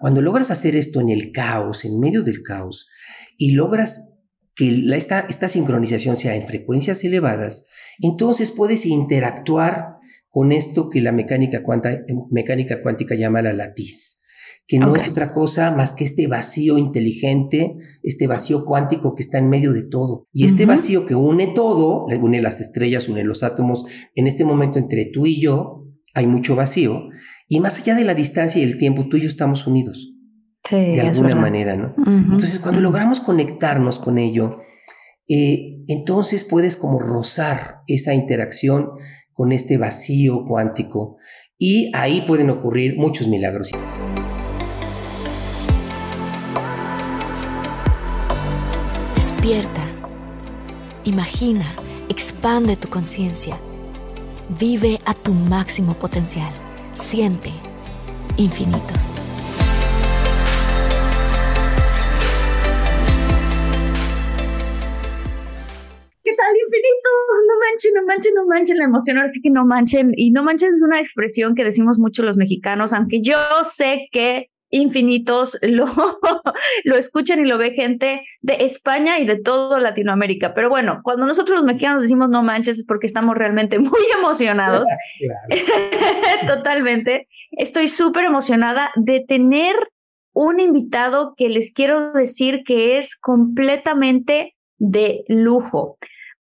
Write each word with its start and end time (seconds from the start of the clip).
Cuando 0.00 0.22
logras 0.22 0.50
hacer 0.50 0.76
esto 0.76 1.00
en 1.00 1.10
el 1.10 1.30
caos, 1.30 1.84
en 1.84 2.00
medio 2.00 2.22
del 2.22 2.42
caos, 2.42 2.88
y 3.36 3.50
logras 3.50 4.16
que 4.54 4.72
la, 4.72 4.96
esta, 4.96 5.20
esta 5.20 5.46
sincronización 5.46 6.16
sea 6.16 6.34
en 6.34 6.46
frecuencias 6.46 7.04
elevadas, 7.04 7.66
entonces 8.00 8.50
puedes 8.50 8.86
interactuar 8.86 9.98
con 10.30 10.52
esto 10.52 10.88
que 10.88 11.02
la 11.02 11.12
mecánica, 11.12 11.62
cuanta, 11.62 11.98
mecánica 12.30 12.82
cuántica 12.82 13.14
llama 13.14 13.42
la 13.42 13.52
latiz, 13.52 14.22
que 14.66 14.78
no 14.78 14.96
es 14.96 15.06
otra 15.06 15.32
cosa 15.32 15.70
más 15.70 15.92
que 15.92 16.04
este 16.04 16.28
vacío 16.28 16.78
inteligente, 16.78 17.76
este 18.02 18.26
vacío 18.26 18.64
cuántico 18.64 19.14
que 19.14 19.22
está 19.22 19.36
en 19.36 19.50
medio 19.50 19.74
de 19.74 19.82
todo. 19.82 20.28
Y 20.32 20.46
este 20.46 20.64
vacío 20.64 21.04
que 21.04 21.14
une 21.14 21.48
todo, 21.48 22.06
une 22.06 22.40
las 22.40 22.62
estrellas, 22.62 23.06
une 23.06 23.22
los 23.22 23.42
átomos, 23.42 23.84
en 24.14 24.26
este 24.26 24.46
momento 24.46 24.78
entre 24.78 25.04
tú 25.04 25.26
y 25.26 25.42
yo 25.42 25.84
hay 26.14 26.26
mucho 26.26 26.56
vacío, 26.56 27.10
y 27.52 27.58
más 27.58 27.80
allá 27.80 27.96
de 27.96 28.04
la 28.04 28.14
distancia 28.14 28.60
y 28.60 28.64
el 28.64 28.78
tiempo, 28.78 29.08
tú 29.08 29.16
y 29.16 29.22
yo 29.22 29.28
estamos 29.28 29.66
unidos, 29.66 30.14
Sí, 30.62 30.76
de 30.76 31.00
alguna 31.00 31.34
manera, 31.34 31.74
¿no? 31.74 31.94
Entonces, 32.06 32.60
cuando 32.60 32.80
logramos 32.80 33.18
conectarnos 33.18 33.98
con 33.98 34.18
ello, 34.18 34.60
eh, 35.28 35.82
entonces 35.88 36.44
puedes 36.44 36.76
como 36.76 37.00
rozar 37.00 37.80
esa 37.88 38.14
interacción 38.14 38.90
con 39.32 39.50
este 39.50 39.78
vacío 39.78 40.44
cuántico 40.46 41.16
y 41.58 41.90
ahí 41.92 42.20
pueden 42.20 42.50
ocurrir 42.50 42.96
muchos 42.96 43.26
milagros. 43.26 43.70
Despierta. 49.16 49.82
Imagina, 51.02 51.66
expande 52.08 52.76
tu 52.76 52.88
conciencia. 52.88 53.56
Vive 54.60 54.98
a 55.04 55.14
tu 55.14 55.32
máximo 55.34 55.94
potencial. 55.94 56.52
Siente 57.00 57.50
infinitos. 58.36 59.16
¿Qué 66.22 66.36
tal, 66.36 66.54
infinitos? 66.56 67.40
No 67.48 67.58
manchen, 67.58 67.94
no 67.94 68.06
manchen, 68.06 68.34
no 68.34 68.46
manchen 68.46 68.76
la 68.76 68.84
emoción. 68.84 69.16
Ahora 69.16 69.28
sí 69.28 69.40
que 69.40 69.50
no 69.50 69.64
manchen. 69.64 70.12
Y 70.14 70.30
no 70.30 70.44
manchen 70.44 70.72
es 70.72 70.82
una 70.82 71.00
expresión 71.00 71.54
que 71.54 71.64
decimos 71.64 71.98
mucho 71.98 72.22
los 72.22 72.36
mexicanos, 72.36 72.92
aunque 72.92 73.22
yo 73.22 73.38
sé 73.64 74.08
que 74.12 74.50
infinitos 74.70 75.58
lo, 75.62 75.86
lo 76.84 76.96
escuchan 76.96 77.40
y 77.40 77.48
lo 77.48 77.58
ve 77.58 77.72
gente 77.72 78.22
de 78.40 78.64
España 78.64 79.18
y 79.18 79.26
de 79.26 79.36
todo 79.40 79.78
Latinoamérica. 79.78 80.54
Pero 80.54 80.68
bueno, 80.68 81.00
cuando 81.02 81.26
nosotros 81.26 81.56
los 81.56 81.66
mexicanos 81.66 82.02
decimos 82.02 82.28
no 82.28 82.42
manches 82.42 82.78
es 82.78 82.86
porque 82.86 83.06
estamos 83.06 83.36
realmente 83.36 83.78
muy 83.78 84.00
emocionados. 84.16 84.88
Totalmente. 86.46 87.28
Estoy 87.52 87.88
súper 87.88 88.24
emocionada 88.24 88.90
de 88.96 89.20
tener 89.20 89.74
un 90.32 90.60
invitado 90.60 91.34
que 91.36 91.48
les 91.48 91.72
quiero 91.72 92.12
decir 92.12 92.62
que 92.64 92.98
es 92.98 93.16
completamente 93.16 94.56
de 94.78 95.24
lujo. 95.26 95.96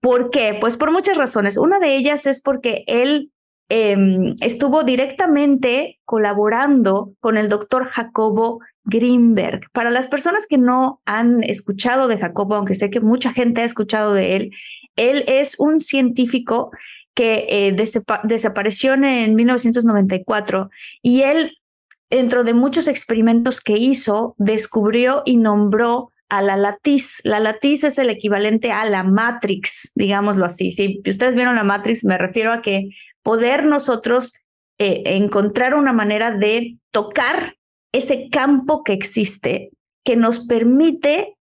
¿Por 0.02 0.30
qué? 0.30 0.58
Pues 0.60 0.78
por 0.78 0.92
muchas 0.92 1.18
razones. 1.18 1.58
Una 1.58 1.80
de 1.80 1.96
ellas 1.96 2.26
es 2.26 2.42
porque 2.42 2.84
él 2.88 3.32
eh, 3.70 3.96
estuvo 4.42 4.84
directamente 4.84 6.00
colaborando 6.04 7.14
con 7.20 7.38
el 7.38 7.50
doctor 7.50 7.86
Jacobo 7.86 8.60
Greenberg. 8.84 9.70
Para 9.72 9.92
las 9.92 10.08
personas 10.08 10.48
que 10.48 10.58
no 10.58 11.02
han 11.06 11.44
escuchado 11.44 12.08
de 12.08 12.18
Jacobo, 12.18 12.56
aunque 12.56 12.76
sé 12.76 12.90
que 12.90 13.00
mucha 13.00 13.32
gente 13.32 13.62
ha 13.62 13.66
escuchado 13.66 14.14
de 14.14 14.36
él, 14.36 14.52
él 14.96 15.24
es 15.28 15.60
un 15.60 15.80
científico 15.80 16.72
que 17.14 17.46
eh, 17.50 17.72
desapa 17.74 18.22
desapareció 18.24 18.94
en 18.94 19.36
1994 19.36 20.70
y 21.02 21.22
él, 21.22 21.58
dentro 22.10 22.44
de 22.44 22.54
muchos 22.54 22.88
experimentos 22.88 23.62
que 23.62 23.78
hizo, 23.78 24.36
descubrió 24.38 25.22
y 25.26 25.38
nombró 25.38 26.12
a 26.30 26.42
la 26.42 26.56
latiz. 26.56 27.22
La 27.24 27.40
latiz 27.40 27.84
es 27.84 27.98
el 27.98 28.10
equivalente 28.10 28.72
a 28.72 28.86
la 28.86 29.04
Matrix, 29.04 29.92
digámoslo 29.96 30.46
así. 30.46 30.72
Si 30.72 31.02
ustedes 31.06 31.36
vieron 31.36 31.56
la 31.56 31.64
Matrix, 31.64 32.06
me 32.06 32.18
refiero 32.18 32.54
a 32.54 32.62
que 32.62 32.90
poder 33.24 33.66
nosotros 33.66 34.34
eh, 34.78 35.04
encontrar 35.06 35.76
una 35.76 35.92
manera 35.92 36.32
de 36.32 36.78
tocar 36.92 37.56
ese 37.92 38.30
campo 38.30 38.84
que 38.84 38.94
existe, 38.94 39.72
que 40.06 40.16
nos 40.16 40.46
permite 40.46 41.36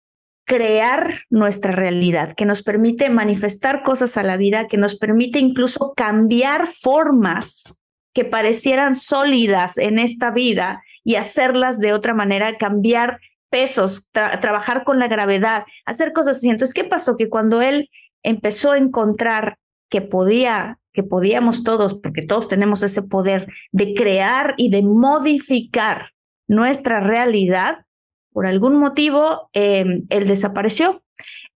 crear 0.45 1.21
nuestra 1.29 1.71
realidad, 1.71 2.33
que 2.35 2.45
nos 2.45 2.61
permite 2.61 3.09
manifestar 3.09 3.81
cosas 3.81 4.15
a 4.17 4.23
la 4.23 4.37
vida, 4.37 4.67
que 4.67 4.77
nos 4.77 4.95
permite 4.95 5.39
incluso 5.39 5.93
cambiar 5.95 6.67
formas 6.67 7.79
que 8.13 8.25
parecieran 8.25 8.95
sólidas 8.95 9.77
en 9.77 9.99
esta 9.99 10.31
vida 10.31 10.81
y 11.03 11.15
hacerlas 11.15 11.79
de 11.79 11.93
otra 11.93 12.13
manera, 12.13 12.57
cambiar 12.57 13.19
pesos, 13.55 14.09
tra 14.11 14.37
trabajar 14.41 14.83
con 14.83 14.99
la 14.99 15.07
gravedad, 15.07 15.63
hacer 15.85 16.11
cosas 16.11 16.35
así. 16.35 16.49
Entonces, 16.49 16.73
¿qué 16.73 16.83
pasó? 16.83 17.15
Que 17.15 17.29
cuando 17.29 17.61
él 17.61 17.89
empezó 18.21 18.73
a 18.73 18.77
encontrar 18.77 19.59
que 19.89 20.01
podía, 20.01 20.77
que 20.91 21.03
podíamos 21.03 21.63
todos, 21.63 21.93
porque 21.93 22.21
todos 22.21 22.49
tenemos 22.49 22.83
ese 22.83 23.01
poder 23.01 23.47
de 23.71 23.93
crear 23.93 24.55
y 24.57 24.71
de 24.71 24.81
modificar 24.81 26.09
nuestra 26.49 26.99
realidad, 26.99 27.85
por 28.33 28.45
algún 28.45 28.75
motivo, 28.75 29.49
eh, 29.53 30.01
él 30.09 30.27
desapareció. 30.27 31.01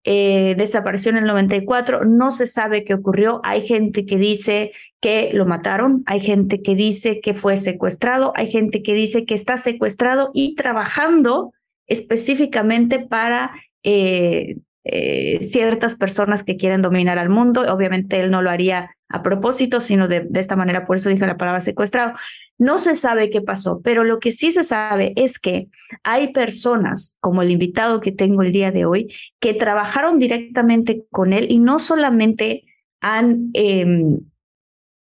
Eh, 0.02 0.54
desapareció 0.56 1.10
en 1.10 1.18
el 1.18 1.26
94, 1.26 2.06
no 2.06 2.30
se 2.30 2.46
sabe 2.46 2.82
qué 2.82 2.94
ocurrió. 2.94 3.40
Hay 3.42 3.60
gente 3.60 4.06
que 4.06 4.16
dice 4.16 4.72
que 5.02 5.32
lo 5.34 5.44
mataron, 5.44 6.02
hay 6.06 6.20
gente 6.20 6.62
que 6.62 6.74
dice 6.74 7.20
que 7.20 7.34
fue 7.34 7.58
secuestrado, 7.58 8.32
hay 8.36 8.50
gente 8.50 8.82
que 8.82 8.94
dice 8.94 9.26
que 9.26 9.34
está 9.34 9.58
secuestrado 9.58 10.30
y 10.32 10.54
trabajando 10.54 11.52
específicamente 11.90 13.00
para 13.00 13.52
eh, 13.82 14.56
eh, 14.84 15.38
ciertas 15.42 15.94
personas 15.94 16.42
que 16.42 16.56
quieren 16.56 16.80
dominar 16.80 17.18
al 17.18 17.28
mundo. 17.28 17.62
Obviamente 17.70 18.18
él 18.18 18.30
no 18.30 18.40
lo 18.40 18.48
haría 18.48 18.96
a 19.10 19.22
propósito, 19.22 19.82
sino 19.82 20.08
de, 20.08 20.26
esta 20.34 20.56
manera, 20.56 20.86
por 20.86 20.96
eso 20.96 21.10
dije 21.10 21.26
la 21.26 21.36
palabra 21.36 21.60
secuestrado. 21.60 22.14
No 22.56 22.78
se 22.78 22.96
sabe 22.96 23.28
qué 23.28 23.42
pasó, 23.42 23.82
pero 23.82 24.04
lo 24.04 24.20
que 24.20 24.32
sí 24.32 24.52
se 24.52 24.62
sabe 24.62 25.12
es 25.16 25.38
que 25.38 25.68
hay 26.02 26.32
personas, 26.32 27.18
como 27.20 27.42
el 27.42 27.50
invitado 27.50 28.00
que 28.00 28.12
tengo 28.12 28.42
el 28.42 28.52
día 28.52 28.70
de 28.70 28.86
hoy, 28.86 29.12
que 29.38 29.52
trabajaron 29.52 30.18
directamente 30.18 31.04
con 31.10 31.34
él 31.34 31.46
y 31.50 31.58
no 31.58 31.78
solamente 31.78 32.64
han... 33.00 33.50
Eh, 33.52 34.18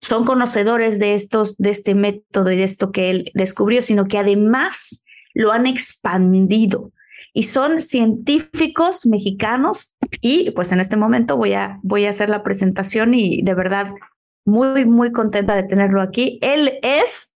son 0.01 0.23
conocedores 0.23 0.97
de 0.97 1.13
estos, 1.13 1.57
de 1.57 1.69
este 1.69 1.93
método 1.93 2.51
y 2.51 2.57
de 2.57 2.63
esto 2.63 2.91
que 2.91 3.11
él 3.11 3.31
descubrió, 3.33 3.81
sino 3.81 4.05
que 4.05 4.17
además 4.17 5.05
lo 5.33 5.51
han 5.51 5.67
expandido 5.67 6.91
y 7.33 7.43
son 7.43 7.79
científicos 7.79 9.05
mexicanos 9.05 9.95
y 10.21 10.51
pues 10.51 10.71
en 10.71 10.79
este 10.79 10.97
momento 10.97 11.37
voy 11.37 11.53
a, 11.53 11.79
voy 11.83 12.05
a 12.05 12.09
hacer 12.09 12.29
la 12.29 12.43
presentación 12.43 13.13
y 13.13 13.41
de 13.41 13.53
verdad 13.53 13.91
muy, 14.45 14.85
muy 14.85 15.11
contenta 15.11 15.55
de 15.55 15.63
tenerlo 15.63 16.01
aquí. 16.01 16.39
Él 16.41 16.79
es, 16.81 17.35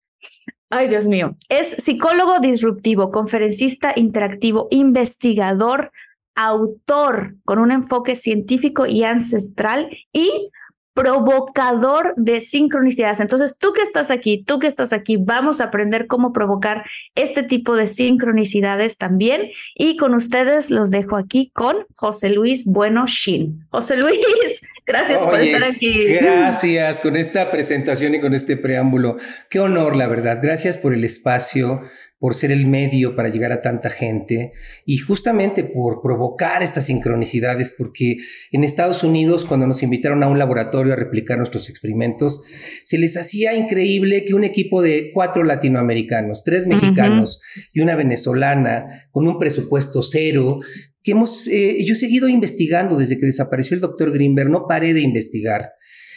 ay 0.69 0.87
Dios 0.87 1.05
mío, 1.05 1.37
es 1.49 1.71
psicólogo 1.71 2.39
disruptivo, 2.39 3.11
conferencista 3.11 3.93
interactivo, 3.95 4.67
investigador, 4.71 5.91
autor 6.35 7.35
con 7.43 7.59
un 7.59 7.71
enfoque 7.71 8.15
científico 8.15 8.85
y 8.85 9.03
ancestral 9.03 9.89
y 10.13 10.49
provocador 10.93 12.13
de 12.17 12.41
sincronicidades. 12.41 13.19
Entonces, 13.19 13.55
tú 13.57 13.73
que 13.73 13.81
estás 13.81 14.11
aquí, 14.11 14.43
tú 14.43 14.59
que 14.59 14.67
estás 14.67 14.93
aquí, 14.93 15.17
vamos 15.17 15.61
a 15.61 15.65
aprender 15.65 16.07
cómo 16.07 16.33
provocar 16.33 16.83
este 17.15 17.43
tipo 17.43 17.75
de 17.75 17.87
sincronicidades 17.87 18.97
también. 18.97 19.49
Y 19.75 19.97
con 19.97 20.13
ustedes 20.13 20.69
los 20.69 20.91
dejo 20.91 21.15
aquí 21.15 21.51
con 21.53 21.85
José 21.95 22.29
Luis 22.29 22.65
Bueno 22.65 23.05
Shin. 23.07 23.65
José 23.69 23.97
Luis, 23.97 24.19
gracias 24.85 25.19
por 25.19 25.39
estar 25.39 25.63
aquí. 25.63 26.05
Gracias 26.13 26.99
con 26.99 27.15
esta 27.15 27.51
presentación 27.51 28.15
y 28.15 28.21
con 28.21 28.33
este 28.33 28.57
preámbulo. 28.57 29.17
Qué 29.49 29.59
honor, 29.59 29.95
la 29.95 30.07
verdad. 30.07 30.39
Gracias 30.41 30.77
por 30.77 30.93
el 30.93 31.03
espacio 31.03 31.81
por 32.21 32.35
ser 32.35 32.51
el 32.51 32.67
medio 32.67 33.15
para 33.15 33.29
llegar 33.29 33.51
a 33.51 33.63
tanta 33.63 33.89
gente 33.89 34.53
y 34.85 34.99
justamente 34.99 35.63
por 35.63 36.03
provocar 36.03 36.61
estas 36.61 36.85
sincronicidades, 36.85 37.73
porque 37.75 38.17
en 38.51 38.63
Estados 38.63 39.03
Unidos 39.03 39.43
cuando 39.43 39.65
nos 39.65 39.81
invitaron 39.81 40.21
a 40.21 40.27
un 40.27 40.37
laboratorio 40.37 40.93
a 40.93 40.97
replicar 40.97 41.39
nuestros 41.39 41.67
experimentos, 41.67 42.43
se 42.83 42.99
les 42.99 43.17
hacía 43.17 43.55
increíble 43.55 44.23
que 44.23 44.35
un 44.35 44.43
equipo 44.43 44.83
de 44.83 45.09
cuatro 45.15 45.43
latinoamericanos, 45.43 46.43
tres 46.43 46.67
mexicanos 46.67 47.41
y 47.73 47.81
una 47.81 47.95
venezolana, 47.95 49.07
con 49.09 49.27
un 49.27 49.39
presupuesto 49.39 50.03
cero, 50.03 50.59
que 51.01 51.13
hemos, 51.13 51.47
eh, 51.47 51.83
yo 51.83 51.93
he 51.93 51.97
seguido 51.97 52.29
investigando 52.29 52.97
desde 52.97 53.17
que 53.17 53.25
desapareció 53.25 53.73
el 53.73 53.81
doctor 53.81 54.11
Greenberg, 54.11 54.51
no 54.51 54.67
paré 54.67 54.93
de 54.93 55.01
investigar. 55.01 55.71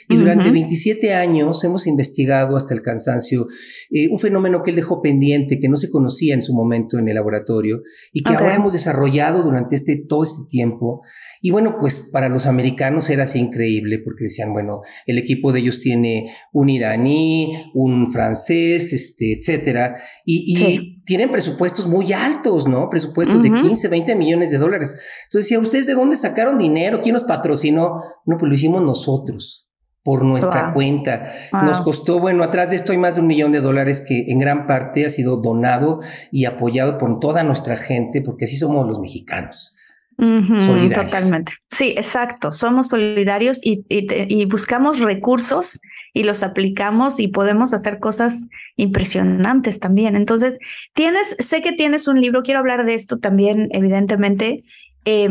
Y 0.09 0.17
durante 0.17 0.51
27 0.51 1.15
años 1.15 1.63
hemos 1.65 1.87
investigado 1.87 2.57
hasta 2.57 2.75
el 2.75 2.83
cansancio 2.83 3.47
eh, 3.91 4.09
un 4.11 4.19
fenómeno 4.19 4.63
que 4.63 4.71
él 4.71 4.77
dejó 4.77 5.01
pendiente, 5.01 5.59
que 5.59 5.69
no 5.69 5.77
se 5.77 5.91
conocía 5.91 6.35
en 6.35 6.43
su 6.43 6.55
momento 6.55 6.99
en 6.99 7.09
el 7.09 7.15
laboratorio 7.15 7.83
y 8.13 8.23
que 8.23 8.35
ahora 8.35 8.57
hemos 8.57 8.73
desarrollado 8.73 9.43
durante 9.43 9.77
este, 9.77 9.97
todo 9.97 10.23
este 10.23 10.43
tiempo. 10.49 11.03
Y 11.41 11.51
bueno, 11.51 11.77
pues 11.79 12.09
para 12.13 12.29
los 12.29 12.47
americanos 12.47 13.11
era 13.11 13.25
así 13.25 13.39
increíble 13.39 13.99
porque 13.99 14.25
decían, 14.25 14.53
bueno, 14.53 14.81
el 15.07 15.19
equipo 15.19 15.53
de 15.53 15.61
ellos 15.61 15.79
tiene 15.81 16.35
un 16.53 16.71
iraní, 16.71 17.71
un 17.75 18.11
francés, 18.13 18.93
este, 18.93 19.39
etcétera, 19.39 19.97
y, 20.25 20.93
tienen 21.05 21.31
presupuestos 21.31 21.87
muy 21.87 22.15
altos, 22.15 22.67
¿no? 22.67 22.89
Presupuestos 22.89 23.43
de 23.43 23.51
15, 23.51 23.89
20 23.89 24.17
millones 24.17 24.51
de 24.51 24.57
dólares. 24.57 24.97
Entonces 25.25 25.51
decía, 25.51 25.59
¿ustedes 25.59 25.87
de 25.87 25.93
dónde 25.93 26.17
sacaron 26.17 26.57
dinero? 26.57 27.03
¿Quién 27.03 27.13
nos 27.13 27.25
patrocinó? 27.25 28.01
No, 28.25 28.39
pues 28.39 28.49
lo 28.49 28.55
hicimos 28.55 28.81
nosotros 28.81 29.69
por 30.05 30.23
nuestra 30.23 30.75
cuenta. 30.75 31.33
Nos 31.51 31.81
costó, 31.81 32.21
bueno, 32.21 32.45
atrás 32.45 32.71
de 32.71 32.77
esto 32.77 32.93
hay 32.93 32.99
más 32.99 33.15
de 33.15 33.23
un 33.23 33.27
millón 33.27 33.53
de 33.53 33.63
dólares 33.63 34.05
que 34.07 34.27
en 34.29 34.39
gran 34.39 34.67
parte 34.67 35.07
ha 35.07 35.09
sido 35.09 35.39
donado 35.39 36.01
y 36.31 36.45
apoyado 36.45 36.99
por 36.99 37.19
toda 37.21 37.43
nuestra 37.43 37.77
gente, 37.77 38.21
porque 38.21 38.45
así 38.45 38.59
somos 38.59 38.87
los 38.87 39.01
mexicanos. 39.01 39.75
solidarios. 40.19 41.11
Totalmente. 41.11 41.53
Sí, 41.71 41.95
exacto. 41.97 42.53
Somos 42.53 42.89
solidarios 42.89 43.61
y, 43.65 43.87
y, 43.89 44.45
buscamos 44.45 45.01
recursos 45.01 45.81
y 46.13 46.25
los 46.25 46.43
aplicamos 46.43 47.19
y 47.19 47.29
podemos 47.29 47.73
hacer 47.73 47.99
cosas 47.99 48.47
impresionantes 48.77 49.81
también. 49.81 50.17
Entonces, 50.17 50.59
tienes, 50.93 51.35
sé 51.39 51.63
que 51.63 51.73
tienes 51.73 52.07
un 52.09 52.21
libro, 52.21 52.43
quiero 52.43 52.61
hablar 52.61 52.85
de 52.85 52.93
esto 52.93 53.21
también, 53.21 53.69
evidentemente. 53.73 54.65
Eh, 55.07 55.31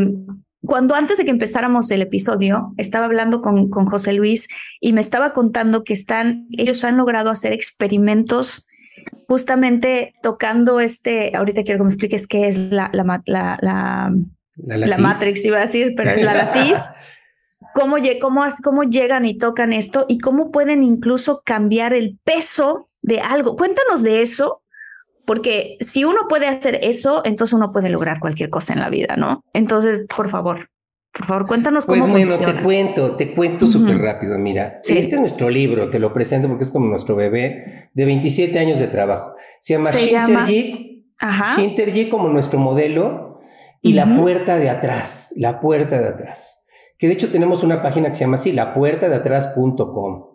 cuando 0.65 0.95
antes 0.95 1.17
de 1.17 1.25
que 1.25 1.31
empezáramos 1.31 1.91
el 1.91 2.01
episodio, 2.01 2.73
estaba 2.77 3.05
hablando 3.05 3.41
con, 3.41 3.69
con 3.69 3.85
José 3.85 4.13
Luis 4.13 4.47
y 4.79 4.93
me 4.93 5.01
estaba 5.01 5.33
contando 5.33 5.83
que 5.83 5.93
están, 5.93 6.47
ellos 6.51 6.83
han 6.83 6.97
logrado 6.97 7.29
hacer 7.29 7.51
experimentos 7.51 8.65
justamente 9.27 10.13
tocando 10.21 10.79
este, 10.79 11.35
ahorita 11.35 11.63
quiero 11.63 11.79
que 11.79 11.83
me 11.83 11.89
expliques 11.89 12.27
qué 12.27 12.47
es 12.47 12.71
la, 12.71 12.89
la, 12.93 13.03
la, 13.25 13.57
la, 13.61 14.13
la 14.55 14.97
Matrix, 14.97 15.45
iba 15.45 15.57
a 15.57 15.61
decir, 15.61 15.93
pero 15.97 16.11
es 16.11 16.23
la 16.23 16.33
latiz. 16.45 16.77
cómo, 17.73 17.97
cómo, 18.21 18.43
cómo 18.63 18.83
llegan 18.83 19.25
y 19.25 19.37
tocan 19.37 19.73
esto 19.73 20.05
y 20.07 20.19
cómo 20.19 20.51
pueden 20.51 20.83
incluso 20.83 21.41
cambiar 21.43 21.93
el 21.93 22.17
peso 22.23 22.89
de 23.01 23.19
algo. 23.19 23.57
Cuéntanos 23.57 24.01
de 24.01 24.21
eso 24.21 24.62
porque 25.25 25.77
si 25.79 26.03
uno 26.03 26.21
puede 26.27 26.47
hacer 26.47 26.79
eso, 26.81 27.21
entonces 27.25 27.53
uno 27.53 27.71
puede 27.71 27.89
lograr 27.89 28.19
cualquier 28.19 28.49
cosa 28.49 28.73
en 28.73 28.79
la 28.79 28.89
vida, 28.89 29.15
¿no? 29.15 29.43
Entonces, 29.53 30.05
por 30.15 30.29
favor, 30.29 30.69
por 31.13 31.27
favor, 31.27 31.47
cuéntanos 31.47 31.85
cómo 31.85 32.07
pues 32.07 32.27
bueno, 32.27 32.53
te 32.53 32.63
cuento, 32.63 33.15
te 33.15 33.35
cuento 33.35 33.67
súper 33.67 33.99
rápido. 33.99 34.37
Mira, 34.39 34.79
este 34.83 34.99
es 34.99 35.19
nuestro 35.19 35.49
libro, 35.49 35.91
te 35.91 35.99
lo 35.99 36.11
presento 36.11 36.47
porque 36.47 36.63
es 36.63 36.71
como 36.71 36.87
nuestro 36.87 37.15
bebé 37.15 37.89
de 37.93 38.05
27 38.05 38.57
años 38.57 38.79
de 38.79 38.87
trabajo. 38.87 39.35
Se 39.59 39.75
llama 39.75 39.91
Shinterji, 39.91 41.05
Shinterji 41.55 42.09
como 42.09 42.29
nuestro 42.29 42.59
modelo 42.59 43.41
y 43.81 43.93
la 43.93 44.17
puerta 44.17 44.57
de 44.57 44.71
atrás, 44.71 45.31
la 45.35 45.59
puerta 45.59 45.99
de 46.01 46.07
atrás. 46.07 46.65
Que 46.97 47.07
de 47.07 47.13
hecho 47.13 47.29
tenemos 47.29 47.63
una 47.63 47.83
página 47.83 48.09
que 48.09 48.15
se 48.15 48.21
llama 48.21 48.35
así, 48.35 48.51
lapuertadeatrás.com. 48.51 50.32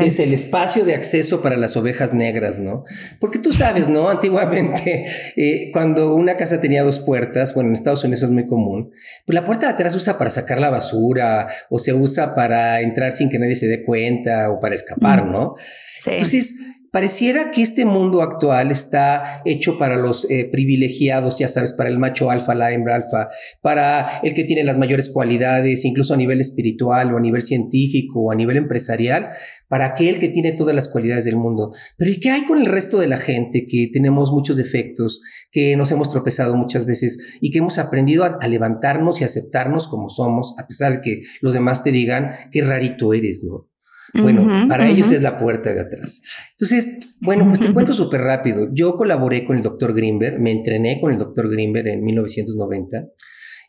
Es 0.00 0.20
el 0.20 0.32
espacio 0.32 0.84
de 0.84 0.94
acceso 0.94 1.42
para 1.42 1.56
las 1.56 1.76
ovejas 1.76 2.14
negras, 2.14 2.58
¿no? 2.58 2.84
Porque 3.18 3.38
tú 3.38 3.52
sabes, 3.52 3.88
¿no? 3.88 4.08
Antiguamente, 4.08 5.06
eh, 5.36 5.70
cuando 5.72 6.14
una 6.14 6.36
casa 6.36 6.60
tenía 6.60 6.84
dos 6.84 7.00
puertas, 7.00 7.54
bueno, 7.54 7.70
en 7.70 7.74
Estados 7.74 8.04
Unidos 8.04 8.22
es 8.22 8.30
muy 8.30 8.46
común, 8.46 8.92
pues 9.26 9.34
la 9.34 9.44
puerta 9.44 9.66
de 9.66 9.72
atrás 9.72 9.92
se 9.92 9.98
usa 9.98 10.16
para 10.16 10.30
sacar 10.30 10.60
la 10.60 10.70
basura 10.70 11.48
o 11.70 11.78
se 11.78 11.92
usa 11.92 12.34
para 12.34 12.80
entrar 12.82 13.12
sin 13.12 13.30
que 13.30 13.38
nadie 13.38 13.56
se 13.56 13.66
dé 13.66 13.84
cuenta 13.84 14.50
o 14.50 14.60
para 14.60 14.76
escapar, 14.76 15.26
¿no? 15.26 15.56
Sí. 16.00 16.10
Entonces, 16.12 16.54
Pareciera 16.94 17.50
que 17.50 17.60
este 17.60 17.84
mundo 17.84 18.22
actual 18.22 18.70
está 18.70 19.42
hecho 19.44 19.78
para 19.78 19.96
los 19.96 20.30
eh, 20.30 20.48
privilegiados, 20.48 21.40
ya 21.40 21.48
sabes, 21.48 21.72
para 21.72 21.88
el 21.88 21.98
macho 21.98 22.30
alfa, 22.30 22.54
la 22.54 22.70
hembra 22.70 22.94
alfa, 22.94 23.30
para 23.62 24.20
el 24.22 24.32
que 24.32 24.44
tiene 24.44 24.62
las 24.62 24.78
mayores 24.78 25.10
cualidades, 25.10 25.84
incluso 25.84 26.14
a 26.14 26.16
nivel 26.16 26.40
espiritual 26.40 27.12
o 27.12 27.16
a 27.16 27.20
nivel 27.20 27.42
científico 27.42 28.20
o 28.20 28.30
a 28.30 28.36
nivel 28.36 28.58
empresarial, 28.58 29.30
para 29.66 29.86
aquel 29.86 30.20
que 30.20 30.28
tiene 30.28 30.52
todas 30.52 30.72
las 30.72 30.86
cualidades 30.86 31.24
del 31.24 31.34
mundo. 31.34 31.72
Pero 31.96 32.12
¿y 32.12 32.20
qué 32.20 32.30
hay 32.30 32.44
con 32.44 32.60
el 32.60 32.66
resto 32.66 33.00
de 33.00 33.08
la 33.08 33.16
gente 33.16 33.66
que 33.66 33.90
tenemos 33.92 34.30
muchos 34.30 34.56
defectos, 34.56 35.20
que 35.50 35.76
nos 35.76 35.90
hemos 35.90 36.10
tropezado 36.10 36.54
muchas 36.54 36.86
veces 36.86 37.18
y 37.40 37.50
que 37.50 37.58
hemos 37.58 37.80
aprendido 37.80 38.22
a, 38.22 38.38
a 38.40 38.46
levantarnos 38.46 39.20
y 39.20 39.24
aceptarnos 39.24 39.88
como 39.88 40.10
somos, 40.10 40.54
a 40.58 40.68
pesar 40.68 40.92
de 40.92 41.00
que 41.00 41.22
los 41.40 41.54
demás 41.54 41.82
te 41.82 41.90
digan 41.90 42.36
qué 42.52 42.62
rarito 42.62 43.14
eres, 43.14 43.42
¿no? 43.42 43.73
Bueno, 44.14 44.68
para 44.68 44.88
ellos 44.88 45.10
es 45.10 45.22
la 45.22 45.38
puerta 45.38 45.72
de 45.72 45.80
atrás. 45.80 46.22
Entonces, 46.52 47.16
bueno, 47.20 47.46
pues 47.46 47.60
te 47.60 47.72
cuento 47.72 47.92
súper 47.92 48.20
rápido. 48.20 48.68
Yo 48.72 48.94
colaboré 48.94 49.44
con 49.44 49.56
el 49.56 49.62
doctor 49.62 49.94
Greenberg, 49.94 50.40
me 50.40 50.52
entrené 50.52 51.00
con 51.00 51.12
el 51.12 51.18
doctor 51.18 51.50
Greenberg 51.50 51.88
en 51.88 52.04
1990 52.04 53.08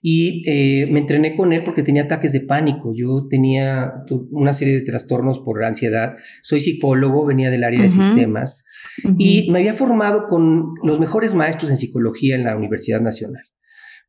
y 0.02 0.44
eh, 0.48 0.86
me 0.92 1.00
entrené 1.00 1.36
con 1.36 1.52
él 1.52 1.64
porque 1.64 1.82
tenía 1.82 2.04
ataques 2.04 2.32
de 2.32 2.42
pánico. 2.42 2.94
Yo 2.96 3.28
tenía 3.28 3.92
una 4.30 4.54
serie 4.54 4.76
de 4.76 4.82
trastornos 4.82 5.40
por 5.40 5.64
ansiedad. 5.64 6.16
Soy 6.44 6.60
psicólogo, 6.60 7.26
venía 7.26 7.50
del 7.50 7.64
área 7.64 7.82
de 7.82 7.90
sistemas 7.90 8.66
y 9.18 9.50
me 9.52 9.60
había 9.60 9.74
formado 9.74 10.28
con 10.28 10.76
los 10.84 11.00
mejores 11.00 11.34
maestros 11.34 11.72
en 11.72 11.78
psicología 11.78 12.36
en 12.36 12.44
la 12.44 12.56
Universidad 12.56 13.02
Nacional. 13.02 13.44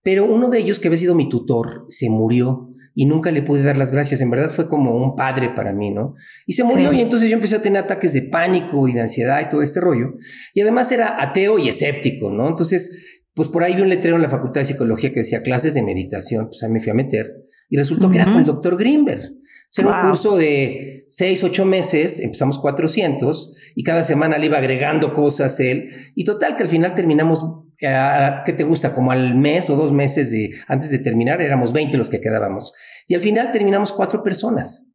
Pero 0.02 0.26
uno 0.26 0.50
de 0.50 0.58
ellos, 0.58 0.78
que 0.78 0.88
había 0.88 0.98
sido 0.98 1.14
mi 1.14 1.28
tutor, 1.30 1.86
se 1.88 2.10
murió 2.10 2.75
y 2.98 3.04
nunca 3.04 3.30
le 3.30 3.42
pude 3.42 3.62
dar 3.62 3.76
las 3.76 3.92
gracias. 3.92 4.22
En 4.22 4.30
verdad 4.30 4.50
fue 4.50 4.68
como 4.68 4.96
un 4.96 5.16
padre 5.16 5.50
para 5.50 5.74
mí, 5.74 5.90
¿no? 5.90 6.14
Y 6.46 6.54
se 6.54 6.64
murió 6.64 6.94
y 6.94 7.02
entonces 7.02 7.28
yo 7.28 7.34
empecé 7.34 7.56
a 7.56 7.62
tener 7.62 7.84
ataques 7.84 8.14
de 8.14 8.22
pánico 8.22 8.88
y 8.88 8.94
de 8.94 9.02
ansiedad 9.02 9.42
y 9.42 9.50
todo 9.50 9.60
este 9.60 9.80
rollo. 9.80 10.14
Y 10.54 10.62
además 10.62 10.90
era 10.90 11.22
ateo 11.22 11.58
y 11.58 11.68
escéptico, 11.68 12.30
¿no? 12.30 12.48
Entonces, 12.48 13.20
pues 13.34 13.48
por 13.48 13.62
ahí 13.62 13.76
vi 13.76 13.82
un 13.82 13.90
letrero 13.90 14.16
en 14.16 14.22
la 14.22 14.30
Facultad 14.30 14.62
de 14.62 14.64
Psicología 14.64 15.10
que 15.12 15.20
decía 15.20 15.42
clases 15.42 15.74
de 15.74 15.82
meditación, 15.82 16.46
pues 16.46 16.62
ahí 16.62 16.70
me 16.70 16.80
fui 16.80 16.90
a 16.90 16.94
meter 16.94 17.34
y 17.68 17.76
resultó 17.76 18.10
que 18.10 18.16
era 18.16 18.24
con 18.24 18.38
el 18.38 18.44
doctor 18.44 18.78
Greenberg. 18.78 19.30
Era 19.76 19.88
un 19.88 20.08
curso 20.08 20.38
de 20.38 21.04
seis, 21.08 21.44
ocho 21.44 21.66
meses, 21.66 22.18
empezamos 22.18 22.58
400 22.58 23.52
y 23.74 23.82
cada 23.82 24.04
semana 24.04 24.38
le 24.38 24.46
iba 24.46 24.56
agregando 24.56 25.12
cosas 25.12 25.60
él. 25.60 25.90
Y 26.14 26.24
total 26.24 26.56
que 26.56 26.62
al 26.62 26.70
final 26.70 26.94
terminamos 26.94 27.44
¿qué 27.78 28.52
te 28.52 28.64
gusta? 28.64 28.94
Como 28.94 29.12
al 29.12 29.34
mes 29.34 29.68
o 29.70 29.76
dos 29.76 29.92
meses 29.92 30.30
de, 30.30 30.50
antes 30.68 30.90
de 30.90 30.98
terminar, 30.98 31.40
éramos 31.40 31.72
20 31.72 31.96
los 31.98 32.08
que 32.08 32.20
quedábamos. 32.20 32.72
Y 33.06 33.14
al 33.14 33.20
final 33.20 33.52
terminamos 33.52 33.92
cuatro 33.92 34.22
personas 34.22 34.88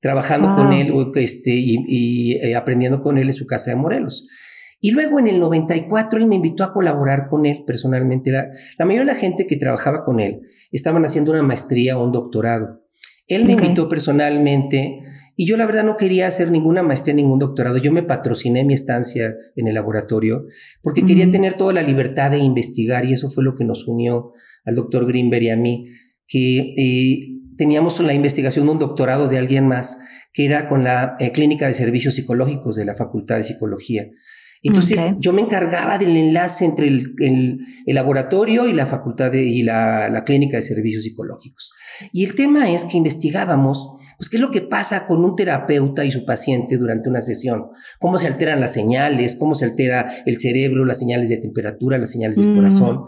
trabajando 0.00 0.54
con 0.54 0.72
él 0.72 0.92
este, 1.16 1.50
y, 1.52 2.34
eh, 2.34 2.54
aprendiendo 2.54 3.02
con 3.02 3.18
él 3.18 3.28
en 3.28 3.32
su 3.32 3.46
casa 3.46 3.70
de 3.70 3.76
Morelos. 3.76 4.28
Y 4.80 4.92
luego 4.92 5.18
en 5.18 5.26
el 5.26 5.40
94 5.40 6.20
él 6.20 6.26
me 6.26 6.36
invitó 6.36 6.62
a 6.62 6.72
colaborar 6.72 7.28
con 7.28 7.46
él 7.46 7.64
personalmente. 7.66 8.30
La, 8.30 8.48
la 8.78 8.84
mayoría 8.84 9.06
de 9.06 9.12
la 9.14 9.18
gente 9.18 9.46
que 9.48 9.56
trabajaba 9.56 10.04
con 10.04 10.20
él 10.20 10.42
estaban 10.70 11.04
haciendo 11.04 11.32
una 11.32 11.42
maestría 11.42 11.98
o 11.98 12.04
un 12.04 12.12
doctorado. 12.12 12.84
Él 13.26 13.44
me 13.44 13.52
invitó 13.52 13.88
personalmente 13.88 15.02
y 15.40 15.46
yo 15.46 15.56
la 15.56 15.66
verdad 15.66 15.84
no 15.84 15.96
quería 15.96 16.26
hacer 16.26 16.50
ninguna 16.50 16.82
maestría, 16.82 17.14
ningún 17.14 17.38
doctorado. 17.38 17.76
Yo 17.76 17.92
me 17.92 18.02
patrociné 18.02 18.64
mi 18.64 18.74
estancia 18.74 19.36
en 19.54 19.68
el 19.68 19.74
laboratorio 19.74 20.46
porque 20.82 21.06
quería 21.06 21.30
tener 21.30 21.54
toda 21.54 21.72
la 21.72 21.82
libertad 21.82 22.32
de 22.32 22.38
investigar 22.38 23.04
y 23.04 23.12
eso 23.12 23.30
fue 23.30 23.44
lo 23.44 23.54
que 23.54 23.64
nos 23.64 23.86
unió 23.86 24.32
al 24.64 24.74
doctor 24.74 25.06
Greenberg 25.06 25.44
y 25.44 25.50
a 25.50 25.56
mí, 25.56 25.86
que 26.26 26.74
eh, 26.76 27.40
teníamos 27.56 28.00
la 28.00 28.14
investigación 28.14 28.66
de 28.66 28.72
un 28.72 28.78
doctorado 28.80 29.28
de 29.28 29.38
alguien 29.38 29.68
más 29.68 30.00
que 30.32 30.44
era 30.44 30.66
con 30.66 30.82
la 30.82 31.14
eh, 31.20 31.30
Clínica 31.30 31.68
de 31.68 31.74
Servicios 31.74 32.16
Psicológicos 32.16 32.74
de 32.74 32.84
la 32.84 32.94
Facultad 32.94 33.36
de 33.36 33.44
Psicología. 33.44 34.08
Entonces 34.60 35.00
yo 35.20 35.32
me 35.32 35.42
encargaba 35.42 35.98
del 35.98 36.16
enlace 36.16 36.64
entre 36.64 36.88
el, 36.88 37.60
laboratorio 37.86 38.66
y 38.66 38.72
la 38.72 38.86
facultad 38.86 39.32
y 39.32 39.62
la, 39.62 40.24
clínica 40.26 40.56
de 40.56 40.62
servicios 40.62 41.04
psicológicos. 41.04 41.72
Y 42.12 42.24
el 42.24 42.34
tema 42.34 42.68
es 42.68 42.84
que 42.84 42.96
investigábamos, 42.96 43.97
pues, 44.18 44.28
qué 44.28 44.36
es 44.36 44.42
lo 44.42 44.50
que 44.50 44.62
pasa 44.62 45.06
con 45.06 45.24
un 45.24 45.36
terapeuta 45.36 46.04
y 46.04 46.10
su 46.10 46.24
paciente 46.24 46.76
durante 46.76 47.08
una 47.08 47.22
sesión, 47.22 47.68
cómo 48.00 48.18
se 48.18 48.26
alteran 48.26 48.60
las 48.60 48.72
señales, 48.72 49.36
cómo 49.36 49.54
se 49.54 49.64
altera 49.64 50.22
el 50.26 50.36
cerebro, 50.36 50.84
las 50.84 50.98
señales 50.98 51.28
de 51.28 51.38
temperatura, 51.38 51.98
las 51.98 52.10
señales 52.10 52.36
del 52.36 52.48
mm. 52.48 52.56
corazón. 52.56 53.04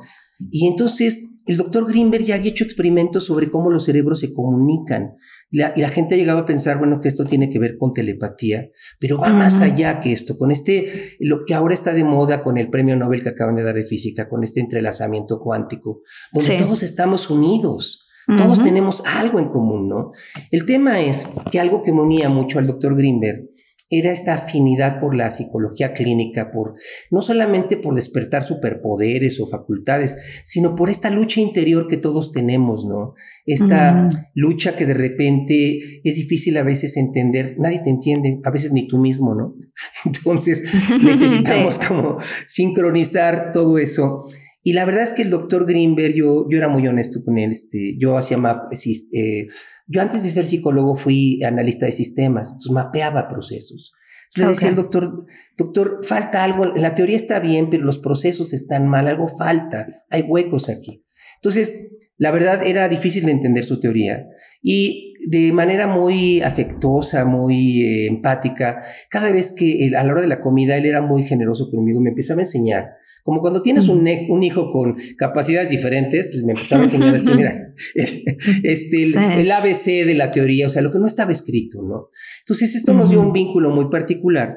Y 0.50 0.66
entonces 0.68 1.30
el 1.46 1.56
doctor 1.56 1.88
Greenberg 1.88 2.22
ya 2.22 2.36
había 2.36 2.50
hecho 2.50 2.62
experimentos 2.62 3.26
sobre 3.26 3.50
cómo 3.50 3.70
los 3.70 3.84
cerebros 3.84 4.20
se 4.20 4.32
comunican. 4.32 5.16
y 5.50 5.58
la 5.58 5.88
gente 5.88 6.14
ha 6.14 6.18
llegado 6.18 6.38
a 6.38 6.46
pensar, 6.46 6.78
bueno, 6.78 7.00
que 7.00 7.08
esto 7.08 7.24
tiene 7.24 7.50
que 7.50 7.58
ver 7.58 7.76
con 7.76 7.92
telepatía, 7.92 8.68
pero 9.00 9.18
va 9.18 9.30
más 9.30 9.60
allá 9.60 9.98
que 9.98 10.12
esto, 10.12 10.38
con 10.38 10.52
este, 10.52 11.16
lo 11.18 11.44
que 11.44 11.54
ahora 11.54 11.74
está 11.74 11.92
de 11.92 12.04
moda 12.04 12.44
con 12.44 12.56
el 12.56 12.70
premio 12.70 12.94
Nobel 12.94 13.24
que 13.24 13.30
acaban 13.30 13.56
de 13.56 13.64
dar 13.64 13.74
de 13.74 13.84
física, 13.84 14.28
con 14.28 14.44
este 14.44 14.60
entrelazamiento 14.60 15.40
cuántico, 15.40 16.02
donde 16.32 16.56
todos 16.56 16.84
estamos 16.84 17.28
unidos. 17.30 18.06
Todos 18.36 18.62
tenemos 18.62 19.02
algo 19.06 19.38
en 19.38 19.48
común, 19.48 19.88
¿no? 19.88 20.12
El 20.50 20.66
tema 20.66 21.00
es 21.00 21.28
que 21.50 21.60
algo 21.60 21.82
que 21.82 21.92
me 21.92 22.02
unía 22.02 22.28
mucho 22.28 22.58
al 22.58 22.66
doctor 22.66 22.96
Greenberg 22.96 23.50
era 23.90 24.12
esta 24.12 24.34
afinidad 24.34 25.00
por 25.00 25.16
la 25.16 25.30
psicología 25.30 25.92
clínica, 25.92 26.52
por 26.52 26.74
no 27.10 27.22
solamente 27.22 27.76
por 27.76 27.96
despertar 27.96 28.44
superpoderes 28.44 29.40
o 29.40 29.48
facultades, 29.48 30.16
sino 30.44 30.76
por 30.76 30.90
esta 30.90 31.10
lucha 31.10 31.40
interior 31.40 31.88
que 31.88 31.96
todos 31.96 32.30
tenemos, 32.30 32.84
¿no? 32.84 33.14
Esta 33.44 34.08
lucha 34.32 34.76
que 34.76 34.86
de 34.86 34.94
repente 34.94 36.00
es 36.04 36.14
difícil 36.14 36.56
a 36.56 36.62
veces 36.62 36.96
entender, 36.96 37.56
nadie 37.58 37.80
te 37.82 37.90
entiende, 37.90 38.40
a 38.44 38.50
veces 38.50 38.72
ni 38.72 38.86
tú 38.86 38.98
mismo, 38.98 39.34
¿no? 39.34 39.54
Entonces 40.04 40.62
necesitamos 41.04 41.78
como 41.80 42.18
sincronizar 42.46 43.50
todo 43.52 43.76
eso. 43.78 44.28
Y 44.62 44.74
la 44.74 44.84
verdad 44.84 45.02
es 45.02 45.14
que 45.14 45.22
el 45.22 45.30
doctor 45.30 45.66
Greenberg, 45.66 46.14
yo, 46.14 46.46
yo 46.50 46.58
era 46.58 46.68
muy 46.68 46.86
honesto 46.86 47.24
con 47.24 47.38
él, 47.38 47.50
este, 47.50 47.96
yo 47.98 48.18
hacía 48.18 48.36
map, 48.36 48.70
eh, 49.12 49.46
yo 49.86 50.02
antes 50.02 50.22
de 50.22 50.28
ser 50.28 50.44
psicólogo 50.44 50.96
fui 50.96 51.42
analista 51.42 51.86
de 51.86 51.92
sistemas, 51.92 52.48
entonces 52.48 52.72
mapeaba 52.72 53.28
procesos. 53.28 53.94
Entonces 54.34 54.46
le 54.46 54.46
decía 54.48 54.68
al 54.68 54.76
doctor, 54.76 55.26
doctor, 55.56 56.00
falta 56.04 56.44
algo, 56.44 56.66
la 56.76 56.94
teoría 56.94 57.16
está 57.16 57.40
bien, 57.40 57.70
pero 57.70 57.84
los 57.84 57.98
procesos 57.98 58.52
están 58.52 58.86
mal, 58.86 59.08
algo 59.08 59.28
falta, 59.28 60.04
hay 60.10 60.22
huecos 60.22 60.68
aquí. 60.68 61.04
Entonces, 61.36 61.90
la 62.16 62.30
verdad 62.30 62.64
era 62.64 62.88
difícil 62.88 63.24
de 63.24 63.32
entender 63.32 63.64
su 63.64 63.80
teoría 63.80 64.26
y 64.62 65.14
de 65.26 65.52
manera 65.52 65.86
muy 65.86 66.42
afectuosa, 66.42 67.24
muy 67.24 67.82
eh, 67.82 68.06
empática, 68.06 68.82
cada 69.08 69.32
vez 69.32 69.52
que 69.52 69.90
a 69.96 70.04
la 70.04 70.12
hora 70.12 70.20
de 70.20 70.28
la 70.28 70.42
comida 70.42 70.76
él 70.76 70.84
era 70.84 71.00
muy 71.00 71.24
generoso 71.24 71.70
conmigo, 71.70 72.00
me 72.00 72.10
empezaba 72.10 72.40
a 72.40 72.44
enseñar 72.44 72.99
como 73.24 73.40
cuando 73.40 73.62
tienes 73.62 73.88
un, 73.88 74.06
un, 74.28 74.42
hijo 74.42 74.70
con 74.70 74.96
capacidades 75.16 75.70
diferentes, 75.70 76.28
pues 76.28 76.42
me 76.42 76.52
empezaba 76.52 76.82
a 76.82 76.84
enseñar 76.86 77.14
así, 77.14 77.34
mira, 77.34 77.74
este, 78.62 79.02
el, 79.40 79.50
ABC 79.50 80.06
de 80.06 80.14
la 80.14 80.30
teoría, 80.30 80.66
o 80.66 80.70
sea, 80.70 80.82
lo 80.82 80.90
que 80.90 80.98
no 80.98 81.06
estaba 81.06 81.32
escrito, 81.32 81.82
¿no? 81.82 82.08
Entonces 82.40 82.74
esto 82.74 82.94
nos 82.94 83.10
dio 83.10 83.20
un 83.20 83.32
vínculo 83.32 83.70
muy 83.70 83.88
particular 83.88 84.56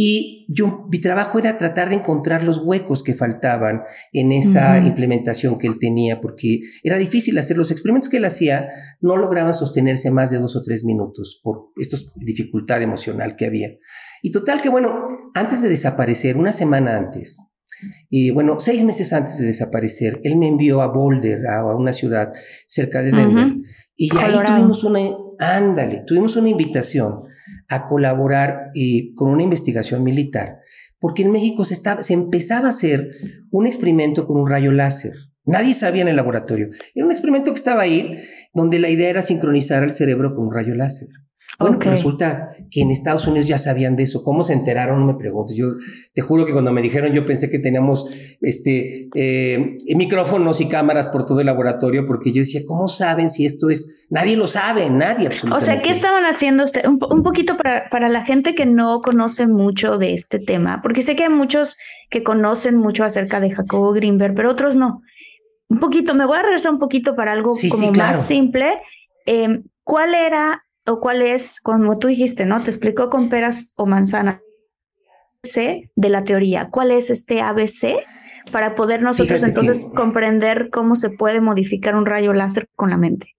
y 0.00 0.46
yo, 0.48 0.86
mi 0.92 1.00
trabajo 1.00 1.40
era 1.40 1.58
tratar 1.58 1.88
de 1.88 1.96
encontrar 1.96 2.44
los 2.44 2.58
huecos 2.58 3.02
que 3.02 3.16
faltaban 3.16 3.82
en 4.12 4.30
esa 4.30 4.78
implementación 4.78 5.58
que 5.58 5.66
él 5.66 5.80
tenía, 5.80 6.20
porque 6.20 6.60
era 6.84 6.96
difícil 6.98 7.36
hacer 7.36 7.56
los 7.56 7.72
experimentos 7.72 8.08
que 8.08 8.18
él 8.18 8.24
hacía, 8.24 8.68
no 9.00 9.16
lograban 9.16 9.52
sostenerse 9.54 10.12
más 10.12 10.30
de 10.30 10.38
dos 10.38 10.54
o 10.54 10.62
tres 10.62 10.84
minutos 10.84 11.40
por 11.42 11.70
esta 11.76 11.96
dificultad 12.14 12.80
emocional 12.80 13.34
que 13.34 13.46
había. 13.46 13.70
Y 14.22 14.30
total 14.30 14.60
que, 14.60 14.68
bueno, 14.68 15.32
antes 15.34 15.62
de 15.62 15.68
desaparecer, 15.68 16.36
una 16.36 16.52
semana 16.52 16.96
antes, 16.96 17.38
y 18.10 18.30
bueno, 18.30 18.58
seis 18.60 18.84
meses 18.84 19.12
antes 19.12 19.38
de 19.38 19.46
desaparecer, 19.46 20.20
él 20.24 20.36
me 20.36 20.48
envió 20.48 20.82
a 20.82 20.88
Boulder, 20.88 21.46
a, 21.46 21.64
una 21.74 21.92
ciudad 21.92 22.32
cerca 22.66 23.02
de 23.02 23.12
Denver, 23.12 23.56
y 23.96 24.10
ahí 24.16 24.34
tuvimos 24.46 24.84
una, 24.84 25.00
ándale, 25.38 26.04
tuvimos 26.06 26.36
una 26.36 26.48
invitación 26.48 27.24
a 27.68 27.86
colaborar 27.86 28.70
eh, 28.74 29.12
con 29.14 29.30
una 29.30 29.42
investigación 29.42 30.02
militar, 30.02 30.58
porque 30.98 31.22
en 31.22 31.30
México 31.30 31.64
se, 31.64 31.74
estaba, 31.74 32.02
se 32.02 32.14
empezaba 32.14 32.66
a 32.66 32.70
hacer 32.70 33.10
un 33.50 33.66
experimento 33.66 34.26
con 34.26 34.40
un 34.40 34.48
rayo 34.48 34.72
láser. 34.72 35.12
Nadie 35.44 35.72
sabía 35.72 36.02
en 36.02 36.08
el 36.08 36.16
laboratorio. 36.16 36.68
Era 36.94 37.06
un 37.06 37.12
experimento 37.12 37.50
que 37.50 37.56
estaba 37.56 37.82
ahí, 37.82 38.18
donde 38.52 38.78
la 38.78 38.90
idea 38.90 39.08
era 39.08 39.22
sincronizar 39.22 39.82
el 39.82 39.94
cerebro 39.94 40.34
con 40.34 40.48
un 40.48 40.54
rayo 40.54 40.74
láser. 40.74 41.08
Bueno, 41.58 41.78
pues 41.78 41.90
resulta 41.90 42.50
que 42.70 42.82
en 42.82 42.90
Estados 42.90 43.26
Unidos 43.26 43.48
ya 43.48 43.58
sabían 43.58 43.96
de 43.96 44.04
eso. 44.04 44.22
¿Cómo 44.22 44.42
se 44.42 44.52
enteraron? 44.52 45.06
Me 45.06 45.14
preguntes. 45.14 45.56
Yo 45.56 45.74
te 46.14 46.22
juro 46.22 46.46
que 46.46 46.52
cuando 46.52 46.72
me 46.72 46.82
dijeron, 46.82 47.12
yo 47.12 47.24
pensé 47.24 47.50
que 47.50 47.58
teníamos 47.58 48.06
este, 48.40 49.08
eh, 49.14 49.78
micrófonos 49.96 50.60
y 50.60 50.68
cámaras 50.68 51.08
por 51.08 51.26
todo 51.26 51.40
el 51.40 51.46
laboratorio, 51.46 52.06
porque 52.06 52.32
yo 52.32 52.40
decía, 52.40 52.60
¿cómo 52.66 52.86
saben 52.86 53.28
si 53.28 53.46
esto 53.46 53.70
es? 53.70 54.06
Nadie 54.10 54.36
lo 54.36 54.46
sabe, 54.46 54.88
nadie 54.90 55.26
absolutamente. 55.26 55.56
O 55.56 55.60
sea, 55.60 55.82
¿qué 55.82 55.90
estaban 55.90 56.24
haciendo 56.26 56.64
usted? 56.64 56.86
Un, 56.86 56.98
un 57.10 57.22
poquito 57.22 57.56
para, 57.56 57.88
para 57.88 58.08
la 58.08 58.24
gente 58.24 58.54
que 58.54 58.66
no 58.66 59.00
conoce 59.00 59.46
mucho 59.46 59.98
de 59.98 60.12
este 60.12 60.38
tema, 60.38 60.80
porque 60.82 61.02
sé 61.02 61.16
que 61.16 61.24
hay 61.24 61.30
muchos 61.30 61.76
que 62.10 62.22
conocen 62.22 62.76
mucho 62.76 63.04
acerca 63.04 63.40
de 63.40 63.50
Jacobo 63.50 63.92
Greenberg, 63.92 64.34
pero 64.34 64.50
otros 64.50 64.76
no. 64.76 65.00
Un 65.68 65.80
poquito, 65.80 66.14
me 66.14 66.24
voy 66.24 66.38
a 66.38 66.42
regresar 66.42 66.72
un 66.72 66.78
poquito 66.78 67.16
para 67.16 67.32
algo 67.32 67.50
como 67.70 67.92
más 67.92 68.26
simple. 68.26 68.80
Eh, 69.26 69.60
¿Cuál 69.82 70.14
era 70.14 70.62
o 70.88 71.00
cuál 71.00 71.22
es, 71.22 71.60
como 71.60 71.98
tú 71.98 72.08
dijiste, 72.08 72.46
¿no? 72.46 72.60
Te 72.62 72.70
explicó 72.70 73.10
con 73.10 73.28
peras 73.28 73.72
o 73.76 73.86
manzanas. 73.86 74.40
C 75.42 75.90
de 75.94 76.08
la 76.08 76.24
teoría. 76.24 76.68
¿Cuál 76.70 76.90
es 76.90 77.10
este 77.10 77.40
ABC? 77.40 77.96
Para 78.50 78.74
poder 78.74 79.02
nosotros 79.02 79.42
entonces 79.42 79.90
comprender 79.94 80.70
cómo 80.70 80.94
se 80.96 81.10
puede 81.10 81.40
modificar 81.40 81.94
un 81.94 82.06
rayo 82.06 82.32
láser 82.32 82.68
con 82.74 82.90
la 82.90 82.96
mente. 82.96 83.36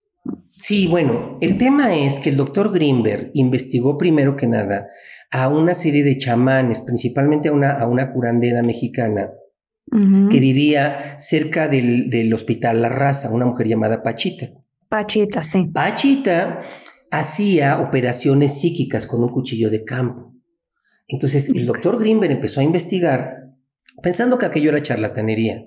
Sí, 0.51 0.87
bueno, 0.87 1.37
el 1.41 1.57
tema 1.57 1.95
es 1.95 2.19
que 2.19 2.29
el 2.29 2.37
doctor 2.37 2.71
Greenberg 2.71 3.31
investigó 3.33 3.97
primero 3.97 4.35
que 4.35 4.47
nada 4.47 4.87
a 5.31 5.47
una 5.47 5.73
serie 5.73 6.03
de 6.03 6.17
chamanes, 6.17 6.81
principalmente 6.81 7.49
a 7.49 7.53
una, 7.53 7.71
a 7.79 7.87
una 7.87 8.11
curandera 8.11 8.61
mexicana 8.61 9.31
que 9.91 10.39
vivía 10.39 11.17
cerca 11.17 11.67
del, 11.67 12.11
del, 12.11 12.31
hospital 12.31 12.83
La 12.83 12.89
Raza, 12.89 13.31
una 13.31 13.45
mujer 13.45 13.67
llamada 13.67 14.03
Pachita. 14.03 14.51
Pachita, 14.87 15.41
sí. 15.41 15.65
Pachita 15.73 16.59
hacía 17.11 17.79
operaciones 17.79 18.59
psíquicas 18.59 19.07
con 19.07 19.23
un 19.23 19.29
cuchillo 19.29 19.69
de 19.69 19.83
campo. 19.83 20.33
Entonces 21.07 21.49
el 21.53 21.65
doctor 21.65 21.99
Greenberg 21.99 22.33
empezó 22.33 22.59
a 22.59 22.63
investigar 22.63 23.35
pensando 24.01 24.37
que 24.37 24.45
aquello 24.45 24.69
era 24.69 24.81
charlatanería. 24.81 25.63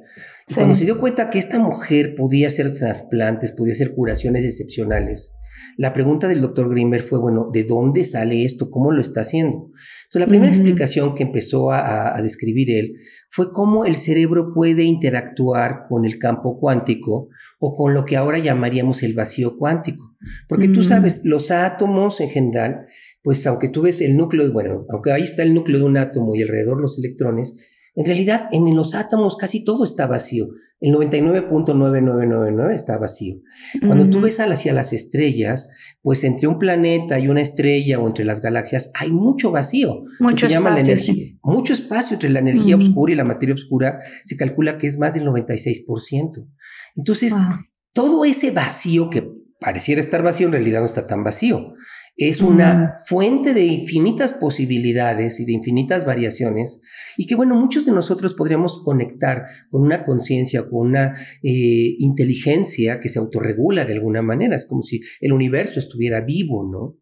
cuando 0.54 0.74
se 0.74 0.84
dio 0.84 0.98
cuenta 0.98 1.30
que 1.30 1.38
esta 1.38 1.58
mujer 1.58 2.14
podía 2.16 2.46
hacer 2.46 2.72
trasplantes, 2.72 3.52
podía 3.52 3.72
hacer 3.72 3.94
curaciones 3.94 4.44
excepcionales, 4.44 5.36
la 5.76 5.92
pregunta 5.92 6.28
del 6.28 6.40
doctor 6.40 6.68
Greenberg 6.68 7.04
fue, 7.04 7.18
bueno, 7.18 7.48
¿de 7.52 7.64
dónde 7.64 8.04
sale 8.04 8.44
esto? 8.44 8.70
¿Cómo 8.70 8.92
lo 8.92 9.00
está 9.00 9.22
haciendo? 9.22 9.70
Entonces, 10.04 10.20
la 10.20 10.26
primera 10.26 10.52
explicación 10.52 11.14
que 11.14 11.22
empezó 11.22 11.72
a, 11.72 12.20
describir 12.22 12.70
él 12.70 12.96
fue 13.30 13.52
cómo 13.52 13.84
el 13.84 13.96
cerebro 13.96 14.52
puede 14.54 14.84
interactuar 14.84 15.86
con 15.88 16.04
el 16.04 16.18
campo 16.18 16.58
cuántico 16.60 17.28
o 17.58 17.74
con 17.74 17.94
lo 17.94 18.04
que 18.04 18.16
ahora 18.16 18.38
llamaríamos 18.38 19.02
el 19.02 19.14
vacío 19.14 19.56
cuántico. 19.56 20.11
Porque 20.48 20.68
tú 20.68 20.80
mm. 20.80 20.84
sabes, 20.84 21.20
los 21.24 21.50
átomos 21.50 22.20
en 22.20 22.30
general, 22.30 22.86
pues 23.22 23.46
aunque 23.46 23.68
tú 23.68 23.82
ves 23.82 24.00
el 24.00 24.16
núcleo, 24.16 24.52
bueno, 24.52 24.86
aunque 24.90 25.12
ahí 25.12 25.22
está 25.22 25.42
el 25.42 25.54
núcleo 25.54 25.78
de 25.78 25.84
un 25.84 25.96
átomo 25.96 26.34
y 26.34 26.42
alrededor 26.42 26.80
los 26.80 26.98
electrones, 26.98 27.56
en 27.94 28.06
realidad 28.06 28.48
en 28.52 28.74
los 28.74 28.94
átomos 28.94 29.36
casi 29.36 29.64
todo 29.64 29.84
está 29.84 30.06
vacío. 30.06 30.48
El 30.80 30.94
99.9999 30.94 32.74
está 32.74 32.98
vacío. 32.98 33.36
Cuando 33.86 34.10
tú 34.10 34.20
ves 34.20 34.40
hacia 34.40 34.72
las 34.72 34.92
estrellas, 34.92 35.70
pues 36.02 36.24
entre 36.24 36.48
un 36.48 36.58
planeta 36.58 37.20
y 37.20 37.28
una 37.28 37.40
estrella 37.40 38.00
o 38.00 38.08
entre 38.08 38.24
las 38.24 38.40
galaxias 38.40 38.90
hay 38.94 39.12
mucho 39.12 39.52
vacío. 39.52 40.02
Mucho 40.18 40.48
espacio. 40.48 41.14
Mucho 41.44 41.72
espacio 41.72 42.14
entre 42.14 42.30
la 42.30 42.40
energía 42.40 42.76
oscura 42.76 43.12
y 43.12 43.16
la 43.16 43.22
materia 43.22 43.54
oscura. 43.54 44.00
Se 44.24 44.36
calcula 44.36 44.76
que 44.76 44.88
es 44.88 44.98
más 44.98 45.14
del 45.14 45.24
96%. 45.24 46.48
Entonces, 46.96 47.32
todo 47.92 48.24
ese 48.24 48.50
vacío 48.50 49.08
que 49.08 49.30
pareciera 49.62 50.00
estar 50.00 50.22
vacío 50.22 50.46
en 50.46 50.52
realidad 50.52 50.80
no 50.80 50.86
está 50.86 51.06
tan 51.06 51.24
vacío. 51.24 51.74
Es 52.16 52.42
una 52.42 52.96
fuente 53.06 53.54
de 53.54 53.64
infinitas 53.64 54.34
posibilidades 54.34 55.40
y 55.40 55.46
de 55.46 55.52
infinitas 55.52 56.04
variaciones 56.04 56.82
y 57.16 57.26
que, 57.26 57.34
bueno, 57.34 57.54
muchos 57.54 57.86
de 57.86 57.92
nosotros 57.92 58.34
podríamos 58.34 58.82
conectar 58.84 59.46
con 59.70 59.80
una 59.80 60.04
conciencia, 60.04 60.68
con 60.68 60.88
una 60.88 61.16
eh, 61.42 61.94
inteligencia 61.98 63.00
que 63.00 63.08
se 63.08 63.18
autorregula 63.18 63.86
de 63.86 63.94
alguna 63.94 64.20
manera. 64.20 64.56
Es 64.56 64.66
como 64.66 64.82
si 64.82 65.00
el 65.22 65.32
universo 65.32 65.78
estuviera 65.78 66.20
vivo, 66.20 66.68
¿no? 66.70 66.98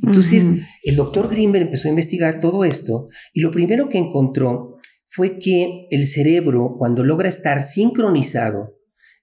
Entonces, 0.00 0.62
el 0.84 0.96
doctor 0.96 1.28
Greenberg 1.28 1.66
empezó 1.66 1.88
a 1.88 1.90
investigar 1.90 2.40
todo 2.40 2.64
esto 2.64 3.08
y 3.34 3.40
lo 3.40 3.50
primero 3.50 3.88
que 3.88 3.98
encontró 3.98 4.78
fue 5.08 5.38
que 5.38 5.86
el 5.90 6.06
cerebro, 6.06 6.76
cuando 6.78 7.04
logra 7.04 7.28
estar 7.28 7.62
sincronizado 7.64 8.78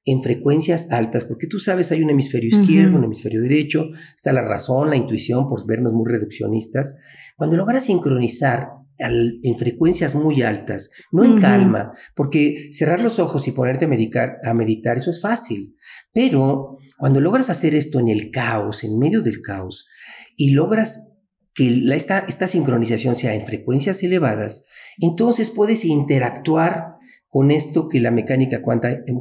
en 0.06 0.22
frecuencias 0.22 0.92
altas, 0.92 1.26
porque 1.26 1.48
tú 1.48 1.60
sabes, 1.60 1.92
hay 1.92 2.02
un 2.02 2.10
hemisferio 2.10 2.50
izquierdo, 2.50 2.98
un 2.98 3.04
hemisferio 3.04 3.42
derecho, 3.42 3.90
está 4.16 4.32
la 4.32 4.42
razón, 4.42 4.90
la 4.90 4.96
intuición, 4.96 5.48
por 5.50 5.66
vernos 5.68 5.94
muy 5.94 6.10
reduccionistas. 6.10 6.98
Cuando 7.38 7.58
logras 7.58 7.86
sincronizar 7.86 8.70
en 8.98 9.58
frecuencias 9.58 10.14
muy 10.16 10.42
altas, 10.42 10.92
no 11.12 11.24
en 11.24 11.40
calma, 11.40 11.94
porque 12.16 12.70
cerrar 12.72 13.02
los 13.02 13.18
ojos 13.20 13.48
y 13.48 13.52
ponerte 13.52 13.86
a 13.86 13.88
meditar, 13.88 14.38
a 14.44 14.54
meditar, 14.54 14.98
eso 14.98 15.10
es 15.10 15.22
fácil. 15.22 15.76
Pero 16.14 16.78
cuando 16.98 17.22
logras 17.22 17.50
hacer 17.50 17.76
esto 17.76 18.00
en 18.00 18.10
el 18.10 18.30
caos, 18.32 18.84
en 18.84 19.00
medio 19.00 19.22
del 19.22 19.42
caos, 19.42 19.88
y 20.36 20.52
logras 20.52 21.14
que 21.54 21.82
esta, 21.94 22.20
esta 22.20 22.48
sincronización 22.48 23.16
sea 23.16 23.34
en 23.34 23.46
frecuencias 23.46 24.04
elevadas, 24.04 24.66
entonces 25.00 25.50
puedes 25.50 25.86
interactuar 25.86 26.99
con 27.30 27.52
esto 27.52 27.88
que 27.88 28.00
la 28.00 28.12
mecánica, 28.12 28.62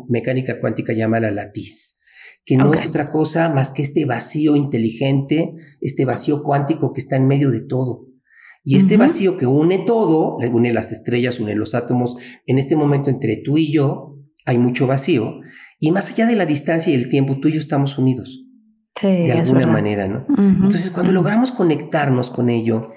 mecánica 0.09 0.61
cuántica 0.61 0.93
llama 0.93 1.21
la 1.21 1.31
latiz, 1.31 2.01
que 2.45 2.57
no 2.57 2.73
es 2.73 2.87
otra 2.87 3.11
cosa 3.11 3.51
más 3.51 3.73
que 3.73 3.83
este 3.83 4.07
vacío 4.07 4.57
inteligente, 4.57 5.55
este 5.81 6.07
vacío 6.07 6.43
cuántico 6.43 6.93
que 6.93 7.01
está 7.01 7.17
en 7.17 7.27
medio 7.27 7.51
de 7.51 7.61
todo. 7.61 8.07
Y 8.65 8.77
este 8.77 8.97
vacío 8.97 9.37
que 9.37 9.47
une 9.47 9.79
todo, 9.79 10.37
une 10.39 10.73
las 10.73 10.93
estrellas, 10.93 11.41
une 11.41 11.55
los 11.55 11.75
átomos, 11.75 12.17
en 12.47 12.59
este 12.59 12.77
momento 12.77 13.09
entre 13.11 13.37
tú 13.37 13.57
y 13.57 13.73
yo 13.73 14.17
hay 14.45 14.59
mucho 14.59 14.87
vacío, 14.87 15.41
y 15.79 15.93
más 15.93 16.11
allá 16.11 16.27
de 16.27 16.35
la 16.35 16.47
distancia 16.47 16.93
y 16.93 16.97
el 16.97 17.09
tiempo, 17.09 17.39
tú 17.41 17.49
y 17.49 17.53
yo 17.53 17.59
estamos 17.61 17.99
unidos. 17.99 18.45
Sí, 18.97 19.07
de 19.07 19.33
alguna 19.33 19.67
manera, 19.67 20.09
¿no? 20.09 20.27
Entonces, 20.37 20.91
cuando 20.91 21.13
logramos 21.13 21.53
conectarnos 21.53 22.31
con 22.31 22.51
ello, 22.51 22.91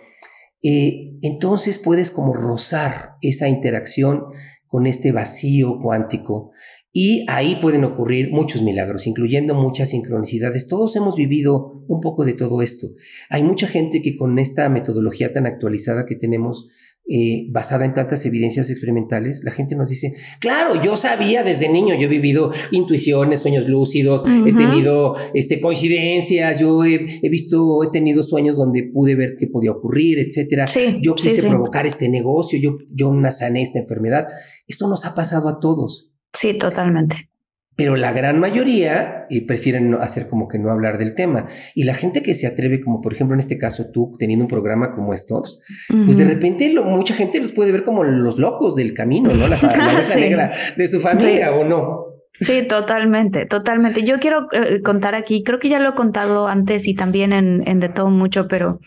eh, 0.63 1.17
entonces 1.21 1.77
puedes 1.77 2.09
como 2.09 2.33
rozar 2.33 3.15
esa 3.21 3.47
interacción 3.47 4.25
con 4.71 4.87
este 4.87 5.11
vacío 5.11 5.79
cuántico 5.81 6.53
y 6.93 7.25
ahí 7.29 7.57
pueden 7.61 7.85
ocurrir 7.85 8.31
muchos 8.31 8.61
milagros, 8.61 9.07
incluyendo 9.07 9.55
muchas 9.55 9.91
sincronicidades. 9.91 10.67
Todos 10.67 10.95
hemos 10.95 11.15
vivido 11.15 11.83
un 11.87 12.01
poco 12.01 12.25
de 12.25 12.33
todo 12.33 12.61
esto. 12.61 12.87
Hay 13.29 13.43
mucha 13.43 13.67
gente 13.67 14.01
que 14.01 14.17
con 14.17 14.39
esta 14.39 14.67
metodología 14.67 15.31
tan 15.31 15.45
actualizada 15.45 16.05
que 16.05 16.15
tenemos, 16.15 16.67
eh, 17.07 17.47
basada 17.49 17.85
en 17.85 17.93
tantas 17.93 18.25
evidencias 18.25 18.69
experimentales, 18.69 19.41
la 19.45 19.51
gente 19.51 19.75
nos 19.75 19.89
dice, 19.89 20.15
claro, 20.41 20.81
yo 20.81 20.97
sabía 20.97 21.43
desde 21.43 21.69
niño, 21.69 21.95
yo 21.95 22.07
he 22.07 22.09
vivido 22.09 22.51
intuiciones, 22.71 23.39
sueños 23.39 23.69
lúcidos, 23.69 24.25
he 24.25 24.51
tenido 24.51 25.15
este, 25.33 25.61
coincidencias, 25.61 26.59
yo 26.59 26.83
he, 26.83 27.19
visto, 27.29 27.83
he 27.85 27.91
tenido 27.91 28.21
sueños 28.21 28.57
donde 28.57 28.91
pude 28.93 29.15
ver 29.15 29.35
qué 29.39 29.47
podía 29.47 29.71
ocurrir, 29.71 30.19
etcétera. 30.19 30.65
yo 31.01 31.15
quise 31.15 31.47
provocar 31.47 31.85
este 31.85 32.09
negocio, 32.09 32.59
yo, 32.59 32.77
yo 32.93 33.13
sané 33.31 33.61
esta 33.61 33.79
enfermedad. 33.79 34.27
Esto 34.71 34.87
nos 34.87 35.03
ha 35.03 35.13
pasado 35.13 35.49
a 35.49 35.59
todos. 35.59 36.09
Sí, 36.31 36.57
totalmente. 36.57 37.29
Pero 37.75 37.97
la 37.97 38.13
gran 38.13 38.39
mayoría 38.39 39.25
eh, 39.29 39.45
prefieren 39.45 39.95
hacer 39.95 40.29
como 40.29 40.47
que 40.47 40.59
no 40.59 40.71
hablar 40.71 40.97
del 40.97 41.13
tema. 41.13 41.49
Y 41.75 41.83
la 41.83 41.93
gente 41.93 42.23
que 42.23 42.33
se 42.35 42.47
atreve, 42.47 42.79
como 42.79 43.01
por 43.01 43.13
ejemplo 43.13 43.33
en 43.33 43.41
este 43.41 43.57
caso 43.57 43.91
tú, 43.91 44.13
teniendo 44.17 44.45
un 44.45 44.49
programa 44.49 44.93
como 44.95 45.13
estos, 45.13 45.59
pues 45.89 46.15
de 46.15 46.23
repente 46.23 46.73
mucha 46.85 47.13
gente 47.13 47.41
los 47.41 47.51
puede 47.51 47.73
ver 47.73 47.83
como 47.83 48.05
los 48.05 48.39
locos 48.39 48.77
del 48.77 48.93
camino, 48.93 49.29
¿no? 49.33 49.47
La, 49.49 49.57
la 49.61 50.03
negra 50.15 50.51
de 50.77 50.87
su 50.87 51.01
familia 51.01 51.53
o 51.53 51.65
no. 51.65 52.10
Sí, 52.39 52.67
totalmente, 52.67 53.45
totalmente. 53.45 54.03
Yo 54.03 54.19
quiero 54.19 54.47
eh, 54.51 54.81
contar 54.81 55.13
aquí, 55.13 55.43
creo 55.43 55.59
que 55.59 55.69
ya 55.69 55.79
lo 55.79 55.89
he 55.89 55.93
contado 55.93 56.47
antes 56.47 56.87
y 56.87 56.95
también 56.95 57.33
en, 57.33 57.67
en 57.67 57.79
De 57.79 57.89
Todo 57.89 58.09
Mucho, 58.09 58.47
pero 58.47 58.79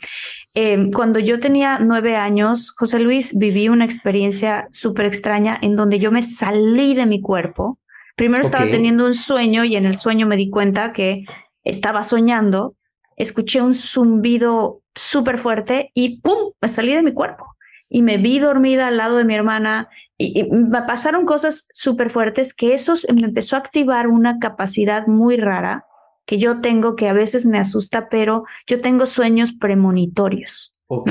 eh, 0.54 0.90
cuando 0.92 1.20
yo 1.20 1.38
tenía 1.38 1.78
nueve 1.78 2.16
años, 2.16 2.72
José 2.76 2.98
Luis, 2.98 3.38
viví 3.38 3.68
una 3.68 3.84
experiencia 3.84 4.66
súper 4.72 5.06
extraña 5.06 5.58
en 5.60 5.76
donde 5.76 5.98
yo 5.98 6.10
me 6.10 6.22
salí 6.22 6.94
de 6.94 7.06
mi 7.06 7.20
cuerpo. 7.20 7.78
Primero 8.16 8.42
estaba 8.42 8.70
teniendo 8.70 9.06
un 9.06 9.14
sueño 9.14 9.64
y 9.64 9.74
en 9.76 9.86
el 9.86 9.98
sueño 9.98 10.26
me 10.26 10.36
di 10.36 10.48
cuenta 10.48 10.92
que 10.92 11.24
estaba 11.64 12.04
soñando, 12.04 12.76
escuché 13.16 13.60
un 13.60 13.74
zumbido 13.74 14.82
súper 14.94 15.38
fuerte 15.38 15.90
y 15.94 16.20
¡pum! 16.20 16.52
me 16.60 16.68
salí 16.68 16.94
de 16.94 17.02
mi 17.02 17.12
cuerpo 17.12 17.53
y 17.94 18.02
me 18.02 18.16
vi 18.16 18.40
dormida 18.40 18.88
al 18.88 18.96
lado 18.96 19.18
de 19.18 19.24
mi 19.24 19.36
hermana 19.36 19.88
y, 20.18 20.50
me 20.50 20.82
pasaron 20.82 21.26
cosas 21.26 21.68
súper 21.72 22.10
fuertes 22.10 22.52
que 22.52 22.74
eso 22.74 22.94
me 23.14 23.22
empezó 23.22 23.54
a 23.54 23.60
activar 23.60 24.08
una 24.08 24.40
capacidad 24.40 25.06
muy 25.06 25.36
rara 25.36 25.86
que 26.26 26.38
yo 26.38 26.60
tengo 26.60 26.96
que 26.96 27.08
a 27.08 27.12
veces 27.12 27.46
me 27.46 27.56
asusta, 27.56 28.08
pero 28.08 28.46
yo 28.66 28.80
tengo 28.80 29.06
sueños 29.06 29.52
premonitorios. 29.52 30.74
Ok. 30.88 31.08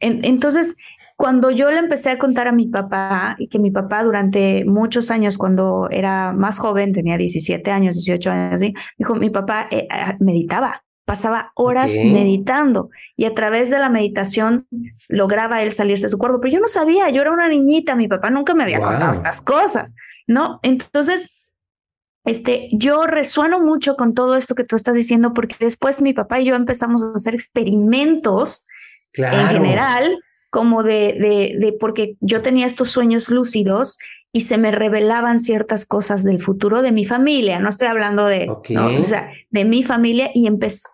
entonces, 0.00 0.74
cuando 1.16 1.52
yo 1.52 1.70
le 1.70 1.78
empecé 1.78 2.10
a 2.10 2.18
contar 2.18 2.48
a 2.48 2.52
mi 2.52 2.66
papá, 2.66 3.36
y 3.38 3.46
que 3.46 3.60
mi 3.60 3.70
papá 3.70 4.02
durante 4.02 4.64
muchos 4.64 5.08
años, 5.12 5.38
cuando 5.38 5.86
era 5.88 6.32
más 6.32 6.58
joven, 6.58 6.92
tenía 6.92 7.16
17 7.16 7.70
años, 7.70 7.94
18 7.94 8.28
años, 8.28 8.54
así, 8.54 8.74
dijo, 8.98 9.14
mi 9.14 9.30
papá 9.30 9.68
eh, 9.70 9.86
ah, 9.88 10.16
meditaba, 10.18 10.82
pasaba 11.12 11.52
horas 11.56 11.92
meditando 12.06 12.88
y 13.16 13.26
a 13.26 13.34
través 13.34 13.68
de 13.68 13.78
la 13.78 13.90
meditación 13.90 14.66
lograba 15.08 15.60
él 15.62 15.70
salirse 15.70 16.04
de 16.04 16.08
su 16.08 16.16
cuerpo, 16.16 16.40
pero 16.40 16.54
yo 16.54 16.58
no 16.58 16.68
sabía, 16.68 17.10
yo 17.10 17.20
era 17.20 17.32
una 17.32 17.50
niñita, 17.50 17.94
mi 17.94 18.08
papá 18.08 18.30
nunca 18.30 18.54
me 18.54 18.62
había 18.62 18.80
contado 18.80 19.12
estas 19.12 19.42
cosas, 19.42 19.92
¿no? 20.26 20.58
Entonces, 20.62 21.30
este, 22.24 22.70
yo 22.72 23.06
resueno 23.06 23.60
mucho 23.60 23.94
con 23.94 24.14
todo 24.14 24.36
esto 24.36 24.54
que 24.54 24.64
tú 24.64 24.74
estás 24.74 24.94
diciendo 24.94 25.34
porque 25.34 25.54
después 25.60 26.00
mi 26.00 26.14
papá 26.14 26.40
y 26.40 26.46
yo 26.46 26.54
empezamos 26.54 27.02
a 27.02 27.12
hacer 27.14 27.34
experimentos 27.34 28.64
en 29.12 29.48
general, 29.48 30.18
como 30.52 30.82
de, 30.82 31.16
de, 31.18 31.54
de, 31.58 31.72
porque 31.72 32.16
yo 32.20 32.42
tenía 32.42 32.66
estos 32.66 32.90
sueños 32.90 33.30
lúcidos 33.30 33.96
y 34.32 34.42
se 34.42 34.58
me 34.58 34.70
revelaban 34.70 35.38
ciertas 35.38 35.86
cosas 35.86 36.24
del 36.24 36.40
futuro 36.40 36.82
de 36.82 36.92
mi 36.92 37.06
familia. 37.06 37.58
No 37.58 37.70
estoy 37.70 37.88
hablando 37.88 38.26
de, 38.26 38.50
o 38.50 39.02
sea, 39.02 39.30
de 39.48 39.64
mi 39.64 39.82
familia 39.82 40.30
y, 40.34 40.46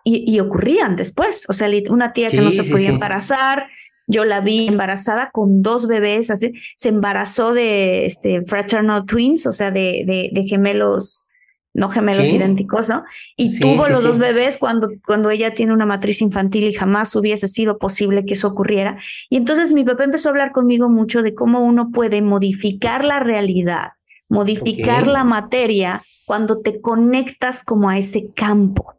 y, 0.05 0.39
ocurrían 0.39 0.95
después. 0.95 1.45
O 1.49 1.53
sea, 1.53 1.69
una 1.89 2.13
tía 2.13 2.29
que 2.29 2.39
no 2.39 2.51
se 2.51 2.63
podía 2.63 2.87
embarazar, 2.87 3.67
yo 4.07 4.23
la 4.23 4.39
vi 4.39 4.69
embarazada 4.69 5.29
con 5.29 5.61
dos 5.61 5.87
bebés, 5.87 6.31
así, 6.31 6.53
se 6.77 6.87
embarazó 6.87 7.53
de 7.53 8.05
este, 8.05 8.45
fraternal 8.45 9.05
twins, 9.05 9.45
o 9.45 9.51
sea, 9.51 9.71
de, 9.71 10.03
de, 10.07 10.29
de 10.31 10.47
gemelos 10.47 11.28
no 11.73 11.89
gemelos 11.89 12.27
idénticos, 12.27 12.89
¿no? 12.89 13.03
Y 13.35 13.59
tuvo 13.59 13.87
los 13.87 14.03
dos 14.03 14.17
bebés 14.17 14.57
cuando, 14.57 14.89
cuando 15.05 15.29
ella 15.29 15.53
tiene 15.53 15.73
una 15.73 15.85
matriz 15.85 16.21
infantil 16.21 16.65
y 16.65 16.73
jamás 16.73 17.15
hubiese 17.15 17.47
sido 17.47 17.77
posible 17.77 18.25
que 18.25 18.33
eso 18.33 18.47
ocurriera. 18.47 18.97
Y 19.29 19.37
entonces 19.37 19.71
mi 19.73 19.83
papá 19.83 20.03
empezó 20.03 20.29
a 20.29 20.31
hablar 20.31 20.51
conmigo 20.51 20.89
mucho 20.89 21.21
de 21.21 21.33
cómo 21.33 21.59
uno 21.61 21.91
puede 21.91 22.21
modificar 22.21 23.03
la 23.03 23.19
realidad, 23.19 23.93
modificar 24.27 25.07
la 25.07 25.23
materia 25.23 26.01
cuando 26.25 26.59
te 26.59 26.81
conectas 26.81 27.63
como 27.63 27.89
a 27.89 27.97
ese 27.97 28.31
campo. 28.35 28.95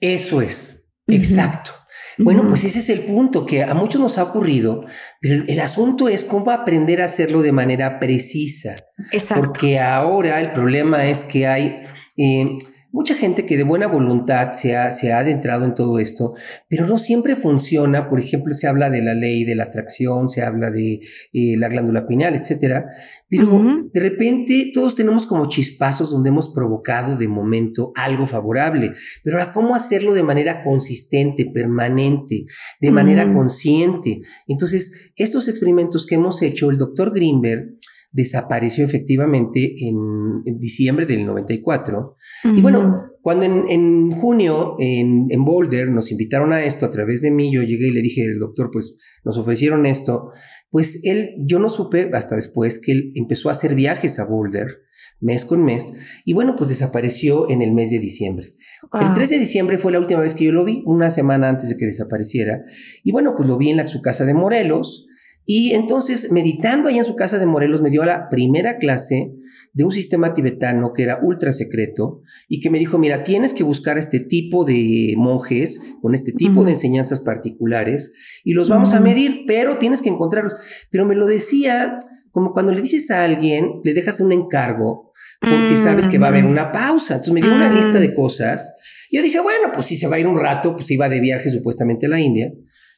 Eso 0.00 0.40
es, 0.40 0.86
exacto. 1.06 1.72
Bueno, 2.18 2.46
pues 2.46 2.64
ese 2.64 2.80
es 2.80 2.90
el 2.90 3.04
punto 3.04 3.46
que 3.46 3.62
a 3.62 3.72
muchos 3.74 4.00
nos 4.00 4.18
ha 4.18 4.24
ocurrido, 4.24 4.84
pero 5.20 5.44
el 5.46 5.60
asunto 5.60 6.08
es 6.08 6.24
cómo 6.24 6.50
aprender 6.50 7.02
a 7.02 7.04
hacerlo 7.04 7.42
de 7.42 7.52
manera 7.52 7.98
precisa. 7.98 8.76
Exacto. 9.12 9.44
Porque 9.44 9.78
ahora 9.78 10.40
el 10.40 10.52
problema 10.52 11.06
es 11.06 11.24
que 11.24 11.46
hay 11.46 11.82
eh, 12.16 12.58
mucha 12.92 13.14
gente 13.14 13.46
que 13.46 13.56
de 13.56 13.62
buena 13.62 13.86
voluntad 13.86 14.52
se 14.52 14.76
ha, 14.76 14.90
se 14.90 15.12
ha 15.12 15.18
adentrado 15.18 15.64
en 15.64 15.74
todo 15.74 15.98
esto, 15.98 16.34
pero 16.68 16.86
no 16.86 16.98
siempre 16.98 17.36
funciona. 17.36 18.08
Por 18.08 18.18
ejemplo, 18.18 18.54
se 18.54 18.66
habla 18.66 18.90
de 18.90 19.02
la 19.02 19.14
ley 19.14 19.44
de 19.44 19.54
la 19.54 19.64
atracción, 19.64 20.28
se 20.28 20.42
habla 20.42 20.70
de 20.70 21.00
eh, 21.32 21.56
la 21.56 21.68
glándula 21.68 22.06
pineal, 22.06 22.34
etcétera. 22.34 22.86
Pero 23.28 23.62
de 23.92 24.00
repente 24.00 24.72
todos 24.74 24.96
tenemos 24.96 25.26
como 25.26 25.46
chispazos 25.46 26.10
donde 26.10 26.30
hemos 26.30 26.52
provocado 26.52 27.16
de 27.16 27.28
momento 27.28 27.92
algo 27.94 28.26
favorable. 28.26 28.94
Pero 29.22 29.38
ahora, 29.38 29.52
¿cómo 29.52 29.74
hacerlo 29.74 30.14
de 30.14 30.24
manera 30.24 30.64
consistente, 30.64 31.46
permanente, 31.46 32.46
de 32.80 32.90
manera 32.90 33.32
consciente? 33.32 34.22
Entonces, 34.48 35.12
estos 35.16 35.46
experimentos 35.48 36.06
que 36.06 36.16
hemos 36.16 36.42
hecho, 36.42 36.70
el 36.70 36.78
doctor 36.78 37.14
Greenberg 37.14 37.78
desapareció 38.12 38.84
efectivamente 38.84 39.76
en, 39.86 40.42
diciembre 40.58 41.06
del 41.06 41.26
94. 41.26 42.16
Y 42.44 42.60
bueno, 42.62 43.10
cuando 43.22 43.44
en, 43.44 44.10
junio 44.12 44.76
en, 44.78 45.26
en, 45.30 45.44
Boulder 45.44 45.88
nos 45.90 46.10
invitaron 46.10 46.52
a 46.52 46.64
esto 46.64 46.86
a 46.86 46.90
través 46.90 47.22
de 47.22 47.30
mí, 47.30 47.52
yo 47.52 47.62
llegué 47.62 47.88
y 47.88 47.92
le 47.92 48.02
dije 48.02 48.22
al 48.22 48.38
doctor, 48.38 48.70
pues 48.72 48.96
nos 49.24 49.36
ofrecieron 49.36 49.84
esto, 49.84 50.32
pues 50.70 51.00
él, 51.04 51.34
yo 51.38 51.58
no 51.58 51.68
supe 51.68 52.10
hasta 52.14 52.36
después 52.36 52.78
que 52.78 52.92
él 52.92 53.12
empezó 53.14 53.48
a 53.48 53.52
hacer 53.52 53.74
viajes 53.74 54.18
a 54.18 54.24
Boulder 54.24 54.78
mes 55.20 55.44
con 55.44 55.62
mes 55.62 55.92
y 56.24 56.32
bueno, 56.32 56.56
pues 56.56 56.70
desapareció 56.70 57.50
en 57.50 57.60
el 57.60 57.72
mes 57.72 57.90
de 57.90 57.98
diciembre. 57.98 58.46
El 58.92 59.12
3 59.12 59.30
de 59.30 59.38
diciembre 59.38 59.76
fue 59.76 59.92
la 59.92 59.98
última 59.98 60.20
vez 60.20 60.34
que 60.34 60.44
yo 60.44 60.52
lo 60.52 60.64
vi, 60.64 60.82
una 60.86 61.10
semana 61.10 61.48
antes 61.48 61.68
de 61.68 61.76
que 61.76 61.86
desapareciera. 61.86 62.64
Y 63.04 63.12
bueno, 63.12 63.34
pues 63.36 63.48
lo 63.48 63.58
vi 63.58 63.70
en 63.70 63.76
la, 63.76 63.86
su 63.86 64.00
casa 64.00 64.24
de 64.24 64.32
Morelos, 64.32 65.06
y 65.44 65.72
entonces, 65.72 66.30
meditando 66.30 66.88
ahí 66.88 66.98
en 66.98 67.04
su 67.04 67.16
casa 67.16 67.38
de 67.38 67.46
Morelos, 67.46 67.82
me 67.82 67.90
dio 67.90 68.04
la 68.04 68.28
primera 68.28 68.78
clase 68.78 69.34
de 69.72 69.84
un 69.84 69.92
sistema 69.92 70.34
tibetano 70.34 70.92
que 70.92 71.04
era 71.04 71.20
ultra 71.22 71.52
secreto 71.52 72.22
y 72.48 72.60
que 72.60 72.70
me 72.70 72.78
dijo, 72.78 72.98
mira, 72.98 73.22
tienes 73.22 73.54
que 73.54 73.62
buscar 73.62 73.98
este 73.98 74.20
tipo 74.20 74.64
de 74.64 75.14
monjes 75.16 75.80
con 76.02 76.14
este 76.14 76.32
tipo 76.32 76.64
de 76.64 76.72
enseñanzas 76.72 77.20
particulares 77.20 78.12
y 78.44 78.54
los 78.54 78.68
vamos 78.68 78.94
a 78.94 79.00
medir, 79.00 79.44
pero 79.46 79.78
tienes 79.78 80.02
que 80.02 80.08
encontrarlos. 80.08 80.56
Pero 80.90 81.06
me 81.06 81.14
lo 81.14 81.26
decía 81.26 81.98
como 82.32 82.52
cuando 82.52 82.72
le 82.72 82.80
dices 82.80 83.10
a 83.10 83.24
alguien, 83.24 83.80
le 83.84 83.94
dejas 83.94 84.20
un 84.20 84.32
encargo 84.32 85.12
porque 85.40 85.76
sabes 85.76 86.06
que 86.06 86.18
va 86.18 86.26
a 86.26 86.30
haber 86.30 86.44
una 86.44 86.70
pausa. 86.70 87.14
Entonces 87.14 87.32
me 87.32 87.40
dio 87.40 87.54
una 87.54 87.72
lista 87.72 87.98
de 87.98 88.14
cosas. 88.14 88.76
Y 89.08 89.16
yo 89.16 89.22
dije, 89.22 89.40
bueno, 89.40 89.70
pues 89.72 89.86
si 89.86 89.96
se 89.96 90.06
va 90.06 90.16
a 90.16 90.20
ir 90.20 90.26
un 90.26 90.38
rato, 90.38 90.74
pues 90.74 90.90
iba 90.90 91.08
de 91.08 91.20
viaje 91.20 91.48
supuestamente 91.50 92.06
a 92.06 92.10
la 92.10 92.20
India. 92.20 92.52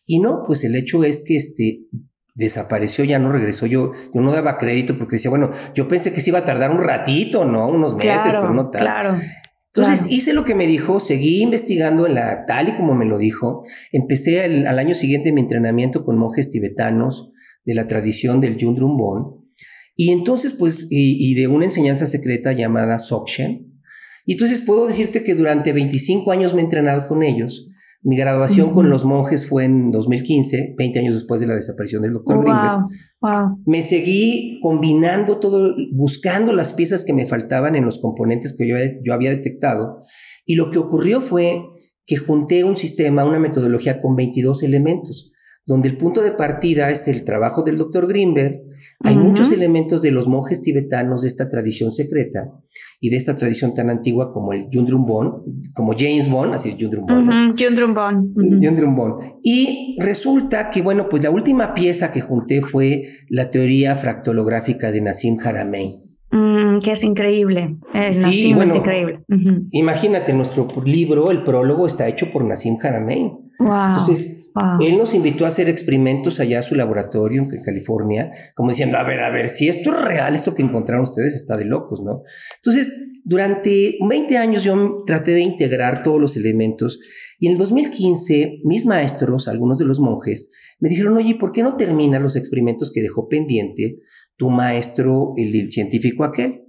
Y 0.05 0.19
no, 0.19 0.43
pues 0.47 0.65
el 0.65 0.75
hecho 0.75 1.05
es 1.05 1.23
que 1.25 1.37
este, 1.37 1.83
desapareció, 2.35 3.05
ya 3.05 3.19
no 3.19 3.31
regresó. 3.31 3.67
Yo, 3.67 3.93
yo 4.15 4.21
no 4.21 4.33
daba 4.33 4.59
crédito 4.59 4.99
porque 4.99 5.17
decía, 5.17 5.31
bueno, 5.31 5.53
yo 5.75 5.89
pensé 5.89 6.13
que 6.13 6.21
se 6.21 6.31
iba 6.31 6.41
a 6.41 6.45
tardar 6.45 6.71
un 6.71 6.83
ratito, 6.83 7.45
¿no? 7.45 7.69
Unos 7.69 7.95
meses, 7.95 8.35
pero 8.35 8.53
no 8.53 8.71
tal. 8.71 8.83
Claro. 8.83 9.19
Entonces 9.75 10.11
hice 10.11 10.35
lo 10.35 10.45
que 10.45 10.55
me 10.55 10.67
dijo, 10.67 11.01
seguí 11.01 11.41
investigando 11.41 12.07
en 12.07 12.15
la, 12.15 12.45
tal 12.45 12.69
y 12.69 12.73
como 12.73 12.95
me 12.95 13.07
lo 13.07 13.17
dijo. 13.17 13.65
Empecé 13.91 14.45
al 14.45 14.79
año 14.79 14.95
siguiente 14.95 15.33
mi 15.33 15.41
entrenamiento 15.41 16.05
con 16.05 16.19
monjes 16.19 16.51
tibetanos 16.51 17.33
de 17.65 17.75
la 17.75 17.87
tradición 17.87 18.41
del 18.41 18.59
Yundrum 18.59 18.99
Bon. 18.99 19.43
Y 19.97 20.11
entonces, 20.11 20.53
pues, 20.53 20.87
y, 20.91 21.35
de 21.35 21.49
una 21.49 21.65
enseñanza 21.65 22.07
secreta 22.07 22.53
llamada 22.53 22.99
Sokshen. 22.99 23.81
Y 24.27 24.33
entonces 24.33 24.61
puedo 24.61 24.87
decirte 24.87 25.25
que 25.25 25.35
durante 25.35 25.73
25 25.73 26.31
años 26.33 26.55
me 26.55 26.61
he 26.61 26.65
entrenado 26.65 27.09
con 27.09 27.23
ellos 27.23 27.69
mi 28.05 28.17
graduación 28.17 28.73
con 28.73 28.91
los 28.91 29.05
monjes 29.05 29.49
fue 29.49 29.65
en 29.65 29.93
2015, 29.93 30.75
20 30.77 30.99
años 30.99 31.15
después 31.15 31.41
de 31.41 31.47
la 31.47 31.55
desaparición 31.55 32.03
del 32.03 32.15
doctor 32.15 32.45
wow, 33.21 33.63
Me 33.65 33.81
seguí 33.83 34.59
combinando 34.61 35.39
todo, 35.39 35.75
buscando 35.93 36.53
las 36.53 36.73
piezas 36.73 37.05
que 37.05 37.13
me 37.13 37.27
faltaban 37.27 37.77
en 37.77 37.85
los 37.85 38.01
componentes 38.01 38.57
que 38.59 38.67
yo, 38.67 38.77
yo 39.05 39.15
había 39.15 39.31
detectado. 39.31 40.03
Y 40.45 40.57
lo 40.57 40.71
que 40.73 40.79
ocurrió 40.79 41.21
fue 41.21 41.63
que 42.05 42.17
junté 42.17 42.65
un 42.65 42.77
sistema, 42.77 43.25
una 43.25 43.39
metodología 43.39 44.01
con 44.01 44.17
22 44.17 44.65
elementos, 44.65 45.31
donde 45.65 45.89
el 45.89 45.97
punto 45.97 46.23
de 46.23 46.33
partida 46.33 46.91
es 46.91 47.07
el 47.07 47.25
trabajo 47.25 47.63
del 47.63 47.79
doctor 47.79 48.09
Greenberg, 48.09 48.63
hay 49.01 49.17
muchos 49.17 49.53
elementos 49.53 50.03
de 50.03 50.11
los 50.11 50.29
monjes 50.29 50.63
tibetanos 50.63 51.23
de 51.23 51.29
esta 51.29 51.51
tradición 51.51 51.93
secreta 51.93 52.51
y 53.01 53.11
de 53.11 53.17
esta 53.17 53.35
tradición 53.35 53.75
tan 53.75 53.91
antigua 53.91 54.33
como 54.33 54.53
el 54.53 54.69
Yundrum 54.71 55.07
Bon, 55.07 55.43
como 55.75 55.93
James 55.97 56.31
Bond, 56.31 56.55
así 56.55 56.71
es 56.71 56.77
Yundrum 56.77 57.07
Bon. 57.07 57.55
Y 59.43 59.97
resulta 60.01 60.71
que, 60.71 60.83
bueno, 60.83 61.09
pues 61.09 61.23
la 61.23 61.31
última 61.31 61.75
pieza 61.75 62.13
que 62.13 62.21
junté 62.21 62.63
fue 62.63 63.09
la 63.29 63.51
teoría 63.51 63.97
fractolográfica 63.97 64.93
de 64.93 65.01
Nassim 65.01 65.39
Haramein. 65.43 66.03
Mm, 66.31 66.79
que 66.79 66.93
es 66.93 67.05
increíble. 67.05 67.77
Nassim 67.93 68.61
es 68.63 68.75
increíble. 68.75 69.21
Imagínate, 69.73 70.33
nuestro 70.33 70.69
libro, 70.85 71.31
el 71.31 71.43
prólogo, 71.43 71.87
está 71.87 72.09
hecho 72.09 72.31
por 72.31 72.45
Nassim 72.45 72.79
Haramein. 72.81 73.33
Wow. 73.59 73.99
Entonces, 73.99 74.42
él 74.81 74.99
nos 74.99 75.15
invitó 75.15 75.45
a 75.45 75.49
hacer 75.49 75.69
experimentos 75.69 76.41
allá 76.41 76.59
a 76.59 76.63
su 76.63 76.75
laboratorio 76.75 77.43
en 77.43 77.63
California, 77.63 78.33
como 78.55 78.71
diciendo, 78.71 78.99
a 78.99 79.03
ver, 79.03 79.21
a 79.21 79.31
ver, 79.31 79.51
si 79.51 79.69
esto 79.69 79.91
es 79.91 80.05
real, 80.05 80.35
esto 80.35 80.55
que 80.55 80.63
encontraron 80.63 81.05
ustedes 81.05 81.35
está 81.35 81.57
de 81.57 81.65
locos, 81.65 82.03
¿no? 82.03 82.23
Entonces, 82.57 82.93
durante 83.25 83.97
20 84.07 84.37
años 84.37 84.65
yo 84.65 85.05
traté 85.07 85.33
de 85.33 85.41
integrar 85.41 86.03
todos 86.03 86.21
los 86.21 86.37
elementos 86.37 87.01
y 87.39 87.47
en 87.47 87.53
el 87.53 87.59
2015 87.59 88.61
mis 88.65 88.85
maestros, 88.87 89.49
algunos 89.49 89.79
de 89.79 89.85
los 89.85 90.01
monjes, 90.01 90.53
me 90.81 90.89
dijeron, 90.89 91.17
oye, 91.17 91.37
¿por 91.37 91.53
qué 91.53 91.63
no 91.63 91.77
terminas 91.77 92.21
los 92.21 92.37
experimentos 92.37 92.93
que 92.93 93.03
dejó 93.03 93.29
pendiente 93.29 93.99
tu 94.37 94.51
maestro, 94.51 95.35
el 95.37 95.71
científico 95.71 96.25
aquel? 96.25 96.63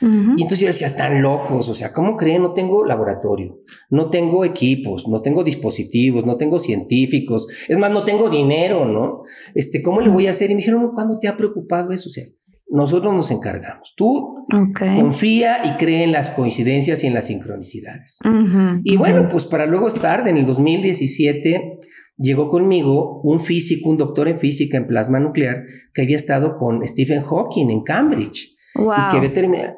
Y 0.00 0.42
entonces 0.42 0.60
yo 0.60 0.66
decía, 0.66 0.86
están 0.86 1.22
locos, 1.22 1.68
o 1.68 1.74
sea, 1.74 1.92
¿cómo 1.92 2.16
creen? 2.16 2.42
No 2.42 2.52
tengo 2.52 2.84
laboratorio, 2.84 3.60
no 3.88 4.10
tengo 4.10 4.44
equipos, 4.44 5.08
no 5.08 5.22
tengo 5.22 5.42
dispositivos, 5.42 6.26
no 6.26 6.36
tengo 6.36 6.58
científicos, 6.58 7.46
es 7.68 7.78
más, 7.78 7.90
no 7.90 8.04
tengo 8.04 8.28
dinero, 8.28 8.84
¿no? 8.84 9.22
Este, 9.54 9.82
¿Cómo 9.82 10.00
le 10.00 10.10
voy 10.10 10.26
a 10.26 10.30
hacer? 10.30 10.50
Y 10.50 10.54
me 10.54 10.58
dijeron, 10.58 10.92
¿cuándo 10.94 11.18
te 11.18 11.28
ha 11.28 11.36
preocupado 11.36 11.92
eso? 11.92 12.10
O 12.10 12.12
sea, 12.12 12.26
nosotros 12.68 13.14
nos 13.14 13.30
encargamos. 13.30 13.94
Tú 13.96 14.46
confía 14.96 15.62
y 15.64 15.76
cree 15.76 16.02
en 16.02 16.12
las 16.12 16.30
coincidencias 16.30 17.04
y 17.04 17.06
en 17.06 17.14
las 17.14 17.26
sincronicidades. 17.26 18.18
y 18.84 18.96
bueno, 18.96 19.28
pues 19.30 19.44
para 19.44 19.66
luego 19.66 19.88
estar, 19.88 20.26
en 20.28 20.36
el 20.36 20.44
2017 20.44 21.78
llegó 22.18 22.48
conmigo 22.48 23.20
un 23.22 23.40
físico, 23.40 23.90
un 23.90 23.96
doctor 23.96 24.28
en 24.28 24.36
física 24.36 24.76
en 24.76 24.86
plasma 24.86 25.20
nuclear 25.20 25.64
que 25.94 26.02
había 26.02 26.16
estado 26.16 26.56
con 26.56 26.86
Stephen 26.86 27.22
Hawking 27.22 27.70
en 27.70 27.82
Cambridge. 27.82 28.55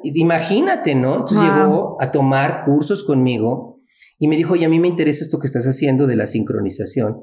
Y 0.02 0.12
que 0.12 0.20
imagínate, 0.20 0.94
¿no? 0.94 1.18
Entonces 1.18 1.42
llegó 1.42 2.00
a 2.00 2.10
tomar 2.10 2.64
cursos 2.64 3.04
conmigo 3.04 3.80
y 4.18 4.28
me 4.28 4.36
dijo, 4.36 4.56
y 4.56 4.64
a 4.64 4.68
mí 4.68 4.80
me 4.80 4.88
interesa 4.88 5.24
esto 5.24 5.38
que 5.38 5.46
estás 5.46 5.66
haciendo 5.66 6.06
de 6.06 6.16
la 6.16 6.26
sincronización. 6.26 7.22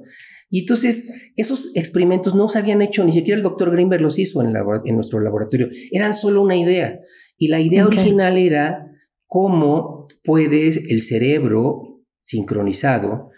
Y 0.50 0.62
entonces 0.62 1.32
esos 1.36 1.72
experimentos 1.76 2.36
no 2.36 2.48
se 2.48 2.60
habían 2.60 2.82
hecho, 2.82 3.04
ni 3.04 3.12
siquiera 3.12 3.38
el 3.38 3.44
doctor 3.44 3.72
Greenberg 3.72 4.02
los 4.02 4.20
hizo 4.20 4.42
en, 4.42 4.54
en 4.86 4.96
nuestro 4.96 5.20
laboratorio, 5.20 5.70
eran 5.92 6.14
solo 6.14 6.42
una 6.42 6.56
idea. 6.56 7.00
Y 7.38 7.50
la 7.50 7.60
idea 7.60 7.86
original 7.86 8.38
era 8.38 8.92
cómo 9.28 10.08
puedes 10.24 10.78
el 10.78 11.02
cerebro 11.02 12.02
sincronizado 12.22 13.32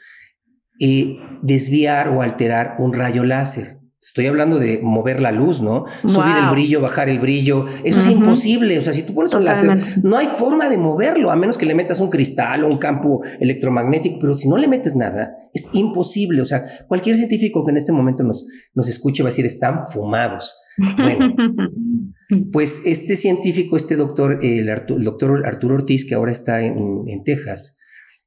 eh, 0.79 1.17
desviar 1.41 2.09
o 2.09 2.21
alterar 2.21 2.75
un 2.79 2.93
rayo 2.93 3.23
láser. 3.23 3.76
Estoy 3.99 4.27
hablando 4.27 4.59
de 4.59 4.79
mover 4.83 5.19
la 5.19 5.31
luz, 5.31 5.59
¿no? 5.59 5.85
Subir 6.05 6.35
el 6.37 6.51
brillo, 6.51 6.81
bajar 6.81 7.09
el 7.09 7.19
brillo. 7.19 7.65
Eso 7.83 7.99
es 7.99 8.07
imposible. 8.07 8.77
O 8.77 8.81
sea, 8.81 8.93
si 8.93 9.03
tú 9.03 9.15
pones 9.15 9.33
un 9.33 9.43
láser, 9.43 9.75
no 10.03 10.17
hay 10.17 10.27
forma 10.37 10.69
de 10.69 10.77
moverlo, 10.77 11.31
a 11.31 11.35
menos 11.35 11.57
que 11.57 11.65
le 11.65 11.73
metas 11.73 11.99
un 11.99 12.09
cristal 12.09 12.63
o 12.63 12.67
un 12.67 12.77
campo 12.77 13.21
electromagnético. 13.39 14.19
Pero 14.19 14.35
si 14.35 14.47
no 14.47 14.57
le 14.57 14.67
metes 14.67 14.95
nada, 14.95 15.35
es 15.51 15.67
imposible. 15.73 16.41
O 16.41 16.45
sea, 16.45 16.63
cualquier 16.87 17.15
científico 17.15 17.65
que 17.65 17.71
en 17.71 17.77
este 17.77 17.91
momento 17.91 18.23
nos, 18.23 18.45
nos 18.75 18.87
escuche 18.87 19.23
va 19.23 19.29
a 19.29 19.31
decir, 19.31 19.47
están 19.47 19.83
fumados. 19.85 20.55
Bueno, 20.77 21.33
pues 22.51 22.83
este 22.85 23.15
científico, 23.15 23.77
este 23.77 23.95
doctor, 23.95 24.39
el, 24.43 24.67
doctor 24.99 25.45
Arturo 25.45 25.75
Ortiz, 25.75 26.05
que 26.07 26.15
ahora 26.15 26.31
está 26.31 26.61
en, 26.61 27.23
Texas, 27.25 27.79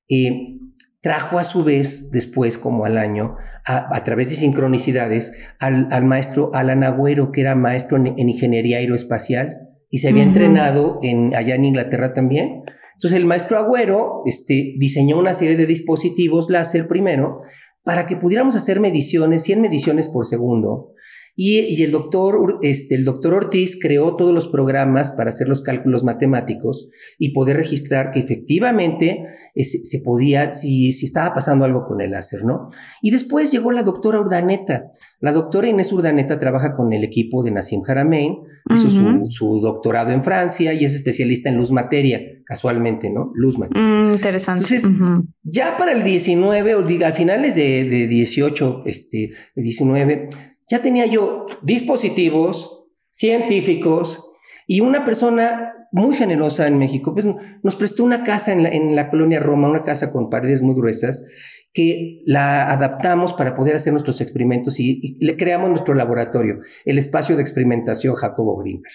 eh, 0.09 0.59
trajo 1.01 1.39
a 1.39 1.45
su 1.45 1.65
vez, 1.65 2.11
después, 2.11 2.59
como 2.59 2.85
al 2.85 2.99
año, 2.99 3.37
a, 3.65 4.05
través 4.05 4.31
de 4.31 4.37
sincronicidades, 4.37 5.33
al, 5.59 6.05
maestro 6.05 6.51
Alan 6.55 6.83
Agüero, 6.83 7.31
que 7.33 7.43
era 7.43 7.55
maestro 7.55 7.97
en, 7.97 8.19
ingeniería 8.19 8.79
aeroespacial 8.79 9.69
y 9.89 9.99
se 9.99 10.09
había 10.09 10.23
entrenado 10.23 11.01
en, 11.03 11.35
allá 11.35 11.55
en 11.55 11.65
Inglaterra 11.65 12.15
también. 12.15 12.65
Entonces 12.95 13.19
el 13.19 13.27
maestro 13.27 13.59
Agüero 13.59 14.23
este, 14.27 14.75
diseñó 14.79 15.19
una 15.19 15.35
serie 15.35 15.57
de 15.57 15.67
dispositivos 15.67 16.51
láser 16.51 16.87
primero 16.87 17.43
para 17.83 18.07
que 18.07 18.17
pudiéramos 18.17 18.57
hacer 18.57 18.81
mediciones, 18.81 19.43
100 19.45 19.61
mediciones 19.61 20.09
por 20.09 20.27
segundo, 20.27 20.93
y, 21.37 21.83
el, 21.83 21.91
doctor, 21.91 22.59
este, 22.63 22.95
el 22.95 23.05
doctor 23.05 23.35
Ortiz 23.35 23.79
creó 23.81 24.17
todos 24.17 24.35
los 24.35 24.49
programas 24.49 25.13
para 25.13 25.31
hacer 25.31 25.49
los 25.49 25.63
cálculos 25.63 26.05
matemáticos 26.05 26.91
y 27.19 27.33
poder 27.33 27.57
registrar 27.57 28.11
que 28.11 28.21
efectivamente 28.21 29.25
eh, 29.55 29.65
se, 29.65 30.01
podía, 30.01 30.53
si, 30.53 30.93
si, 30.93 31.07
estaba 31.07 31.35
pasando 31.35 31.65
algo 31.65 31.87
con 31.87 32.01
el 32.01 32.11
láser, 32.11 32.45
¿no? 32.45 32.69
Y 33.01 33.11
después 33.11 33.51
llegó 33.53 33.73
la 33.73 33.83
doctora 33.83 34.21
Urdaneta. 34.21 34.91
La 35.21 35.33
doctora 35.33 35.69
Inés 35.69 35.93
Urdaneta 35.93 36.39
trabaja 36.39 36.75
con 36.75 36.93
el 36.93 37.05
equipo 37.05 37.43
de 37.43 37.53
Nassim 37.53 37.83
Haramein, 37.87 38.39
hizo 38.75 38.91
su, 39.29 39.61
doctorado 39.61 40.11
en 40.11 40.23
Francia 40.23 40.73
y 40.73 40.85
es 40.85 40.95
especialista 40.95 41.49
en 41.49 41.57
luz 41.57 41.73
materia, 41.73 42.21
casualmente, 42.45 43.11
¿no? 43.11 43.33
Luz 43.35 43.59
materia. 43.59 43.83
Mm, 43.83 44.13
interesante. 44.15 44.63
Entonces, 44.63 45.25
ya 45.43 45.77
para 45.77 45.93
el 45.93 46.03
19, 46.03 46.75
o 46.75 46.83
diga, 46.83 47.07
al 47.07 47.15
finales 47.15 47.55
de, 47.55 47.85
de 47.85 48.07
18, 48.07 48.83
este, 48.87 49.31
19, 49.57 50.29
ya 50.71 50.81
tenía 50.81 51.05
yo 51.07 51.47
dispositivos 51.63 52.85
científicos 53.11 54.25
y 54.67 54.81
una 54.81 55.05
persona 55.05 55.75
muy 55.93 56.15
generosa 56.15 56.69
en 56.69 56.79
México, 56.79 57.13
pues 57.13 57.27
nos 57.63 57.75
prestó 57.75 58.05
una 58.05 58.23
casa 58.23 58.53
en 58.53 58.95
la, 58.95 59.11
colonia 59.11 59.41
Roma, 59.41 59.69
una 59.69 59.83
casa 59.83 60.13
con 60.13 60.31
paredes 60.31 60.63
muy 60.63 60.77
gruesas, 60.77 61.25
que 61.73 62.23
la 62.25 62.71
adaptamos 62.71 63.33
para 63.33 63.57
poder 63.57 63.75
hacer 63.75 63.93
nuestros 63.93 64.21
experimentos 64.21 64.79
y, 64.79 65.17
le 65.21 65.37
creamos 65.37 65.71
nuestro 65.71 65.95
laboratorio, 65.95 66.61
el 66.85 66.99
espacio 66.99 67.35
de 67.35 67.43
experimentación 67.43 68.15
Jacobo 68.15 68.57
Greenberg. 68.59 68.95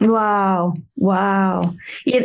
Wow, 0.00 0.72
wow. 0.96 1.60
Y, 2.06 2.16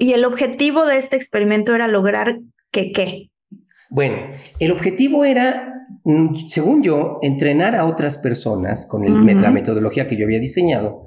y 0.00 0.12
el 0.12 0.24
objetivo 0.24 0.84
de 0.84 0.96
este 0.96 1.14
experimento 1.14 1.76
era 1.76 1.86
lograr 1.86 2.40
que 2.72 2.90
qué? 2.90 3.30
Bueno, 3.88 4.16
el 4.58 4.72
objetivo 4.72 5.24
era 5.24 5.75
según 6.46 6.82
yo, 6.82 7.18
entrenar 7.22 7.74
a 7.76 7.84
otras 7.84 8.16
personas 8.16 8.86
con 8.86 9.04
la 9.04 9.50
metodología 9.50 10.06
que 10.06 10.16
yo 10.16 10.24
había 10.24 10.40
diseñado. 10.40 11.06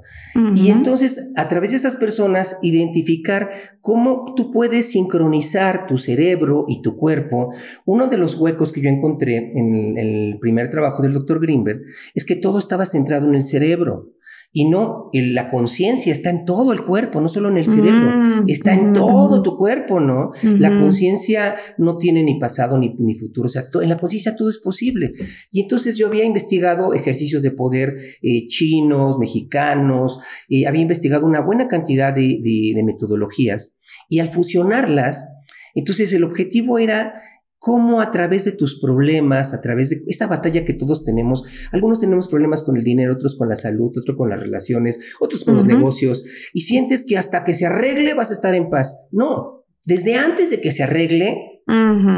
Y 0.54 0.70
entonces, 0.70 1.32
a 1.36 1.48
través 1.48 1.72
de 1.72 1.78
esas 1.78 1.96
personas, 1.96 2.58
identificar 2.62 3.50
cómo 3.80 4.34
tú 4.36 4.52
puedes 4.52 4.92
sincronizar 4.92 5.86
tu 5.86 5.98
cerebro 5.98 6.66
y 6.68 6.82
tu 6.82 6.96
cuerpo. 6.96 7.52
Uno 7.84 8.06
de 8.06 8.16
los 8.16 8.36
huecos 8.36 8.70
que 8.70 8.80
yo 8.80 8.88
encontré 8.88 9.36
en 9.36 9.98
el 9.98 10.38
primer 10.40 10.70
trabajo 10.70 11.02
del 11.02 11.14
doctor 11.14 11.40
Greenberg 11.40 11.80
es 12.14 12.24
que 12.24 12.36
todo 12.36 12.58
estaba 12.58 12.86
centrado 12.86 13.26
en 13.26 13.34
el 13.34 13.42
cerebro. 13.42 14.10
Y 14.52 14.68
no, 14.68 15.10
la 15.12 15.48
conciencia 15.48 16.12
está 16.12 16.30
en 16.30 16.44
todo 16.44 16.72
el 16.72 16.82
cuerpo, 16.82 17.20
no 17.20 17.28
solo 17.28 17.50
en 17.50 17.58
el 17.58 17.66
cerebro, 17.66 18.10
mm, 18.16 18.48
está 18.48 18.74
en 18.74 18.92
todo 18.92 19.42
tu 19.42 19.56
cuerpo, 19.56 20.00
¿no? 20.00 20.32
La 20.42 20.76
conciencia 20.76 21.54
no 21.78 21.96
tiene 21.96 22.24
ni 22.24 22.38
pasado 22.40 22.76
ni, 22.76 22.96
ni 22.98 23.14
futuro, 23.14 23.46
o 23.46 23.48
sea, 23.48 23.66
en 23.80 23.88
la 23.88 23.96
conciencia 23.96 24.34
todo 24.34 24.48
es 24.48 24.58
posible. 24.58 25.12
Y 25.52 25.60
entonces 25.60 25.96
yo 25.96 26.08
había 26.08 26.24
investigado 26.24 26.94
ejercicios 26.94 27.42
de 27.42 27.52
poder 27.52 27.96
eh, 28.22 28.48
chinos, 28.48 29.20
mexicanos, 29.20 30.18
eh, 30.48 30.66
había 30.66 30.82
investigado 30.82 31.26
una 31.26 31.40
buena 31.40 31.68
cantidad 31.68 32.12
de 32.12 32.82
metodologías 32.84 33.78
y 34.08 34.18
al 34.18 34.30
fusionarlas, 34.30 35.28
entonces 35.74 36.12
el 36.12 36.24
objetivo 36.24 36.78
era 36.78 37.14
cómo 37.60 38.00
a 38.00 38.10
través 38.10 38.46
de 38.46 38.52
tus 38.52 38.80
problemas, 38.80 39.52
a 39.52 39.60
través 39.60 39.90
de 39.90 40.02
esa 40.06 40.26
batalla 40.26 40.64
que 40.64 40.72
todos 40.72 41.04
tenemos, 41.04 41.44
algunos 41.70 42.00
tenemos 42.00 42.26
problemas 42.26 42.62
con 42.64 42.78
el 42.78 42.84
dinero, 42.84 43.12
otros 43.12 43.36
con 43.36 43.50
la 43.50 43.56
salud, 43.56 43.92
otros 43.96 44.16
con 44.16 44.30
las 44.30 44.40
relaciones, 44.40 44.98
otros 45.20 45.44
con 45.44 45.56
los 45.56 45.66
negocios, 45.66 46.24
y 46.54 46.62
sientes 46.62 47.04
que 47.06 47.18
hasta 47.18 47.44
que 47.44 47.52
se 47.52 47.66
arregle 47.66 48.14
vas 48.14 48.30
a 48.30 48.34
estar 48.34 48.54
en 48.54 48.70
paz. 48.70 48.98
No, 49.12 49.66
desde 49.84 50.16
antes 50.16 50.48
de 50.48 50.62
que 50.62 50.72
se 50.72 50.82
arregle, 50.82 51.62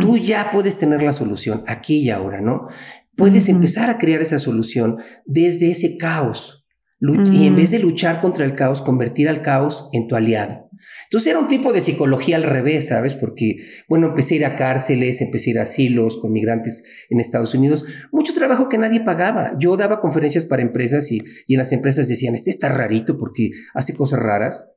tú 0.00 0.16
ya 0.16 0.50
puedes 0.52 0.78
tener 0.78 1.02
la 1.02 1.12
solución 1.12 1.64
aquí 1.66 1.98
y 1.98 2.10
ahora, 2.10 2.40
¿no? 2.40 2.68
Puedes 3.16 3.48
empezar 3.48 3.90
a 3.90 3.98
crear 3.98 4.22
esa 4.22 4.38
solución 4.38 4.98
desde 5.26 5.72
ese 5.72 5.98
caos. 5.98 6.64
Y 7.00 7.48
en 7.48 7.56
vez 7.56 7.72
de 7.72 7.80
luchar 7.80 8.20
contra 8.20 8.44
el 8.44 8.54
caos, 8.54 8.80
convertir 8.80 9.28
al 9.28 9.42
caos 9.42 9.88
en 9.92 10.06
tu 10.06 10.14
aliado. 10.14 10.70
Entonces 11.04 11.30
era 11.30 11.38
un 11.38 11.46
tipo 11.46 11.72
de 11.72 11.80
psicología 11.80 12.36
al 12.36 12.42
revés, 12.42 12.88
¿sabes? 12.88 13.14
Porque, 13.14 13.56
bueno, 13.88 14.08
empecé 14.08 14.34
a 14.34 14.36
ir 14.36 14.44
a 14.46 14.56
cárceles, 14.56 15.20
empecé 15.20 15.50
a 15.50 15.52
ir 15.52 15.58
a 15.58 15.62
asilos 15.62 16.18
con 16.18 16.32
migrantes 16.32 16.84
en 17.10 17.20
Estados 17.20 17.54
Unidos, 17.54 17.84
mucho 18.10 18.34
trabajo 18.34 18.68
que 18.68 18.78
nadie 18.78 19.00
pagaba. 19.00 19.52
Yo 19.58 19.76
daba 19.76 20.00
conferencias 20.00 20.44
para 20.44 20.62
empresas 20.62 21.10
y, 21.12 21.22
y 21.46 21.54
en 21.54 21.58
las 21.58 21.72
empresas 21.72 22.08
decían, 22.08 22.34
este 22.34 22.50
está 22.50 22.68
rarito 22.68 23.18
porque 23.18 23.50
hace 23.74 23.94
cosas 23.94 24.20
raras 24.20 24.68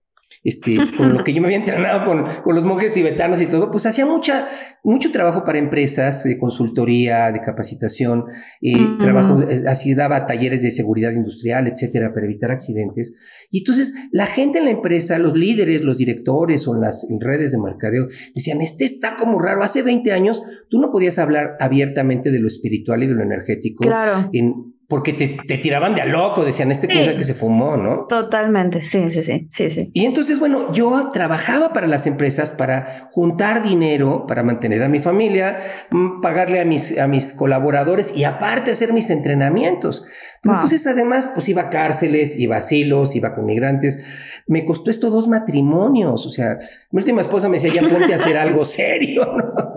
este, 0.45 0.77
con 0.95 1.15
lo 1.15 1.23
que 1.23 1.33
yo 1.33 1.41
me 1.41 1.47
había 1.47 1.57
entrenado 1.57 2.05
con, 2.05 2.23
con, 2.43 2.53
los 2.53 2.65
monjes 2.65 2.93
tibetanos 2.93 3.41
y 3.41 3.47
todo, 3.47 3.71
pues 3.71 3.87
hacía 3.87 4.05
mucha, 4.05 4.47
mucho 4.83 5.11
trabajo 5.11 5.43
para 5.43 5.57
empresas 5.57 6.23
de 6.23 6.37
consultoría, 6.37 7.31
de 7.31 7.41
capacitación, 7.41 8.25
y 8.61 8.97
trabajo, 8.99 9.41
eh, 9.41 9.63
así 9.67 9.95
daba 9.95 10.27
talleres 10.27 10.61
de 10.61 10.69
seguridad 10.69 11.11
industrial, 11.13 11.65
etcétera, 11.67 12.13
para 12.13 12.27
evitar 12.27 12.51
accidentes. 12.51 13.15
Y 13.49 13.59
entonces 13.59 13.95
la 14.11 14.27
gente 14.27 14.59
en 14.59 14.65
la 14.65 14.71
empresa, 14.71 15.17
los 15.17 15.35
líderes, 15.35 15.83
los 15.83 15.97
directores 15.97 16.67
o 16.67 16.75
en 16.75 16.81
las 16.81 17.07
redes 17.19 17.51
de 17.51 17.57
mercadeo, 17.57 18.07
decían, 18.35 18.61
este 18.61 18.85
está 18.85 19.15
como 19.15 19.39
raro, 19.39 19.63
hace 19.63 19.81
20 19.81 20.11
años 20.11 20.43
tú 20.69 20.79
no 20.79 20.91
podías 20.91 21.17
hablar 21.17 21.57
abiertamente 21.59 22.29
de 22.29 22.39
lo 22.39 22.47
espiritual 22.47 23.01
y 23.01 23.07
de 23.07 23.15
lo 23.15 23.23
energético 23.23 23.83
claro. 23.83 24.29
en, 24.31 24.74
porque 24.87 25.13
te, 25.13 25.57
tiraban 25.57 25.95
de 25.95 26.01
a 26.01 26.05
loco, 26.05 26.45
decían, 26.45 26.71
este 26.71 26.87
piensa 26.87 27.15
que 27.15 27.23
se 27.23 27.33
fumó, 27.33 27.75
¿no? 27.75 28.05
Totalmente, 28.07 28.81
sí, 28.81 29.09
sí, 29.09 29.23
sí, 29.23 29.47
sí, 29.49 29.69
sí. 29.69 29.89
Y 29.93 30.05
entonces, 30.05 30.39
bueno, 30.39 30.71
yo 30.71 31.09
trabajaba 31.11 31.73
para 31.73 31.87
las 31.87 32.05
empresas 32.05 32.51
para 32.51 33.09
juntar 33.11 33.63
dinero, 33.63 34.25
para 34.27 34.43
mantener 34.43 34.83
a 34.83 34.89
mi 34.89 34.99
familia, 34.99 35.59
mm, 35.89 36.21
pagarle 36.21 36.59
a 36.59 36.65
mis, 36.65 36.97
a 36.99 37.07
mis 37.07 37.33
colaboradores 37.33 38.15
y 38.15 38.25
aparte 38.25 38.71
hacer 38.71 38.93
mis 38.93 39.09
entrenamientos. 39.09 40.03
Pero 40.41 40.55
entonces, 40.55 40.85
además, 40.85 41.31
pues 41.33 41.49
iba 41.49 41.63
a 41.63 41.69
cárceles, 41.71 42.37
iba 42.37 42.55
a 42.55 42.59
asilos, 42.59 43.15
iba 43.15 43.33
con 43.33 43.45
migrantes. 43.45 43.99
Me 44.47 44.63
costó 44.63 44.91
esto 44.91 45.09
dos 45.09 45.27
matrimonios, 45.27 46.25
o 46.27 46.29
sea, 46.29 46.59
mi 46.91 46.99
última 46.99 47.21
esposa 47.21 47.49
me 47.49 47.57
decía, 47.57 47.81
ya 47.81 47.89
ponte 47.89 48.13
a 48.13 48.15
hacer 48.15 48.37
algo 48.37 48.63
serio, 48.63 49.25
¿no? 49.25 49.73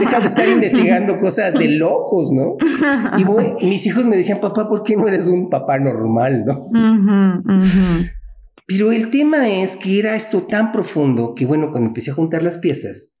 Deja 0.00 0.20
de 0.20 0.26
estar 0.26 0.48
investigando 0.48 1.20
cosas 1.20 1.52
de 1.52 1.68
locos, 1.68 2.32
¿no? 2.32 2.56
Y 3.18 3.24
bueno, 3.24 3.56
mis 3.60 3.84
hijos 3.86 4.06
me 4.06 4.16
decían, 4.16 4.40
papá, 4.40 4.68
¿por 4.68 4.84
qué 4.84 4.96
no 4.96 5.06
eres 5.06 5.28
un 5.28 5.50
papá 5.50 5.78
normal, 5.78 6.44
no? 6.46 6.70
Pero 8.66 8.90
el 8.90 9.10
tema 9.10 9.48
es 9.48 9.76
que 9.76 9.98
era 9.98 10.16
esto 10.16 10.44
tan 10.44 10.72
profundo 10.72 11.34
que, 11.34 11.44
bueno, 11.44 11.70
cuando 11.70 11.88
empecé 11.88 12.10
a 12.10 12.14
juntar 12.14 12.42
las 12.42 12.58
piezas, 12.58 13.12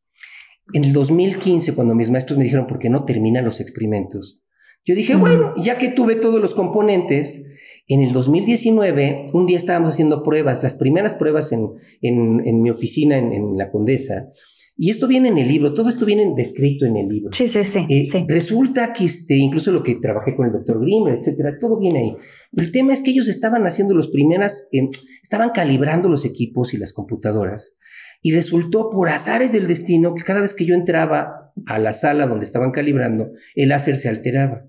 en 0.72 0.84
el 0.84 0.92
2015, 0.92 1.74
cuando 1.74 1.94
mis 1.94 2.10
maestros 2.10 2.38
me 2.38 2.44
dijeron, 2.44 2.66
¿por 2.66 2.78
qué 2.78 2.88
no 2.90 3.04
terminan 3.04 3.44
los 3.44 3.60
experimentos? 3.60 4.40
Yo 4.84 4.94
dije, 4.94 5.16
bueno, 5.16 5.52
ya 5.56 5.78
que 5.78 5.88
tuve 5.88 6.16
todos 6.16 6.40
los 6.40 6.54
componentes, 6.54 7.44
en 7.88 8.02
el 8.02 8.12
2019, 8.12 9.30
un 9.32 9.46
día 9.46 9.56
estábamos 9.56 9.90
haciendo 9.90 10.22
pruebas, 10.22 10.62
las 10.62 10.74
primeras 10.74 11.14
pruebas 11.14 11.52
en, 11.52 11.70
en, 12.02 12.62
mi 12.62 12.70
oficina 12.70 13.16
en, 13.16 13.32
en 13.32 13.56
La 13.56 13.70
Condesa, 13.70 14.30
y 14.78 14.90
esto 14.90 15.06
viene 15.06 15.28
en 15.28 15.38
el 15.38 15.48
libro, 15.48 15.72
todo 15.72 15.88
esto 15.88 16.04
viene 16.04 16.30
descrito 16.36 16.84
en 16.84 16.96
el 16.96 17.08
libro. 17.08 17.30
Sí, 17.32 17.48
sí, 17.48 17.64
sí. 17.64 17.86
Eh, 17.88 18.06
sí. 18.06 18.26
Resulta 18.28 18.92
que 18.92 19.06
este, 19.06 19.34
incluso 19.34 19.72
lo 19.72 19.82
que 19.82 19.94
trabajé 19.94 20.36
con 20.36 20.46
el 20.46 20.52
doctor 20.52 20.80
Grimmer, 20.80 21.14
etcétera, 21.14 21.58
todo 21.58 21.78
viene 21.78 21.98
ahí. 22.00 22.16
Pero 22.52 22.66
el 22.66 22.72
tema 22.72 22.92
es 22.92 23.02
que 23.02 23.12
ellos 23.12 23.28
estaban 23.28 23.66
haciendo 23.66 23.94
los 23.94 24.08
primeras, 24.08 24.68
eh, 24.72 24.88
estaban 25.22 25.50
calibrando 25.50 26.10
los 26.10 26.26
equipos 26.26 26.74
y 26.74 26.76
las 26.76 26.92
computadoras. 26.92 27.78
Y 28.20 28.32
resultó 28.32 28.90
por 28.90 29.08
azares 29.08 29.52
del 29.52 29.66
destino 29.66 30.14
que 30.14 30.24
cada 30.24 30.42
vez 30.42 30.52
que 30.52 30.66
yo 30.66 30.74
entraba 30.74 31.52
a 31.66 31.78
la 31.78 31.94
sala 31.94 32.26
donde 32.26 32.44
estaban 32.44 32.70
calibrando, 32.70 33.30
el 33.54 33.70
láser 33.70 33.96
se 33.96 34.10
alteraba. 34.10 34.66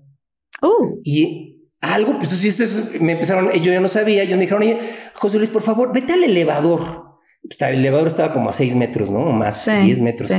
Uh. 0.62 1.00
Y 1.04 1.57
algo, 1.80 2.18
pues 2.18 2.30
sí, 2.30 2.50
me 3.00 3.12
empezaron, 3.12 3.50
yo 3.52 3.72
ya 3.72 3.80
no 3.80 3.88
sabía, 3.88 4.22
ellos 4.22 4.36
me 4.36 4.42
dijeron, 4.42 4.62
oye, 4.62 4.78
José 5.14 5.38
Luis, 5.38 5.50
por 5.50 5.62
favor, 5.62 5.92
vete 5.92 6.12
al 6.12 6.24
elevador 6.24 7.08
el 7.42 7.78
elevador 7.78 8.08
estaba 8.08 8.32
como 8.32 8.50
a 8.50 8.52
6 8.52 8.74
metros, 8.74 9.10
¿no? 9.10 9.20
O 9.20 9.32
más, 9.32 9.66
10 9.66 10.00
metros. 10.00 10.30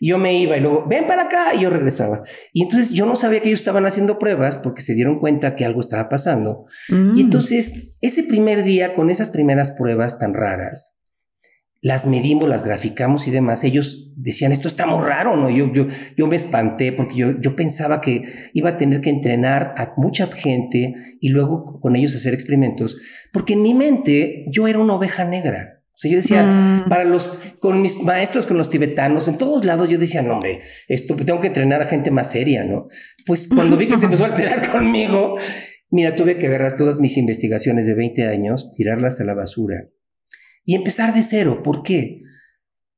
Y 0.00 0.10
yo 0.10 0.18
me 0.18 0.38
iba 0.38 0.56
y 0.56 0.60
luego, 0.60 0.86
ven 0.86 1.06
para 1.06 1.22
acá, 1.22 1.54
y 1.54 1.62
yo 1.62 1.70
regresaba. 1.70 2.22
Y 2.52 2.62
entonces 2.62 2.90
yo 2.90 3.04
no 3.04 3.16
sabía 3.16 3.40
que 3.40 3.48
ellos 3.48 3.60
estaban 3.60 3.84
haciendo 3.84 4.18
pruebas 4.18 4.58
porque 4.58 4.82
se 4.82 4.94
dieron 4.94 5.18
cuenta 5.18 5.56
que 5.56 5.64
algo 5.64 5.80
estaba 5.80 6.08
pasando. 6.08 6.66
Mm. 6.88 7.16
Y 7.16 7.20
entonces, 7.20 7.94
ese 8.00 8.22
primer 8.22 8.62
día, 8.62 8.94
con 8.94 9.10
esas 9.10 9.30
primeras 9.30 9.72
pruebas 9.72 10.18
tan 10.18 10.34
raras, 10.34 10.97
las 11.80 12.06
medimos, 12.06 12.48
las 12.48 12.64
graficamos 12.64 13.28
y 13.28 13.30
demás, 13.30 13.62
ellos 13.62 14.10
decían, 14.16 14.50
esto 14.50 14.66
está 14.66 14.86
muy 14.86 15.04
raro, 15.04 15.36
¿no? 15.36 15.48
Yo, 15.48 15.72
yo, 15.72 15.86
yo 16.16 16.26
me 16.26 16.34
espanté 16.34 16.92
porque 16.92 17.16
yo, 17.16 17.40
yo 17.40 17.54
pensaba 17.54 18.00
que 18.00 18.24
iba 18.52 18.70
a 18.70 18.76
tener 18.76 19.00
que 19.00 19.10
entrenar 19.10 19.74
a 19.76 19.92
mucha 19.96 20.26
gente 20.26 20.94
y 21.20 21.28
luego 21.28 21.80
con 21.80 21.94
ellos 21.94 22.16
hacer 22.16 22.34
experimentos, 22.34 22.96
porque 23.32 23.52
en 23.52 23.62
mi 23.62 23.74
mente 23.74 24.46
yo 24.50 24.66
era 24.66 24.80
una 24.80 24.94
oveja 24.94 25.24
negra. 25.24 25.76
O 25.92 26.00
sea, 26.00 26.10
yo 26.12 26.18
decía, 26.18 26.44
mm. 26.44 26.88
para 26.88 27.04
los, 27.04 27.38
con 27.60 27.82
mis 27.82 28.00
maestros, 28.00 28.46
con 28.46 28.56
los 28.56 28.70
tibetanos, 28.70 29.26
en 29.26 29.36
todos 29.36 29.64
lados, 29.64 29.88
yo 29.88 29.98
decía, 29.98 30.22
no, 30.22 30.34
hombre, 30.34 30.60
esto 30.86 31.16
tengo 31.16 31.40
que 31.40 31.48
entrenar 31.48 31.82
a 31.82 31.86
gente 31.86 32.12
más 32.12 32.30
seria, 32.30 32.64
¿no? 32.64 32.88
Pues 33.26 33.48
cuando 33.48 33.76
vi 33.76 33.88
que 33.88 33.96
se 33.96 34.04
empezó 34.04 34.24
a 34.24 34.28
alterar 34.28 34.68
conmigo, 34.72 35.38
mira, 35.90 36.14
tuve 36.14 36.38
que 36.38 36.46
agarrar 36.46 36.76
todas 36.76 37.00
mis 37.00 37.16
investigaciones 37.16 37.86
de 37.86 37.94
20 37.94 38.28
años, 38.28 38.70
tirarlas 38.76 39.20
a 39.20 39.24
la 39.24 39.34
basura 39.34 39.88
y 40.68 40.74
empezar 40.74 41.14
de 41.14 41.22
cero. 41.22 41.62
¿Por 41.64 41.82
qué? 41.82 42.24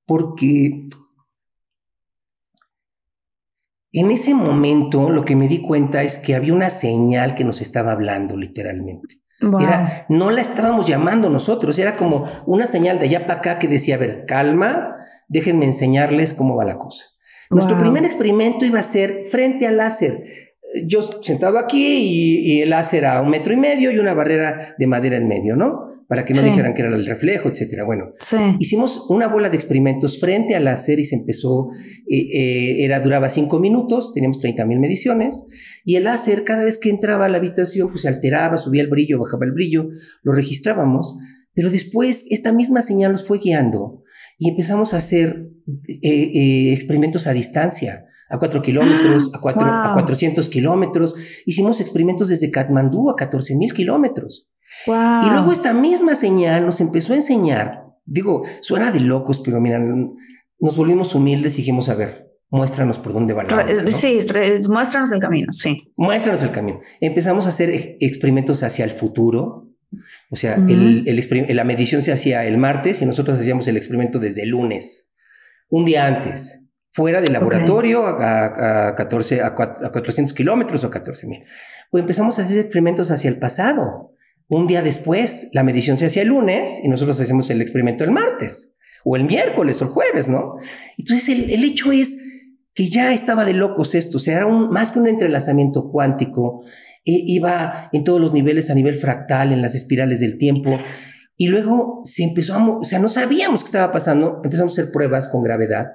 Porque 0.05 0.89
en 3.93 4.11
ese 4.11 4.35
momento 4.35 5.09
lo 5.09 5.25
que 5.25 5.37
me 5.37 5.47
di 5.47 5.63
cuenta 5.63 6.03
es 6.03 6.19
que 6.19 6.35
había 6.35 6.53
una 6.53 6.69
señal 6.69 7.37
que 7.37 7.45
nos 7.45 7.61
estaba 7.61 7.93
hablando 7.93 8.37
literalmente 8.37 9.21
no 10.09 10.33
la 10.33 10.41
estábamos 10.41 10.89
llamando 10.89 11.31
nosotros, 11.31 11.79
era 11.79 11.95
como 11.95 12.27
una 12.45 12.67
señal 12.67 12.99
de 12.99 13.07
allá 13.07 13.27
para 13.29 13.39
acá 13.39 13.59
que 13.61 13.69
decía, 13.69 13.95
a 13.95 13.99
ver, 13.99 14.27
calma, 14.27 14.97
déjenme 15.29 15.65
enseñarles 15.65 16.35
cómo 16.35 16.57
va 16.57 16.65
la 16.65 16.77
cosa. 16.77 17.07
Nuestro 17.51 17.79
primer 17.79 18.05
experimento 18.05 18.65
iba 18.65 18.81
a 18.81 18.83
ser 18.83 19.27
frente 19.31 19.67
al 19.67 19.77
láser. 19.77 20.25
Yo 20.87 21.23
sentado 21.23 21.57
aquí 21.57 21.85
y, 21.85 22.53
y, 22.53 22.63
el 22.63 22.71
láser 22.71 23.07
a 23.07 23.23
un 23.23 23.31
metro 23.31 23.53
y 23.53 23.57
medio 23.57 23.93
y 23.93 23.99
una 23.99 24.13
barrera 24.13 24.75
de 24.77 24.87
madera 24.89 25.17
en 25.17 25.29
medio, 25.29 25.55
¿no? 25.55 25.90
Para 26.11 26.25
que 26.25 26.35
no 26.35 26.43
dijeran 26.43 26.75
que 26.75 26.83
era 26.83 26.93
el 26.93 27.07
reflejo, 27.07 27.51
etcétera. 27.51 27.85
Bueno, 27.85 28.15
hicimos 28.59 29.07
una 29.11 29.29
bola 29.29 29.49
de 29.49 29.55
experimentos 29.55 30.19
frente 30.19 30.57
al 30.57 30.65
láser 30.65 30.99
y 30.99 31.05
se 31.05 31.15
empezó, 31.15 31.69
eh, 32.09 32.27
eh, 32.35 32.85
era, 32.85 32.99
duraba 32.99 33.29
cinco 33.29 33.61
minutos, 33.61 34.13
teníamos 34.13 34.41
30 34.41 34.65
mil 34.65 34.81
mediciones, 34.81 35.47
y 35.85 35.95
el 35.95 36.05
láser 36.05 36.43
cada 36.43 36.65
vez 36.65 36.79
que 36.79 36.91
entraba 36.91 37.27
a 37.27 37.29
la 37.29 37.39
habitación, 37.39 37.91
pues 37.91 38.03
se 38.03 38.09
alteraba, 38.09 38.59
subía 38.59 38.83
el 38.83 38.89
brillo, 38.89 39.21
bajaba 39.21 39.47
el 39.47 39.53
brillo, 39.53 39.87
lo 40.25 40.33
registrábamos, 40.33 41.15
pero 41.55 41.71
después 41.71 42.27
esta 42.29 42.51
misma 42.51 42.83
señal 42.83 43.13
nos 43.13 43.25
fue 43.25 43.39
guiando 43.39 44.03
y 44.37 44.49
empezamos 44.49 44.95
a 44.95 44.97
hacer 44.97 45.47
eh, 45.87 46.73
experimentos 46.73 47.29
a 47.29 47.33
distancia 47.33 48.07
a 48.29 48.37
4 48.37 48.63
kilómetros, 48.63 49.31
a, 49.35 49.39
cuatro, 49.39 49.65
a 49.65 49.93
400 49.93 50.49
kilómetros. 50.49 51.15
Hicimos 51.47 51.81
experimentos 51.81 52.31
desde 52.31 52.51
Katmandú 52.51 53.11
a 53.11 53.15
14 53.15 53.55
mil 53.55 53.73
kilómetros. 53.73 54.49
Y 54.87 55.31
luego 55.31 55.53
esta 55.53 55.73
misma 55.73 56.15
señal 56.15 56.67
nos 56.67 56.81
empezó 56.81 57.13
a 57.13 57.17
enseñar, 57.17 57.85
digo, 58.05 58.45
suena 58.61 58.91
de 58.91 59.01
locos, 59.01 59.39
pero 59.41 59.61
mira, 59.61 59.79
nos 59.79 60.77
volvimos 60.77 61.15
humildes 61.15 61.55
y 61.55 61.59
dijimos, 61.59 61.89
a 61.89 61.95
ver, 61.95 62.31
muéstranos 62.51 62.99
por 62.99 63.13
dónde 63.13 63.35
va 63.35 63.45
la 63.45 63.87
Sí, 63.87 64.25
muéstranos 64.69 65.13
el 65.13 65.21
camino, 65.21 65.53
sí. 65.53 65.93
Muéstranos 65.97 66.43
el 66.43 66.51
camino. 66.51 66.81
Empezamos 67.01 67.47
a 67.47 67.51
hacer 67.51 67.97
experimentos 68.01 68.63
hacia 68.63 68.85
el 68.85 68.91
futuro. 68.91 69.69
O 70.31 70.37
sea, 70.37 70.57
la 70.59 71.65
medición 71.65 72.03
se 72.03 72.13
hacía 72.13 72.45
el 72.45 72.59
martes 72.59 73.03
y 73.03 73.07
nosotros 73.07 73.39
hacíamos 73.39 73.67
el 73.69 73.77
experimento 73.77 74.19
desde 74.19 74.43
el 74.43 74.51
lunes, 74.51 75.11
un 75.69 75.85
día 75.85 76.07
antes, 76.07 76.65
fuera 76.93 77.21
del 77.21 77.33
laboratorio 77.33 78.07
a, 78.07 78.95
14, 78.97 79.43
a, 79.43 79.55
400 79.55 80.33
kilómetros 80.35 80.85
o 80.85 80.91
14 80.91 81.27
mil. 81.27 81.45
Pues 81.91 82.03
empezamos 82.03 82.39
a 82.39 82.43
hacer 82.43 82.59
experimentos 82.59 83.11
hacia 83.11 83.31
el 83.31 83.39
pasado. 83.39 84.13
Un 84.51 84.67
día 84.67 84.83
después, 84.83 85.49
la 85.53 85.63
medición 85.63 85.97
se 85.97 86.07
hacía 86.07 86.23
el 86.23 86.29
lunes 86.29 86.81
y 86.83 86.89
nosotros 86.89 87.21
hacemos 87.21 87.49
el 87.51 87.63
experimento 87.63 88.03
el 88.03 88.11
martes, 88.11 88.77
o 89.05 89.15
el 89.15 89.23
miércoles 89.23 89.81
o 89.81 89.85
el 89.85 89.91
jueves, 89.93 90.29
¿no? 90.29 90.57
Entonces, 90.99 91.29
el, 91.29 91.63
hecho 91.63 91.93
es 91.93 92.19
que 92.75 92.89
ya 92.89 93.15
estaba 93.15 93.45
de 93.45 93.55
locos 93.55 93.95
esto, 93.95 94.17
o 94.17 94.21
sea, 94.21 94.39
era 94.39 94.47
un, 94.47 94.71
más 94.71 94.91
que 94.91 94.99
un 94.99 95.07
entrelazamiento 95.07 95.89
cuántico, 95.93 96.65
e, 97.05 97.13
iba 97.27 97.91
en 97.93 98.03
todos 98.03 98.21
los 98.21 98.33
niveles 98.33 98.71
a 98.71 98.75
nivel 98.75 98.95
fractal, 98.95 99.53
en 99.53 99.63
las 99.63 99.77
espirales 99.77 100.19
del 100.19 100.37
tiempo, 100.37 100.77
y 101.37 101.47
luego 101.47 102.01
se 102.03 102.25
empezó 102.25 102.55
a, 102.55 102.69
o 102.69 102.83
sea, 102.83 102.99
no 102.99 103.09
sabíamos 103.09 103.61
qué 103.61 103.67
estaba 103.67 103.93
pasando, 103.93 104.41
empezamos 104.43 104.77
a 104.77 104.83
hacer 104.83 104.93
pruebas 104.93 105.29
con 105.29 105.45
gravedad, 105.45 105.87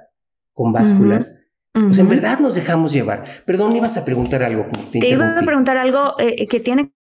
con 0.54 0.72
básculas, 0.72 1.38
Pues 1.74 1.98
en 1.98 2.08
verdad 2.08 2.38
nos 2.38 2.54
dejamos 2.54 2.90
llevar. 2.90 3.24
Perdón, 3.44 3.76
ibas 3.76 3.98
a 3.98 4.04
preguntar 4.06 4.42
algo. 4.42 4.66
Te, 4.90 4.98
te 4.98 5.08
iba 5.10 5.38
a 5.38 5.42
preguntar 5.42 5.76
algo 5.76 6.14
eh, 6.18 6.46
que 6.46 6.58
tiene 6.58 6.95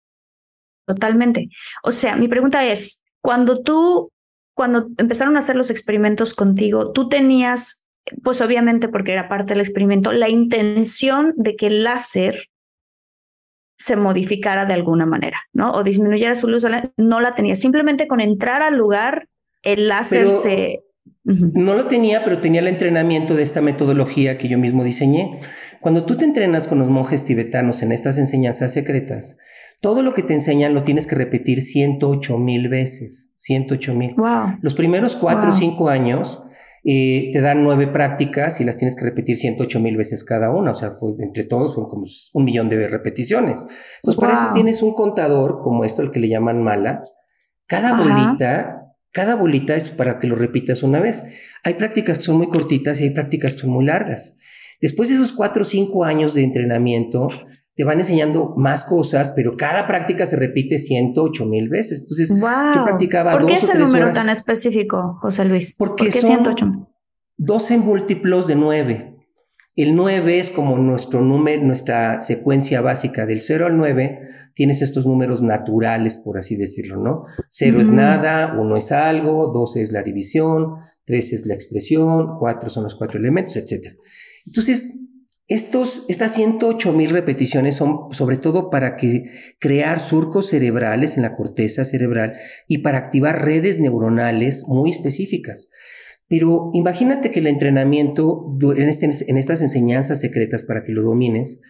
totalmente. 0.87 1.49
O 1.83 1.92
sea, 1.92 2.16
mi 2.16 2.29
pregunta 2.29 2.64
es, 2.64 3.03
cuando 3.20 3.62
tú, 3.62 4.11
cuando 4.55 4.88
empezaron 4.99 5.37
a 5.37 5.40
hacer 5.40 5.57
los 5.57 5.70
experimentos 5.70 6.35
contigo, 6.35 6.92
tú 6.92 7.09
tenías, 7.09 7.87
pues 8.23 8.40
obviamente 8.40 8.88
porque 8.88 9.12
era 9.12 9.29
parte 9.29 9.55
del 9.55 9.61
experimento, 9.61 10.12
la 10.12 10.29
intención 10.29 11.33
de 11.37 11.57
que 11.57 11.68
el 11.68 11.85
láser 11.85 12.49
se 13.77 13.97
modificara 13.97 14.66
de 14.66 14.75
alguna 14.75 15.07
manera, 15.07 15.38
¿no? 15.53 15.73
O 15.73 15.83
disminuyera 15.83 16.35
su 16.35 16.49
luz, 16.49 16.64
no 16.97 17.20
la 17.20 17.33
tenía. 17.33 17.57
Simplemente 17.57 18.07
con 18.07 18.20
entrar 18.20 18.62
al 18.62 18.77
lugar, 18.77 19.29
el 19.62 19.88
láser 19.88 20.29
se... 20.29 20.85
No 21.25 21.75
lo 21.75 21.87
tenía, 21.87 22.23
pero 22.23 22.40
tenía 22.40 22.61
el 22.61 22.68
entrenamiento 22.68 23.35
de 23.35 23.42
esta 23.42 23.61
metodología 23.61 24.38
que 24.38 24.49
yo 24.49 24.59
mismo 24.59 24.85
diseñé. 24.85 25.40
Cuando 25.81 26.05
tú 26.05 26.16
te 26.16 26.25
entrenas 26.25 26.68
con 26.68 26.79
los 26.79 26.88
monjes 26.88 27.25
tibetanos 27.25 27.83
en 27.83 27.92
estas 27.92 28.16
enseñanzas 28.16 28.73
secretas, 28.73 29.38
todo 29.85 30.01
lo 30.01 30.14
que 30.14 30.23
te 30.23 30.33
enseñan 30.33 30.73
lo 30.73 30.83
tienes 30.83 31.07
que 31.07 31.14
repetir 31.14 31.61
108 31.61 32.38
mil 32.38 32.70
veces, 32.70 33.35
108 33.37 33.94
mil. 33.94 34.14
Wow. 34.16 34.57
Los 34.62 34.73
primeros 34.73 35.14
cuatro 35.14 35.51
o 35.51 35.53
cinco 35.53 35.90
años 35.90 36.42
eh, 36.85 37.29
te 37.35 37.42
dan 37.42 37.62
nueve 37.62 37.87
prácticas 37.88 38.62
y 38.62 38.64
las 38.64 38.79
tienes 38.79 38.97
que 38.97 39.05
repetir 39.05 39.37
108 39.37 39.81
mil 39.81 39.99
veces 39.99 40.25
cada 40.25 40.51
una, 40.51 40.70
o 40.70 40.75
sea, 40.75 40.92
fue, 40.92 41.11
entre 41.18 41.44
todos 41.44 41.75
fue 41.75 41.87
como 41.87 42.07
un 42.33 42.44
millón 42.47 42.70
de 42.70 42.88
repeticiones. 42.88 43.66
Entonces, 43.97 44.18
por 44.18 44.31
eso 44.31 44.55
tienes 44.55 44.81
un 44.81 44.94
contador 44.94 45.61
como 45.62 45.85
esto, 45.85 46.01
el 46.01 46.12
que 46.12 46.20
le 46.20 46.31
llaman 46.31 46.62
mala. 46.62 47.03
Cada 47.66 47.92
bolita, 47.94 48.94
cada 49.12 49.35
bolita 49.35 49.77
es 49.77 49.90
para 49.90 50.18
que 50.18 50.29
lo 50.29 50.35
repitas 50.35 50.83
una 50.83 50.99
vez. 50.99 51.25
Hay 51.62 51.75
prácticas 51.75 52.16
que 52.16 52.25
son 52.25 52.38
muy 52.38 52.49
cortitas 52.49 53.03
y 53.03 53.05
hay 53.05 53.11
prácticas 53.11 53.53
que 53.53 53.61
son 53.61 53.70
muy 53.73 53.85
largas. 53.85 54.38
Después 54.81 55.11
de 55.11 55.16
esos 55.16 55.35
cuatro 55.35 55.61
o 55.61 55.66
cinco 55.66 56.05
años 56.05 56.33
de 56.33 56.42
entrenamiento, 56.42 57.29
te 57.76 57.82
van 57.82 57.98
enseñando 57.98 58.54
más 58.56 58.84
cosas, 58.84 59.32
pero 59.34 59.56
cada 59.56 59.87
práctica 59.87 60.26
se 60.26 60.37
repite 60.37 60.78
108 60.78 61.46
mil 61.46 61.68
veces. 61.68 62.02
Entonces, 62.02 62.28
yo 62.28 62.84
practicaba 62.84 63.32
¿Por 63.32 63.46
qué 63.46 63.54
ese 63.54 63.76
número 63.78 64.12
tan 64.12 64.28
específico, 64.28 65.18
José 65.20 65.44
Luis? 65.44 65.74
Porque 65.76 66.04
¿Por 66.04 66.12
qué 66.12 66.20
son 66.20 66.44
108? 66.44 66.88
12 67.37 67.78
múltiplos 67.78 68.46
de 68.46 68.54
9. 68.54 69.16
El 69.74 69.96
9 69.96 70.38
es 70.38 70.50
como 70.50 70.78
nuestro 70.78 71.20
número, 71.20 71.62
nuestra 71.64 72.20
secuencia 72.20 72.80
básica 72.80 73.26
del 73.26 73.40
0 73.40 73.66
al 73.66 73.76
9. 73.76 74.20
Tienes 74.54 74.82
estos 74.82 75.04
números 75.04 75.42
naturales, 75.42 76.16
por 76.16 76.38
así 76.38 76.54
decirlo, 76.54 76.96
¿no? 76.98 77.24
0 77.48 77.80
es 77.80 77.88
nada, 77.88 78.54
1 78.56 78.76
es 78.76 78.92
algo, 78.92 79.50
2 79.52 79.76
es 79.78 79.90
la 79.90 80.04
división, 80.04 80.76
3 81.06 81.32
es 81.32 81.46
la 81.46 81.54
expresión, 81.54 82.38
4 82.38 82.70
son 82.70 82.84
los 82.84 82.94
cuatro 82.94 83.18
elementos, 83.18 83.56
etc. 83.56 83.96
Entonces, 84.46 84.96
estos, 85.46 86.07
estas 86.09 86.35
108 86.35 86.92
mil 86.92 87.11
repeticiones 87.11 87.76
son 87.76 88.12
sobre 88.12 88.38
todo 88.38 88.70
para 88.70 88.96
que, 88.96 89.24
crear 89.59 90.00
surcos 90.00 90.48
cerebrales 90.48 91.16
en 91.16 91.22
la 91.22 91.37
corteza 91.37 91.85
cerebral 91.85 92.35
y 92.66 92.78
para 92.78 92.98
activar 92.98 93.44
redes 93.44 93.78
neuronales 93.78 94.64
muy 94.66 94.90
específicas. 94.90 95.70
Pero 96.28 96.70
imagínate 96.72 97.30
que 97.30 97.40
el 97.40 97.46
entrenamiento 97.46 98.57
en, 98.76 98.88
este, 98.88 99.09
en 99.26 99.37
estas 99.37 99.61
enseñanzas 99.61 100.20
secretas 100.20 100.62
para 100.62 100.83
que 100.85 100.92
lo 100.92 101.02
domines 101.02 101.61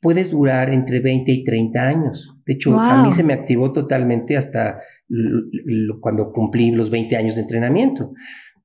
puedes 0.00 0.30
durar 0.30 0.70
entre 0.70 1.00
20 1.00 1.32
y 1.32 1.44
30 1.44 1.80
años. 1.80 2.36
De 2.46 2.52
hecho, 2.52 2.78
a 2.78 3.02
mí 3.04 3.12
se 3.12 3.24
me 3.24 3.32
activó 3.32 3.72
totalmente 3.72 4.36
hasta 4.36 4.80
cuando 6.00 6.32
cumplí 6.32 6.70
los 6.70 6.90
20 6.90 7.16
años 7.16 7.34
de 7.36 7.40
entrenamiento. 7.40 8.12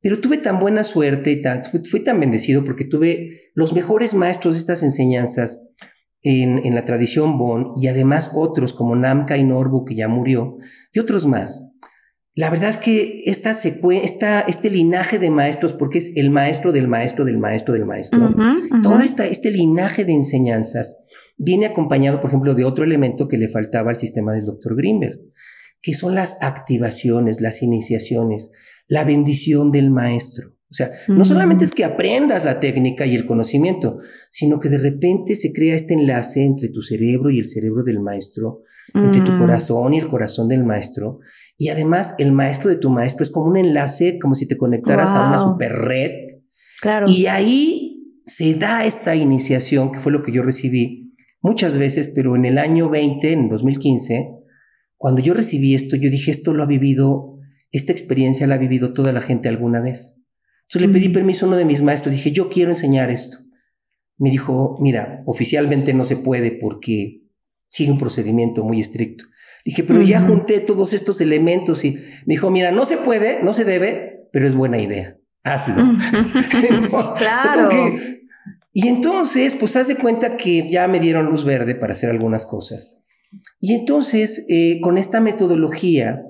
Pero 0.01 0.19
tuve 0.19 0.37
tan 0.37 0.59
buena 0.59 0.83
suerte 0.83 1.31
y 1.31 1.41
tan, 1.41 1.63
fui 1.63 2.03
tan 2.03 2.19
bendecido 2.19 2.63
porque 2.63 2.85
tuve 2.85 3.51
los 3.53 3.73
mejores 3.73 4.13
maestros 4.13 4.53
de 4.53 4.59
estas 4.59 4.83
enseñanzas 4.83 5.61
en, 6.21 6.65
en 6.65 6.75
la 6.75 6.85
tradición 6.85 7.37
Bon 7.37 7.73
y 7.77 7.87
además 7.87 8.31
otros 8.33 8.73
como 8.73 8.95
Namka 8.95 9.37
y 9.37 9.43
Norbu, 9.43 9.85
que 9.85 9.95
ya 9.95 10.07
murió, 10.07 10.57
y 10.93 10.99
otros 10.99 11.25
más. 11.25 11.65
La 12.35 12.49
verdad 12.49 12.69
es 12.69 12.77
que 12.77 13.23
esta 13.25 13.51
esta, 13.51 14.41
este 14.41 14.69
linaje 14.69 15.19
de 15.19 15.29
maestros, 15.29 15.73
porque 15.73 15.97
es 15.97 16.15
el 16.15 16.29
maestro 16.29 16.71
del 16.71 16.87
maestro 16.87 17.25
del 17.25 17.37
maestro 17.37 17.73
del 17.73 17.85
maestro, 17.85 18.33
todo 18.81 18.99
esta, 19.01 19.25
este 19.25 19.51
linaje 19.51 20.05
de 20.05 20.13
enseñanzas 20.13 20.99
viene 21.37 21.65
acompañado, 21.65 22.21
por 22.21 22.29
ejemplo, 22.29 22.53
de 22.53 22.63
otro 22.63 22.85
elemento 22.85 23.27
que 23.27 23.37
le 23.37 23.49
faltaba 23.49 23.91
al 23.91 23.97
sistema 23.97 24.31
del 24.33 24.45
doctor 24.45 24.75
Grimberg, 24.77 25.19
que 25.81 25.93
son 25.93 26.15
las 26.15 26.37
activaciones, 26.41 27.41
las 27.41 27.61
iniciaciones 27.61 28.51
la 28.89 29.05
bendición 29.05 29.71
del 29.71 29.91
maestro. 29.91 30.49
O 30.71 30.73
sea, 30.73 30.91
no 31.07 31.25
solamente 31.25 31.63
es 31.63 31.71
que 31.71 31.83
aprendas 31.83 32.45
la 32.45 32.59
técnica 32.59 33.05
y 33.05 33.15
el 33.15 33.25
conocimiento, 33.25 33.99
sino 34.29 34.59
que 34.59 34.69
de 34.69 34.77
repente 34.77 35.35
se 35.35 35.51
crea 35.51 35.75
este 35.75 35.95
enlace 35.95 36.43
entre 36.43 36.69
tu 36.69 36.83
cerebro 36.83 37.31
y 37.31 37.39
el 37.39 37.49
cerebro 37.49 37.83
del 37.83 37.99
maestro, 37.99 38.63
entre 38.93 39.21
tu 39.21 39.35
corazón 39.39 39.93
y 39.95 39.99
el 39.99 40.07
corazón 40.07 40.47
del 40.47 40.63
maestro. 40.63 41.19
Y 41.57 41.69
además 41.69 42.13
el 42.19 42.31
maestro 42.31 42.69
de 42.69 42.75
tu 42.75 42.89
maestro 42.91 43.23
es 43.23 43.31
como 43.31 43.47
un 43.47 43.57
enlace, 43.57 44.19
como 44.19 44.35
si 44.35 44.47
te 44.47 44.57
conectaras 44.57 45.09
a 45.15 45.29
una 45.29 45.39
super 45.39 45.71
red. 45.71 46.11
Claro. 46.81 47.09
Y 47.09 47.25
ahí 47.25 48.21
se 48.25 48.53
da 48.53 48.85
esta 48.85 49.15
iniciación, 49.15 49.91
que 49.91 49.99
fue 49.99 50.11
lo 50.11 50.21
que 50.21 50.31
yo 50.31 50.43
recibí 50.43 51.15
muchas 51.41 51.77
veces, 51.77 52.11
pero 52.13 52.35
en 52.35 52.45
el 52.45 52.59
año 52.59 52.89
20, 52.89 53.31
en 53.31 53.49
2015, 53.49 54.35
cuando 54.97 55.21
yo 55.21 55.33
recibí 55.33 55.73
esto, 55.73 55.95
yo 55.95 56.11
dije, 56.11 56.29
esto 56.29 56.53
lo 56.53 56.61
ha 56.61 56.67
vivido 56.67 57.38
esta 57.71 57.91
experiencia 57.91 58.47
la 58.47 58.55
ha 58.55 58.59
vivido 58.59 58.93
toda 58.93 59.11
la 59.11 59.21
gente 59.21 59.49
alguna 59.49 59.81
vez. 59.81 60.21
Entonces 60.63 60.87
le 60.87 60.93
pedí 60.93 61.09
permiso 61.09 61.45
a 61.45 61.49
uno 61.49 61.57
de 61.57 61.65
mis 61.65 61.81
maestros, 61.81 62.13
dije, 62.13 62.31
yo 62.31 62.49
quiero 62.49 62.71
enseñar 62.71 63.09
esto. 63.09 63.39
Me 64.17 64.29
dijo, 64.29 64.77
mira, 64.79 65.23
oficialmente 65.25 65.93
no 65.93 66.03
se 66.03 66.17
puede 66.17 66.51
porque 66.51 67.23
sigue 67.69 67.91
un 67.91 67.97
procedimiento 67.97 68.63
muy 68.63 68.81
estricto. 68.81 69.25
Dije, 69.65 69.83
pero 69.83 70.01
ya 70.01 70.21
junté 70.21 70.59
todos 70.59 70.93
estos 70.93 71.21
elementos 71.21 71.83
y 71.85 71.93
me 72.25 72.35
dijo, 72.35 72.49
mira, 72.49 72.71
no 72.71 72.85
se 72.85 72.97
puede, 72.97 73.43
no 73.43 73.53
se 73.53 73.65
debe, 73.65 74.27
pero 74.31 74.47
es 74.47 74.55
buena 74.55 74.79
idea, 74.79 75.17
hazlo. 75.43 75.75
claro. 77.17 77.69
y 78.73 78.87
entonces, 78.87 79.55
pues 79.55 79.75
haz 79.75 79.87
de 79.87 79.95
cuenta 79.95 80.37
que 80.37 80.69
ya 80.69 80.87
me 80.87 80.99
dieron 80.99 81.25
luz 81.25 81.45
verde 81.45 81.75
para 81.75 81.93
hacer 81.93 82.09
algunas 82.09 82.45
cosas. 82.45 82.97
Y 83.59 83.73
entonces, 83.73 84.45
eh, 84.49 84.79
con 84.81 84.97
esta 84.97 85.19
metodología, 85.19 86.23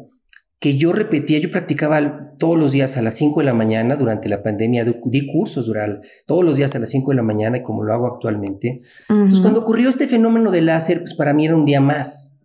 que 0.59 0.77
yo 0.77 0.91
repetía, 0.91 1.39
yo 1.39 1.51
practicaba 1.51 2.35
todos 2.37 2.57
los 2.57 2.73
días 2.73 2.97
a 2.97 3.01
las 3.01 3.15
5 3.15 3.39
de 3.39 3.45
la 3.45 3.53
mañana 3.53 3.95
durante 3.95 4.27
la 4.27 4.43
pandemia, 4.43 4.83
di 4.83 5.31
cursos 5.31 5.65
durante, 5.65 6.07
todos 6.25 6.43
los 6.43 6.57
días 6.57 6.75
a 6.75 6.79
las 6.79 6.89
5 6.89 7.11
de 7.11 7.15
la 7.15 7.23
mañana, 7.23 7.57
y 7.57 7.63
como 7.63 7.83
lo 7.83 7.93
hago 7.93 8.07
actualmente. 8.07 8.81
Entonces, 9.07 9.39
cuando 9.39 9.61
ocurrió 9.61 9.89
este 9.89 10.07
fenómeno 10.07 10.51
del 10.51 10.65
láser, 10.65 10.99
pues 10.99 11.13
para 11.13 11.33
mí 11.33 11.45
era 11.45 11.55
un 11.55 11.65
día 11.65 11.79
más. 11.79 12.37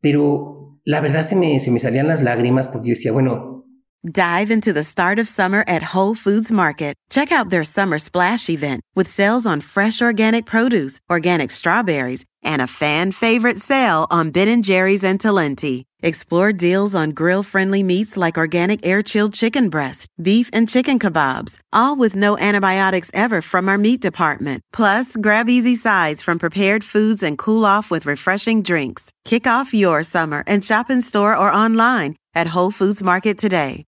Pero 0.00 0.78
la 0.84 1.00
verdad 1.00 1.26
se 1.26 1.34
me, 1.34 1.58
se 1.58 1.70
me 1.70 1.78
salían 1.78 2.08
las 2.08 2.22
lágrimas 2.22 2.68
porque 2.68 2.88
yo 2.88 2.94
decía, 2.94 3.12
bueno. 3.12 3.64
Dive 4.04 4.50
into 4.52 4.72
the 4.72 4.84
start 4.84 5.18
of 5.18 5.26
summer 5.26 5.64
at 5.66 5.94
Whole 5.94 6.14
Foods 6.14 6.52
Market. 6.52 6.94
Check 7.08 7.32
out 7.32 7.48
their 7.48 7.64
summer 7.64 7.98
splash 7.98 8.48
event 8.50 8.82
with 8.94 9.08
sales 9.08 9.46
on 9.46 9.60
fresh 9.60 10.00
organic 10.02 10.44
produce, 10.44 11.00
organic 11.10 11.50
strawberries, 11.50 12.24
and 12.44 12.60
a 12.60 12.66
fan 12.66 13.10
favorite 13.10 13.58
sale 13.58 14.06
on 14.10 14.30
Ben 14.30 14.62
& 14.62 14.62
Jerry's 14.62 15.02
and 15.02 15.18
Talenti. 15.18 15.85
Explore 16.06 16.52
deals 16.52 16.94
on 16.94 17.10
grill-friendly 17.10 17.82
meats 17.82 18.16
like 18.16 18.38
organic 18.38 18.86
air-chilled 18.86 19.34
chicken 19.34 19.68
breast, 19.68 20.06
beef 20.22 20.48
and 20.52 20.68
chicken 20.68 21.00
kebabs, 21.00 21.58
all 21.72 21.96
with 21.96 22.14
no 22.14 22.38
antibiotics 22.38 23.10
ever 23.12 23.42
from 23.42 23.68
our 23.68 23.76
meat 23.76 24.02
department. 24.02 24.62
Plus, 24.72 25.16
grab 25.16 25.48
easy 25.48 25.74
sides 25.74 26.22
from 26.22 26.38
prepared 26.38 26.84
foods 26.84 27.24
and 27.24 27.36
cool 27.36 27.66
off 27.66 27.90
with 27.90 28.06
refreshing 28.06 28.62
drinks. 28.62 29.10
Kick 29.24 29.48
off 29.48 29.74
your 29.74 30.04
summer 30.04 30.44
and 30.46 30.64
shop 30.64 30.90
in 30.90 31.02
store 31.02 31.36
or 31.36 31.52
online 31.52 32.14
at 32.36 32.46
Whole 32.54 32.70
Foods 32.70 33.02
Market 33.02 33.36
today. 33.36 33.84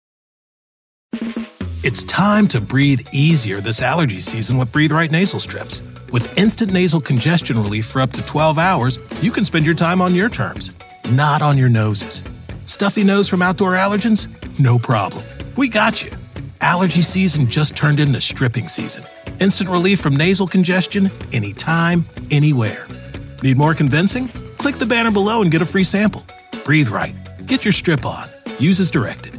It's 1.84 2.02
time 2.04 2.48
to 2.48 2.62
breathe 2.62 3.06
easier 3.12 3.60
this 3.60 3.82
allergy 3.82 4.20
season 4.20 4.56
with 4.56 4.72
Breathe 4.72 4.90
Right 4.90 5.10
nasal 5.10 5.38
strips. 5.38 5.82
With 6.12 6.38
instant 6.38 6.72
nasal 6.72 7.02
congestion 7.02 7.58
relief 7.58 7.84
for 7.84 8.00
up 8.00 8.12
to 8.12 8.24
12 8.24 8.58
hours, 8.58 8.98
you 9.20 9.30
can 9.30 9.44
spend 9.44 9.66
your 9.66 9.74
time 9.74 10.00
on 10.00 10.14
your 10.14 10.30
terms, 10.30 10.72
not 11.12 11.42
on 11.42 11.56
your 11.56 11.68
noses. 11.68 12.22
Stuffy 12.64 13.04
nose 13.04 13.28
from 13.28 13.42
outdoor 13.42 13.74
allergens? 13.74 14.28
No 14.58 14.78
problem. 14.78 15.24
We 15.56 15.68
got 15.68 16.02
you. 16.02 16.10
Allergy 16.60 17.02
season 17.02 17.48
just 17.48 17.76
turned 17.76 18.00
into 18.00 18.20
stripping 18.20 18.68
season. 18.68 19.04
Instant 19.38 19.68
relief 19.70 20.00
from 20.00 20.16
nasal 20.16 20.46
congestion 20.46 21.10
anytime, 21.32 22.06
anywhere. 22.30 22.86
Need 23.42 23.56
more 23.56 23.74
convincing? 23.74 24.28
Click 24.58 24.78
the 24.78 24.86
banner 24.86 25.10
below 25.10 25.42
and 25.42 25.50
get 25.50 25.62
a 25.62 25.66
free 25.66 25.84
sample. 25.84 26.24
Breathe 26.64 26.88
right. 26.88 27.14
Get 27.46 27.64
your 27.64 27.72
strip 27.72 28.04
on. 28.04 28.28
Use 28.58 28.80
as 28.80 28.90
directed. 28.90 29.34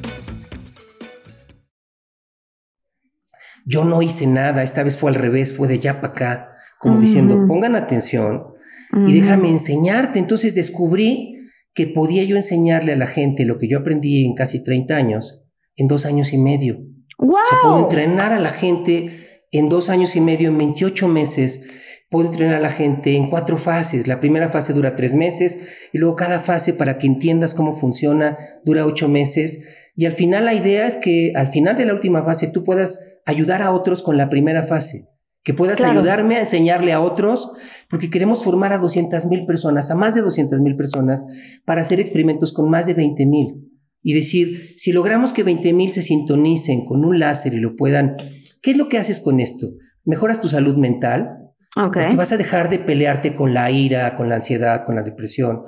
Yo 3.66 3.84
no 3.84 4.02
hice 4.02 4.26
nada, 4.28 4.64
esta 4.64 4.84
vez 4.84 4.96
fue 4.96 5.12
al 5.12 5.16
revés, 5.16 5.52
fue 5.52 5.68
de 5.68 5.74
allá 5.74 6.00
para 6.00 6.14
acá, 6.14 6.58
como 6.80 7.02
diciendo, 7.02 7.46
pongan 7.48 7.76
atención 7.76 8.54
y 8.94 9.12
déjame 9.12 9.50
enseñarte. 9.50 10.20
Entonces 10.20 10.56
descubrí 10.56 11.37
que 11.78 11.86
podía 11.86 12.24
yo 12.24 12.38
enseñarle 12.38 12.94
a 12.94 12.96
la 12.96 13.06
gente 13.06 13.46
lo 13.46 13.60
que 13.60 13.68
yo 13.68 13.78
aprendí 13.78 14.26
en 14.26 14.34
casi 14.34 14.64
30 14.64 14.96
años, 14.96 15.44
en 15.76 15.88
dos 15.88 16.08
años 16.08 16.34
y 16.34 16.40
medio. 16.40 16.80
¡Wow! 17.20 17.36
O 17.36 17.50
sea, 17.50 17.58
puedo 17.62 17.80
entrenar 17.82 18.34
a 18.34 18.40
la 18.40 18.50
gente 18.50 19.44
en 19.52 19.70
dos 19.70 19.92
años 19.92 20.16
y 20.16 20.22
medio, 20.22 20.50
en 20.50 20.58
28 20.58 21.08
meses, 21.08 21.68
puedo 22.10 22.32
entrenar 22.32 22.56
a 22.56 22.62
la 22.62 22.72
gente 22.72 23.16
en 23.16 23.30
cuatro 23.30 23.60
fases. 23.60 24.08
La 24.08 24.20
primera 24.20 24.50
fase 24.50 24.74
dura 24.74 24.96
tres 24.96 25.14
meses 25.14 25.60
y 25.94 26.00
luego 26.00 26.16
cada 26.16 26.40
fase 26.40 26.74
para 26.74 26.98
que 26.98 27.06
entiendas 27.06 27.54
cómo 27.54 27.76
funciona 27.76 28.40
dura 28.66 28.88
ocho 28.88 29.08
meses. 29.08 29.64
Y 29.96 30.08
al 30.08 30.14
final 30.14 30.46
la 30.46 30.56
idea 30.56 30.88
es 30.88 30.96
que 30.96 31.34
al 31.36 31.50
final 31.50 31.78
de 31.78 31.86
la 31.86 31.94
última 31.94 32.24
fase 32.24 32.48
tú 32.48 32.64
puedas 32.64 33.00
ayudar 33.24 33.62
a 33.62 33.70
otros 33.70 34.02
con 34.02 34.18
la 34.18 34.30
primera 34.30 34.64
fase, 34.64 35.06
que 35.48 35.54
puedas 35.54 35.80
ayudarme 35.80 36.36
a 36.36 36.40
enseñarle 36.42 36.92
a 36.92 37.00
otros, 37.00 37.50
porque 37.90 38.10
queremos 38.10 38.44
formar 38.44 38.74
a 38.74 38.80
200 38.80 39.28
mil 39.28 39.46
personas, 39.46 39.90
a 39.90 39.96
más 39.96 40.14
de 40.14 40.20
200 40.20 40.60
mil 40.60 40.76
personas, 40.76 41.26
para 41.64 41.80
hacer 41.80 42.02
experimentos 42.02 42.52
con 42.52 42.70
más 42.70 42.86
de 42.86 42.96
20 42.96 43.26
mil. 43.26 43.72
Y 44.04 44.14
decir, 44.14 44.74
si 44.76 44.92
logramos 44.92 45.32
que 45.32 45.44
20 45.44 45.72
mil 45.72 45.94
se 45.94 46.02
sintonicen 46.02 46.84
con 46.84 47.06
un 47.06 47.20
láser 47.20 47.54
y 47.54 47.62
lo 47.62 47.78
puedan, 47.78 48.18
¿qué 48.62 48.72
es 48.72 48.78
lo 48.78 48.90
que 48.90 48.98
haces 48.98 49.22
con 49.22 49.40
esto? 49.40 49.70
Mejoras 50.04 50.42
tu 50.42 50.50
salud 50.50 50.76
mental, 50.76 51.54
porque 51.74 52.14
vas 52.18 52.34
a 52.34 52.38
dejar 52.38 52.68
de 52.68 52.80
pelearte 52.80 53.34
con 53.34 53.54
la 53.54 53.72
ira, 53.72 54.16
con 54.16 54.28
la 54.28 54.36
ansiedad, 54.36 54.86
con 54.86 54.96
la 54.96 55.04
depresión. 55.04 55.62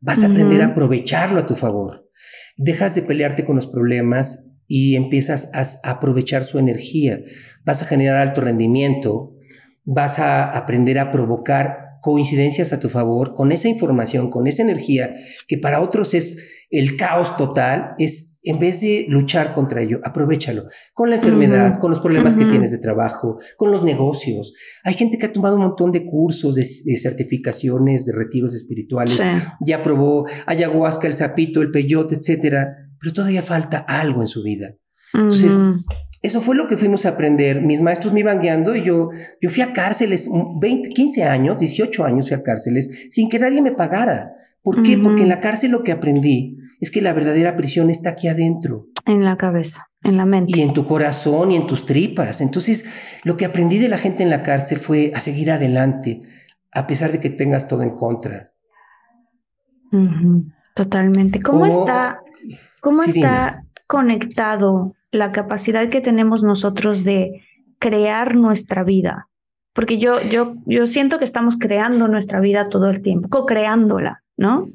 Vas 0.00 0.22
a 0.22 0.28
aprender 0.28 0.62
a 0.62 0.68
aprovecharlo 0.68 1.40
a 1.40 1.46
tu 1.46 1.56
favor. 1.56 2.08
Dejas 2.56 2.94
de 2.94 3.02
pelearte 3.02 3.44
con 3.44 3.56
los 3.56 3.66
problemas 3.66 4.45
y 4.68 4.96
empiezas 4.96 5.50
a, 5.54 5.90
aprovechar 5.90 6.44
su 6.44 6.58
energía. 6.58 7.20
Vas 7.64 7.82
a 7.82 7.86
generar 7.86 8.16
alto 8.18 8.40
rendimiento. 8.40 9.34
Vas 9.84 10.18
a 10.18 10.50
aprender 10.50 10.98
a 10.98 11.10
provocar 11.10 11.98
coincidencias 12.02 12.72
a 12.72 12.80
tu 12.80 12.88
favor 12.88 13.34
con 13.34 13.52
esa 13.52 13.68
información, 13.68 14.30
con 14.30 14.46
esa 14.46 14.62
energía 14.62 15.14
que 15.48 15.58
para 15.58 15.80
otros 15.80 16.14
es 16.14 16.66
el 16.70 16.96
caos 16.96 17.36
total, 17.36 17.94
es 17.98 18.36
en 18.46 18.60
vez 18.60 18.80
de 18.80 19.06
luchar 19.08 19.54
contra 19.54 19.82
ello, 19.82 19.98
aprovechalo. 20.04 20.68
Con 20.94 21.10
la 21.10 21.16
enfermedad, 21.16 21.80
con 21.80 21.90
los 21.90 21.98
problemas 21.98 22.36
que 22.36 22.44
tienes 22.44 22.70
de 22.70 22.78
trabajo, 22.78 23.40
con 23.56 23.72
los 23.72 23.82
negocios. 23.82 24.54
Hay 24.84 24.94
gente 24.94 25.18
que 25.18 25.26
ha 25.26 25.32
tomado 25.32 25.56
un 25.56 25.62
montón 25.62 25.90
de 25.90 26.06
cursos, 26.06 26.54
de, 26.54 26.64
certificaciones, 26.96 28.06
de 28.06 28.12
retiros 28.12 28.54
espirituales. 28.54 29.20
Ya 29.60 29.82
probó 29.82 30.26
ayahuasca, 30.46 31.08
el 31.08 31.14
sapito, 31.14 31.60
el 31.60 31.72
peyote, 31.72 32.14
etcétera, 32.14 32.85
pero 33.00 33.12
todavía 33.12 33.42
falta 33.42 33.78
algo 33.78 34.22
en 34.22 34.28
su 34.28 34.42
vida. 34.42 34.74
Entonces, 35.12 35.54
eso 36.22 36.40
fue 36.40 36.56
lo 36.56 36.66
que 36.68 36.76
fuimos 36.76 37.06
a 37.06 37.10
aprender. 37.10 37.62
Mis 37.62 37.80
maestros 37.80 38.12
me 38.12 38.20
iban 38.20 38.40
guiando 38.40 38.74
y 38.74 38.82
yo, 38.82 39.10
yo 39.40 39.50
fui 39.50 39.62
a 39.62 39.72
cárceles, 39.72 40.28
20, 40.60 40.90
15 40.90 41.24
años, 41.24 41.58
18 41.58 42.04
años 42.04 42.28
fui 42.28 42.36
a 42.36 42.42
cárceles, 42.42 43.06
sin 43.08 43.28
que 43.28 43.38
nadie 43.38 43.62
me 43.62 43.72
pagara. 43.72 44.32
¿Por 44.62 44.82
qué? 44.82 44.98
Porque 44.98 45.22
en 45.22 45.28
la 45.28 45.40
cárcel 45.40 45.70
lo 45.70 45.84
que 45.84 45.92
aprendí 45.92 46.58
es 46.80 46.90
que 46.90 47.00
la 47.00 47.12
verdadera 47.12 47.54
prisión 47.54 47.88
está 47.88 48.10
aquí 48.10 48.28
adentro. 48.28 48.88
En 49.04 49.24
la 49.24 49.36
cabeza, 49.36 49.88
en 50.02 50.16
la 50.16 50.26
mente. 50.26 50.58
Y 50.58 50.62
en 50.62 50.74
tu 50.74 50.84
corazón 50.84 51.52
y 51.52 51.56
en 51.56 51.66
tus 51.66 51.86
tripas. 51.86 52.40
Entonces, 52.40 52.84
lo 53.22 53.36
que 53.36 53.44
aprendí 53.44 53.78
de 53.78 53.88
la 53.88 53.98
gente 53.98 54.24
en 54.24 54.30
la 54.30 54.42
cárcel 54.42 54.78
fue 54.78 55.12
a 55.14 55.20
seguir 55.20 55.52
adelante, 55.52 56.22
a 56.72 56.86
pesar 56.86 57.12
de 57.12 57.20
que 57.20 57.30
tengas 57.30 57.68
todo 57.68 57.82
en 57.82 57.90
contra. 57.90 58.52
Totalmente. 60.74 61.40
¿Cómo 61.40 61.64
está, 61.64 62.20
cómo 62.86 63.02
está 63.02 63.64
conectado 63.88 64.94
la 65.10 65.32
capacidad 65.32 65.88
que 65.88 66.00
tenemos 66.00 66.44
nosotros 66.44 67.02
de 67.02 67.42
crear 67.80 68.36
nuestra 68.36 68.84
vida? 68.84 69.26
Porque 69.72 69.98
yo, 69.98 70.22
yo, 70.22 70.54
yo 70.66 70.86
siento 70.86 71.18
que 71.18 71.24
estamos 71.24 71.56
creando 71.58 72.06
nuestra 72.06 72.38
vida 72.38 72.68
todo 72.68 72.88
el 72.88 73.02
tiempo, 73.02 73.28
co-creándola, 73.28 74.22
¿no? 74.36 74.68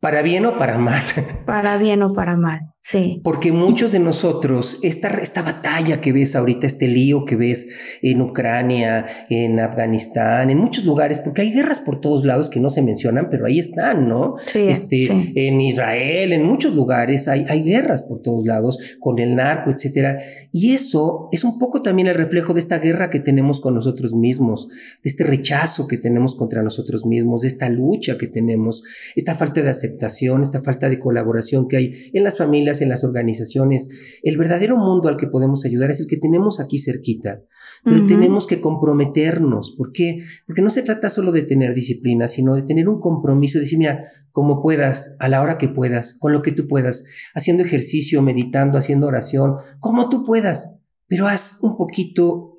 Para 0.00 0.22
bien 0.22 0.44
o 0.44 0.58
para 0.58 0.76
mal. 0.76 1.04
Para 1.46 1.76
bien 1.76 2.02
o 2.02 2.12
para 2.12 2.36
mal. 2.36 2.71
Sí. 2.84 3.20
Porque 3.22 3.52
muchos 3.52 3.92
de 3.92 4.00
nosotros, 4.00 4.80
esta, 4.82 5.06
esta 5.22 5.42
batalla 5.42 6.00
que 6.00 6.12
ves 6.12 6.34
ahorita, 6.34 6.66
este 6.66 6.88
lío 6.88 7.24
que 7.24 7.36
ves 7.36 7.68
en 8.02 8.20
Ucrania, 8.20 9.06
en 9.30 9.60
Afganistán, 9.60 10.50
en 10.50 10.58
muchos 10.58 10.84
lugares, 10.84 11.20
porque 11.20 11.42
hay 11.42 11.52
guerras 11.52 11.78
por 11.78 12.00
todos 12.00 12.24
lados 12.24 12.50
que 12.50 12.58
no 12.58 12.70
se 12.70 12.82
mencionan, 12.82 13.28
pero 13.30 13.46
ahí 13.46 13.60
están, 13.60 14.08
¿no? 14.08 14.34
Sí, 14.46 14.66
este, 14.68 15.32
En 15.36 15.60
Israel, 15.60 16.32
en 16.32 16.44
muchos 16.44 16.74
lugares 16.74 17.28
hay, 17.28 17.46
hay 17.48 17.62
guerras 17.62 18.02
por 18.02 18.20
todos 18.20 18.44
lados, 18.46 18.80
con 18.98 19.20
el 19.20 19.36
narco, 19.36 19.70
etcétera. 19.70 20.18
Y 20.50 20.74
eso 20.74 21.28
es 21.30 21.44
un 21.44 21.60
poco 21.60 21.82
también 21.82 22.08
el 22.08 22.16
reflejo 22.16 22.52
de 22.52 22.58
esta 22.58 22.80
guerra 22.80 23.10
que 23.10 23.20
tenemos 23.20 23.60
con 23.60 23.76
nosotros 23.76 24.12
mismos, 24.12 24.66
de 25.04 25.08
este 25.08 25.22
rechazo 25.22 25.86
que 25.86 25.98
tenemos 25.98 26.34
contra 26.34 26.64
nosotros 26.64 27.06
mismos, 27.06 27.42
de 27.42 27.48
esta 27.48 27.68
lucha 27.68 28.18
que 28.18 28.26
tenemos, 28.26 28.82
esta 29.14 29.36
falta 29.36 29.62
de 29.62 29.70
aceptación, 29.70 30.42
esta 30.42 30.62
falta 30.62 30.88
de 30.88 30.98
colaboración 30.98 31.68
que 31.68 31.76
hay 31.76 32.10
en 32.12 32.24
las 32.24 32.38
familias 32.38 32.71
en 32.80 32.88
las 32.88 33.04
organizaciones. 33.04 33.88
El 34.22 34.38
verdadero 34.38 34.76
mundo 34.76 35.08
al 35.08 35.16
que 35.16 35.26
podemos 35.26 35.64
ayudar 35.64 35.90
es 35.90 36.00
el 36.00 36.06
que 36.06 36.16
tenemos 36.16 36.60
aquí 36.60 36.78
cerquita, 36.78 37.42
pero 37.84 38.06
tenemos 38.06 38.46
que 38.46 38.60
comprometernos. 38.60 39.74
¿Por 39.76 39.92
qué? 39.92 40.24
Porque 40.46 40.62
no 40.62 40.70
se 40.70 40.82
trata 40.82 41.10
solo 41.10 41.32
de 41.32 41.42
tener 41.42 41.74
disciplina, 41.74 42.28
sino 42.28 42.54
de 42.54 42.62
tener 42.62 42.88
un 42.88 43.00
compromiso, 43.00 43.58
de 43.58 43.64
decir, 43.64 43.78
mira, 43.78 44.04
como 44.30 44.62
puedas, 44.62 45.16
a 45.18 45.28
la 45.28 45.42
hora 45.42 45.58
que 45.58 45.68
puedas, 45.68 46.16
con 46.18 46.32
lo 46.32 46.42
que 46.42 46.52
tú 46.52 46.68
puedas, 46.68 47.04
haciendo 47.34 47.62
ejercicio, 47.62 48.22
meditando, 48.22 48.78
haciendo 48.78 49.08
oración, 49.08 49.56
como 49.80 50.08
tú 50.08 50.24
puedas, 50.24 50.74
pero 51.08 51.26
haz 51.26 51.58
un 51.60 51.76
poquito 51.76 52.52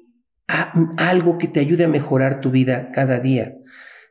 algo 0.48 1.38
que 1.38 1.48
te 1.48 1.60
ayude 1.60 1.86
a 1.86 1.88
mejorar 1.88 2.42
tu 2.42 2.52
vida 2.52 2.92
cada 2.94 3.20
día. 3.20 3.58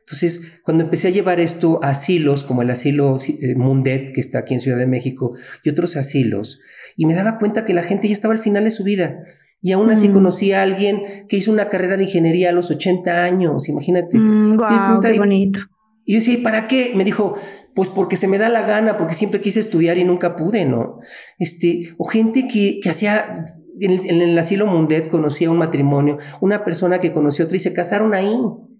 Entonces, 0.05 0.59
cuando 0.63 0.83
empecé 0.83 1.07
a 1.07 1.11
llevar 1.11 1.39
esto 1.39 1.79
a 1.81 1.89
asilos, 1.89 2.43
como 2.43 2.61
el 2.61 2.69
asilo 2.69 3.15
eh, 3.15 3.55
Mundet, 3.55 4.13
que 4.13 4.19
está 4.19 4.39
aquí 4.39 4.53
en 4.53 4.59
Ciudad 4.59 4.77
de 4.77 4.85
México, 4.85 5.35
y 5.63 5.69
otros 5.69 5.95
asilos, 5.95 6.59
y 6.97 7.05
me 7.05 7.15
daba 7.15 7.39
cuenta 7.39 7.63
que 7.63 7.73
la 7.73 7.83
gente 7.83 8.07
ya 8.07 8.13
estaba 8.13 8.33
al 8.33 8.39
final 8.39 8.65
de 8.65 8.71
su 8.71 8.83
vida. 8.83 9.23
Y 9.61 9.71
aún 9.71 9.89
así 9.89 10.09
mm. 10.09 10.13
conocí 10.13 10.51
a 10.51 10.61
alguien 10.61 11.25
que 11.29 11.37
hizo 11.37 11.49
una 11.49 11.69
carrera 11.69 11.95
de 11.95 12.03
ingeniería 12.03 12.49
a 12.49 12.51
los 12.51 12.69
80 12.69 13.23
años, 13.23 13.69
imagínate. 13.69 14.17
Mm, 14.17 14.59
qué 15.01 15.17
bonito. 15.17 15.59
Y 16.05 16.13
yo 16.13 16.19
decía, 16.19 16.37
¿para 16.43 16.67
qué? 16.67 16.91
Me 16.93 17.05
dijo, 17.05 17.35
pues 17.73 17.87
porque 17.87 18.17
se 18.17 18.27
me 18.27 18.37
da 18.37 18.49
la 18.49 18.63
gana, 18.63 18.97
porque 18.97 19.13
siempre 19.13 19.39
quise 19.39 19.61
estudiar 19.61 19.97
y 19.97 20.03
nunca 20.03 20.35
pude, 20.35 20.65
¿no? 20.65 20.99
Este, 21.39 21.95
o 21.97 22.03
gente 22.03 22.45
que, 22.49 22.81
que 22.81 22.89
hacía, 22.89 23.55
en 23.79 23.91
el, 23.91 24.09
en 24.09 24.21
el 24.21 24.37
asilo 24.37 24.67
Mundet 24.67 25.09
conocía 25.09 25.49
un 25.49 25.59
matrimonio, 25.59 26.17
una 26.41 26.65
persona 26.65 26.99
que 26.99 27.13
conoció 27.13 27.45
otra 27.45 27.55
y 27.55 27.61
se 27.61 27.71
casaron 27.71 28.13
ahí. 28.13 28.35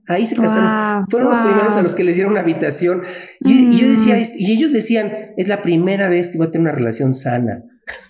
Ahí 0.08 0.26
se 0.26 0.36
casaron. 0.36 1.08
Fueron 1.10 1.30
los 1.30 1.40
primeros 1.40 1.78
a 1.78 1.82
los 1.82 1.96
que 1.96 2.04
les 2.04 2.16
dieron 2.16 2.34
una 2.34 2.42
habitación. 2.42 3.04
Y, 3.40 3.76
yo 3.78 3.88
decía, 3.88 4.16
mm. 4.16 4.38
y 4.38 4.52
ellos 4.52 4.74
decían, 4.74 5.12
es 5.38 5.48
la 5.48 5.62
primera 5.62 6.10
vez 6.10 6.30
que 6.30 6.38
voy 6.38 6.48
a 6.48 6.52
tener 6.52 6.68
una 6.68 6.76
relación 6.76 7.14
sana. 7.14 7.64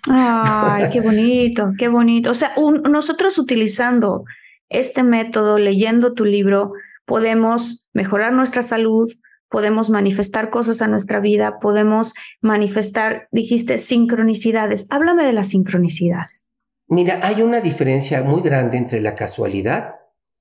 Ay, 0.09 0.89
qué 0.91 1.01
bonito, 1.01 1.71
qué 1.77 1.87
bonito. 1.87 2.31
O 2.31 2.33
sea, 2.33 2.53
nosotros 2.89 3.37
utilizando 3.37 4.23
este 4.69 5.03
método, 5.03 5.59
leyendo 5.59 6.13
tu 6.13 6.25
libro, 6.25 6.73
podemos 7.05 7.87
mejorar 7.93 8.33
nuestra 8.33 8.63
salud, 8.63 9.11
podemos 9.49 9.91
manifestar 9.91 10.49
cosas 10.49 10.81
a 10.81 10.87
nuestra 10.87 11.19
vida, 11.19 11.59
podemos 11.59 12.15
manifestar, 12.41 13.27
dijiste, 13.31 13.77
sincronicidades. 13.77 14.87
Háblame 14.91 15.25
de 15.25 15.33
las 15.33 15.49
sincronicidades. 15.49 16.43
Mira, 16.87 17.19
hay 17.21 17.43
una 17.43 17.61
diferencia 17.61 18.23
muy 18.23 18.41
grande 18.41 18.77
entre 18.77 18.99
la 18.99 19.15
casualidad 19.15 19.95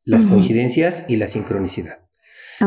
las 0.05 0.27
coincidencias 0.27 1.05
y 1.09 1.17
la 1.17 1.29
sincronicidad. 1.29 1.99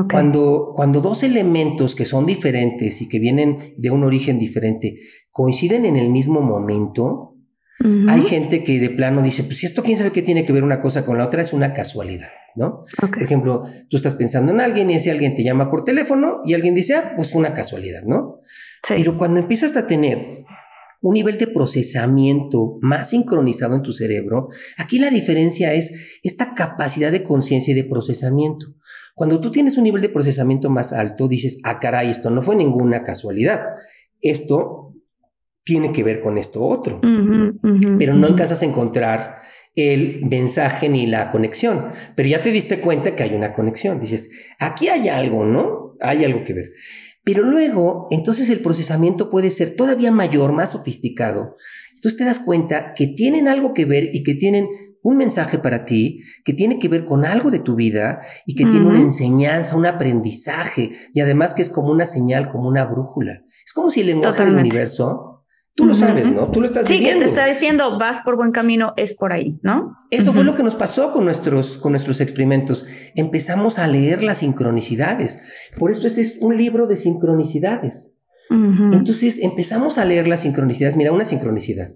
Cuando, 0.09 0.73
cuando 0.75 0.99
dos 0.99 1.23
elementos 1.23 1.95
que 1.95 2.05
son 2.05 2.25
diferentes 2.25 3.01
y 3.01 3.07
que 3.07 3.19
vienen 3.19 3.75
de 3.77 3.91
un 3.91 4.03
origen 4.03 4.37
diferente 4.37 4.97
coinciden 5.31 5.85
en 5.85 5.95
el 5.95 6.09
mismo 6.09 6.41
momento, 6.41 7.35
hay 8.07 8.21
gente 8.21 8.63
que 8.63 8.79
de 8.79 8.89
plano 8.89 9.21
dice, 9.21 9.43
pues 9.43 9.57
si 9.57 9.65
esto 9.65 9.83
quién 9.83 9.97
sabe 9.97 10.11
qué 10.11 10.21
tiene 10.21 10.45
que 10.45 10.53
ver 10.53 10.63
una 10.63 10.81
cosa 10.81 11.05
con 11.05 11.17
la 11.17 11.25
otra, 11.25 11.41
es 11.41 11.51
una 11.51 11.73
casualidad, 11.73 12.29
¿no? 12.55 12.85
Por 12.99 13.21
ejemplo, 13.21 13.63
tú 13.89 13.97
estás 13.97 14.15
pensando 14.15 14.53
en 14.53 14.61
alguien 14.61 14.89
y 14.89 14.95
ese 14.95 15.11
alguien 15.11 15.35
te 15.35 15.43
llama 15.43 15.69
por 15.69 15.83
teléfono 15.83 16.41
y 16.45 16.53
alguien 16.53 16.73
dice, 16.73 16.95
ah, 16.95 17.13
pues 17.15 17.35
una 17.35 17.53
casualidad, 17.53 18.03
¿no? 18.03 18.39
Pero 18.87 19.17
cuando 19.17 19.39
empiezas 19.41 19.75
a 19.75 19.87
tener 19.87 20.44
un 21.05 21.13
nivel 21.13 21.37
de 21.37 21.45
procesamiento 21.45 22.79
más 22.81 23.11
sincronizado 23.11 23.75
en 23.75 23.83
tu 23.83 23.91
cerebro, 23.91 24.49
aquí 24.75 24.97
la 24.97 25.11
diferencia 25.11 25.71
es 25.73 26.19
esta 26.23 26.55
capacidad 26.55 27.11
de 27.11 27.21
conciencia 27.21 27.73
y 27.73 27.75
de 27.75 27.83
procesamiento. 27.83 28.73
Cuando 29.13 29.39
tú 29.39 29.51
tienes 29.51 29.77
un 29.77 29.83
nivel 29.83 30.01
de 30.01 30.09
procesamiento 30.09 30.67
más 30.71 30.93
alto, 30.93 31.27
dices, 31.27 31.59
ah, 31.63 31.79
caray, 31.79 32.09
esto 32.09 32.31
no 32.31 32.41
fue 32.41 32.55
ninguna 32.55 33.03
casualidad. 33.03 33.59
Esto 34.19 34.95
tiene 35.63 35.91
que 35.91 36.03
ver 36.03 36.21
con 36.21 36.39
esto 36.39 36.65
otro. 36.65 36.99
pero 37.01 38.15
no 38.15 38.25
alcanzas 38.25 38.63
a 38.63 38.65
encontrar 38.65 39.41
el 39.75 40.25
mensaje 40.25 40.89
ni 40.89 41.05
la 41.05 41.29
conexión. 41.29 41.91
Pero 42.15 42.29
ya 42.29 42.41
te 42.41 42.51
diste 42.51 42.81
cuenta 42.81 43.15
que 43.15 43.21
hay 43.21 43.35
una 43.35 43.53
conexión. 43.53 43.99
Dices, 43.99 44.31
aquí 44.57 44.87
hay 44.87 45.07
algo, 45.09 45.45
¿no? 45.45 45.93
Hay 46.01 46.25
algo 46.25 46.43
que 46.43 46.53
ver. 46.53 46.71
Pero 47.25 47.43
luego, 47.43 48.07
entonces 48.11 48.49
el 48.49 48.61
procesamiento 48.61 49.31
puede 49.31 49.49
ser 49.49 49.75
todavía 49.75 50.11
mayor, 50.11 50.53
más 50.53 50.71
sofisticado. 50.71 51.57
Entonces 51.95 52.17
te 52.17 52.23
das 52.23 52.39
cuenta 52.39 52.93
que 52.93 53.07
tienen 53.07 53.47
algo 53.47 53.73
que 53.73 53.85
ver 53.85 54.11
y 54.13 54.23
que 54.23 54.35
tienen 54.35 54.67
un 55.01 55.17
mensaje 55.17 55.57
para 55.57 55.85
ti, 55.85 56.21
que 56.43 56.53
tiene 56.53 56.79
que 56.79 56.87
ver 56.87 57.05
con 57.05 57.25
algo 57.25 57.51
de 57.51 57.59
tu 57.59 57.75
vida 57.75 58.21
y 58.45 58.55
que 58.55 58.65
tiene 58.65 58.85
una 58.85 59.01
enseñanza, 59.01 59.75
un 59.75 59.85
aprendizaje 59.85 60.91
y 61.13 61.19
además 61.19 61.53
que 61.53 61.63
es 61.63 61.69
como 61.69 61.91
una 61.91 62.05
señal, 62.05 62.51
como 62.51 62.67
una 62.67 62.85
brújula. 62.85 63.43
Es 63.65 63.73
como 63.73 63.89
si 63.89 64.01
el 64.01 64.07
lenguaje 64.07 64.45
del 64.45 64.55
universo 64.55 65.34
Tú 65.75 65.85
lo 65.85 65.93
sabes, 65.93 66.31
¿no? 66.31 66.49
Tú 66.51 66.61
lo 66.61 66.67
estás 66.67 66.87
sí, 66.87 66.93
viviendo. 66.93 67.19
Sí, 67.19 67.19
que 67.19 67.25
te 67.25 67.29
está 67.29 67.45
diciendo, 67.45 67.99
vas 67.99 68.21
por 68.21 68.37
buen 68.37 68.53
camino, 68.53 68.93
es 68.95 69.13
por 69.13 69.33
ahí, 69.33 69.59
¿no? 69.61 69.97
Eso 70.09 70.31
fue 70.31 70.45
lo 70.45 70.55
que 70.55 70.63
nos 70.63 70.73
pasó 70.73 71.11
con 71.11 71.25
nuestros, 71.25 71.77
con 71.77 71.91
nuestros 71.91 72.21
experimentos. 72.21 72.85
Empezamos 73.13 73.77
a 73.77 73.85
leer 73.85 74.23
las 74.23 74.37
sincronicidades. 74.37 75.39
Por 75.77 75.91
eso 75.91 76.07
este 76.07 76.21
es 76.21 76.37
un 76.39 76.55
libro 76.55 76.87
de 76.87 76.95
sincronicidades. 76.95 78.15
Entonces 78.49 79.39
empezamos 79.39 79.97
a 79.97 80.05
leer 80.05 80.29
las 80.29 80.41
sincronicidades. 80.41 80.95
Mira, 80.95 81.11
una 81.11 81.25
sincronicidad. 81.25 81.91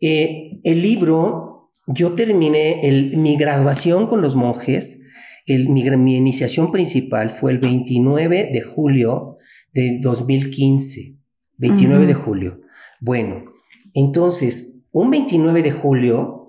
Eh, 0.00 0.60
el 0.64 0.80
libro, 0.80 1.70
yo 1.86 2.14
terminé 2.14 2.80
mi 3.16 3.36
graduación 3.36 4.06
con 4.06 4.22
los 4.22 4.34
monjes, 4.34 5.02
mi, 5.46 5.90
mi, 5.90 6.16
iniciación 6.16 6.70
principal 6.72 7.30
fue 7.30 7.52
el 7.52 7.58
29 7.58 8.50
de 8.50 8.62
julio 8.62 9.36
de 9.74 9.98
2015. 10.00 11.16
29 11.58 12.06
de 12.06 12.14
julio. 12.14 12.60
Bueno, 13.00 13.52
entonces, 13.94 14.84
un 14.92 15.10
29 15.10 15.62
de 15.62 15.70
julio 15.70 16.46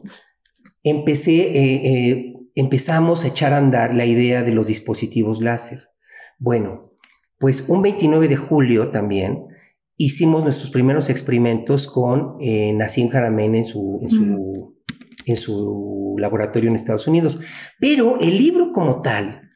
empecé, 0.83 1.35
eh, 1.35 2.09
eh, 2.09 2.33
empezamos 2.55 3.23
a 3.23 3.27
echar 3.27 3.53
a 3.53 3.57
andar 3.57 3.93
la 3.93 4.05
idea 4.05 4.43
de 4.43 4.53
los 4.53 4.67
dispositivos 4.67 5.41
láser. 5.41 5.89
Bueno, 6.37 6.93
pues 7.37 7.65
un 7.67 7.81
29 7.81 8.27
de 8.27 8.37
julio 8.37 8.89
también 8.89 9.47
hicimos 9.97 10.43
nuestros 10.43 10.69
primeros 10.69 11.09
experimentos 11.09 11.87
con 11.87 12.37
eh, 12.39 12.71
Nassim 12.73 13.09
Haramein 13.13 13.55
en 13.55 13.65
su, 13.65 13.99
en, 14.01 14.09
su, 14.09 14.75
en 15.25 15.35
su 15.35 16.15
laboratorio 16.17 16.69
en 16.69 16.75
Estados 16.75 17.07
Unidos. 17.07 17.39
Pero 17.79 18.19
el 18.19 18.37
libro 18.37 18.71
como 18.71 19.01
tal, 19.01 19.48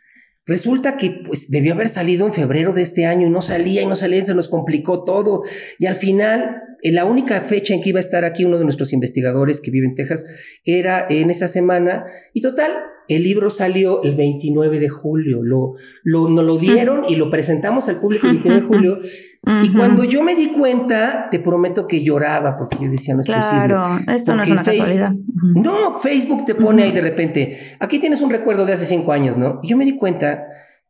Resulta 0.45 0.97
que 0.97 1.21
pues 1.25 1.49
debió 1.49 1.73
haber 1.73 1.87
salido 1.87 2.27
en 2.27 2.33
febrero 2.33 2.73
de 2.73 2.81
este 2.81 3.05
año 3.05 3.27
y 3.27 3.29
no 3.29 3.41
salía 3.41 3.81
y 3.81 3.85
no 3.85 3.95
salía, 3.95 4.25
se 4.25 4.35
nos 4.35 4.49
complicó 4.49 5.05
todo. 5.05 5.43
Y 5.79 5.85
al 5.85 5.95
final, 5.95 6.61
la 6.81 7.05
única 7.05 7.39
fecha 7.41 7.73
en 7.73 7.81
que 7.81 7.89
iba 7.89 7.99
a 7.99 8.01
estar 8.01 8.25
aquí 8.25 8.43
uno 8.43 8.57
de 8.57 8.65
nuestros 8.65 8.91
investigadores 8.91 9.61
que 9.61 9.71
vive 9.71 9.87
en 9.87 9.95
Texas 9.95 10.25
era 10.65 11.07
en 11.09 11.29
esa 11.29 11.47
semana. 11.47 12.05
Y 12.33 12.41
total, 12.41 12.73
el 13.07 13.23
libro 13.23 13.49
salió 13.49 14.03
el 14.03 14.15
29 14.15 14.79
de 14.79 14.89
julio. 14.89 15.43
Lo, 15.43 15.73
lo, 16.03 16.29
nos 16.29 16.45
lo 16.45 16.57
dieron 16.57 17.03
y 17.07 17.15
lo 17.15 17.29
presentamos 17.29 17.89
al 17.89 17.99
público 17.99 18.27
el 18.27 18.33
29 18.33 18.61
de 18.61 18.67
julio. 18.67 18.99
Y 19.63 19.73
cuando 19.73 20.05
yo 20.05 20.23
me 20.23 20.35
di 20.35 20.53
cuenta, 20.53 21.27
te 21.29 21.39
prometo 21.39 21.85
que 21.85 22.01
lloraba 22.01 22.57
porque 22.57 22.77
yo 22.81 22.89
decía, 22.89 23.13
no 23.13 23.21
es 23.21 23.27
posible. 23.27 23.67
Claro, 23.67 23.99
esto 24.07 24.35
no 24.35 24.43
es 24.43 24.51
una 24.51 24.63
casualidad. 24.63 25.11
No, 25.55 25.99
Facebook 25.99 26.45
te 26.45 26.55
pone 26.55 26.83
ahí 26.83 26.91
de 26.91 27.01
repente, 27.01 27.57
aquí 27.79 27.99
tienes 27.99 28.21
un 28.21 28.29
recuerdo 28.29 28.65
de 28.65 28.73
hace 28.73 28.85
cinco 28.85 29.11
años, 29.11 29.37
¿no? 29.37 29.59
Y 29.61 29.67
yo 29.67 29.77
me 29.77 29.83
di 29.83 29.97
cuenta 29.97 30.45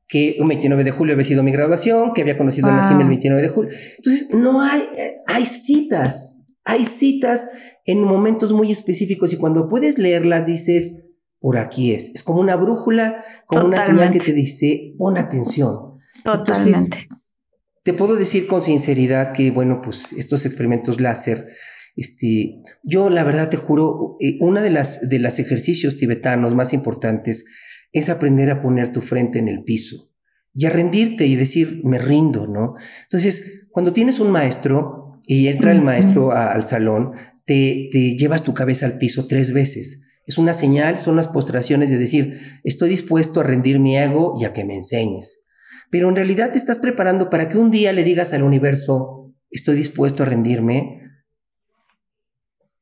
que 0.07 0.37
el 0.39 0.47
29 0.47 0.83
de 0.83 0.91
julio 0.91 1.13
había 1.13 1.23
sido 1.23 1.41
mi 1.41 1.51
graduación, 1.51 2.13
que 2.13 2.21
había 2.21 2.37
conocido 2.37 2.67
a 2.67 2.75
Nassim 2.75 3.01
el 3.01 3.07
29 3.07 3.41
de 3.41 3.49
julio. 3.49 3.71
Entonces, 3.97 4.31
no 4.35 4.61
hay, 4.61 4.83
hay 5.25 5.45
citas, 5.45 6.45
hay 6.63 6.85
citas 6.85 7.49
en 7.85 8.03
momentos 8.03 8.53
muy 8.53 8.71
específicos 8.71 9.33
y 9.33 9.37
cuando 9.37 9.67
puedes 9.67 9.97
leerlas 9.97 10.45
dices, 10.45 11.02
por 11.43 11.57
aquí 11.57 11.91
es. 11.91 12.09
Es 12.15 12.23
como 12.23 12.39
una 12.39 12.55
brújula, 12.55 13.23
como 13.45 13.65
una 13.65 13.83
señal 13.83 14.11
que 14.11 14.19
te 14.19 14.33
dice, 14.33 14.95
pon 14.97 15.17
atención. 15.17 15.99
Totalmente 16.23 17.09
te 17.83 17.93
puedo 17.93 18.15
decir 18.15 18.47
con 18.47 18.61
sinceridad 18.61 19.33
que, 19.33 19.51
bueno, 19.51 19.81
pues 19.83 20.13
estos 20.13 20.45
experimentos 20.45 21.01
láser, 21.01 21.49
este, 21.95 22.61
yo 22.81 23.09
la 23.09 23.23
verdad 23.23 23.49
te 23.49 23.57
juro, 23.57 24.15
eh, 24.19 24.37
una 24.39 24.61
de 24.61 24.69
las, 24.69 25.07
de 25.07 25.19
los 25.19 25.37
ejercicios 25.37 25.97
tibetanos 25.97 26.55
más 26.55 26.73
importantes 26.73 27.45
es 27.91 28.09
aprender 28.09 28.49
a 28.49 28.61
poner 28.61 28.93
tu 28.93 29.01
frente 29.01 29.37
en 29.37 29.49
el 29.49 29.63
piso 29.63 30.09
y 30.55 30.65
a 30.65 30.69
rendirte 30.69 31.27
y 31.27 31.35
decir, 31.35 31.81
me 31.83 31.99
rindo, 31.99 32.47
¿no? 32.47 32.75
Entonces, 33.03 33.67
cuando 33.71 33.91
tienes 33.91 34.19
un 34.19 34.31
maestro 34.31 35.21
y 35.27 35.47
entra 35.47 35.71
el 35.71 35.81
maestro 35.81 36.31
al 36.31 36.65
salón, 36.65 37.13
te, 37.45 37.89
te 37.91 38.15
llevas 38.15 38.43
tu 38.43 38.53
cabeza 38.53 38.85
al 38.85 38.97
piso 38.97 39.27
tres 39.27 39.51
veces. 39.51 40.02
Es 40.25 40.37
una 40.37 40.53
señal, 40.53 40.97
son 40.97 41.15
las 41.15 41.27
postraciones 41.27 41.89
de 41.89 41.97
decir, 41.97 42.39
estoy 42.63 42.89
dispuesto 42.89 43.41
a 43.41 43.43
rendir 43.43 43.79
mi 43.79 43.97
ego 43.97 44.35
y 44.39 44.45
a 44.45 44.53
que 44.53 44.65
me 44.65 44.75
enseñes 44.75 45.43
pero 45.93 46.09
en 46.09 46.15
realidad 46.15 46.51
te 46.51 46.57
estás 46.57 46.79
preparando 46.79 47.29
para 47.29 47.49
que 47.49 47.59
un 47.59 47.69
día 47.69 47.93
le 47.93 48.03
digas 48.03 48.33
al 48.33 48.41
universo, 48.41 49.31
estoy 49.51 49.75
dispuesto 49.75 50.23
a 50.23 50.25
rendirme. 50.25 51.01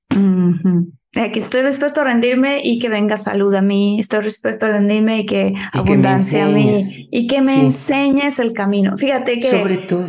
Que 0.07 1.39
estoy 1.39 1.65
dispuesto 1.65 1.99
a 1.99 2.03
rendirme 2.05 2.61
y 2.63 2.79
que 2.79 2.87
venga 2.87 3.17
salud 3.17 3.53
a 3.53 3.61
mí, 3.61 3.99
estoy 3.99 4.23
dispuesto 4.23 4.65
a 4.65 4.69
rendirme 4.69 5.19
y 5.19 5.25
que 5.25 5.53
abundancia 5.73 6.45
a 6.45 6.47
mí 6.47 7.09
y 7.11 7.27
que 7.27 7.41
me 7.41 7.59
enseñes 7.59 8.39
el 8.39 8.53
camino. 8.53 8.97
Fíjate 8.97 9.39
que... 9.39 9.51
Sobre 9.51 9.79
todo. 9.79 10.07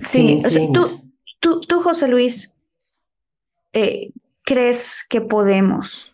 Sí, 0.00 0.42
tú, 0.74 1.12
tú, 1.38 1.60
tú, 1.60 1.80
José 1.80 2.08
Luis, 2.08 2.58
eh, 3.72 4.10
¿crees 4.44 5.06
que 5.08 5.20
podemos 5.20 6.11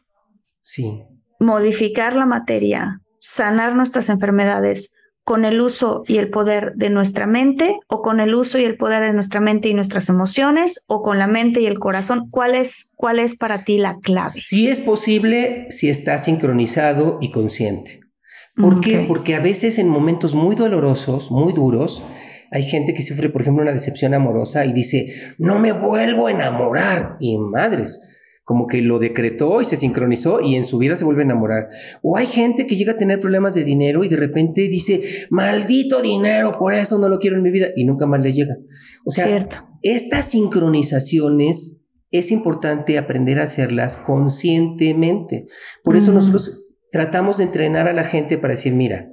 sí. 0.69 1.03
modificar 1.41 2.14
la 2.14 2.27
materia, 2.27 3.01
sanar 3.19 3.75
nuestras 3.75 4.11
enfermedades 4.11 4.95
con 5.25 5.45
el 5.45 5.61
uso 5.61 6.05
y 6.07 6.19
el 6.19 6.31
poder 6.31 6.73
de 6.77 6.91
nuestra 6.91 7.27
mente 7.27 7.79
o 7.87 8.01
con 8.01 8.21
el 8.21 8.35
uso 8.35 8.59
y 8.59 8.64
el 8.64 8.77
poder 8.77 9.03
de 9.03 9.12
nuestra 9.12 9.41
mente 9.41 9.69
y 9.69 9.75
nuestras 9.75 10.09
emociones 10.09 10.85
o 10.87 11.03
con 11.03 11.19
la 11.19 11.27
mente 11.27 11.61
y 11.61 11.66
el 11.66 11.79
corazón? 11.79 12.29
¿Cuál 12.31 12.55
es, 12.55 12.89
cuál 12.95 13.19
es 13.19 13.37
para 13.37 13.64
ti 13.64 13.79
la 13.79 13.99
clave? 13.99 14.31
Sí 14.31 14.69
es 14.69 14.81
posible 14.81 15.66
si 15.71 15.89
estás 15.89 16.25
sincronizado 16.25 17.19
y 17.21 17.31
consciente. 17.31 18.01
¿Por 18.57 18.81
qué? 18.81 19.05
Porque 19.07 19.35
a 19.35 19.41
veces 19.41 19.79
en 19.79 19.89
momentos 19.89 20.35
muy 20.35 20.57
dolorosos, 20.57 21.31
muy 21.31 21.53
duros, 21.53 22.03
hay 22.51 22.64
gente 22.64 22.93
que 22.93 23.03
sufre, 23.03 23.29
por 23.29 23.43
ejemplo, 23.43 23.62
una 23.62 23.73
decepción 23.73 24.14
amorosa 24.14 24.64
y 24.64 24.73
dice, 24.73 25.35
no 25.39 25.59
me 25.59 25.73
vuelvo 25.73 26.27
a 26.27 26.33
enamorar. 26.33 27.16
Y 27.21 27.37
madres, 27.39 28.01
como 28.49 28.66
que 28.66 28.80
lo 28.80 28.99
decretó 28.99 29.61
y 29.61 29.66
se 29.66 29.76
sincronizó 29.76 30.40
y 30.40 30.55
en 30.55 30.64
su 30.64 30.78
vida 30.78 30.96
se 30.96 31.05
vuelve 31.05 31.20
a 31.20 31.26
enamorar. 31.26 31.68
O 32.01 32.16
hay 32.16 32.24
gente 32.24 32.66
que 32.66 32.76
llega 32.76 32.92
a 32.92 32.96
tener 32.96 33.20
problemas 33.20 33.53
de 33.53 33.62
dinero 33.62 34.05
y 34.05 34.09
de 34.09 34.16
repente 34.16 34.62
dice, 34.68 35.26
maldito 35.28 36.01
dinero, 36.01 36.57
por 36.59 36.72
eso 36.72 36.96
no 36.96 37.11
lo 37.11 37.18
quiero 37.18 37.36
en 37.36 37.42
mi 37.42 37.51
vida 37.51 37.66
y 37.76 37.84
nunca 37.84 38.07
más 38.07 38.22
le 38.22 38.32
llega. 38.32 38.57
O 39.05 39.11
sea, 39.11 39.46
estas 39.82 40.30
sincronizaciones 40.30 41.82
es 42.11 42.30
importante 42.30 42.96
aprender 42.96 43.38
a 43.38 43.42
hacerlas 43.42 43.99
conscientemente. 43.99 45.49
Por 45.84 45.99
eso 45.99 46.11
nosotros 46.11 46.64
tratamos 46.90 47.36
de 47.36 47.44
entrenar 47.44 47.86
a 47.86 47.92
la 47.92 48.07
gente 48.07 48.38
para 48.38 48.55
decir, 48.55 48.72
mira, 48.72 49.11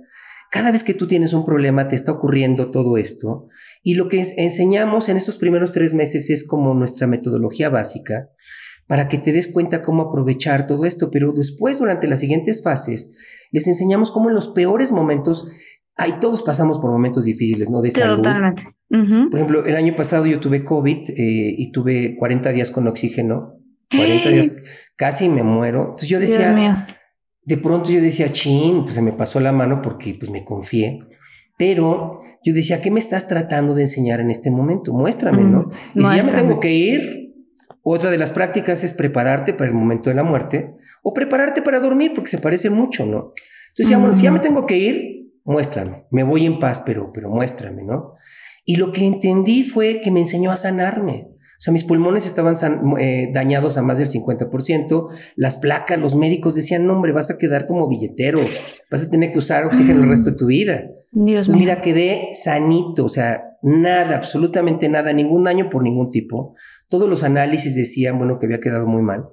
cada 0.49 0.71
vez 0.71 0.85
que 0.85 0.93
tú 0.93 1.07
tienes 1.07 1.33
un 1.33 1.45
problema 1.45 1.89
te 1.89 1.97
está 1.97 2.13
ocurriendo 2.13 2.71
todo 2.71 2.97
esto 2.97 3.49
y 3.83 3.95
lo 3.95 4.07
que 4.07 4.25
enseñamos 4.37 5.09
en 5.09 5.17
estos 5.17 5.37
primeros 5.37 5.73
tres 5.73 5.93
meses 5.93 6.29
es 6.29 6.47
como 6.47 6.73
nuestra 6.73 7.05
metodología 7.05 7.67
básica 7.67 8.29
para 8.87 9.07
que 9.07 9.17
te 9.17 9.31
des 9.31 9.47
cuenta 9.47 9.81
cómo 9.81 10.03
aprovechar 10.03 10.67
todo 10.67 10.85
esto, 10.85 11.09
pero 11.11 11.31
después 11.31 11.79
durante 11.79 12.07
las 12.07 12.19
siguientes 12.19 12.63
fases 12.63 13.13
les 13.51 13.67
enseñamos 13.67 14.11
cómo 14.11 14.29
en 14.29 14.35
los 14.35 14.49
peores 14.49 14.91
momentos, 14.91 15.47
ahí 15.95 16.15
todos 16.19 16.43
pasamos 16.43 16.79
por 16.79 16.91
momentos 16.91 17.25
difíciles, 17.25 17.69
¿no? 17.69 17.81
De 17.81 17.91
salud. 17.91 18.17
Totalmente. 18.17 18.63
Por 18.89 19.35
ejemplo, 19.35 19.65
el 19.65 19.75
año 19.75 19.95
pasado 19.95 20.25
yo 20.25 20.39
tuve 20.39 20.63
COVID 20.63 21.09
eh, 21.09 21.55
y 21.57 21.71
tuve 21.71 22.15
40 22.17 22.51
días 22.51 22.71
con 22.71 22.87
oxígeno, 22.87 23.59
40 23.89 24.29
días, 24.29 24.51
casi 24.95 25.29
me 25.29 25.43
muero. 25.43 25.81
Entonces 25.81 26.09
yo 26.09 26.19
decía, 26.19 26.87
de 27.43 27.57
pronto 27.57 27.89
yo 27.91 28.01
decía, 28.01 28.31
chin, 28.31 28.83
pues 28.83 28.93
se 28.93 29.01
me 29.01 29.13
pasó 29.13 29.39
la 29.39 29.51
mano 29.51 29.81
porque 29.81 30.15
pues 30.17 30.29
me 30.29 30.43
confié, 30.43 30.99
pero 31.57 32.21
yo 32.43 32.53
decía, 32.53 32.81
¿qué 32.81 32.91
me 32.91 32.99
estás 32.99 33.27
tratando 33.27 33.73
de 33.73 33.83
enseñar 33.83 34.19
en 34.19 34.29
este 34.29 34.51
momento? 34.51 34.93
Muéstrame, 34.93 35.43
¿no? 35.43 35.71
Y 35.95 36.03
si 36.03 36.17
ya 36.17 36.25
me 36.25 36.31
tengo 36.31 36.59
que 36.59 36.73
ir, 36.73 37.24
otra 37.87 38.09
de 38.09 38.17
las 38.17 38.31
prácticas 38.31 38.83
es 38.83 38.93
prepararte 38.93 39.53
para 39.53 39.69
el 39.69 39.75
momento 39.75 40.09
de 40.09 40.15
la 40.15 40.23
muerte 40.23 40.73
o 41.03 41.13
prepararte 41.13 41.61
para 41.61 41.79
dormir, 41.79 42.13
porque 42.15 42.31
se 42.31 42.39
parece 42.39 42.71
mucho, 42.71 43.05
¿no? 43.05 43.33
Entonces, 43.67 43.89
ya, 43.89 43.99
bueno, 43.99 44.15
si 44.15 44.23
ya 44.23 44.31
me 44.31 44.39
tengo 44.39 44.65
que 44.65 44.77
ir, 44.77 45.29
muéstrame, 45.43 46.05
me 46.09 46.23
voy 46.23 46.47
en 46.47 46.59
paz, 46.59 46.81
pero, 46.83 47.11
pero 47.13 47.29
muéstrame, 47.29 47.83
¿no? 47.83 48.15
Y 48.65 48.77
lo 48.77 48.91
que 48.91 49.05
entendí 49.05 49.63
fue 49.63 50.01
que 50.01 50.09
me 50.09 50.21
enseñó 50.21 50.51
a 50.51 50.57
sanarme. 50.57 51.27
O 51.29 51.61
sea, 51.61 51.71
mis 51.71 51.83
pulmones 51.83 52.25
estaban 52.25 52.55
eh, 52.97 53.29
dañados 53.31 53.77
a 53.77 53.83
más 53.83 53.99
del 53.99 54.09
50%, 54.09 55.09
las 55.35 55.57
placas, 55.57 55.99
los 55.99 56.15
médicos 56.15 56.55
decían, 56.55 56.87
no, 56.87 56.93
hombre, 56.93 57.11
vas 57.11 57.29
a 57.29 57.37
quedar 57.37 57.67
como 57.67 57.87
billetero, 57.87 58.39
vas 58.39 59.03
a 59.03 59.09
tener 59.11 59.31
que 59.31 59.37
usar 59.37 59.63
oxígeno 59.65 60.01
el 60.01 60.09
resto 60.09 60.31
de 60.31 60.37
tu 60.37 60.47
vida. 60.47 60.85
Dios 61.11 61.47
pues 61.47 61.57
Mira, 61.57 61.81
quedé 61.81 62.29
sanito, 62.31 63.05
o 63.05 63.09
sea, 63.09 63.57
nada, 63.61 64.15
absolutamente 64.15 64.89
nada, 64.89 65.13
ningún 65.13 65.43
daño 65.43 65.69
por 65.69 65.83
ningún 65.83 66.11
tipo. 66.11 66.55
Todos 66.89 67.09
los 67.09 67.23
análisis 67.23 67.75
decían, 67.75 68.17
bueno, 68.17 68.39
que 68.39 68.45
había 68.45 68.59
quedado 68.59 68.85
muy 68.85 69.01
mal. 69.01 69.25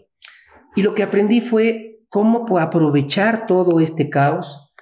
Y 0.74 0.82
lo 0.82 0.94
que 0.94 1.03
aprendí 1.03 1.40
fue 1.40 2.00
cómo 2.09 2.59
aprovechar 2.59 3.46
todo 3.46 3.80
este 3.80 4.11
caos 4.11 4.72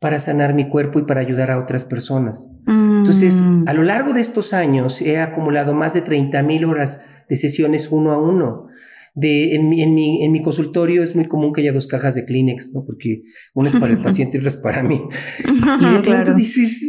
para 0.00 0.20
sanar 0.20 0.52
mi 0.52 0.68
cuerpo 0.68 0.98
y 0.98 1.04
para 1.04 1.20
ayudar 1.20 1.50
a 1.50 1.58
otras 1.58 1.84
personas. 1.84 2.50
Entonces, 2.66 3.40
mm. 3.42 3.64
a 3.66 3.72
lo 3.72 3.82
largo 3.82 4.12
de 4.12 4.20
estos 4.20 4.52
años 4.52 5.00
he 5.00 5.18
acumulado 5.18 5.72
más 5.72 5.94
de 5.94 6.02
30 6.02 6.42
mil 6.42 6.66
horas 6.66 7.02
de 7.28 7.36
sesiones 7.36 7.88
uno 7.90 8.12
a 8.12 8.18
uno. 8.18 8.66
De, 9.14 9.54
en, 9.54 9.68
mi, 9.68 9.80
en, 9.80 9.94
mi, 9.94 10.24
en, 10.24 10.32
mi, 10.32 10.42
consultorio 10.42 11.02
es 11.02 11.14
muy 11.14 11.26
común 11.26 11.52
que 11.52 11.60
haya 11.60 11.72
dos 11.72 11.86
cajas 11.86 12.16
de 12.16 12.24
Kleenex, 12.24 12.72
¿no? 12.74 12.84
Porque 12.84 13.22
una 13.54 13.68
es 13.68 13.76
para 13.76 13.92
el 13.92 13.98
paciente 14.02 14.36
y 14.36 14.40
otra 14.40 14.50
es 14.50 14.56
para 14.56 14.82
mí. 14.82 15.00
Y 15.80 15.92
de 15.94 16.00
pronto 16.00 16.34
dices, 16.34 16.82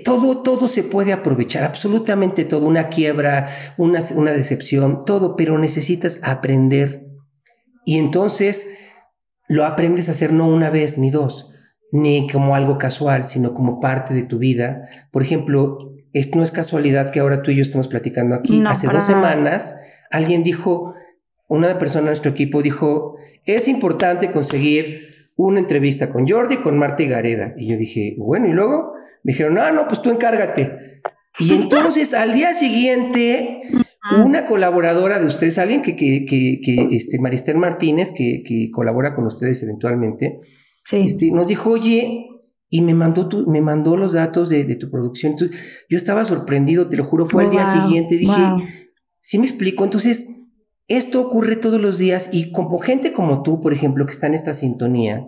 todo, 0.00 0.38
todo 0.38 0.68
se 0.68 0.82
puede 0.82 1.12
aprovechar, 1.12 1.64
absolutamente 1.64 2.44
todo, 2.44 2.66
una 2.66 2.88
quiebra, 2.88 3.48
una, 3.76 4.00
una 4.14 4.32
decepción, 4.32 5.04
todo, 5.04 5.36
pero 5.36 5.58
necesitas 5.58 6.20
aprender. 6.22 7.06
Y 7.84 7.98
entonces 7.98 8.66
lo 9.48 9.64
aprendes 9.64 10.08
a 10.08 10.12
hacer 10.12 10.32
no 10.32 10.48
una 10.48 10.70
vez 10.70 10.98
ni 10.98 11.10
dos, 11.10 11.50
ni 11.92 12.28
como 12.28 12.54
algo 12.54 12.78
casual, 12.78 13.28
sino 13.28 13.54
como 13.54 13.80
parte 13.80 14.12
de 14.12 14.22
tu 14.22 14.38
vida. 14.38 14.88
Por 15.12 15.22
ejemplo, 15.22 15.92
esto 16.12 16.38
no 16.38 16.44
es 16.44 16.52
casualidad 16.52 17.10
que 17.10 17.20
ahora 17.20 17.42
tú 17.42 17.50
y 17.50 17.56
yo 17.56 17.62
estemos 17.62 17.88
platicando 17.88 18.34
aquí. 18.34 18.62
Hace 18.66 18.88
dos 18.88 19.04
semanas 19.04 19.78
alguien 20.10 20.42
dijo, 20.42 20.94
una 21.48 21.78
persona 21.78 22.04
de 22.04 22.10
nuestro 22.10 22.30
equipo 22.30 22.62
dijo, 22.62 23.16
es 23.44 23.68
importante 23.68 24.32
conseguir 24.32 25.30
una 25.36 25.60
entrevista 25.60 26.10
con 26.10 26.26
Jordi, 26.26 26.56
con 26.56 26.78
Marta 26.78 27.02
y 27.02 27.08
Gareda. 27.08 27.54
Y 27.56 27.68
yo 27.68 27.76
dije, 27.76 28.14
bueno, 28.18 28.48
y 28.48 28.52
luego 28.52 28.95
me 29.26 29.32
dijeron, 29.32 29.54
no, 29.54 29.72
no, 29.72 29.88
pues 29.88 30.02
tú 30.02 30.10
encárgate. 30.10 31.00
Y 31.40 31.52
entonces 31.52 32.14
al 32.14 32.32
día 32.32 32.54
siguiente, 32.54 33.60
una 34.24 34.46
colaboradora 34.46 35.18
de 35.18 35.26
ustedes, 35.26 35.58
alguien 35.58 35.82
que, 35.82 35.96
que, 35.96 36.24
que, 36.24 36.60
que 36.62 36.94
este, 36.94 37.18
Maristén 37.18 37.58
Martínez, 37.58 38.12
que, 38.12 38.44
que 38.46 38.70
colabora 38.70 39.16
con 39.16 39.26
ustedes 39.26 39.60
eventualmente, 39.64 40.38
este, 40.92 41.32
nos 41.32 41.48
dijo, 41.48 41.70
oye, 41.70 42.28
y 42.70 42.82
me 42.82 42.94
mandó, 42.94 43.28
tu, 43.28 43.50
me 43.50 43.60
mandó 43.60 43.96
los 43.96 44.12
datos 44.12 44.48
de, 44.48 44.64
tu 44.76 44.92
producción. 44.92 45.32
Entonces, 45.32 45.58
yo 45.90 45.96
estaba 45.96 46.24
sorprendido, 46.24 46.88
te 46.88 46.96
lo 46.96 47.02
juro, 47.02 47.26
fue 47.26 47.46
al 47.46 47.50
día 47.50 47.66
siguiente. 47.66 48.18
Dije, 48.18 48.32
sí 49.20 49.40
me 49.40 49.46
explico. 49.46 49.82
Entonces, 49.82 50.28
esto 50.86 51.20
ocurre 51.20 51.56
todos 51.56 51.80
los 51.80 51.98
días 51.98 52.30
y 52.32 52.52
como 52.52 52.78
gente 52.78 53.12
como 53.12 53.42
tú, 53.42 53.60
por 53.60 53.72
ejemplo, 53.72 54.06
que 54.06 54.12
está 54.12 54.28
en 54.28 54.34
esta 54.34 54.54
sintonía, 54.54 55.26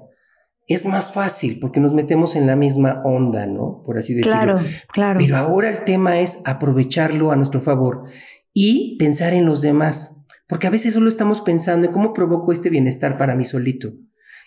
es 0.69 0.85
más 0.85 1.13
fácil 1.13 1.59
porque 1.59 1.81
nos 1.81 1.95
metemos 1.95 2.37
en 2.37 2.47
la 2.47 2.55
misma 2.55 3.01
onda, 3.05 3.47
¿no? 3.47 3.83
Por 3.85 3.99
así 3.99 4.15
decirlo. 4.15 4.33
Claro, 4.33 4.61
claro. 4.93 5.19
Pero 5.19 5.37
ahora 5.37 5.71
el 5.71 5.85
tema 5.85 6.21
es 6.21 6.41
aprovecharlo 6.45 7.33
a 7.33 7.37
nuestro 7.37 7.61
favor 7.61 8.05
y 8.53 8.97
pensar 8.99 9.33
en 9.33 9.47
los 9.47 9.63
demás, 9.63 10.21
porque 10.47 10.67
a 10.67 10.71
veces 10.71 10.95
solo 10.95 11.09
estamos 11.09 11.41
pensando 11.41 11.87
en 11.87 11.93
cómo 11.93 12.13
provoco 12.13 12.53
este 12.53 12.71
bienestar 12.71 13.17
para 13.17 13.35
mí 13.35 13.45
solito. 13.45 13.95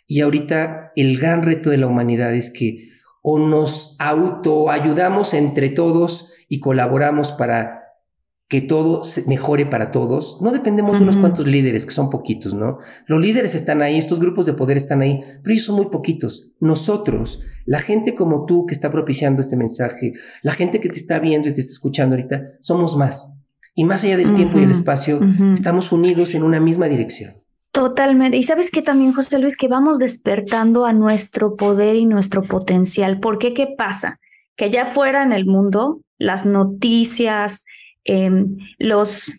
Y 0.06 0.22
ahorita 0.22 0.92
el 0.96 1.18
gran 1.18 1.42
reto 1.42 1.72
de 1.72 1.78
la 1.78 1.88
humanidad 1.88 2.34
es 2.34 2.52
que 2.52 2.90
o 3.24 3.40
nos 3.40 3.96
autoayudamos 4.00 5.34
entre 5.34 5.70
todos 5.70 6.32
y 6.48 6.60
colaboramos 6.60 7.32
para 7.32 7.81
que 8.52 8.60
todo 8.60 9.06
se 9.06 9.26
mejore 9.30 9.66
para 9.66 9.92
todos. 9.92 10.38
No 10.42 10.52
dependemos 10.52 10.98
de 10.98 11.04
unos 11.04 11.16
cuantos 11.16 11.48
líderes, 11.48 11.86
que 11.86 11.94
son 11.94 12.10
poquitos, 12.10 12.54
¿no? 12.54 12.80
Los 13.08 13.22
líderes 13.22 13.56
están 13.56 13.82
ahí, 13.82 13.98
estos 13.98 14.20
grupos 14.20 14.46
de 14.46 14.52
poder 14.52 14.76
están 14.76 15.02
ahí, 15.02 15.22
pero 15.42 15.54
ellos 15.54 15.64
son 15.64 15.78
muy 15.78 15.86
poquitos. 15.86 16.52
Nosotros, 16.60 17.40
la 17.66 17.80
gente 17.80 18.14
como 18.14 18.46
tú 18.46 18.66
que 18.66 18.74
está 18.74 18.92
propiciando 18.92 19.40
este 19.40 19.56
mensaje, 19.56 20.12
la 20.42 20.52
gente 20.52 20.82
que 20.82 20.90
te 20.90 20.98
está 20.98 21.18
viendo 21.20 21.48
y 21.48 21.54
te 21.54 21.62
está 21.62 21.72
escuchando 21.72 22.18
ahorita, 22.18 22.42
somos 22.60 22.98
más. 22.98 23.42
Y 23.74 23.86
más 23.86 24.04
allá 24.04 24.18
del 24.18 24.36
tiempo 24.36 24.60
y 24.60 24.64
el 24.64 24.72
espacio, 24.72 25.22
estamos 25.54 25.94
unidos 25.94 26.36
en 26.36 26.44
una 26.44 26.60
misma 26.60 26.88
dirección. 26.88 27.36
Totalmente. 27.72 28.36
Y 28.36 28.44
sabes 28.44 28.70
que 28.70 28.82
también, 28.82 29.14
José 29.14 29.40
Luis, 29.40 29.56
que 29.56 29.70
vamos 29.70 29.98
despertando 29.98 30.86
a 30.86 30.92
nuestro 30.92 31.56
poder 31.56 31.96
y 31.96 32.06
nuestro 32.06 32.44
potencial. 32.44 33.22
¿Por 33.22 33.38
qué? 33.38 33.54
¿Qué 33.54 33.68
pasa? 33.78 34.20
Que 34.58 34.66
allá 34.66 34.82
afuera 34.82 35.24
en 35.24 35.32
el 35.32 35.46
mundo, 35.46 36.02
las 36.18 36.46
noticias, 36.46 37.64
Em, 38.04 38.58
los, 38.80 39.32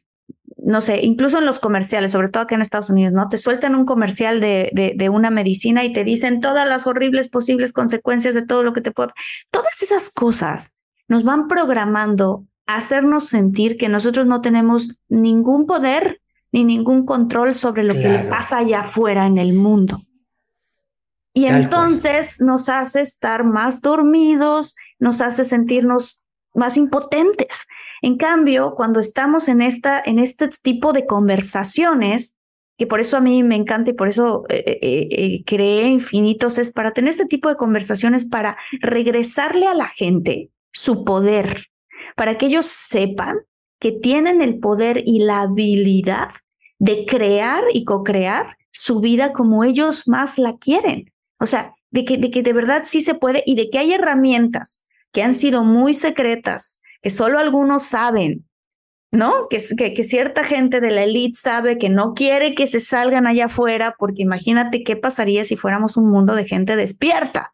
no 0.56 0.80
sé, 0.80 1.00
incluso 1.02 1.38
en 1.38 1.46
los 1.46 1.58
comerciales, 1.58 2.12
sobre 2.12 2.28
todo 2.28 2.44
acá 2.44 2.54
en 2.54 2.62
Estados 2.62 2.90
Unidos, 2.90 3.12
¿no? 3.12 3.28
Te 3.28 3.38
sueltan 3.38 3.74
un 3.74 3.84
comercial 3.84 4.40
de, 4.40 4.70
de, 4.72 4.94
de, 4.96 5.08
una 5.08 5.30
medicina 5.30 5.84
y 5.84 5.92
te 5.92 6.04
dicen 6.04 6.40
todas 6.40 6.68
las 6.68 6.86
horribles 6.86 7.28
posibles 7.28 7.72
consecuencias 7.72 8.34
de 8.34 8.46
todo 8.46 8.62
lo 8.62 8.72
que 8.72 8.80
te 8.80 8.92
puede. 8.92 9.10
Todas 9.50 9.82
esas 9.82 10.10
cosas 10.10 10.76
nos 11.08 11.24
van 11.24 11.48
programando 11.48 12.46
a 12.66 12.76
hacernos 12.76 13.26
sentir 13.28 13.76
que 13.76 13.88
nosotros 13.88 14.26
no 14.26 14.40
tenemos 14.40 14.96
ningún 15.08 15.66
poder 15.66 16.20
ni 16.52 16.64
ningún 16.64 17.04
control 17.04 17.54
sobre 17.54 17.82
lo 17.82 17.94
que 17.94 18.08
le 18.08 18.24
pasa 18.24 18.58
allá 18.58 18.80
afuera 18.80 19.26
en 19.26 19.38
el 19.38 19.54
mundo. 19.54 20.02
Y 21.34 21.46
entonces 21.46 22.42
nos 22.42 22.68
hace 22.68 23.00
estar 23.00 23.42
más 23.42 23.80
dormidos, 23.80 24.76
nos 24.98 25.22
hace 25.22 25.44
sentirnos 25.44 26.21
más 26.54 26.76
impotentes. 26.76 27.66
En 28.02 28.16
cambio, 28.16 28.74
cuando 28.76 29.00
estamos 29.00 29.48
en, 29.48 29.62
esta, 29.62 30.02
en 30.04 30.18
este 30.18 30.48
tipo 30.48 30.92
de 30.92 31.06
conversaciones, 31.06 32.36
que 32.76 32.86
por 32.86 33.00
eso 33.00 33.16
a 33.16 33.20
mí 33.20 33.42
me 33.42 33.56
encanta 33.56 33.90
y 33.90 33.94
por 33.94 34.08
eso 34.08 34.44
eh, 34.48 34.64
eh, 34.66 35.08
eh, 35.10 35.44
creé 35.44 35.88
Infinitos, 35.88 36.58
es 36.58 36.72
para 36.72 36.92
tener 36.92 37.10
este 37.10 37.26
tipo 37.26 37.48
de 37.48 37.56
conversaciones, 37.56 38.24
para 38.24 38.56
regresarle 38.80 39.66
a 39.66 39.74
la 39.74 39.88
gente 39.88 40.50
su 40.72 41.04
poder, 41.04 41.66
para 42.16 42.38
que 42.38 42.46
ellos 42.46 42.66
sepan 42.66 43.36
que 43.78 43.92
tienen 43.92 44.42
el 44.42 44.58
poder 44.58 45.02
y 45.04 45.20
la 45.20 45.42
habilidad 45.42 46.30
de 46.78 47.04
crear 47.06 47.62
y 47.72 47.84
co-crear 47.84 48.56
su 48.70 49.00
vida 49.00 49.32
como 49.32 49.64
ellos 49.64 50.08
más 50.08 50.38
la 50.38 50.56
quieren. 50.56 51.12
O 51.38 51.46
sea, 51.46 51.74
de 51.90 52.04
que, 52.04 52.16
de 52.16 52.30
que 52.30 52.42
de 52.42 52.52
verdad 52.52 52.82
sí 52.84 53.00
se 53.00 53.14
puede 53.14 53.42
y 53.46 53.54
de 53.54 53.70
que 53.70 53.78
hay 53.78 53.92
herramientas 53.92 54.81
que 55.12 55.22
han 55.22 55.34
sido 55.34 55.64
muy 55.64 55.94
secretas 55.94 56.82
que 57.02 57.10
solo 57.10 57.38
algunos 57.38 57.82
saben, 57.82 58.48
¿no? 59.10 59.48
Que, 59.50 59.58
que, 59.76 60.04
cierta 60.04 60.44
gente 60.44 60.80
de 60.80 60.92
la 60.92 61.02
élite 61.02 61.38
sabe 61.38 61.76
que 61.76 61.90
no 61.90 62.14
quiere 62.14 62.54
que 62.54 62.66
se 62.66 62.80
salgan 62.80 63.26
allá 63.26 63.46
afuera, 63.46 63.96
porque 63.98 64.22
imagínate 64.22 64.84
qué 64.84 64.96
pasaría 64.96 65.44
si 65.44 65.56
fuéramos 65.56 65.96
un 65.96 66.08
mundo 66.08 66.34
de 66.34 66.46
gente 66.46 66.76
despierta. 66.76 67.52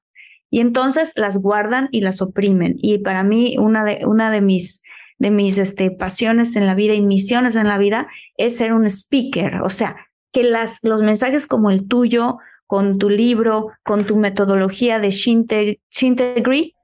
Y 0.50 0.60
entonces 0.60 1.12
las 1.16 1.38
guardan 1.38 1.88
y 1.90 2.02
las 2.02 2.22
oprimen. 2.22 2.76
Y 2.78 2.98
para 2.98 3.22
mí, 3.22 3.56
una 3.58 3.84
de, 3.84 4.06
una 4.06 4.30
de 4.30 4.40
mis, 4.40 4.82
de 5.18 5.30
mis 5.30 5.58
este, 5.58 5.90
pasiones 5.90 6.54
en 6.54 6.66
la 6.66 6.74
vida 6.74 6.94
y 6.94 7.02
misiones 7.02 7.56
en 7.56 7.68
la 7.68 7.78
vida 7.78 8.06
es 8.36 8.56
ser 8.56 8.72
un 8.72 8.86
speaker. 8.86 9.62
O 9.62 9.68
sea, 9.68 9.96
que 10.32 10.44
las, 10.44 10.78
los 10.82 11.02
mensajes 11.02 11.46
como 11.46 11.70
el 11.70 11.88
tuyo, 11.88 12.38
con 12.66 12.98
tu 12.98 13.08
libro, 13.08 13.72
con 13.82 14.06
tu 14.06 14.16
metodología 14.16 15.00
de 15.00 15.10
Shintegri, 15.10 16.74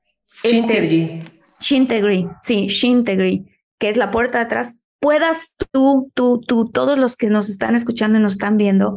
Shintegri, 0.45 1.03
este, 1.03 1.33
Shintegri, 1.61 2.27
sí, 2.43 2.67
Shintegri, 2.69 3.45
que 3.79 3.89
es 3.89 3.97
la 3.97 4.11
puerta 4.11 4.39
de 4.39 4.45
atrás, 4.45 4.85
puedas 5.01 5.55
tú, 5.73 6.11
tú, 6.15 6.41
tú, 6.47 6.71
todos 6.71 6.99
los 6.99 7.17
que 7.17 7.29
nos 7.29 7.49
están 7.49 7.75
escuchando 7.75 8.19
y 8.19 8.23
nos 8.23 8.35
están 8.35 8.57
viendo, 8.57 8.97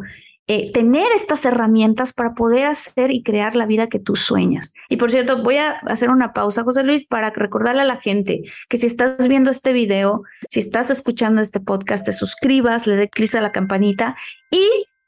eh, 0.49 0.71
tener 0.71 1.11
estas 1.13 1.43
herramientas 1.43 2.13
para 2.13 2.33
poder 2.33 2.67
hacer 2.67 3.11
y 3.11 3.21
crear 3.21 3.57
la 3.57 3.65
vida 3.65 3.87
que 3.87 3.99
tú 3.99 4.15
sueñas. 4.15 4.73
Y 4.87 4.95
por 4.95 5.11
cierto, 5.11 5.43
voy 5.43 5.57
a 5.57 5.71
hacer 5.87 6.09
una 6.09 6.31
pausa, 6.31 6.63
José 6.63 6.83
Luis, 6.83 7.05
para 7.05 7.31
recordarle 7.31 7.81
a 7.81 7.85
la 7.85 7.99
gente 7.99 8.43
que 8.69 8.77
si 8.77 8.87
estás 8.87 9.27
viendo 9.27 9.51
este 9.51 9.73
video, 9.73 10.23
si 10.49 10.61
estás 10.61 10.89
escuchando 10.89 11.41
este 11.41 11.59
podcast, 11.59 12.05
te 12.05 12.13
suscribas, 12.13 12.87
le 12.87 12.95
des 12.95 13.09
clic 13.09 13.35
a 13.35 13.41
la 13.41 13.51
campanita 13.51 14.15
y 14.49 14.65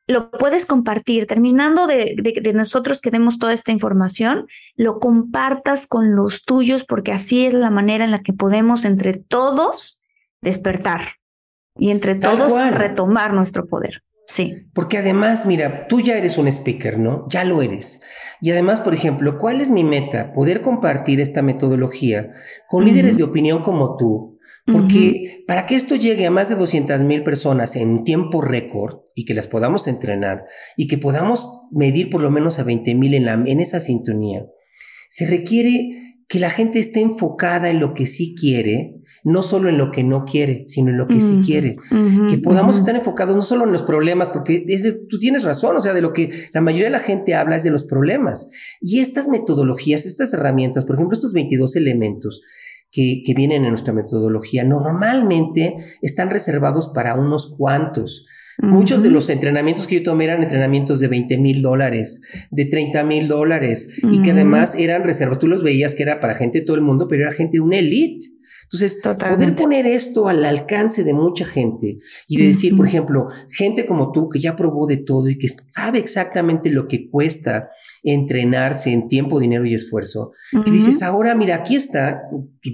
lo 0.10 0.32
puedes 0.32 0.66
compartir. 0.66 1.28
Terminando 1.28 1.86
de, 1.86 2.52
nosotros 2.56 3.00
que 3.00 3.12
demos 3.12 3.38
toda 3.38 3.54
esta 3.54 3.72
información, 3.72 4.48
lo 4.76 5.00
compartas 5.00 5.86
con 5.86 6.16
los 6.16 6.44
tuyos 6.44 6.84
porque 6.84 7.14
así 7.14 7.46
es 7.46 7.54
la 7.54 7.70
manera 7.70 8.04
en 8.06 8.12
la 8.12 8.22
que 8.22 8.34
podemos 8.34 8.86
entre 8.86 9.14
todos 9.14 10.02
despertar 10.42 11.02
y 11.78 11.92
entre 11.92 12.16
todos 12.16 12.54
retomar 12.72 13.34
nuestro 13.34 13.68
poder. 13.68 14.02
Sí. 14.26 14.68
Porque 14.74 14.98
además, 14.98 15.46
mira, 15.46 15.88
tú 15.88 16.02
ya 16.02 16.18
eres 16.18 16.38
un 16.38 16.48
speaker, 16.48 16.98
¿no? 16.98 17.28
Ya 17.30 17.44
lo 17.44 17.62
eres. 17.62 18.02
Y 18.42 18.52
además, 18.52 18.82
por 18.82 18.96
ejemplo, 18.96 19.38
¿cuál 19.38 19.62
es 19.62 19.70
mi 19.70 19.84
meta? 19.84 20.34
Poder 20.34 20.62
compartir 20.62 21.20
esta 21.20 21.44
metodología 21.44 22.34
con 22.68 22.84
líderes 22.84 23.18
de 23.18 23.24
opinión 23.24 23.62
como 23.62 23.96
tú, 23.98 24.39
porque 24.72 25.44
para 25.48 25.66
que 25.66 25.76
esto 25.76 25.96
llegue 25.96 26.26
a 26.26 26.32
más 26.32 26.50
de 26.50 26.56
200 26.56 27.04
mil 27.04 27.24
personas 27.24 27.76
en 27.76 28.04
tiempo 28.04 28.42
récord 28.42 29.00
y 29.16 29.26
que 29.26 29.34
las 29.34 29.48
podamos 29.48 29.88
entrenar 29.88 30.46
y 30.78 30.88
que 30.88 30.98
podamos 30.98 31.48
medir 31.72 32.10
por 32.10 32.22
lo 32.22 32.32
menos 32.32 32.60
a 32.60 32.64
20 32.64 32.96
mil 32.96 33.14
en, 33.14 33.28
en 33.28 33.60
esa 33.60 33.80
sintonía, 33.80 34.46
se 35.10 35.28
requiere 35.28 36.10
que 36.28 36.40
la 36.40 36.52
gente 36.52 36.80
esté 36.80 37.02
enfocada 37.02 37.70
en 37.70 37.80
lo 37.80 37.96
que 37.96 38.06
sí 38.06 38.36
quiere, 38.40 39.00
no 39.24 39.42
solo 39.42 39.68
en 39.68 39.78
lo 39.78 39.92
que 39.92 40.04
no 40.04 40.26
quiere, 40.26 40.64
sino 40.68 40.92
en 40.92 40.98
lo 40.98 41.08
que 41.08 41.20
sí 41.20 41.42
quiere. 41.44 41.76
que 42.30 42.38
podamos 42.38 42.78
estar 42.78 42.96
enfocados 42.96 43.36
no 43.36 43.42
solo 43.42 43.66
en 43.66 43.72
los 43.72 43.82
problemas, 43.82 44.30
porque 44.30 44.64
tú 45.10 45.18
tienes 45.18 45.44
razón, 45.44 45.76
o 45.76 45.82
sea, 45.82 45.94
de 45.94 46.02
lo 46.02 46.14
que 46.14 46.50
la 46.54 46.62
mayoría 46.62 46.86
de 46.86 46.92
la 46.92 47.00
gente 47.00 47.34
habla 47.34 47.56
es 47.56 47.64
de 47.64 47.72
los 47.72 47.84
problemas. 47.84 48.50
Y 48.80 49.00
estas 49.00 49.28
metodologías, 49.28 50.06
estas 50.06 50.32
herramientas, 50.32 50.86
por 50.86 50.96
ejemplo, 50.96 51.16
estos 51.16 51.34
22 51.34 51.76
elementos, 51.76 52.42
que, 52.92 53.24
vienen 53.36 53.64
en 53.64 53.70
nuestra 53.70 53.94
metodología 53.94 54.64
normalmente 54.64 55.78
están 56.02 56.30
reservados 56.30 56.92
para 56.94 57.16
unos 57.16 57.54
cuantos. 57.58 58.26
Muchos 58.62 59.04
de 59.04 59.10
los 59.10 59.30
entrenamientos 59.30 59.88
que 59.88 59.96
yo 59.96 60.04
tomé 60.04 60.26
eran 60.26 60.44
entrenamientos 60.44 61.00
de 61.00 61.08
20 61.08 61.38
mil 61.38 61.62
dólares, 61.62 62.22
de 62.52 62.66
30 62.66 63.04
mil 63.06 63.30
dólares, 63.30 63.98
y 64.04 64.22
que 64.22 64.32
además 64.32 64.76
eran 64.76 65.04
reservados. 65.06 65.40
Tú 65.40 65.48
los 65.48 65.64
veías 65.64 65.96
que 65.96 66.04
era 66.04 66.20
para 66.20 66.36
gente 66.36 66.60
de 66.60 66.66
todo 66.66 66.76
el 66.76 66.82
mundo, 66.82 67.08
pero 67.08 67.24
era 67.24 67.32
gente 67.32 67.58
de 67.58 67.62
una 67.62 67.78
elite. 67.78 68.28
Entonces, 68.64 69.02
poder 69.02 69.56
poner 69.56 69.88
esto 69.88 70.28
al 70.28 70.46
alcance 70.46 71.04
de 71.04 71.14
mucha 71.14 71.44
gente 71.44 72.00
y 72.28 72.38
de 72.38 72.48
decir, 72.48 72.76
por 72.76 72.86
ejemplo, 72.86 73.30
gente 73.50 73.88
como 73.88 74.12
tú 74.12 74.30
que 74.30 74.40
ya 74.40 74.56
probó 74.56 74.86
de 74.86 74.98
todo 74.98 75.28
y 75.28 75.40
que 75.40 75.48
sabe 75.48 75.98
exactamente 75.98 76.70
lo 76.70 76.88
que 76.88 77.10
cuesta 77.10 77.70
entrenarse 78.04 78.92
en 78.92 79.08
tiempo, 79.08 79.40
dinero 79.40 79.66
y 79.66 79.74
esfuerzo. 79.74 80.32
Y 80.66 80.72
dices, 80.72 81.02
ahora 81.02 81.36
mira, 81.36 81.56
aquí 81.56 81.76
está 81.76 82.24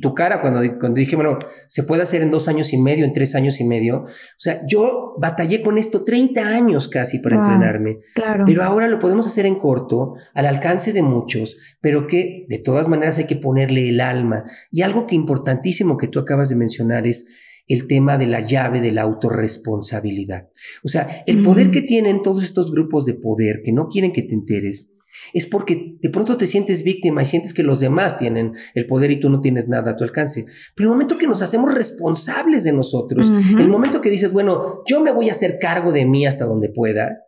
tu, 0.02 0.14
cara 0.14 0.42
cuando, 0.42 0.62
cuando 0.80 1.00
dije, 1.00 1.16
bueno, 1.16 1.40
se 1.68 1.84
puede 1.84 2.04
hacer 2.04 2.22
en 2.22 2.32
dos 2.32 2.48
años 2.48 2.74
y 2.74 2.78
medio, 2.78 3.06
en 3.06 3.14
tres 3.14 3.36
años 3.36 3.60
y 3.60 3.64
medio. 3.64 4.04
O 4.04 4.10
sea, 4.38 4.62
yo 4.68 5.16
batallé 5.20 5.62
con 5.62 5.78
esto 5.78 6.04
30 6.04 6.42
años 6.42 6.88
casi 6.88 7.20
para 7.20 7.38
entrenarme. 7.38 8.00
Claro. 8.14 8.44
Pero 8.46 8.64
ahora 8.64 8.88
lo 8.88 9.00
podemos 9.00 9.28
hacer 9.28 9.46
en 9.46 9.56
corto, 9.56 10.16
al 10.34 10.46
alcance 10.46 10.94
de 10.94 11.02
muchos, 11.02 11.58
pero 11.82 12.08
que 12.08 12.46
de 12.48 12.60
todas 12.60 12.88
maneras 12.88 13.18
hay 13.18 13.26
que 13.26 13.36
ponerle 13.36 13.90
el 13.90 14.02
alma. 14.02 14.46
Y 14.72 14.82
algo 14.82 15.08
que 15.08 15.16
importantísimo 15.16 15.98
que 15.98 16.08
tú 16.08 16.20
acabas 16.20 16.50
de 16.50 16.56
mencionar 16.56 17.08
es 17.08 17.26
el 17.68 17.88
tema 17.88 18.18
de 18.18 18.28
la 18.28 18.42
llave 18.42 18.82
de 18.82 18.92
la 18.92 19.02
autorresponsabilidad. 19.02 20.50
O 20.84 20.88
sea, 20.88 21.24
el 21.26 21.44
poder 21.44 21.72
que 21.72 21.82
tienen 21.82 22.22
todos 22.22 22.44
estos 22.44 22.72
grupos 22.72 23.06
de 23.06 23.16
poder 23.16 23.62
que 23.64 23.72
no 23.72 23.88
quieren 23.88 24.14
que 24.14 24.22
te 24.22 24.34
enteres, 24.34 24.95
es 25.34 25.48
porque 25.48 25.98
de 26.02 26.10
pronto 26.10 26.38
te 26.38 26.48
sientes 26.48 26.84
víctima 26.84 27.22
y 27.22 27.26
sientes 27.26 27.54
que 27.54 27.64
los 27.64 27.80
demás 27.80 28.18
tienen 28.18 28.54
el 28.74 28.88
poder 28.88 29.12
y 29.12 29.20
tú 29.20 29.30
no 29.30 29.42
tienes 29.42 29.68
nada 29.68 29.92
a 29.92 29.96
tu 29.96 30.04
alcance. 30.04 30.46
Pero 30.76 30.90
el 30.90 30.94
momento 30.94 31.18
que 31.18 31.28
nos 31.28 31.42
hacemos 31.42 31.74
responsables 31.74 32.64
de 32.64 32.74
nosotros, 32.74 33.30
el 33.30 33.70
momento 33.70 34.02
que 34.02 34.10
dices, 34.10 34.32
bueno, 34.32 34.82
yo 34.88 35.02
me 35.02 35.12
voy 35.12 35.30
a 35.30 35.34
hacer 35.34 35.58
cargo 35.60 35.92
de 35.92 36.06
mí 36.06 36.26
hasta 36.26 36.46
donde 36.46 36.70
pueda, 36.70 37.26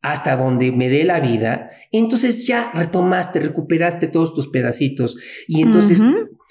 hasta 0.00 0.36
donde 0.36 0.72
me 0.72 0.88
dé 0.88 1.04
la 1.04 1.20
vida, 1.20 1.70
entonces 1.92 2.46
ya 2.46 2.72
retomaste, 2.74 3.40
recuperaste 3.40 4.08
todos 4.08 4.34
tus 4.34 4.48
pedacitos 4.48 5.16
y 5.46 5.62
entonces 5.62 6.02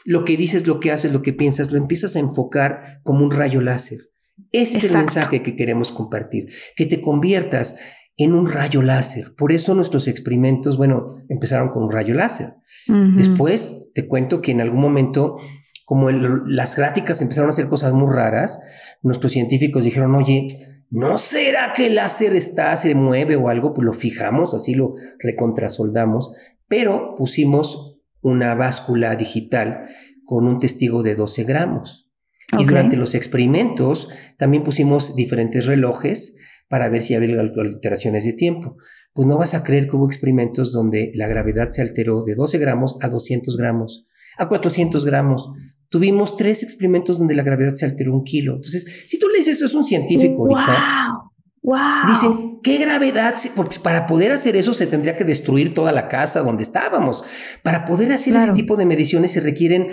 lo 0.06 0.24
que 0.26 0.38
dices, 0.38 0.68
lo 0.68 0.80
que 0.80 0.92
haces, 0.92 1.12
lo 1.12 1.22
que 1.22 1.34
piensas, 1.34 1.72
lo 1.72 1.78
empiezas 1.78 2.16
a 2.16 2.20
enfocar 2.20 3.02
como 3.04 3.24
un 3.24 3.32
rayo 3.32 3.62
láser. 3.62 4.10
Ese 4.52 4.78
es 4.78 4.94
el 4.96 5.02
mensaje 5.02 5.44
que 5.44 5.56
queremos 5.56 5.92
compartir, 5.92 6.50
que 6.76 6.86
te 6.86 7.02
conviertas 7.02 7.76
en 8.24 8.34
un 8.34 8.48
rayo 8.48 8.82
láser. 8.82 9.34
Por 9.36 9.52
eso 9.52 9.74
nuestros 9.76 10.08
experimentos, 10.08 10.78
bueno, 10.78 11.22
empezaron 11.30 11.70
con 11.70 11.84
un 11.84 11.92
rayo 11.92 12.14
láser. 12.14 12.56
Después 12.88 13.86
te 13.94 14.08
cuento 14.08 14.42
que 14.42 14.52
en 14.52 14.60
algún 14.60 14.82
momento, 14.82 15.38
como 15.86 16.10
las 16.10 16.76
gráficas 16.76 17.22
empezaron 17.22 17.50
a 17.50 17.54
hacer 17.54 17.70
cosas 17.70 17.94
muy 17.94 18.12
raras, 18.12 18.60
nuestros 19.02 19.32
científicos 19.32 19.86
dijeron, 19.86 20.16
oye, 20.16 20.48
¿no 20.90 21.18
será 21.18 21.74
que 21.74 21.88
el 21.88 21.96
láser 21.96 22.36
está, 22.36 22.76
se 22.76 22.96
mueve 22.96 23.36
o 23.36 23.50
algo? 23.50 23.74
Pues 23.74 23.86
lo 23.86 23.94
fijamos, 23.94 24.54
así 24.54 24.74
lo 24.74 24.96
recontrasoldamos, 25.20 26.34
pero 26.68 27.16
pusimos 27.16 28.00
una 28.22 28.56
báscula 28.56 29.16
digital 29.16 29.88
con 30.26 30.48
un 30.48 30.60
testigo 30.60 31.04
de 31.04 31.16
12 31.16 31.44
gramos. 31.44 32.12
Y 32.60 32.66
durante 32.66 32.98
los 32.98 33.16
experimentos 33.16 34.10
también 34.38 34.64
pusimos 34.64 35.16
diferentes 35.16 35.66
relojes 35.66 36.36
para 36.72 36.88
ver 36.88 37.02
si 37.02 37.14
había 37.14 37.38
alteraciones 37.42 38.24
de 38.24 38.32
tiempo. 38.32 38.78
Pues 39.12 39.28
no 39.28 39.38
vas 39.38 39.54
a 39.54 39.64
creer 39.64 39.90
que 39.90 39.98
hubo 39.98 40.08
experimentos 40.08 40.72
donde 40.72 41.12
la 41.16 41.28
gravedad 41.28 41.70
se 41.70 41.82
alteró 41.82 42.24
de 42.24 42.34
12 42.34 42.58
gramos 42.60 42.96
a 43.02 43.10
200 43.10 43.58
gramos, 43.58 44.08
a 44.38 44.48
400 44.48 45.04
gramos. 45.06 45.52
Tuvimos 45.90 46.38
tres 46.38 46.64
experimentos 46.64 47.20
donde 47.20 47.36
la 47.36 47.44
gravedad 47.44 47.74
se 47.74 47.84
alteró 47.84 48.14
un 48.14 48.24
kilo. 48.24 48.56
Entonces, 48.56 48.86
si 49.06 49.20
tú 49.20 49.28
le 49.28 49.40
dices 49.40 49.58
eso 49.58 49.66
es 49.66 49.74
un 49.74 49.84
científico 49.84 50.48
ahorita, 50.48 51.14
wow. 51.62 52.08
dicen, 52.08 52.60
¿qué 52.64 52.78
gravedad? 52.78 53.36
Porque 53.54 53.76
para 53.84 54.08
poder 54.08 54.32
hacer 54.32 54.56
eso 54.56 54.72
se 54.72 54.88
tendría 54.88 55.18
que 55.18 55.26
destruir 55.26 55.74
toda 55.74 55.92
la 55.92 56.08
casa 56.08 56.40
donde 56.40 56.64
estábamos. 56.64 57.26
Para 57.64 57.84
poder 57.84 58.14
hacer 58.14 58.38
ese 58.38 58.54
tipo 58.54 58.78
de 58.78 58.86
mediciones 58.86 59.34
se 59.34 59.42
requieren 59.42 59.90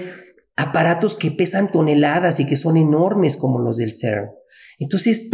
aparatos 0.54 1.16
que 1.16 1.32
pesan 1.32 1.72
toneladas 1.72 2.38
y 2.38 2.46
que 2.46 2.54
son 2.54 2.76
enormes 2.76 3.36
como 3.36 3.58
los 3.58 3.78
del 3.78 3.92
CERN. 3.92 4.30
Entonces, 4.78 5.28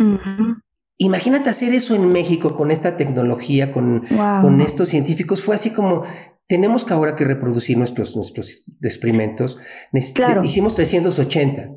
Imagínate 0.97 1.51
hacer 1.51 1.75
eso 1.75 1.95
en 1.95 2.09
México 2.09 2.55
con 2.55 2.71
esta 2.71 2.97
tecnología, 2.97 3.73
con, 3.73 4.07
con 4.09 4.61
estos 4.61 4.89
científicos. 4.89 5.43
Fue 5.43 5.57
así 5.57 5.71
como, 5.71 6.05
tenemos 6.47 6.85
que 6.85 6.95
ahora 6.95 7.17
que 7.17 7.25
reproducir 7.25 7.77
nuestros, 7.79 8.15
nuestros 8.15 8.65
experimentos. 8.81 9.59
Hicimos 10.45 10.77
380. 10.77 11.71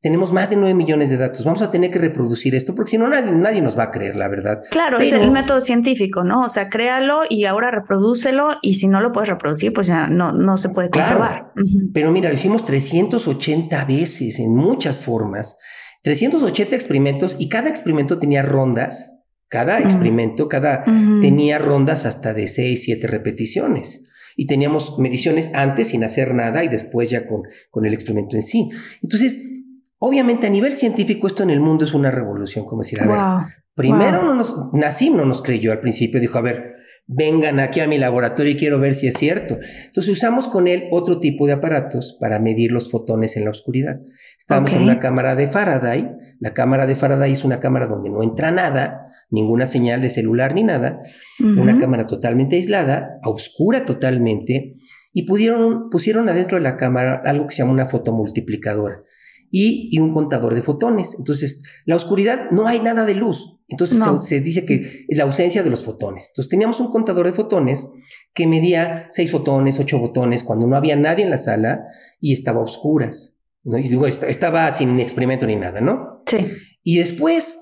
Tenemos 0.00 0.32
más 0.32 0.50
de 0.50 0.56
9 0.56 0.74
millones 0.74 1.08
de 1.08 1.16
datos. 1.16 1.44
Vamos 1.44 1.62
a 1.62 1.70
tener 1.70 1.90
que 1.90 1.98
reproducir 1.98 2.54
esto 2.54 2.74
porque 2.74 2.90
si 2.90 2.98
no 2.98 3.08
nadie, 3.08 3.32
nadie, 3.32 3.62
nos 3.62 3.78
va 3.78 3.84
a 3.84 3.90
creer, 3.90 4.16
la 4.16 4.28
verdad. 4.28 4.62
Claro, 4.70 4.98
es 4.98 5.12
el 5.12 5.30
método 5.30 5.62
científico, 5.62 6.24
¿no? 6.24 6.42
O 6.42 6.48
sea, 6.50 6.68
créalo 6.68 7.22
y 7.26 7.46
ahora 7.46 7.70
reprodúcelo 7.70 8.56
y 8.60 8.74
si 8.74 8.86
no 8.86 9.00
lo 9.00 9.12
puedes 9.12 9.30
reproducir, 9.30 9.72
pues 9.72 9.86
ya 9.86 10.06
no, 10.08 10.32
no 10.32 10.58
se 10.58 10.68
puede 10.68 10.90
comprobar. 10.90 11.52
Pero 11.94 12.12
mira, 12.12 12.28
lo 12.28 12.34
hicimos 12.34 12.66
380 12.66 13.82
veces 13.86 14.40
en 14.40 14.54
muchas 14.54 14.98
formas 14.98 15.56
380 16.04 16.76
experimentos 16.76 17.34
y 17.38 17.48
cada 17.48 17.70
experimento 17.70 18.18
tenía 18.18 18.42
rondas, 18.42 19.22
cada 19.48 19.78
experimento, 19.80 20.48
cada 20.48 20.84
tenía 20.84 21.58
rondas 21.58 22.04
hasta 22.04 22.34
de 22.34 22.46
6, 22.46 22.82
7 22.84 23.06
repeticiones. 23.06 24.04
Y 24.36 24.46
teníamos 24.46 24.98
mediciones 24.98 25.54
antes 25.54 25.88
sin 25.88 26.04
hacer 26.04 26.34
nada 26.34 26.62
y 26.62 26.68
después 26.68 27.08
ya 27.08 27.26
con, 27.26 27.44
con 27.70 27.86
el 27.86 27.94
experimento 27.94 28.36
en 28.36 28.42
sí. 28.42 28.68
Entonces, 29.02 29.50
obviamente 29.98 30.46
a 30.46 30.50
nivel 30.50 30.76
científico 30.76 31.26
esto 31.26 31.42
en 31.42 31.50
el 31.50 31.60
mundo 31.60 31.86
es 31.86 31.94
una 31.94 32.10
revolución, 32.10 32.66
como 32.66 32.82
decir, 32.82 33.00
a 33.00 33.06
ver, 33.06 33.54
primero 33.74 34.24
no 34.24 34.34
nos, 34.34 34.74
Nassim 34.74 35.16
no 35.16 35.24
nos 35.24 35.40
creyó 35.40 35.72
al 35.72 35.80
principio, 35.80 36.20
dijo, 36.20 36.36
a 36.36 36.42
ver, 36.42 36.74
vengan 37.06 37.60
aquí 37.60 37.80
a 37.80 37.86
mi 37.86 37.98
laboratorio 37.98 38.52
y 38.52 38.56
quiero 38.56 38.78
ver 38.80 38.94
si 38.94 39.06
es 39.08 39.14
cierto. 39.14 39.58
Entonces 39.86 40.12
usamos 40.12 40.48
con 40.48 40.68
él 40.68 40.84
otro 40.90 41.20
tipo 41.20 41.46
de 41.46 41.54
aparatos 41.54 42.16
para 42.20 42.38
medir 42.38 42.72
los 42.72 42.90
fotones 42.90 43.36
en 43.36 43.44
la 43.44 43.50
oscuridad. 43.50 44.00
Estábamos 44.38 44.72
en 44.72 44.82
una 44.82 45.00
cámara 45.00 45.34
de 45.36 45.46
Faraday. 45.46 46.10
La 46.40 46.54
cámara 46.54 46.86
de 46.86 46.94
Faraday 46.94 47.32
es 47.32 47.44
una 47.44 47.60
cámara 47.60 47.86
donde 47.86 48.10
no 48.10 48.22
entra 48.22 48.50
nada, 48.50 49.12
ninguna 49.30 49.66
señal 49.66 50.00
de 50.00 50.10
celular 50.10 50.54
ni 50.54 50.64
nada. 50.64 51.02
Una 51.40 51.78
cámara 51.78 52.06
totalmente 52.06 52.56
aislada, 52.56 53.18
a 53.22 53.28
oscura 53.28 53.84
totalmente. 53.84 54.76
Y 55.12 55.26
pudieron, 55.26 55.90
pusieron 55.90 56.28
adentro 56.28 56.56
de 56.56 56.62
la 56.62 56.76
cámara 56.76 57.22
algo 57.24 57.46
que 57.46 57.54
se 57.54 57.62
llama 57.62 57.72
una 57.72 57.86
fotomultiplicadora 57.86 59.02
y, 59.50 59.88
y 59.92 60.00
un 60.00 60.12
contador 60.12 60.56
de 60.56 60.62
fotones. 60.62 61.14
Entonces, 61.16 61.62
la 61.84 61.94
oscuridad 61.94 62.50
no 62.50 62.66
hay 62.66 62.80
nada 62.80 63.04
de 63.04 63.14
luz. 63.14 63.53
Entonces 63.68 64.02
se, 64.20 64.40
dice 64.40 64.66
que 64.66 65.06
es 65.08 65.18
la 65.18 65.24
ausencia 65.24 65.62
de 65.62 65.70
los 65.70 65.84
fotones. 65.84 66.28
Entonces 66.28 66.50
teníamos 66.50 66.80
un 66.80 66.90
contador 66.90 67.26
de 67.26 67.32
fotones 67.32 67.88
que 68.34 68.46
medía 68.46 69.08
seis 69.10 69.30
fotones, 69.30 69.80
ocho 69.80 69.98
fotones, 69.98 70.42
cuando 70.42 70.66
no 70.66 70.76
había 70.76 70.96
nadie 70.96 71.24
en 71.24 71.30
la 71.30 71.38
sala 71.38 71.84
y 72.20 72.32
estaba 72.32 72.60
a 72.60 72.64
oscuras. 72.64 73.36
¿no? 73.62 73.78
Y 73.78 73.88
digo, 73.88 74.06
estaba 74.06 74.70
sin 74.72 75.00
experimento 75.00 75.46
ni 75.46 75.56
nada, 75.56 75.80
¿no? 75.80 76.22
Sí. 76.26 76.46
Y 76.82 76.98
después, 76.98 77.58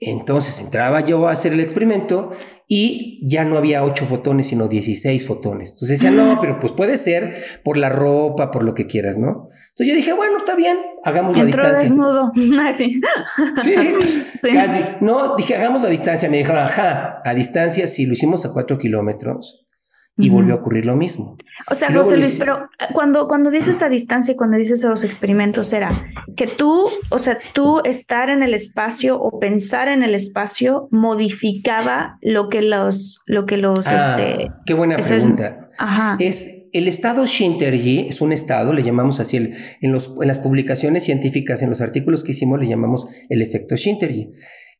entonces 0.00 0.58
entraba 0.60 1.04
yo 1.04 1.28
a 1.28 1.32
hacer 1.32 1.52
el 1.52 1.60
experimento 1.60 2.32
y 2.66 3.20
ya 3.26 3.44
no 3.44 3.56
había 3.56 3.84
8 3.84 4.04
fotones, 4.06 4.48
sino 4.48 4.66
16 4.66 5.26
fotones. 5.26 5.70
Entonces 5.70 6.00
decía, 6.00 6.10
no, 6.10 6.38
pero 6.40 6.58
pues 6.58 6.72
puede 6.72 6.98
ser 6.98 7.42
por 7.62 7.78
la 7.78 7.88
ropa, 7.88 8.50
por 8.50 8.64
lo 8.64 8.74
que 8.74 8.86
quieras, 8.86 9.16
¿no? 9.16 9.48
Entonces 9.78 9.94
yo 9.94 9.96
dije, 9.96 10.12
bueno, 10.12 10.38
está 10.38 10.56
bien, 10.56 10.76
hagamos 11.04 11.36
la 11.36 11.44
distancia. 11.44 11.78
desnudo, 11.78 12.32
así. 12.62 13.00
Sí, 13.62 13.74
sí, 14.40 14.52
casi. 14.52 14.96
No, 15.04 15.36
dije, 15.36 15.54
hagamos 15.54 15.82
la 15.82 15.88
distancia. 15.88 16.28
Me 16.28 16.38
dijeron, 16.38 16.64
ajá, 16.64 17.22
a 17.24 17.32
distancia, 17.32 17.86
si 17.86 18.04
lo 18.04 18.14
hicimos 18.14 18.44
a 18.44 18.52
4 18.52 18.76
kilómetros, 18.76 19.68
y 20.16 20.30
volvió 20.30 20.54
a 20.54 20.56
ocurrir 20.56 20.84
lo 20.84 20.96
mismo. 20.96 21.36
O 21.70 21.76
sea, 21.76 21.92
José 21.92 22.16
Luis, 22.16 22.34
pero 22.40 22.64
eh, 22.80 22.86
cuando, 22.92 23.28
cuando 23.28 23.52
dices 23.52 23.80
a 23.84 23.88
distancia 23.88 24.32
y 24.32 24.36
cuando 24.36 24.56
dices 24.56 24.84
a 24.84 24.88
los 24.88 25.04
experimentos, 25.04 25.72
era 25.72 25.90
que 26.34 26.48
tú, 26.48 26.88
o 27.10 27.20
sea, 27.20 27.38
tú 27.52 27.80
estar 27.84 28.30
en 28.30 28.42
el 28.42 28.52
espacio 28.52 29.16
o 29.20 29.38
pensar 29.38 29.86
en 29.86 30.02
el 30.02 30.16
espacio 30.16 30.88
modificaba 30.90 32.18
lo 32.20 32.48
que 32.48 32.62
los, 32.62 33.22
lo 33.26 33.46
que 33.46 33.58
los, 33.58 33.86
ah, 33.86 34.16
este... 34.18 34.50
Qué 34.66 34.74
buena 34.74 34.96
pregunta. 34.96 35.68
ajá. 35.78 36.16
Es 36.18 36.57
el 36.78 36.88
estado 36.88 37.26
Shinterji, 37.26 38.06
es 38.08 38.20
un 38.20 38.32
estado, 38.32 38.72
le 38.72 38.82
llamamos 38.82 39.20
así, 39.20 39.36
en, 39.36 39.92
los, 39.92 40.14
en 40.20 40.28
las 40.28 40.38
publicaciones 40.38 41.04
científicas, 41.04 41.62
en 41.62 41.68
los 41.68 41.80
artículos 41.80 42.24
que 42.24 42.32
hicimos, 42.32 42.58
le 42.58 42.66
llamamos 42.66 43.06
el 43.28 43.42
efecto 43.42 43.76
Shinterji. 43.76 44.32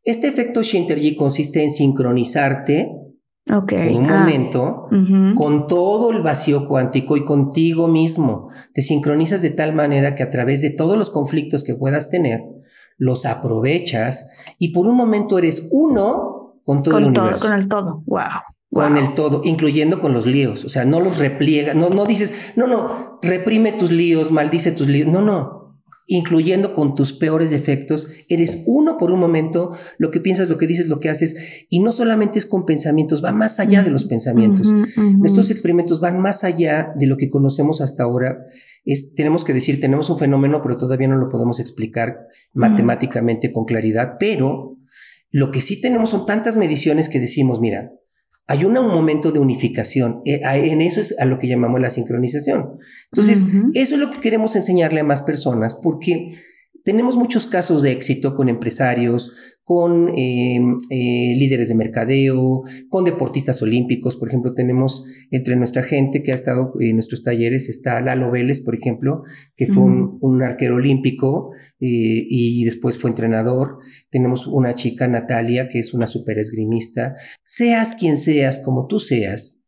Este 0.05 0.29
efecto 0.29 0.63
Shinterji 0.63 1.17
consiste 1.17 1.63
en 1.63 1.71
sincronizarte 1.71 2.91
Okay. 3.51 3.97
un 3.97 4.11
ah, 4.11 4.19
momento 4.21 4.89
con 5.35 5.69
todo 5.69 6.11
el 6.11 6.21
vacío 6.21 6.69
cuántico 6.69 7.17
y 7.17 7.25
contigo 7.25 7.89
mismo. 7.89 8.51
Te 8.75 8.83
sincronizas 8.83 9.41
de 9.41 9.49
tal 9.49 9.75
manera 9.75 10.15
que 10.15 10.23
a 10.23 10.31
través 10.31 10.61
de 10.61 10.69
todos 10.69 10.99
los 10.99 11.09
conflictos 11.09 11.65
que 11.65 11.75
puedas 11.75 12.11
tener, 12.11 12.43
los 12.99 13.25
aprovechas 13.25 14.29
y 14.59 14.73
por 14.73 14.87
un 14.87 14.97
momento 14.97 15.39
eres 15.39 15.67
uno 15.71 16.61
con 16.63 16.83
todo 16.83 16.99
el 16.99 17.07
universo. 17.07 17.47
con 17.47 17.59
el 17.59 17.69
todo, 17.69 18.03
wow. 18.05 18.43
Con 18.71 18.97
el 18.97 19.15
todo, 19.15 19.43
incluyendo 19.45 19.99
con 19.99 20.13
los 20.13 20.27
líos. 20.27 20.65
O 20.65 20.69
sea, 20.69 20.85
no 20.85 21.01
los 21.01 21.19
repliega, 21.19 21.75
no, 21.75 21.89
no 21.89 22.05
dices, 22.05 22.35
no, 22.55 22.67
no, 22.67 23.19
reprime 23.23 23.73
tus 23.73 23.91
líos, 23.91 24.31
maldice 24.31 24.73
tus 24.73 24.89
líos. 24.89 25.09
No, 25.09 25.23
no 25.23 25.59
incluyendo 26.11 26.73
con 26.73 26.95
tus 26.95 27.13
peores 27.13 27.51
defectos, 27.51 28.09
eres 28.29 28.63
uno 28.67 28.97
por 28.97 29.13
un 29.13 29.21
momento, 29.21 29.75
lo 29.99 30.11
que 30.11 30.21
piensas, 30.21 30.49
lo 30.49 30.57
que 30.57 30.67
dices, 30.67 30.89
lo 30.89 31.01
que 31.01 31.11
haces, 31.11 31.37
y 31.69 31.81
no 31.81 31.93
solamente 31.93 32.39
es 32.39 32.47
con 32.47 32.65
pensamientos, 32.65 33.23
va 33.23 33.31
más 33.31 33.61
allá 33.61 33.83
de 33.83 33.91
los 33.91 34.07
pensamientos. 34.07 34.73
Estos 35.23 35.51
experimentos 35.51 36.01
van 36.01 36.19
más 36.19 36.45
allá 36.45 36.95
de 36.97 37.07
lo 37.07 37.19
que 37.19 37.29
conocemos 37.29 37.83
hasta 37.83 38.05
ahora. 38.05 38.39
Es, 38.87 39.15
tenemos 39.15 39.45
que 39.45 39.53
decir, 39.53 39.81
tenemos 39.81 40.09
un 40.09 40.17
fenómeno, 40.17 40.63
pero 40.63 40.79
todavía 40.79 41.09
no 41.09 41.17
lo 41.19 41.29
podemos 41.29 41.61
explicar 41.61 42.17
matemáticamente 42.55 43.53
con 43.53 43.67
claridad, 43.67 44.15
pero 44.19 44.79
lo 45.31 45.51
que 45.51 45.61
sí 45.61 45.79
tenemos 45.79 46.09
son 46.09 46.25
tantas 46.25 46.57
mediciones 46.57 47.11
que 47.11 47.21
decimos, 47.21 47.61
mira, 47.61 47.93
hay 48.49 48.65
un 48.65 48.73
momento 48.73 49.31
de 49.31 49.39
unificación. 49.39 50.23
Eh, 50.25 50.41
en 50.43 50.81
eso 50.81 51.03
es 51.03 51.15
a 51.19 51.27
lo 51.27 51.39
que 51.39 51.49
llamamos 51.49 51.81
la 51.81 51.91
sincronización. 51.91 52.79
Entonces, 53.13 53.45
eso 53.75 53.95
es 53.95 54.01
lo 54.01 54.11
que 54.11 54.21
queremos 54.21 54.57
enseñarle 54.57 55.01
a 55.01 55.05
más 55.05 55.21
personas 55.21 55.75
porque 55.75 56.33
tenemos 56.89 57.19
muchos 57.19 57.45
casos 57.45 57.83
de 57.83 57.93
éxito 57.93 58.35
con 58.35 58.49
empresarios, 58.49 59.35
con 59.63 60.09
em, 60.17 60.79
eh, 60.89 61.35
líderes 61.37 61.69
de 61.69 61.75
mercadeo, 61.75 62.63
con 62.89 63.05
deportistas 63.05 63.61
olímpicos. 63.61 64.17
Por 64.17 64.29
ejemplo, 64.29 64.55
tenemos 64.55 65.05
entre 65.31 65.55
nuestra 65.57 65.83
gente 65.83 66.23
que 66.23 66.33
ha 66.33 66.35
estado 66.35 66.73
en 66.81 66.95
nuestros 66.95 67.23
talleres, 67.23 67.69
está 67.69 68.01
Lalo 68.01 68.31
Vélez, 68.31 68.63
por 68.63 68.75
ejemplo, 68.75 69.25
que 69.55 69.67
fue 69.67 69.83
un, 69.83 70.43
arquero 70.43 70.77
olímpico 70.77 71.51
eh, 71.79 72.25
y 72.31 72.65
después 72.65 72.97
fue 72.99 73.11
entrenador. 73.11 73.81
Tenemos 74.09 74.47
una 74.47 74.73
chica, 74.73 75.07
Natalia, 75.09 75.69
que 75.69 75.81
es 75.81 75.93
una 75.93 76.07
super 76.07 76.39
esgrimista. 76.39 77.17
Seas 77.45 77.97
quien 77.97 78.17
seas, 78.17 78.61
como 78.61 78.87
tú 78.87 78.99
seas, 78.99 79.63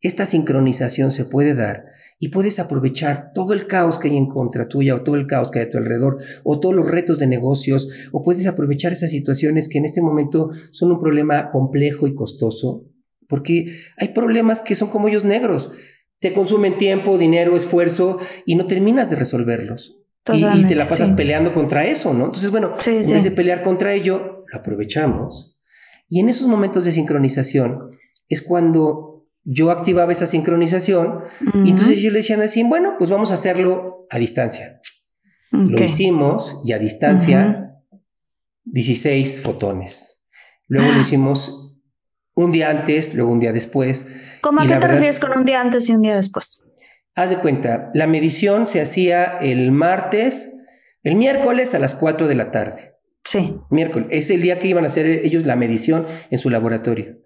esta 0.00 0.26
sincronización 0.26 1.12
se 1.12 1.24
puede 1.24 1.54
dar 1.54 1.93
y 2.24 2.28
puedes 2.28 2.58
aprovechar 2.58 3.32
todo 3.34 3.52
el 3.52 3.66
caos 3.66 3.98
que 3.98 4.08
hay 4.08 4.16
en 4.16 4.30
contra 4.30 4.66
tuya 4.66 4.94
o 4.94 5.02
todo 5.02 5.16
el 5.16 5.26
caos 5.26 5.50
que 5.50 5.58
hay 5.58 5.66
a 5.66 5.70
tu 5.70 5.76
alrededor 5.76 6.16
o 6.42 6.58
todos 6.58 6.74
los 6.74 6.90
retos 6.90 7.18
de 7.18 7.26
negocios 7.26 7.90
o 8.12 8.22
puedes 8.22 8.46
aprovechar 8.46 8.92
esas 8.92 9.10
situaciones 9.10 9.68
que 9.68 9.76
en 9.76 9.84
este 9.84 10.00
momento 10.00 10.48
son 10.70 10.90
un 10.90 11.00
problema 11.00 11.50
complejo 11.50 12.06
y 12.06 12.14
costoso 12.14 12.86
porque 13.28 13.76
hay 13.98 14.08
problemas 14.14 14.62
que 14.62 14.74
son 14.74 14.88
como 14.88 15.08
ellos 15.08 15.24
negros. 15.24 15.70
Te 16.18 16.32
consumen 16.32 16.78
tiempo, 16.78 17.18
dinero, 17.18 17.56
esfuerzo 17.56 18.18
y 18.46 18.54
no 18.54 18.64
terminas 18.66 19.10
de 19.10 19.16
resolverlos. 19.16 20.00
Y, 20.32 20.64
te 20.64 20.74
la 20.74 20.88
pasas 20.88 21.10
peleando 21.10 21.52
contra 21.52 21.84
eso, 21.84 22.14
¿no? 22.14 22.24
Entonces, 22.24 22.50
bueno, 22.50 22.76
en 22.86 23.10
vez 23.10 23.22
de 23.22 23.30
pelear 23.32 23.62
contra 23.62 23.92
ello, 23.92 24.46
lo 24.50 24.58
aprovechamos. 24.58 25.58
Y 26.08 26.20
en 26.20 26.30
esos 26.30 26.48
momentos 26.48 26.86
de 26.86 26.92
sincronización 26.92 27.98
es 28.30 28.40
cuando 28.40 29.13
yo 29.44 29.70
activaba 29.70 30.12
esa 30.12 30.26
sincronización 30.26 31.24
y 31.64 31.70
entonces 31.70 32.00
yo 32.00 32.10
le 32.10 32.18
decían 32.18 32.40
así, 32.40 32.62
bueno, 32.62 32.94
pues 32.98 33.10
vamos 33.10 33.30
a 33.30 33.34
hacerlo 33.34 34.06
a 34.10 34.18
distancia. 34.18 34.80
Lo 35.50 35.82
hicimos 35.82 36.60
y 36.64 36.72
a 36.72 36.78
distancia 36.78 37.64
16 38.64 39.42
fotones. 39.42 40.24
Luego 40.66 40.90
lo 40.90 40.98
ah. 40.98 41.02
hicimos 41.02 41.76
un 42.34 42.50
día 42.50 42.70
antes, 42.70 43.14
luego 43.14 43.30
un 43.30 43.38
día 43.38 43.52
después. 43.52 44.08
¿Cómo 44.40 44.62
a 44.62 44.66
qué 44.66 44.76
te 44.76 44.88
refieres 44.88 45.20
con 45.20 45.36
un 45.36 45.44
día 45.44 45.60
antes 45.60 45.88
y 45.88 45.92
un 45.92 46.02
día 46.02 46.16
después? 46.16 46.66
Haz 47.14 47.30
de 47.30 47.38
cuenta, 47.38 47.90
la 47.94 48.06
medición 48.06 48.66
se 48.66 48.80
hacía 48.80 49.38
el 49.40 49.70
martes, 49.70 50.52
el 51.04 51.14
miércoles 51.14 51.74
a 51.74 51.78
las 51.78 51.94
4 51.94 52.26
de 52.26 52.34
la 52.34 52.50
tarde. 52.50 52.94
Sí. 53.22 53.56
Miércoles, 53.70 54.08
es 54.10 54.30
el 54.30 54.42
día 54.42 54.58
que 54.58 54.68
iban 54.68 54.84
a 54.84 54.88
hacer 54.88 55.06
ellos 55.06 55.46
la 55.46 55.54
medición 55.54 56.06
en 56.30 56.38
su 56.38 56.50
laboratorio. 56.50 57.23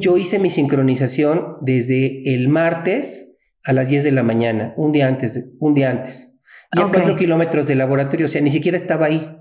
Yo 0.00 0.16
hice 0.16 0.38
mi 0.38 0.50
sincronización 0.50 1.56
desde 1.60 2.34
el 2.34 2.48
martes 2.48 3.36
a 3.62 3.72
las 3.72 3.88
10 3.88 4.04
de 4.04 4.12
la 4.12 4.22
mañana, 4.22 4.72
un 4.76 4.92
día 4.92 5.08
antes, 5.08 5.50
un 5.58 5.74
día 5.74 5.90
antes. 5.90 6.40
Y 6.72 6.80
a 6.80 6.88
cuatro 6.88 7.16
kilómetros 7.16 7.66
del 7.66 7.78
laboratorio, 7.78 8.26
o 8.26 8.28
sea, 8.28 8.40
ni 8.40 8.50
siquiera 8.50 8.76
estaba 8.76 9.06
ahí. 9.06 9.36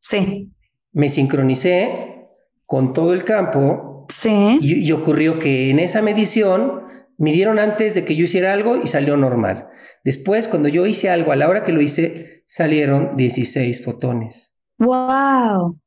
Sí. 0.00 0.52
Me 0.92 1.08
sincronicé 1.08 2.28
con 2.66 2.92
todo 2.92 3.14
el 3.14 3.24
campo. 3.24 4.06
Sí. 4.08 4.58
Y, 4.60 4.86
y 4.86 4.92
ocurrió 4.92 5.38
que 5.38 5.70
en 5.70 5.78
esa 5.78 6.02
medición 6.02 6.82
midieron 7.16 7.58
antes 7.58 7.94
de 7.94 8.04
que 8.04 8.16
yo 8.16 8.24
hiciera 8.24 8.52
algo 8.52 8.80
y 8.82 8.86
salió 8.86 9.16
normal. 9.16 9.68
Después, 10.04 10.48
cuando 10.48 10.68
yo 10.68 10.86
hice 10.86 11.08
algo, 11.08 11.32
a 11.32 11.36
la 11.36 11.48
hora 11.48 11.64
que 11.64 11.72
lo 11.72 11.80
hice, 11.80 12.44
salieron 12.46 13.16
16 13.16 13.84
fotones. 13.84 14.54
¡Wow! 14.78 15.80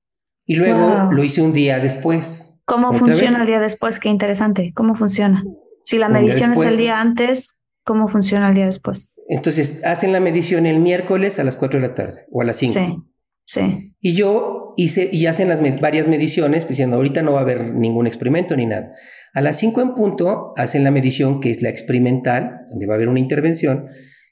Y 0.46 0.56
luego 0.56 1.12
lo 1.12 1.24
hice 1.24 1.42
un 1.42 1.54
día 1.54 1.80
después. 1.80 2.47
¿Cómo 2.68 2.92
funciona 2.92 3.40
el 3.40 3.48
día 3.48 3.62
después? 3.62 3.98
Qué 3.98 4.10
interesante. 4.10 4.74
¿Cómo 4.76 4.94
funciona? 4.94 5.42
Si 5.86 5.98
la 5.98 6.10
medición 6.10 6.52
es 6.52 6.64
el 6.64 6.76
día 6.76 7.00
antes, 7.00 7.62
¿cómo 7.86 8.10
funciona 8.10 8.50
el 8.50 8.56
día 8.56 8.66
después? 8.66 9.14
Entonces, 9.30 9.82
hacen 9.86 10.12
la 10.12 10.20
medición 10.20 10.66
el 10.66 10.80
miércoles 10.80 11.40
a 11.40 11.46
las 11.46 11.56
4 11.56 11.80
de 11.80 11.88
la 11.88 11.96
tarde 11.96 12.26
o 12.30 12.42
a 12.42 12.44
las 12.44 12.58
5. 12.58 12.74
Sí, 12.74 12.98
sí. 13.46 13.96
Y 14.02 14.16
yo 14.16 14.74
hice, 14.76 15.10
y 15.10 15.28
hacen 15.28 15.48
las 15.48 15.62
varias 15.80 16.10
mediciones, 16.10 16.66
pues, 16.66 16.76
diciendo, 16.76 16.98
ahorita 16.98 17.22
no 17.22 17.32
va 17.32 17.40
a 17.40 17.44
haber 17.44 17.74
ningún 17.74 18.06
experimento 18.06 18.54
ni 18.58 18.66
nada. 18.66 18.92
A 19.34 19.40
las 19.40 19.58
5 19.60 19.80
en 19.80 19.94
punto 19.94 20.54
hacen 20.58 20.84
la 20.84 20.92
medición, 20.92 21.40
que 21.40 21.52
es 21.52 21.62
la 21.62 21.70
experimental, 21.70 22.68
donde 22.70 22.86
va 22.86 22.96
a 22.96 22.98
haber 22.98 23.08
una 23.08 23.22
intervención, 23.22 23.88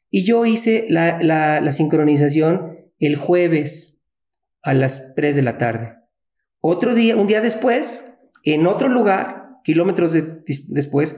y 0.10 0.26
yo 0.26 0.46
hice 0.46 0.88
la, 0.90 1.22
la 1.22 1.72
sincronización 1.72 2.92
el 3.00 3.16
jueves 3.16 4.02
a 4.62 4.74
las 4.74 5.16
3 5.16 5.38
de 5.38 5.42
la 5.42 5.58
tarde. 5.58 5.94
Otro 6.60 6.96
día, 6.96 7.16
un 7.16 7.28
día 7.28 7.40
después, 7.40 8.15
en 8.46 8.68
otro 8.68 8.88
lugar, 8.88 9.60
kilómetros 9.64 10.12
de, 10.14 10.44
después, 10.70 11.18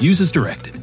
Use 0.00 0.22
as 0.22 0.32
directed. 0.32 0.74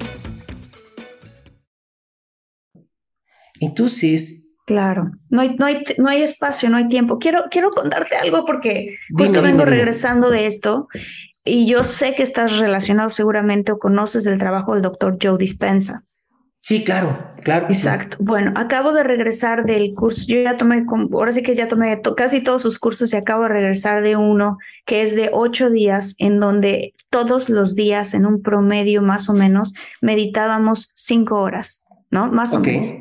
Entonces. 3.59 4.47
Claro, 4.65 5.11
no 5.29 5.41
hay, 5.41 5.55
no 5.55 5.65
hay, 5.65 5.83
no 5.97 6.09
hay 6.09 6.21
espacio, 6.21 6.69
no 6.69 6.77
hay 6.77 6.87
tiempo. 6.87 7.19
Quiero, 7.19 7.45
quiero 7.49 7.71
contarte 7.71 8.15
algo 8.15 8.45
porque 8.45 8.95
justo 9.13 9.41
vengo 9.41 9.65
regresando 9.65 10.29
de 10.29 10.45
esto 10.45 10.87
y 11.43 11.65
yo 11.65 11.83
sé 11.83 12.13
que 12.13 12.23
estás 12.23 12.57
relacionado 12.59 13.09
seguramente 13.09 13.71
o 13.71 13.79
conoces 13.79 14.25
el 14.25 14.37
trabajo 14.37 14.73
del 14.73 14.83
doctor 14.83 15.17
Joe 15.21 15.37
Dispensa. 15.37 16.05
Sí, 16.63 16.83
claro, 16.83 17.17
claro. 17.43 17.65
Exacto. 17.69 18.17
Bueno, 18.19 18.51
acabo 18.55 18.93
de 18.93 19.03
regresar 19.03 19.65
del 19.65 19.95
curso. 19.95 20.25
Yo 20.27 20.43
ya 20.43 20.57
tomé, 20.57 20.85
ahora 21.11 21.31
sí 21.31 21.41
que 21.41 21.55
ya 21.55 21.67
tomé 21.67 21.99
casi 22.15 22.43
todos 22.43 22.61
sus 22.61 22.77
cursos 22.77 23.11
y 23.13 23.17
acabo 23.17 23.43
de 23.43 23.49
regresar 23.49 24.03
de 24.03 24.15
uno 24.15 24.59
que 24.85 25.01
es 25.01 25.15
de 25.15 25.31
ocho 25.33 25.71
días, 25.71 26.15
en 26.19 26.39
donde 26.39 26.93
todos 27.09 27.49
los 27.49 27.73
días, 27.73 28.13
en 28.13 28.27
un 28.27 28.43
promedio 28.43 29.01
más 29.01 29.27
o 29.27 29.33
menos, 29.33 29.73
meditábamos 30.01 30.91
cinco 30.93 31.41
horas, 31.41 31.83
¿no? 32.11 32.31
Más 32.31 32.53
o 32.53 32.59
menos. 32.59 32.93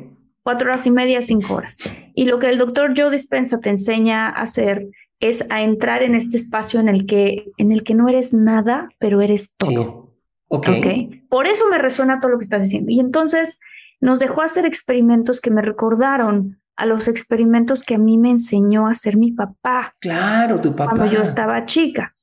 Cuatro 0.43 0.69
horas 0.69 0.87
y 0.87 0.91
media, 0.91 1.21
cinco 1.21 1.53
horas. 1.53 1.77
Y 2.15 2.25
lo 2.25 2.39
que 2.39 2.49
el 2.49 2.57
doctor 2.57 2.93
Joe 2.97 3.11
Dispensa 3.11 3.59
te 3.59 3.69
enseña 3.69 4.27
a 4.27 4.41
hacer 4.41 4.87
es 5.19 5.45
a 5.51 5.61
entrar 5.61 6.01
en 6.01 6.15
este 6.15 6.35
espacio 6.35 6.79
en 6.79 6.89
el 6.89 7.05
que, 7.05 7.45
en 7.57 7.71
el 7.71 7.83
que 7.83 7.93
no 7.93 8.09
eres 8.09 8.33
nada, 8.33 8.89
pero 8.97 9.21
eres 9.21 9.55
todo. 9.55 10.10
Okay. 10.53 11.23
Por 11.29 11.47
eso 11.47 11.69
me 11.69 11.77
resuena 11.77 12.19
todo 12.19 12.31
lo 12.31 12.37
que 12.37 12.43
estás 12.43 12.61
diciendo. 12.61 12.91
Y 12.91 12.99
entonces 12.99 13.59
nos 14.01 14.19
dejó 14.19 14.41
hacer 14.41 14.65
experimentos 14.65 15.39
que 15.39 15.49
me 15.49 15.61
recordaron 15.61 16.61
a 16.75 16.85
los 16.85 17.07
experimentos 17.07 17.83
que 17.83 17.95
a 17.95 17.99
mí 17.99 18.17
me 18.17 18.31
enseñó 18.31 18.87
a 18.87 18.91
hacer 18.91 19.15
mi 19.15 19.31
papá. 19.31 19.95
Claro, 20.01 20.59
tu 20.59 20.75
papá. 20.75 20.91
Cuando 20.95 21.13
yo 21.13 21.21
estaba 21.21 21.65
chica, 21.65 22.15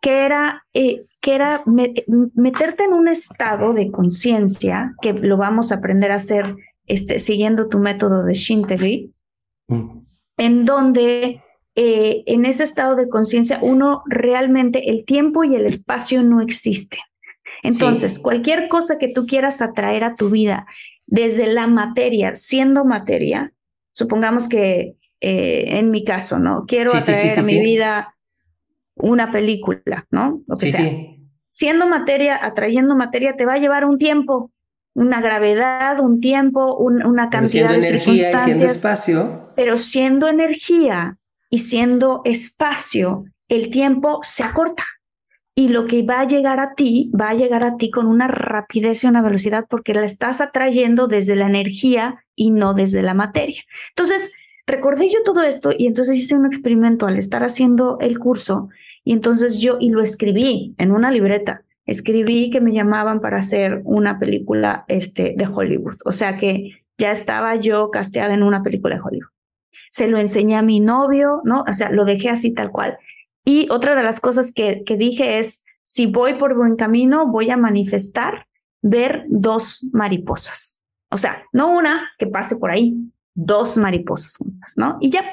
que 0.00 0.24
era, 0.24 0.64
eh, 0.72 1.04
que 1.20 1.34
era 1.34 1.62
meterte 1.66 2.84
en 2.84 2.94
un 2.94 3.08
estado 3.08 3.74
de 3.74 3.90
conciencia, 3.90 4.94
que 5.02 5.12
lo 5.12 5.36
vamos 5.36 5.70
a 5.70 5.76
aprender 5.76 6.10
a 6.10 6.16
hacer 6.16 6.56
este, 6.86 7.18
siguiendo 7.18 7.68
tu 7.68 7.78
método 7.78 8.22
de 8.22 8.32
Shintevi, 8.32 9.12
mm. 9.66 9.98
en 10.38 10.64
donde 10.64 11.42
eh, 11.74 12.22
en 12.26 12.46
ese 12.46 12.64
estado 12.64 12.96
de 12.96 13.08
conciencia 13.08 13.58
uno 13.60 14.02
realmente 14.06 14.90
el 14.90 15.04
tiempo 15.04 15.44
y 15.44 15.54
el 15.54 15.66
espacio 15.66 16.22
no 16.22 16.40
existen. 16.40 17.00
Entonces, 17.62 18.18
cualquier 18.18 18.68
cosa 18.68 18.98
que 18.98 19.08
tú 19.08 19.26
quieras 19.26 19.62
atraer 19.62 20.04
a 20.04 20.14
tu 20.14 20.30
vida 20.30 20.66
desde 21.06 21.46
la 21.46 21.66
materia, 21.66 22.34
siendo 22.34 22.84
materia, 22.84 23.52
supongamos 23.92 24.48
que 24.48 24.96
eh, 25.20 25.78
en 25.78 25.90
mi 25.90 26.04
caso, 26.04 26.38
¿no? 26.38 26.64
Quiero 26.66 26.94
atraer 26.94 27.38
a 27.38 27.42
mi 27.42 27.60
vida 27.60 28.14
una 28.94 29.30
película, 29.30 30.06
¿no? 30.10 30.42
Lo 30.46 30.56
que 30.56 30.70
sea. 30.70 30.90
siendo 31.50 31.88
materia, 31.88 32.38
atrayendo 32.40 32.94
materia, 32.94 33.34
te 33.36 33.44
va 33.44 33.54
a 33.54 33.58
llevar 33.58 33.84
un 33.84 33.98
tiempo, 33.98 34.52
una 34.94 35.20
gravedad, 35.20 35.98
un 36.00 36.20
tiempo, 36.20 36.76
una 36.76 37.30
cantidad 37.30 37.70
de 37.70 37.82
circunstancias. 37.82 38.72
espacio. 38.72 39.52
Pero 39.56 39.78
siendo 39.78 40.28
energía 40.28 41.18
y 41.50 41.58
siendo 41.58 42.22
espacio, 42.24 43.24
el 43.48 43.70
tiempo 43.70 44.20
se 44.22 44.44
acorta. 44.44 44.84
Y 45.58 45.66
lo 45.66 45.88
que 45.88 46.04
va 46.04 46.20
a 46.20 46.24
llegar 46.24 46.60
a 46.60 46.74
ti, 46.76 47.10
va 47.20 47.30
a 47.30 47.34
llegar 47.34 47.64
a 47.64 47.76
ti 47.76 47.90
con 47.90 48.06
una 48.06 48.28
rapidez 48.28 49.02
y 49.02 49.08
una 49.08 49.22
velocidad 49.22 49.66
porque 49.68 49.92
la 49.92 50.04
estás 50.04 50.40
atrayendo 50.40 51.08
desde 51.08 51.34
la 51.34 51.48
energía 51.48 52.24
y 52.36 52.52
no 52.52 52.74
desde 52.74 53.02
la 53.02 53.12
materia. 53.12 53.64
Entonces, 53.88 54.32
recordé 54.68 55.10
yo 55.10 55.24
todo 55.24 55.42
esto 55.42 55.72
y 55.76 55.88
entonces 55.88 56.16
hice 56.16 56.36
un 56.36 56.46
experimento 56.46 57.08
al 57.08 57.18
estar 57.18 57.42
haciendo 57.42 57.98
el 58.00 58.20
curso 58.20 58.68
y 59.02 59.12
entonces 59.12 59.58
yo, 59.58 59.78
y 59.80 59.90
lo 59.90 60.00
escribí 60.00 60.76
en 60.78 60.92
una 60.92 61.10
libreta, 61.10 61.64
escribí 61.86 62.50
que 62.50 62.60
me 62.60 62.72
llamaban 62.72 63.20
para 63.20 63.38
hacer 63.38 63.82
una 63.82 64.20
película 64.20 64.84
este, 64.86 65.34
de 65.36 65.48
Hollywood. 65.48 65.96
O 66.04 66.12
sea 66.12 66.38
que 66.38 66.84
ya 66.98 67.10
estaba 67.10 67.56
yo 67.56 67.90
casteada 67.90 68.32
en 68.32 68.44
una 68.44 68.62
película 68.62 68.94
de 68.94 69.00
Hollywood. 69.00 69.32
Se 69.90 70.06
lo 70.06 70.18
enseñé 70.18 70.54
a 70.54 70.62
mi 70.62 70.78
novio, 70.78 71.40
¿no? 71.42 71.64
O 71.68 71.72
sea, 71.72 71.90
lo 71.90 72.04
dejé 72.04 72.30
así 72.30 72.54
tal 72.54 72.70
cual. 72.70 72.96
Y 73.48 73.66
otra 73.70 73.94
de 73.94 74.02
las 74.02 74.20
cosas 74.20 74.52
que, 74.52 74.84
que 74.84 74.98
dije 74.98 75.38
es, 75.38 75.64
si 75.82 76.04
voy 76.04 76.34
por 76.34 76.54
buen 76.54 76.76
camino, 76.76 77.28
voy 77.28 77.48
a 77.48 77.56
manifestar 77.56 78.46
ver 78.82 79.24
dos 79.30 79.88
mariposas. 79.90 80.82
O 81.10 81.16
sea, 81.16 81.44
no 81.54 81.70
una 81.70 82.10
que 82.18 82.26
pase 82.26 82.56
por 82.56 82.70
ahí, 82.70 82.94
dos 83.32 83.78
mariposas 83.78 84.36
juntas, 84.36 84.74
¿no? 84.76 84.98
Y 85.00 85.08
ya 85.08 85.32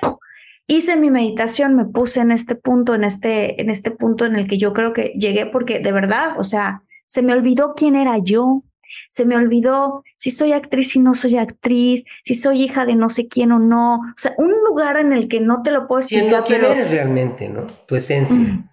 hice 0.66 0.96
mi 0.96 1.12
meditación, 1.12 1.76
me 1.76 1.84
puse 1.84 2.22
en 2.22 2.32
este 2.32 2.56
punto, 2.56 2.96
en 2.96 3.04
este, 3.04 3.62
en 3.62 3.70
este 3.70 3.92
punto 3.92 4.24
en 4.24 4.38
el 4.38 4.48
que 4.48 4.58
yo 4.58 4.72
creo 4.72 4.94
que 4.94 5.12
llegué 5.20 5.46
porque 5.46 5.80
de 5.82 5.92
verdad, 5.92 6.40
o 6.40 6.46
sea, 6.46 6.84
se 7.08 7.22
me 7.22 7.34
olvidó 7.34 7.74
quién 7.76 7.98
era 7.98 8.18
yo, 8.18 8.64
se 9.10 9.26
me 9.26 9.36
olvidó 9.36 10.04
si 10.16 10.32
soy 10.32 10.54
actriz, 10.54 10.92
si 10.92 11.00
no 11.00 11.16
soy 11.16 11.38
actriz, 11.38 12.04
si 12.24 12.34
soy 12.34 12.64
hija 12.64 12.86
de 12.86 12.96
no 12.96 13.10
sé 13.10 13.28
quién 13.28 13.52
o 13.52 13.60
no, 13.60 13.96
o 13.96 14.18
sea, 14.18 14.34
un 14.38 14.54
lugar 14.68 14.98
en 14.98 15.14
el 15.14 15.28
que 15.28 15.40
no 15.40 15.62
te 15.64 15.72
lo 15.72 15.88
puedo 15.88 16.02
explicar. 16.02 16.30
Siendo 16.30 16.46
quién 16.46 16.64
eres 16.66 16.92
realmente, 16.92 17.50
¿no? 17.50 17.68
Tu 17.88 17.96
esencia. 17.96 18.64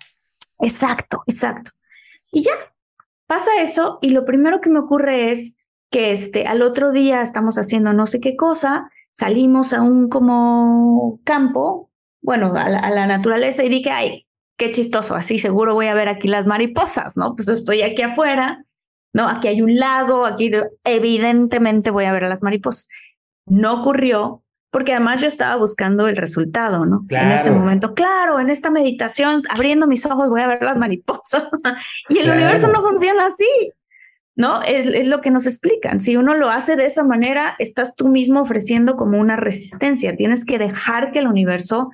Exacto, 0.61 1.23
exacto. 1.27 1.73
Y 2.31 2.43
ya, 2.43 2.53
pasa 3.27 3.51
eso 3.61 3.99
y 4.01 4.11
lo 4.11 4.25
primero 4.25 4.61
que 4.61 4.71
me 4.71 4.79
ocurre 4.79 5.33
es 5.33 5.57
que 5.91 6.13
este, 6.13 6.47
al 6.47 6.63
otro 6.63 6.93
día 6.93 7.21
estamos 7.23 7.57
haciendo 7.57 7.93
no 7.93 8.07
sé 8.07 8.21
qué 8.21 8.37
cosa 8.37 8.91
salimos 9.13 9.73
a 9.73 9.83
un 9.83 10.09
como 10.09 11.21
campo, 11.25 11.91
bueno, 12.23 12.55
a 12.57 12.69
la, 12.69 13.07
naturaleza 13.07 13.63
y 13.63 13.69
dije, 13.69 13.91
ay, 13.91 14.27
qué 14.57 14.71
chistoso, 14.71 15.15
así 15.15 15.39
seguro 15.39 15.75
voy 15.75 15.87
a 15.87 15.95
ver 15.95 16.09
aquí 16.09 16.29
las 16.29 16.47
mariposas, 16.47 17.17
¿no? 17.17 17.35
Pues 17.35 17.49
estoy 17.49 17.83
aquí 17.83 18.03
afuera, 18.03 18.65
¿no? 19.13 19.29
Aquí 19.29 19.49
hay 19.49 19.63
un 19.63 19.77
lago, 19.77 20.27
aquí 20.27 20.51
evidentemente 20.85 21.91
voy 21.91 22.05
a 22.05 22.13
ver 22.13 22.25
a 22.25 22.29
las 22.29 22.43
mariposas. 22.43 22.89
No 23.47 23.81
ocurrió 23.81 24.43
porque 24.71 24.93
además 24.93 25.21
yo 25.21 25.29
estaba 25.29 25.57
buscando 25.57 26.09
el 26.09 26.17
resultado, 26.17 26.87
¿no? 26.87 27.05
En 27.11 27.31
ese 27.31 27.51
momento, 27.51 27.93
claro, 27.93 28.41
en 28.41 28.49
esta 28.49 28.71
meditación, 28.71 29.43
abriendo 29.51 29.87
mis 29.87 30.07
ojos 30.07 30.31
voy 30.31 30.41
a 30.41 30.49
ver 30.49 30.63
las 30.63 30.79
mariposas. 30.79 31.49
y 32.09 32.19
el 32.19 32.31
universo 32.31 32.69
no 32.69 32.83
funciona 32.83 33.27
así. 33.27 33.47
¿no? 34.35 34.63
Es, 34.63 35.07
lo 35.07 35.21
que 35.21 35.31
nos 35.31 35.47
explican. 35.47 36.01
Si 36.01 36.17
uno 36.17 36.35
lo 36.35 36.49
hace 36.49 36.77
de 36.77 36.87
esa 36.87 37.05
manera, 37.05 37.55
estás 37.59 37.95
tú 37.95 38.09
mismo 38.09 38.41
ofreciendo 38.41 38.97
como 38.97 39.19
una 39.19 39.37
resistencia. 39.37 40.17
Tienes 40.17 40.45
que 40.47 40.59
dejar 40.59 41.13
que 41.13 41.19
el 41.19 41.29
universo, 41.29 41.91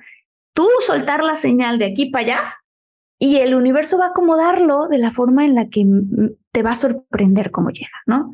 tú 0.53 0.67
soltar 0.85 1.23
la 1.23 1.35
señal 1.35 1.79
de 1.79 1.85
aquí 1.85 2.05
para 2.05 2.23
allá 2.23 2.53
y 3.19 3.37
el 3.37 3.55
universo 3.55 3.97
va 3.97 4.05
a 4.05 4.09
acomodarlo 4.09 4.87
de 4.87 4.97
la 4.99 5.11
forma 5.11 5.43
en 5.43 5.55
la 5.55 5.67
que 5.67 5.85
te 6.51 6.63
va 6.63 6.71
a 6.71 6.75
sorprender 6.75 7.51
cómo 7.51 7.69
llega, 7.69 8.03
¿no? 8.05 8.31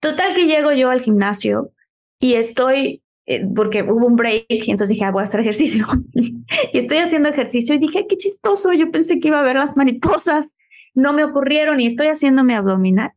Total 0.00 0.34
que 0.34 0.46
llego 0.46 0.72
yo 0.72 0.90
al 0.90 1.00
gimnasio 1.00 1.72
y 2.20 2.34
estoy, 2.34 3.02
eh, 3.26 3.46
porque 3.54 3.82
hubo 3.82 4.06
un 4.06 4.16
break 4.16 4.46
y 4.48 4.70
entonces 4.70 4.90
dije, 4.90 5.04
ah, 5.04 5.10
voy 5.10 5.22
a 5.22 5.24
hacer 5.24 5.40
ejercicio. 5.40 5.86
y 6.14 6.78
estoy 6.78 6.98
haciendo 6.98 7.28
ejercicio 7.28 7.74
y 7.74 7.78
dije, 7.78 8.06
qué 8.08 8.16
chistoso, 8.16 8.72
yo 8.72 8.90
pensé 8.90 9.20
que 9.20 9.28
iba 9.28 9.40
a 9.40 9.44
ver 9.44 9.56
las 9.56 9.76
mariposas. 9.76 10.54
No 10.94 11.12
me 11.12 11.24
ocurrieron 11.24 11.80
y 11.80 11.86
estoy 11.86 12.06
haciéndome 12.06 12.54
abdominal 12.54 13.12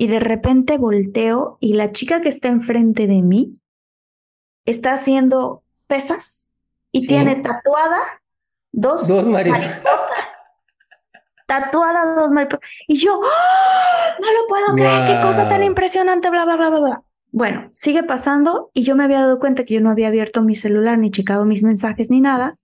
y 0.00 0.06
de 0.06 0.20
repente 0.20 0.78
volteo 0.78 1.58
y 1.60 1.74
la 1.74 1.92
chica 1.92 2.22
que 2.22 2.30
está 2.30 2.48
enfrente 2.48 3.06
de 3.06 3.20
mí 3.20 3.60
está 4.64 4.94
haciendo 4.94 5.62
pesas 5.86 6.54
y 6.90 7.06
tiene 7.06 7.36
tatuada 7.36 8.22
dos, 8.72 9.08
mariposas. 9.26 10.39
Tatuada 11.50 12.14
dos 12.14 12.30
mariposas. 12.30 12.60
Y 12.86 12.94
yo, 12.94 13.20
¡Ah! 13.24 14.14
no 14.20 14.26
lo 14.28 14.46
puedo 14.48 14.74
creer, 14.76 15.04
qué 15.04 15.20
cosa 15.20 15.48
tan 15.48 15.64
impresionante, 15.64 16.30
bla, 16.30 16.44
bla, 16.44 16.54
bla, 16.54 16.70
bla, 16.70 16.78
bla. 16.78 17.02
Bueno, 17.32 17.68
sigue 17.72 18.04
pasando 18.04 18.70
y 18.72 18.82
yo 18.82 18.94
me 18.94 19.02
había 19.02 19.22
dado 19.22 19.40
cuenta 19.40 19.64
que 19.64 19.74
yo 19.74 19.80
no 19.80 19.90
había 19.90 20.06
abierto 20.06 20.42
mi 20.42 20.54
celular 20.54 20.96
ni 20.98 21.10
checado 21.10 21.44
mis 21.46 21.64
mensajes 21.64 22.08
ni 22.08 22.20
nada. 22.20 22.56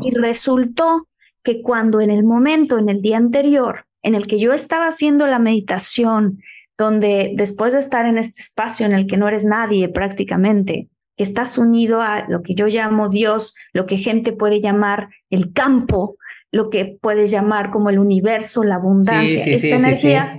Y 0.00 0.14
resultó 0.14 1.06
que 1.42 1.60
cuando 1.60 2.00
en 2.00 2.10
el 2.10 2.24
momento, 2.24 2.78
en 2.78 2.88
el 2.88 3.02
día 3.02 3.18
anterior, 3.18 3.84
en 4.02 4.14
el 4.14 4.26
que 4.26 4.38
yo 4.38 4.54
estaba 4.54 4.86
haciendo 4.86 5.26
la 5.26 5.38
meditación, 5.38 6.38
donde 6.78 7.32
después 7.36 7.74
de 7.74 7.80
estar 7.80 8.06
en 8.06 8.16
este 8.16 8.40
espacio 8.40 8.86
en 8.86 8.94
el 8.94 9.06
que 9.06 9.18
no 9.18 9.28
eres 9.28 9.44
nadie 9.44 9.90
prácticamente, 9.90 10.88
estás 11.18 11.58
unido 11.58 12.00
a 12.00 12.26
lo 12.26 12.40
que 12.40 12.54
yo 12.54 12.68
llamo 12.68 13.10
Dios, 13.10 13.54
lo 13.74 13.84
que 13.84 13.98
gente 13.98 14.32
puede 14.32 14.62
llamar 14.62 15.10
el 15.28 15.52
campo, 15.52 16.16
lo 16.52 16.70
que 16.70 16.98
puedes 17.00 17.30
llamar 17.30 17.70
como 17.70 17.90
el 17.90 17.98
universo, 17.98 18.64
la 18.64 18.76
abundancia, 18.76 19.44
esta 19.44 19.76
energía, 19.76 20.36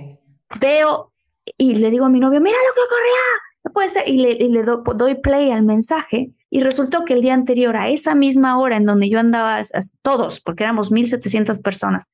veo 0.60 1.12
y 1.56 1.76
le 1.76 1.90
digo 1.90 2.04
a 2.04 2.10
mi 2.10 2.20
novio, 2.20 2.40
mira 2.40 2.56
lo 2.56 2.74
que 2.74 2.80
ocurrió, 2.80 3.14
no 3.64 3.72
puede 3.72 3.88
ser, 3.88 4.08
y 4.08 4.18
le, 4.18 4.32
y 4.32 4.48
le 4.48 4.62
doy 4.62 5.14
play 5.16 5.50
al 5.50 5.62
mensaje. 5.62 6.32
Y 6.50 6.62
resultó 6.62 7.04
que 7.04 7.14
el 7.14 7.22
día 7.22 7.34
anterior, 7.34 7.76
a 7.76 7.88
esa 7.88 8.14
misma 8.14 8.58
hora 8.58 8.76
en 8.76 8.84
donde 8.84 9.08
yo 9.08 9.18
andaba, 9.18 9.62
todos, 10.02 10.40
porque 10.40 10.64
éramos 10.64 10.92
1.700 10.92 11.62
personas, 11.62 12.04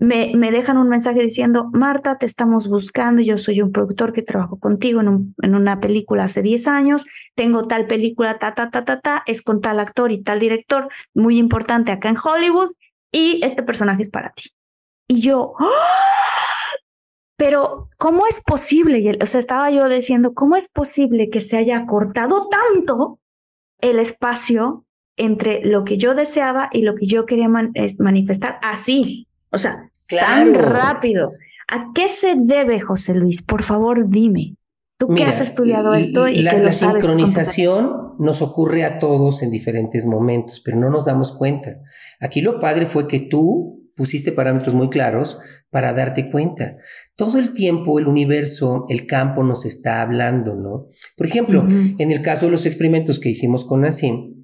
me, 0.00 0.32
me, 0.34 0.50
dejan 0.50 0.78
un 0.78 0.88
mensaje 0.88 1.20
diciendo, 1.20 1.68
Marta, 1.74 2.16
te 2.16 2.24
estamos 2.24 2.68
buscando, 2.68 3.20
yo 3.20 3.36
soy 3.36 3.60
un 3.60 3.70
productor 3.70 4.14
que 4.14 4.22
trabajó 4.22 4.58
contigo 4.58 5.02
en, 5.02 5.34
en, 5.42 5.54
una 5.54 5.78
película 5.78 6.24
hace 6.24 6.40
10 6.40 6.68
años, 6.68 7.04
tengo 7.34 7.66
tal 7.66 7.86
película, 7.86 8.38
ta, 8.38 8.54
ta, 8.54 8.70
ta, 8.70 8.86
ta, 8.86 9.00
ta, 9.00 9.22
es 9.26 9.42
con 9.42 9.60
tal 9.60 9.78
actor 9.78 10.10
y 10.10 10.22
tal 10.22 10.40
director, 10.40 10.88
muy 11.12 11.38
importante 11.38 11.92
acá 11.92 12.08
en 12.08 12.16
Hollywood, 12.16 12.70
y 13.12 13.40
este 13.44 13.62
personaje 13.62 14.02
es 14.02 14.10
para 14.10 14.32
ti. 14.32 14.50
Y 15.08 15.20
yo, 15.20 15.54
¡Ah! 15.58 15.66
pero 17.36 17.88
¿cómo 17.96 18.26
es 18.26 18.42
posible? 18.42 19.18
O 19.20 19.26
sea, 19.26 19.40
estaba 19.40 19.70
yo 19.70 19.88
diciendo, 19.88 20.34
¿cómo 20.34 20.56
es 20.56 20.68
posible 20.68 21.30
que 21.30 21.40
se 21.40 21.56
haya 21.56 21.86
cortado 21.86 22.48
tanto 22.48 23.18
el 23.80 23.98
espacio 23.98 24.84
entre 25.16 25.64
lo 25.64 25.84
que 25.84 25.96
yo 25.96 26.14
deseaba 26.14 26.68
y 26.72 26.82
lo 26.82 26.94
que 26.94 27.06
yo 27.06 27.26
quería 27.26 27.48
manifestar 27.48 28.58
así? 28.62 29.26
O 29.50 29.58
sea, 29.58 29.90
tan 30.06 30.54
rápido. 30.54 31.32
¿A 31.66 31.92
qué 31.94 32.08
se 32.08 32.34
debe, 32.36 32.80
José 32.80 33.14
Luis? 33.14 33.42
Por 33.42 33.62
favor, 33.62 34.08
dime. 34.08 34.56
Tú 35.00 35.08
que 35.14 35.24
has 35.24 35.40
estudiado 35.40 35.94
esto 35.94 36.28
y 36.28 36.42
la, 36.42 36.50
que 36.50 36.58
lo 36.58 36.64
la 36.64 36.72
sincronización 36.72 38.16
nos 38.18 38.42
ocurre 38.42 38.84
a 38.84 38.98
todos 38.98 39.42
en 39.42 39.50
diferentes 39.50 40.04
momentos, 40.04 40.60
pero 40.62 40.76
no 40.76 40.90
nos 40.90 41.06
damos 41.06 41.32
cuenta. 41.32 41.78
Aquí 42.20 42.42
lo 42.42 42.60
padre 42.60 42.84
fue 42.84 43.08
que 43.08 43.18
tú 43.18 43.90
pusiste 43.96 44.30
parámetros 44.30 44.74
muy 44.74 44.90
claros 44.90 45.38
para 45.70 45.94
darte 45.94 46.30
cuenta. 46.30 46.76
Todo 47.16 47.38
el 47.38 47.54
tiempo 47.54 47.98
el 47.98 48.08
universo, 48.08 48.84
el 48.90 49.06
campo 49.06 49.42
nos 49.42 49.64
está 49.64 50.02
hablando, 50.02 50.54
¿no? 50.54 50.88
Por 51.16 51.26
ejemplo, 51.26 51.66
en 51.66 52.10
el 52.10 52.20
caso 52.20 52.44
de 52.44 52.52
los 52.52 52.66
experimentos 52.66 53.18
que 53.18 53.30
hicimos 53.30 53.64
con 53.64 53.80
Nassim, 53.80 54.39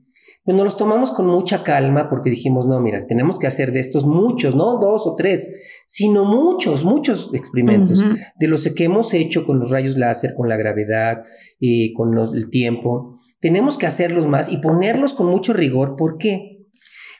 nos 0.54 0.64
los 0.64 0.76
tomamos 0.76 1.10
con 1.10 1.26
mucha 1.26 1.64
calma 1.64 2.08
porque 2.08 2.30
dijimos, 2.30 2.66
no, 2.66 2.80
mira, 2.80 3.06
tenemos 3.06 3.38
que 3.38 3.46
hacer 3.46 3.72
de 3.72 3.80
estos 3.80 4.06
muchos, 4.06 4.54
no 4.54 4.78
dos 4.78 5.06
o 5.06 5.14
tres, 5.16 5.52
sino 5.86 6.24
muchos, 6.24 6.84
muchos 6.84 7.34
experimentos, 7.34 8.02
de 8.36 8.46
los 8.48 8.68
que 8.68 8.84
hemos 8.84 9.12
hecho 9.12 9.44
con 9.44 9.58
los 9.58 9.70
rayos 9.70 9.96
láser, 9.96 10.34
con 10.34 10.48
la 10.48 10.56
gravedad, 10.56 11.24
y 11.58 11.92
con 11.94 12.16
el 12.18 12.50
tiempo. 12.50 13.20
Tenemos 13.40 13.78
que 13.78 13.86
hacerlos 13.86 14.26
más 14.26 14.50
y 14.50 14.58
ponerlos 14.58 15.12
con 15.14 15.26
mucho 15.28 15.52
rigor. 15.52 15.96
¿Por 15.96 16.18
qué? 16.18 16.66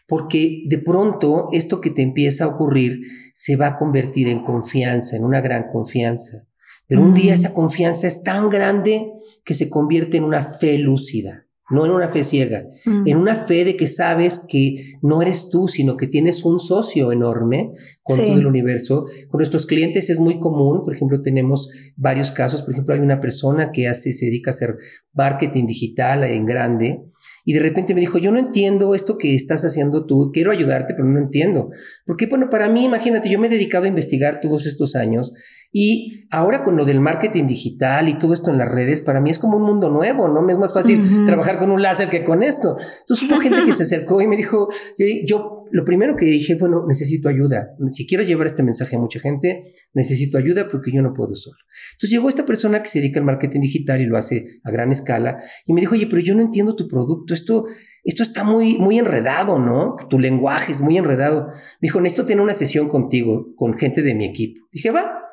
Porque 0.06 0.62
de 0.66 0.78
pronto 0.78 1.48
esto 1.52 1.80
que 1.80 1.90
te 1.90 2.02
empieza 2.02 2.44
a 2.44 2.48
ocurrir 2.48 3.00
se 3.34 3.56
va 3.56 3.68
a 3.68 3.76
convertir 3.76 4.28
en 4.28 4.44
confianza, 4.44 5.16
en 5.16 5.24
una 5.24 5.40
gran 5.40 5.70
confianza. 5.72 6.46
Pero 6.86 7.02
un 7.02 7.14
día 7.14 7.34
esa 7.34 7.52
confianza 7.52 8.06
es 8.06 8.22
tan 8.22 8.48
grande 8.48 9.10
que 9.44 9.54
se 9.54 9.68
convierte 9.68 10.18
en 10.18 10.24
una 10.24 10.44
fe 10.44 10.78
lúcida. 10.78 11.45
No 11.70 11.84
en 11.84 11.90
una 11.90 12.08
fe 12.08 12.22
ciega, 12.22 12.64
Mm. 12.84 13.08
en 13.08 13.16
una 13.16 13.46
fe 13.46 13.64
de 13.64 13.76
que 13.76 13.86
sabes 13.88 14.40
que 14.48 14.94
no 15.02 15.20
eres 15.22 15.50
tú, 15.50 15.66
sino 15.68 15.96
que 15.96 16.06
tienes 16.06 16.44
un 16.44 16.60
socio 16.60 17.10
enorme 17.12 17.72
con 18.02 18.16
Sí. 18.16 18.22
todo 18.26 18.36
el 18.38 18.46
universo. 18.46 19.06
Con 19.28 19.38
nuestros 19.38 19.66
clientes 19.66 20.08
es 20.10 20.20
muy 20.20 20.38
común, 20.38 20.84
por 20.84 20.94
ejemplo, 20.94 21.22
tenemos 21.22 21.68
varios 21.96 22.30
casos, 22.30 22.62
por 22.62 22.72
ejemplo, 22.72 22.94
hay 22.94 23.00
una 23.00 23.20
persona 23.20 23.72
que 23.72 23.88
hace, 23.88 24.12
se 24.12 24.26
dedica 24.26 24.50
a 24.50 24.54
hacer 24.54 24.76
marketing 25.12 25.66
digital 25.66 26.22
en 26.24 26.46
grande 26.46 27.00
y 27.44 27.52
de 27.52 27.60
repente 27.60 27.94
me 27.94 28.00
dijo, 28.00 28.18
yo 28.18 28.30
no 28.30 28.38
entiendo 28.38 28.94
esto 28.94 29.18
que 29.18 29.34
estás 29.34 29.64
haciendo 29.64 30.06
tú, 30.06 30.30
quiero 30.32 30.50
ayudarte, 30.52 30.94
pero 30.94 31.08
no 31.08 31.18
entiendo. 31.18 31.70
Porque, 32.04 32.26
bueno, 32.26 32.48
para 32.50 32.68
mí, 32.68 32.84
imagínate, 32.84 33.28
yo 33.30 33.38
me 33.38 33.46
he 33.46 33.50
dedicado 33.50 33.84
a 33.84 33.88
investigar 33.88 34.40
todos 34.40 34.66
estos 34.66 34.94
años 34.94 35.32
y 35.78 36.26
ahora 36.30 36.64
con 36.64 36.74
lo 36.74 36.86
del 36.86 37.02
marketing 37.02 37.46
digital 37.46 38.08
y 38.08 38.18
todo 38.18 38.32
esto 38.32 38.50
en 38.50 38.56
las 38.56 38.66
redes, 38.66 39.02
para 39.02 39.20
mí 39.20 39.28
es 39.28 39.38
como 39.38 39.58
un 39.58 39.64
mundo 39.64 39.90
nuevo, 39.90 40.26
¿no? 40.26 40.40
Me 40.40 40.52
es 40.52 40.58
más 40.58 40.72
fácil 40.72 41.02
Ujú. 41.02 41.24
trabajar 41.26 41.58
con 41.58 41.70
un 41.70 41.82
láser 41.82 42.08
que 42.08 42.24
con 42.24 42.42
esto. 42.42 42.78
Entonces 43.00 43.28
hubo 43.28 43.38
gente 43.40 43.62
que 43.66 43.72
se 43.72 43.82
acercó 43.82 44.22
y 44.22 44.26
me 44.26 44.38
dijo, 44.38 44.70
yo, 44.96 45.06
yo 45.26 45.64
lo 45.70 45.84
primero 45.84 46.16
que 46.16 46.24
dije, 46.24 46.54
bueno, 46.54 46.86
necesito 46.88 47.28
ayuda. 47.28 47.72
Si 47.90 48.06
quiero 48.06 48.24
llevar 48.24 48.46
este 48.46 48.62
mensaje 48.62 48.96
a 48.96 48.98
mucha 48.98 49.20
gente, 49.20 49.74
necesito 49.92 50.38
ayuda 50.38 50.66
porque 50.70 50.90
yo 50.92 51.02
no 51.02 51.12
puedo 51.12 51.34
solo. 51.34 51.58
Entonces 51.92 52.08
llegó 52.10 52.30
esta 52.30 52.46
persona 52.46 52.82
que 52.82 52.88
se 52.88 53.00
dedica 53.00 53.20
al 53.20 53.26
marketing 53.26 53.60
digital 53.60 54.00
y 54.00 54.06
lo 54.06 54.16
hace 54.16 54.46
a 54.64 54.70
gran 54.70 54.92
escala 54.92 55.42
y 55.66 55.74
me 55.74 55.82
dijo, 55.82 55.94
oye, 55.94 56.06
pero 56.06 56.22
yo 56.22 56.34
no 56.34 56.40
entiendo 56.40 56.74
tu 56.74 56.88
producto, 56.88 57.34
esto, 57.34 57.66
esto 58.02 58.22
está 58.22 58.44
muy, 58.44 58.78
muy 58.78 58.98
enredado, 58.98 59.58
¿no? 59.58 59.96
Tu 60.08 60.18
lenguaje 60.18 60.72
es 60.72 60.80
muy 60.80 60.96
enredado. 60.96 61.48
Me 61.48 61.88
dijo, 61.88 62.00
necesito 62.00 62.24
tener 62.24 62.40
una 62.42 62.54
sesión 62.54 62.88
contigo, 62.88 63.54
con 63.56 63.76
gente 63.76 64.00
de 64.00 64.14
mi 64.14 64.24
equipo. 64.24 64.64
Dije, 64.72 64.90
va. 64.90 65.24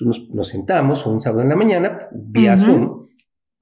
Entonces 0.00 0.24
nos, 0.24 0.34
nos 0.34 0.48
sentamos 0.48 1.06
un 1.06 1.20
sábado 1.20 1.42
en 1.42 1.50
la 1.50 1.56
mañana, 1.56 2.08
vía 2.12 2.54
Ujú. 2.54 2.64
Zoom, 2.64 3.00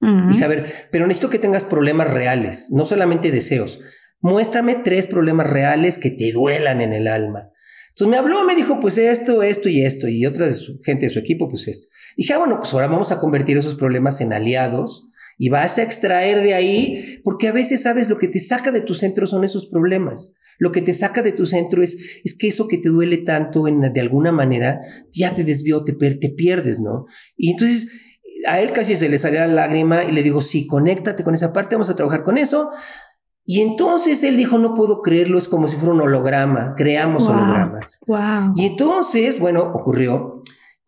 Mm. 0.01 0.29
Dije, 0.29 0.45
a 0.45 0.47
ver, 0.47 0.73
pero 0.91 1.07
necesito 1.07 1.29
que 1.29 1.39
tengas 1.39 1.65
problemas 1.65 2.09
reales, 2.11 2.69
no 2.71 2.85
solamente 2.85 3.31
deseos. 3.31 3.81
Muéstrame 4.21 4.75
tres 4.75 5.07
problemas 5.07 5.49
reales 5.49 5.97
que 5.97 6.11
te 6.11 6.31
duelan 6.31 6.81
en 6.81 6.93
el 6.93 7.07
alma. 7.07 7.49
Entonces 7.89 8.11
me 8.11 8.17
habló, 8.17 8.45
me 8.45 8.55
dijo, 8.55 8.79
pues 8.79 8.97
esto, 8.97 9.43
esto 9.43 9.67
y 9.67 9.83
esto, 9.83 10.07
y 10.07 10.25
otra 10.25 10.45
de 10.45 10.53
su 10.53 10.79
gente 10.85 11.07
de 11.07 11.11
su 11.11 11.19
equipo, 11.19 11.49
pues 11.49 11.67
esto. 11.67 11.87
Dije, 12.15 12.33
ah, 12.33 12.37
bueno, 12.37 12.59
pues 12.59 12.73
ahora 12.73 12.87
vamos 12.87 13.11
a 13.11 13.19
convertir 13.19 13.57
esos 13.57 13.75
problemas 13.75 14.21
en 14.21 14.31
aliados 14.31 15.09
y 15.39 15.47
vas 15.47 15.77
a 15.77 15.83
extraer 15.83 16.43
de 16.43 16.53
ahí, 16.53 17.21
porque 17.23 17.47
a 17.47 17.53
veces 17.53 17.81
sabes 17.83 18.09
lo 18.09 18.17
que 18.17 18.27
te 18.27 18.39
saca 18.39 18.71
de 18.71 18.81
tu 18.81 18.93
centro 18.93 19.25
son 19.25 19.45
esos 19.45 19.65
problemas. 19.67 20.35
Lo 20.59 20.73
que 20.73 20.81
te 20.81 20.91
saca 20.91 21.21
de 21.21 21.31
tu 21.31 21.45
centro 21.45 21.81
es, 21.81 22.21
es 22.25 22.37
que 22.37 22.49
eso 22.49 22.67
que 22.67 22.77
te 22.77 22.89
duele 22.89 23.19
tanto 23.19 23.65
en, 23.65 23.93
de 23.93 24.01
alguna 24.01 24.33
manera 24.33 24.81
ya 25.13 25.33
te 25.33 25.45
desvió, 25.45 25.85
te, 25.85 25.93
pierdes, 25.93 26.81
¿no? 26.81 27.05
Y 27.37 27.51
entonces 27.51 27.89
a 28.45 28.59
él 28.59 28.73
casi 28.73 28.95
se 28.95 29.07
le 29.07 29.17
salía 29.17 29.47
la 29.47 29.53
lágrima 29.53 30.03
y 30.03 30.11
le 30.11 30.23
digo, 30.23 30.41
sí, 30.41 30.67
conéctate 30.67 31.23
con 31.23 31.33
esa 31.33 31.53
parte, 31.53 31.75
vamos 31.75 31.89
a 31.89 31.95
trabajar 31.95 32.23
con 32.23 32.37
eso. 32.37 32.71
Y 33.45 33.61
entonces 33.61 34.21
él 34.23 34.35
dijo, 34.35 34.57
no 34.59 34.75
puedo 34.75 35.01
creerlo, 35.01 35.37
es 35.37 35.47
como 35.47 35.67
si 35.67 35.77
fuera 35.77 35.93
un 35.93 36.01
holograma, 36.01 36.75
creamos 36.75 37.23
Wow. 37.25 37.33
hologramas. 37.33 37.97
Wow. 38.05 38.53
Y 38.57 38.65
entonces, 38.65 39.39
bueno, 39.39 39.63
ocurrió 39.63 40.38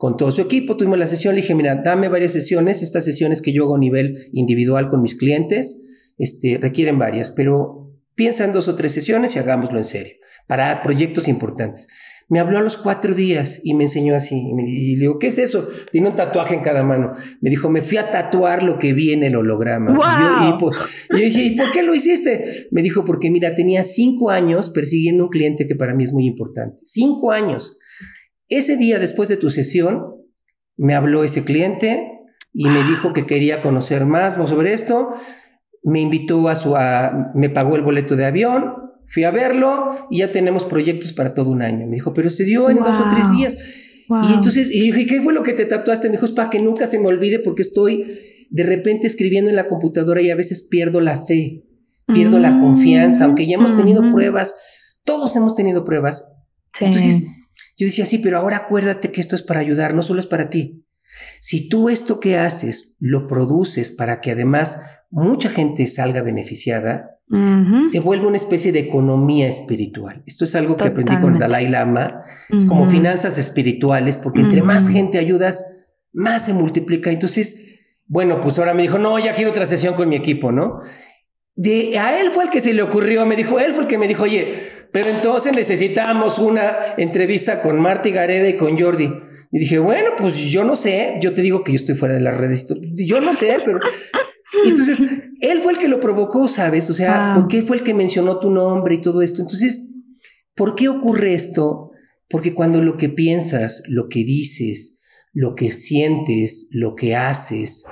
con 0.01 0.17
todo 0.17 0.31
su 0.31 0.41
equipo, 0.41 0.77
tuvimos 0.77 0.97
la 0.97 1.05
sesión, 1.05 1.35
le 1.35 1.41
dije, 1.41 1.53
mira, 1.53 1.75
dame 1.75 2.07
varias 2.09 2.31
sesiones, 2.33 2.81
estas 2.81 3.05
sesiones 3.05 3.39
que 3.39 3.53
yo 3.53 3.65
hago 3.65 3.75
a 3.75 3.79
nivel 3.79 4.29
individual 4.33 4.89
con 4.89 5.03
mis 5.03 5.13
clientes, 5.13 5.83
este, 6.17 6.57
requieren 6.57 6.97
varias, 6.97 7.29
pero 7.29 7.91
piensa 8.15 8.43
en 8.45 8.51
dos 8.51 8.67
o 8.67 8.73
tres 8.73 8.93
sesiones 8.93 9.35
y 9.35 9.39
hagámoslo 9.39 9.77
en 9.77 9.83
serio, 9.85 10.13
para 10.47 10.81
proyectos 10.81 11.27
importantes. 11.27 11.87
Me 12.29 12.39
habló 12.39 12.57
a 12.57 12.61
los 12.61 12.77
cuatro 12.77 13.13
días 13.13 13.59
y 13.63 13.75
me 13.75 13.83
enseñó 13.83 14.15
así. 14.15 14.39
Y, 14.39 14.53
me- 14.55 14.63
y 14.67 14.95
le 14.95 15.01
digo, 15.01 15.19
¿qué 15.19 15.27
es 15.27 15.37
eso? 15.37 15.67
Tiene 15.91 16.09
un 16.09 16.15
tatuaje 16.15 16.55
en 16.55 16.61
cada 16.61 16.81
mano. 16.81 17.13
Me 17.41 17.49
dijo, 17.51 17.69
me 17.69 17.81
fui 17.83 17.97
a 17.97 18.09
tatuar 18.09 18.63
lo 18.63 18.79
que 18.79 18.93
vi 18.93 19.11
en 19.13 19.21
el 19.23 19.35
holograma. 19.35 19.91
Y 19.91 20.21
yo- 20.23 20.39
yo 21.11 21.17
dije, 21.17 21.43
¿y 21.43 21.55
por 21.57 21.69
qué 21.71 21.83
lo 21.83 21.93
hiciste? 21.93 22.67
Me 22.71 22.81
dijo, 22.81 23.03
porque 23.05 23.29
mira, 23.29 23.53
tenía 23.53 23.83
cinco 23.83 24.29
años 24.31 24.69
persiguiendo 24.71 25.25
un 25.25 25.29
cliente 25.29 25.67
que 25.67 25.75
para 25.75 25.93
mí 25.93 26.05
es 26.05 26.13
muy 26.13 26.25
importante. 26.25 26.77
Cinco 26.85 27.31
años. 27.31 27.77
Ese 28.51 28.75
día 28.77 28.99
después 28.99 29.29
de 29.29 29.37
tu 29.37 29.49
sesión, 29.49 30.17
me 30.77 30.93
habló 30.93 31.23
ese 31.23 31.43
cliente 31.43 32.07
y 32.53 32.67
me 32.67 32.83
dijo 32.83 33.13
que 33.13 33.25
quería 33.25 33.61
conocer 33.61 34.05
más 34.05 34.35
sobre 34.35 34.73
esto. 34.73 35.13
Me 35.83 36.01
invitó 36.01 36.47
a 36.49 36.55
su, 36.55 36.75
a- 36.75 37.31
me 37.33 37.49
pagó 37.49 37.75
el 37.77 37.81
boleto 37.81 38.15
de 38.15 38.25
avión, 38.25 38.75
fui 39.07 39.23
a 39.23 39.31
verlo 39.31 40.05
y 40.09 40.19
ya 40.19 40.31
tenemos 40.31 40.65
proyectos 40.65 41.13
para 41.13 41.33
todo 41.33 41.49
un 41.49 41.61
año. 41.61 41.87
Me 41.87 41.95
dijo, 41.95 42.13
pero 42.13 42.29
se 42.29 42.43
dio 42.43 42.69
en 42.69 42.77
dos 42.77 42.99
o 42.99 43.09
tres 43.09 43.25
Wow. 43.27 43.35
días. 43.37 43.55
Wow. 44.09 44.29
Y 44.29 44.33
entonces, 44.33 44.69
y 44.69 44.81
dije, 44.81 45.05
¿qué 45.05 45.21
fue 45.21 45.33
lo 45.33 45.43
que 45.43 45.53
te 45.53 45.65
tatuaste? 45.65 46.09
Me 46.09 46.13
dijo, 46.17 46.25
es 46.25 46.31
para 46.31 46.49
que 46.49 46.59
nunca 46.59 46.87
se 46.87 46.99
me 46.99 47.07
olvide 47.07 47.39
porque 47.39 47.61
estoy 47.61 48.19
de 48.49 48.63
repente 48.63 49.07
escribiendo 49.07 49.49
en 49.49 49.55
la 49.55 49.67
computadora 49.67 50.21
y 50.21 50.29
a 50.29 50.35
veces 50.35 50.67
pierdo 50.69 50.99
la 50.99 51.17
fe, 51.17 51.63
pierdo 52.07 52.37
la 52.37 52.51
Mm, 52.51 52.61
confianza, 52.61 53.23
aunque 53.23 53.47
ya 53.47 53.55
hemos 53.55 53.73
tenido 53.77 54.01
ujú. 54.01 54.11
pruebas, 54.11 54.55
todos 55.05 55.33
hemos 55.37 55.55
tenido 55.55 55.85
pruebas. 55.85 56.25
Sí. 56.77 56.85
Entonces, 56.85 57.25
yo 57.77 57.85
decía, 57.85 58.05
sí, 58.05 58.19
pero 58.19 58.37
ahora 58.37 58.57
acuérdate 58.57 59.11
que 59.11 59.21
esto 59.21 59.35
es 59.35 59.43
para 59.43 59.59
ayudar, 59.59 59.93
no 59.93 60.03
solo 60.03 60.19
es 60.19 60.27
para 60.27 60.49
ti. 60.49 60.85
Si 61.39 61.69
tú 61.69 61.89
esto 61.89 62.19
que 62.19 62.37
haces 62.37 62.95
lo 62.99 63.27
produces 63.27 63.91
para 63.91 64.21
que 64.21 64.31
además 64.31 64.81
mucha 65.09 65.49
gente 65.49 65.87
salga 65.87 66.21
beneficiada, 66.21 67.17
se 67.89 67.99
vuelve 68.01 68.27
una 68.27 68.35
especie 68.35 68.73
de 68.73 68.79
economía 68.79 69.47
espiritual. 69.47 70.21
Esto 70.25 70.43
es 70.43 70.53
algo 70.53 70.75
que 70.75 70.89
aprendí 70.89 71.15
con. 71.17 71.39
Dalai 71.39 71.67
Lama, 71.67 72.25
es 72.49 72.65
como 72.65 72.85
finanzas 72.85 73.37
espirituales, 73.37 74.19
porque 74.19 74.41
entre 74.41 74.61
más 74.61 74.89
gente 74.89 75.17
ayudas, 75.17 75.65
más 76.11 76.45
se 76.45 76.53
multiplica. 76.53 77.09
Entonces, 77.09 77.79
bueno, 78.07 78.41
pues 78.41 78.59
ahora 78.59 78.73
me 78.73 78.81
dijo, 78.81 78.97
no, 78.97 79.17
ya 79.17 79.33
quiero 79.33 79.51
otra 79.51 79.65
sesión 79.65 79.93
con 79.93 80.09
mi 80.09 80.17
equipo, 80.17 80.51
¿no? 80.51 80.81
De, 81.55 81.97
a 81.97 82.19
él 82.19 82.31
fue 82.31 82.45
el 82.45 82.49
que 82.49 82.59
se 82.59 82.73
le 82.73 82.81
ocurrió, 82.81 83.25
me 83.25 83.37
dijo, 83.37 83.59
él 83.59 83.73
fue 83.73 83.83
el 83.83 83.87
que 83.87 83.97
me 83.97 84.09
dijo, 84.09 84.23
oye, 84.23 84.80
pero 84.91 85.09
entonces 85.09 85.53
necesitamos 85.55 86.37
una 86.37 86.95
entrevista 86.97 87.61
con 87.61 87.79
Marty 87.79 88.11
Gareda 88.11 88.47
y 88.49 88.57
con 88.57 88.77
Jordi. 88.79 89.09
Y 89.53 89.59
dije, 89.59 89.79
bueno, 89.79 90.11
pues 90.17 90.35
yo 90.35 90.63
no 90.63 90.75
sé, 90.75 91.15
yo 91.21 91.33
te 91.33 91.41
digo 91.41 91.63
que 91.63 91.73
yo 91.73 91.75
estoy 91.77 91.95
fuera 91.95 92.15
de 92.15 92.21
las 92.21 92.37
redes, 92.37 92.65
yo 92.95 93.19
no 93.21 93.33
sé, 93.35 93.49
pero... 93.65 93.79
Entonces, 94.65 94.99
él 95.39 95.59
fue 95.59 95.73
el 95.73 95.77
que 95.79 95.87
lo 95.87 96.01
provocó, 96.01 96.47
¿sabes? 96.49 96.89
O 96.89 96.93
sea, 96.93 97.33
Wow. 97.33 97.41
porque 97.41 97.57
él 97.59 97.63
fue 97.63 97.77
el 97.77 97.83
que 97.83 97.93
mencionó 97.93 98.39
tu 98.39 98.49
nombre 98.49 98.95
y 98.95 99.01
todo 99.01 99.21
esto. 99.21 99.41
Entonces, 99.41 99.93
¿por 100.55 100.75
qué 100.75 100.89
ocurre 100.89 101.33
esto? 101.33 101.91
Porque 102.29 102.53
cuando 102.53 102.81
lo 102.81 102.97
que 102.97 103.07
piensas, 103.07 103.81
lo 103.87 104.09
que 104.09 104.25
dices, 104.25 105.01
lo 105.31 105.55
que 105.55 105.71
sientes, 105.71 106.67
lo 106.73 106.95
que 106.95 107.15
haces, 107.15 107.85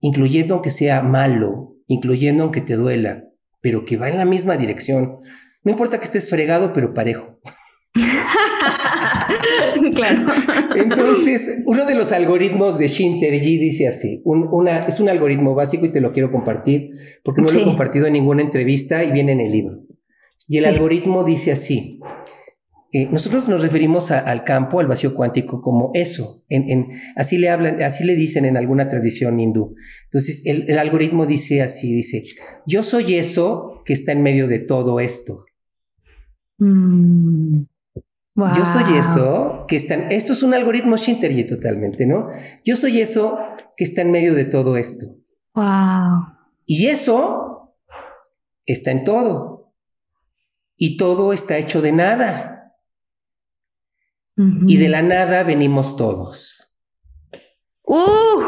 incluyendo 0.00 0.54
aunque 0.54 0.70
sea 0.70 1.02
malo, 1.02 1.76
incluyendo 1.88 2.44
aunque 2.44 2.62
te 2.62 2.76
duela, 2.76 3.24
pero 3.60 3.84
que 3.84 3.98
va 3.98 4.08
en 4.08 4.16
la 4.16 4.24
misma 4.24 4.56
dirección, 4.56 5.18
no 5.64 5.70
importa 5.72 5.98
que 5.98 6.04
estés 6.06 6.28
fregado, 6.28 6.72
pero 6.72 6.92
parejo. 6.94 7.38
claro. 9.94 10.26
Entonces, 10.76 11.62
uno 11.66 11.84
de 11.86 11.94
los 11.94 12.12
algoritmos 12.12 12.78
de 12.78 12.88
Shinterji 12.88 13.58
dice 13.58 13.88
así, 13.88 14.20
un- 14.24 14.48
una, 14.50 14.86
es 14.86 15.00
un 15.00 15.08
algoritmo 15.08 15.54
básico 15.54 15.86
y 15.86 15.92
te 15.92 16.00
lo 16.00 16.12
quiero 16.12 16.30
compartir 16.30 16.90
porque 17.24 17.42
no 17.42 17.48
lo 17.48 17.60
he 17.60 17.64
compartido 17.64 18.06
en 18.06 18.12
ninguna 18.14 18.42
entrevista 18.42 19.04
y 19.04 19.12
viene 19.12 19.32
en 19.32 19.40
el 19.40 19.52
libro. 19.52 19.80
Y 20.46 20.58
el 20.58 20.64
Sí. 20.64 20.68
algoritmo 20.70 21.24
dice 21.24 21.52
así, 21.52 22.00
eh, 22.92 23.06
nosotros 23.10 23.48
nos 23.48 23.60
referimos 23.60 24.10
a- 24.10 24.20
al 24.20 24.44
campo, 24.44 24.80
al 24.80 24.86
vacío 24.86 25.14
cuántico, 25.14 25.60
como 25.60 25.90
eso, 25.94 26.42
en, 26.48 26.70
en- 26.70 26.86
así 27.16 27.36
le 27.36 27.50
hablan, 27.50 27.82
así 27.82 28.04
le 28.04 28.14
dicen 28.14 28.44
en 28.46 28.56
alguna 28.56 28.88
tradición 28.88 29.38
hindú. 29.40 29.74
Entonces, 30.04 30.42
el, 30.46 30.70
el 30.70 30.78
algoritmo 30.78 31.26
dice 31.26 31.60
así, 31.62 31.92
dice, 31.94 32.22
yo 32.66 32.82
soy 32.82 33.16
eso 33.16 33.82
que 33.84 33.92
está 33.92 34.12
en 34.12 34.22
medio 34.22 34.48
de 34.48 34.58
todo 34.60 35.00
esto. 35.00 35.44
Mm. 36.58 37.62
Yo 38.56 38.64
soy 38.64 38.96
eso 38.98 39.64
que 39.66 39.76
está. 39.76 39.94
en- 39.94 40.12
Esto 40.12 40.32
es 40.32 40.42
un 40.44 40.54
algoritmo 40.54 40.96
Shinterji 40.96 41.44
totalmente, 41.44 42.06
¿no? 42.06 42.28
Yo 42.64 42.76
soy 42.76 43.00
eso 43.00 43.38
que 43.76 43.82
está 43.84 44.02
en 44.02 44.12
medio 44.12 44.34
de 44.34 44.44
todo 44.44 44.76
esto. 44.76 45.06
Wow. 45.54 46.26
Y 46.66 46.86
eso 46.86 47.74
está 48.64 48.92
en 48.92 49.02
todo. 49.04 49.72
Y 50.76 50.96
todo 50.96 51.32
está 51.32 51.56
hecho 51.56 51.80
de 51.82 51.90
nada. 51.92 52.74
Y 54.36 54.76
de 54.76 54.88
la 54.88 55.02
nada 55.02 55.42
venimos 55.42 55.96
todos. 55.96 56.72
Uh, 57.82 58.42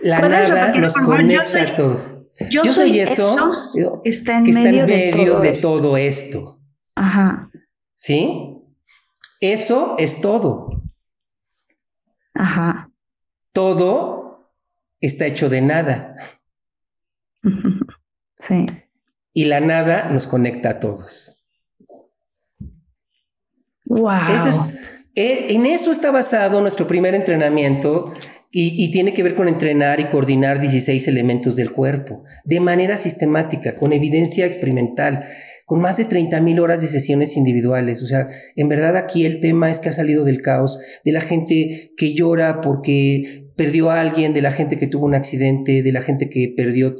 La 0.00 0.18
¿Puedes 0.18 0.50
nada 0.50 0.72
nos 0.76 0.94
conecta 0.94 1.44
soy- 1.44 1.60
a 1.60 1.76
todos. 1.76 2.08
Yo, 2.50 2.64
soy 2.64 3.00
eso, 3.00 3.36
que 4.02 4.08
está 4.08 4.38
en 4.38 4.44
que 4.44 4.50
está 4.50 4.62
medio, 4.62 4.84
en 4.84 4.86
medio 4.90 5.38
de, 5.40 5.52
de 5.52 5.60
todo. 5.60 5.76
todo, 5.80 5.96
esto. 5.96 6.38
esto. 6.38 6.60
Ajá. 6.94 7.50
¿Sí? 7.94 8.58
Eso 9.40 9.96
es 9.98 10.20
todo. 10.20 10.82
Ajá. 12.34 12.90
Todo 13.52 14.48
está 15.00 15.26
hecho 15.26 15.48
de 15.48 15.60
nada. 15.60 16.16
Sí. 18.38 18.66
Y 19.32 19.44
la 19.44 19.60
nada 19.60 20.08
nos 20.10 20.26
conecta 20.26 20.70
a 20.70 20.80
todos. 20.80 21.44
Wow. 23.84 24.34
Eso 24.34 24.48
es- 24.48 24.74
eh, 25.14 25.46
en 25.50 25.66
eso 25.66 25.90
está 25.92 26.10
basado 26.10 26.60
nuestro 26.60 26.86
primer 26.88 27.14
entrenamiento, 27.14 28.12
Y, 28.54 28.90
tiene 28.90 29.14
que 29.14 29.22
ver 29.22 29.34
con 29.34 29.48
entrenar 29.48 29.98
y 29.98 30.04
coordinar 30.04 30.60
16 30.60 31.08
elementos 31.08 31.56
del 31.56 31.72
cuerpo 31.72 32.24
de 32.44 32.60
manera 32.60 32.98
sistemática, 32.98 33.76
con 33.76 33.94
evidencia 33.94 34.44
experimental, 34.44 35.24
con 35.64 35.80
más 35.80 35.96
de 35.96 36.04
30 36.04 36.38
mil 36.42 36.60
horas 36.60 36.82
de 36.82 36.88
sesiones 36.88 37.38
individuales. 37.38 38.02
O 38.02 38.06
sea, 38.06 38.28
en 38.54 38.68
verdad 38.68 38.98
aquí 38.98 39.24
el 39.24 39.40
tema 39.40 39.70
es 39.70 39.78
que 39.78 39.88
ha 39.88 39.92
salido 39.92 40.24
del 40.24 40.42
caos, 40.42 40.78
de 41.02 41.12
la 41.12 41.22
gente 41.22 41.92
que 41.96 42.12
llora 42.12 42.60
porque 42.60 43.48
perdió 43.56 43.90
a 43.90 44.02
alguien, 44.02 44.34
de 44.34 44.42
la 44.42 44.52
gente 44.52 44.76
que 44.76 44.86
tuvo 44.86 45.06
un 45.06 45.14
accidente, 45.14 45.82
de 45.82 45.92
la 45.92 46.02
gente 46.02 46.28
que 46.28 46.52
perdió 46.54 46.94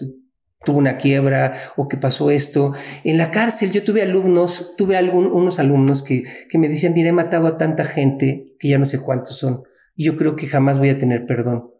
tuvo 0.64 0.78
una 0.78 0.96
quiebra 0.96 1.52
o 1.76 1.86
que 1.86 1.98
pasó 1.98 2.30
esto. 2.30 2.72
En 3.04 3.18
la 3.18 3.30
cárcel 3.30 3.72
yo 3.72 3.84
tuve 3.84 4.00
alumnos, 4.00 4.74
tuve 4.78 4.96
algún, 4.96 5.26
unos 5.26 5.58
alumnos 5.58 6.02
que, 6.02 6.22
que 6.48 6.58
me 6.58 6.70
decían, 6.70 6.94
mira, 6.94 7.10
he 7.10 7.12
matado 7.12 7.46
a 7.46 7.58
tanta 7.58 7.84
gente, 7.84 8.54
que 8.58 8.68
ya 8.68 8.78
no 8.78 8.86
sé 8.86 9.00
cuántos 9.00 9.38
son, 9.38 9.64
y 9.94 10.04
yo 10.04 10.16
creo 10.16 10.36
que 10.36 10.46
jamás 10.46 10.78
voy 10.78 10.90
a 10.90 10.98
tener 10.98 11.26
perdón. 11.26 11.70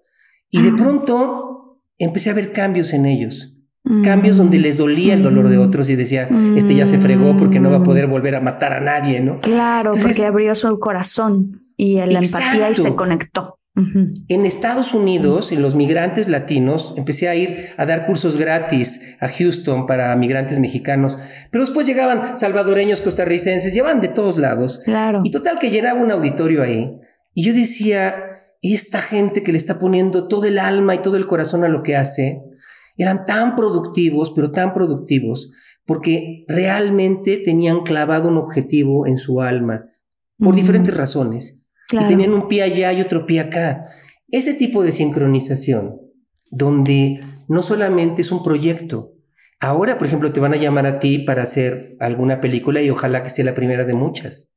Y 0.51 0.63
de 0.63 0.73
pronto 0.73 1.81
empecé 1.99 2.31
a 2.31 2.35
ver 2.35 2.53
cambios 2.53 2.93
en 2.93 3.07
ellos. 3.07 3.57
Cambios 4.05 4.37
donde 4.37 4.61
les 4.61 4.77
dolía 4.77 5.13
el 5.13 5.25
dolor 5.25 5.49
de 5.49 5.59
otros 5.59 5.91
y 5.91 5.97
decía, 5.97 6.29
este 6.57 6.77
ya 6.77 6.87
se 6.87 6.99
fregó 6.99 7.37
porque 7.37 7.59
no 7.59 7.69
va 7.69 7.79
a 7.79 7.83
poder 7.83 8.07
volver 8.07 8.37
a 8.37 8.41
matar 8.41 8.73
a 8.73 8.81
nadie, 8.81 9.19
¿no? 9.19 9.41
Claro, 9.41 9.93
porque 10.01 10.25
abrió 10.25 10.55
su 10.55 10.79
corazón 10.79 11.63
y 11.77 11.97
la 11.97 12.21
empatía 12.21 12.71
y 12.71 12.75
se 12.75 12.95
conectó. 12.95 13.59
En 13.75 14.45
Estados 14.45 14.93
Unidos, 14.93 15.51
en 15.51 15.63
los 15.63 15.75
migrantes 15.75 16.29
latinos, 16.29 16.95
empecé 16.97 17.29
a 17.29 17.35
ir 17.35 17.71
a 17.79 17.87
dar 17.87 18.07
cursos 18.07 18.37
gratis 18.37 19.17
a 19.19 19.29
Houston 19.29 19.87
para 19.87 20.15
migrantes 20.15 20.59
mexicanos, 20.59 21.19
pero 21.51 21.65
después 21.65 21.87
llegaban 21.87 22.37
salvadoreños, 22.37 23.01
costarricenses, 23.01 23.73
llevaban 23.73 24.03
de 24.03 24.09
todos 24.09 24.37
lados. 24.37 24.81
Claro. 24.85 25.23
Y 25.25 25.31
total 25.31 25.59
que 25.59 25.71
llenaba 25.71 26.01
un 26.01 26.11
auditorio 26.11 26.63
ahí. 26.63 27.01
Y 27.35 27.45
yo 27.45 27.55
decía, 27.55 28.43
esta 28.63 29.01
gente 29.01 29.43
que 29.43 29.53
le 29.53 29.59
está 29.59 29.79
poniendo 29.79 30.29
todo 30.29 30.47
el 30.47 30.59
alma 30.59 30.95
y 30.95 31.03
todo 31.03 31.17
el 31.17 31.27
corazón 31.27 31.65
a 31.65 31.69
lo 31.69 31.83
que 31.83 31.97
hace, 31.97 32.43
eran 32.97 33.27
tan 33.27 33.57
productivos, 33.57 34.31
pero 34.31 34.53
tan 34.53 34.75
productivos, 34.75 35.51
porque 35.87 36.45
realmente 36.47 37.39
tenían 37.39 37.83
clavado 37.83 38.29
un 38.29 38.39
objetivo 38.39 39.07
en 39.07 39.19
su 39.19 39.41
alma, 39.41 39.87
por 40.39 40.55
diferentes 40.55 40.95
razones. 40.95 41.61
Y 41.91 42.07
tenían 42.07 42.33
un 42.33 42.49
pie 42.49 42.63
allá 42.63 42.93
y 42.93 43.01
otro 43.01 43.27
pie 43.27 43.41
acá. 43.41 43.87
Ese 44.31 44.55
tipo 44.55 44.83
de 44.83 44.93
sincronización, 44.93 46.01
donde 46.51 47.21
no 47.49 47.63
solamente 47.63 48.23
es 48.23 48.33
un 48.33 48.43
proyecto, 48.43 49.13
ahora, 49.61 49.99
por 49.99 50.07
ejemplo, 50.07 50.33
te 50.33 50.41
van 50.41 50.55
a 50.55 50.57
llamar 50.57 50.87
a 50.87 50.99
ti 51.01 51.19
para 51.19 51.43
hacer 51.43 51.97
alguna 52.01 52.41
película 52.41 52.81
y 52.81 52.91
ojalá 52.91 53.23
que 53.23 53.31
sea 53.31 53.45
la 53.45 53.55
primera 53.55 53.85
de 53.85 53.95
muchas. 53.95 54.52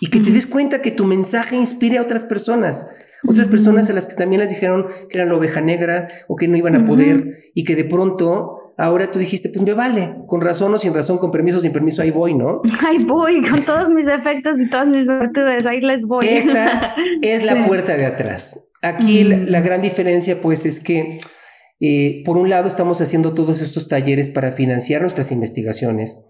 Y 0.00 0.10
que 0.10 0.20
te 0.20 0.30
des 0.30 0.46
cuenta 0.46 0.82
que 0.82 0.90
tu 0.90 1.04
mensaje 1.04 1.56
inspire 1.56 1.98
a 1.98 2.02
otras 2.02 2.24
personas, 2.24 2.86
otras 3.26 3.48
personas 3.48 3.88
a 3.88 3.92
las 3.92 4.08
que 4.08 4.14
también 4.14 4.40
les 4.40 4.50
dijeron 4.50 4.86
que 5.08 5.18
eran 5.18 5.28
la 5.28 5.36
oveja 5.36 5.60
negra 5.60 6.08
o 6.28 6.36
que 6.36 6.48
no 6.48 6.56
iban 6.56 6.76
a 6.76 6.86
poder 6.86 7.38
y 7.54 7.64
que 7.64 7.76
de 7.76 7.84
pronto 7.84 8.64
ahora 8.76 9.10
tú 9.10 9.18
dijiste, 9.18 9.48
pues 9.48 9.64
me 9.64 9.74
vale, 9.74 10.14
con 10.26 10.40
razón 10.40 10.74
o 10.74 10.78
sin 10.78 10.94
razón, 10.94 11.18
con 11.18 11.30
permiso 11.30 11.58
o 11.58 11.60
sin 11.60 11.72
permiso, 11.72 12.02
ahí 12.02 12.10
voy, 12.10 12.34
¿no? 12.34 12.62
Ahí 12.86 12.98
voy, 13.04 13.42
con 13.42 13.64
todos 13.64 13.88
mis 13.90 14.06
defectos 14.06 14.60
y 14.60 14.68
todas 14.68 14.88
mis 14.88 15.06
virtudes, 15.06 15.66
ahí 15.66 15.80
les 15.80 16.04
voy. 16.04 16.26
Esa 16.26 16.94
es 17.22 17.44
la 17.44 17.66
puerta 17.66 17.96
de 17.96 18.06
atrás. 18.06 18.70
Aquí 18.82 19.24
la, 19.24 19.60
gran 19.60 19.80
diferencia, 19.80 20.40
pues, 20.40 20.66
es 20.66 20.80
que, 20.80 21.20
eh, 21.80 22.22
por 22.24 22.36
un 22.36 22.48
lado, 22.48 22.68
estamos 22.68 23.00
haciendo 23.00 23.34
todos 23.34 23.60
estos 23.60 23.88
talleres 23.88 24.28
para 24.28 24.52
financiar 24.52 25.00
nuestras 25.00 25.32
investigaciones. 25.32 26.20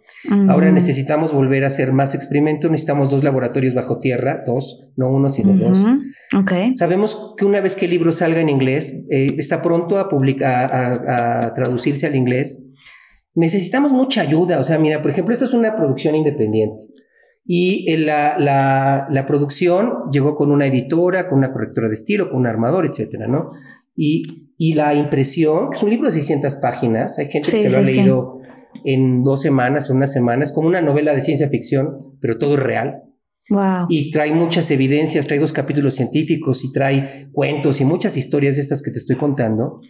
Ahora 0.48 0.72
necesitamos 0.72 1.34
volver 1.34 1.64
a 1.64 1.66
hacer 1.66 1.92
más 1.92 2.14
experimentos, 2.14 2.70
necesitamos 2.70 3.10
dos 3.10 3.22
laboratorios 3.22 3.74
bajo 3.74 3.98
tierra, 3.98 4.42
dos, 4.46 4.88
no 4.96 5.10
uno, 5.10 5.28
sino 5.28 5.52
dos. 5.52 5.78
Okay. 6.34 6.74
Sabemos 6.74 7.34
que 7.36 7.44
una 7.44 7.60
vez 7.60 7.76
que 7.76 7.84
el 7.84 7.90
libro 7.90 8.10
salga 8.10 8.40
en 8.40 8.48
inglés, 8.48 9.04
eh, 9.10 9.26
está 9.36 9.60
pronto 9.60 9.98
a, 9.98 10.08
a, 10.08 11.46
a, 11.46 11.54
traducirse 11.54 12.06
al 12.06 12.16
inglés, 12.16 12.62
necesitamos 13.34 13.92
mucha 13.92 14.22
ayuda. 14.22 14.58
O 14.58 14.64
sea, 14.64 14.78
mira, 14.78 15.02
por 15.02 15.10
ejemplo, 15.10 15.34
esta 15.34 15.44
es 15.44 15.52
una 15.52 15.76
producción 15.76 16.14
independiente. 16.14 16.82
Y 17.44 17.92
eh, 17.92 17.98
la, 17.98 18.38
la, 18.38 19.06
la, 19.10 19.26
producción 19.26 20.10
llegó 20.10 20.34
con 20.34 20.50
una 20.50 20.64
editora, 20.64 21.28
con 21.28 21.36
una 21.38 21.52
correctora 21.52 21.88
de 21.88 21.94
estilo, 21.94 22.30
con 22.30 22.40
un 22.40 22.46
armador, 22.46 22.86
etcétera, 22.86 23.26
¿no? 23.26 23.50
Y, 23.96 24.52
y 24.58 24.74
la 24.74 24.94
impresión, 24.94 25.70
que 25.70 25.78
es 25.78 25.82
un 25.82 25.90
libro 25.90 26.06
de 26.06 26.12
600 26.12 26.56
páginas, 26.56 27.18
hay 27.18 27.26
gente 27.26 27.50
que 27.50 27.58
se 27.58 27.70
lo 27.70 27.78
ha 27.78 27.80
leído 27.80 28.38
en 28.84 29.22
dos 29.22 29.42
semanas, 29.42 29.88
o 29.88 29.94
una 29.94 30.06
semana, 30.06 30.42
es 30.42 30.52
como 30.52 30.68
una 30.68 30.82
novela 30.82 31.14
de 31.14 31.20
ciencia 31.20 31.48
ficción, 31.48 32.16
pero 32.20 32.38
todo 32.38 32.54
es 32.54 32.60
real. 32.60 33.02
Y 33.88 34.10
trae 34.10 34.32
muchas 34.32 34.70
evidencias, 34.70 35.26
trae 35.26 35.38
dos 35.38 35.52
capítulos 35.52 35.94
científicos 35.94 36.64
y 36.64 36.72
trae 36.72 37.28
cuentos 37.32 37.80
y 37.80 37.84
muchas 37.84 38.16
historias 38.16 38.56
de 38.56 38.62
estas 38.62 38.82
que 38.82 38.90
te 38.90 38.98
estoy 38.98 39.16
contando. 39.16 39.80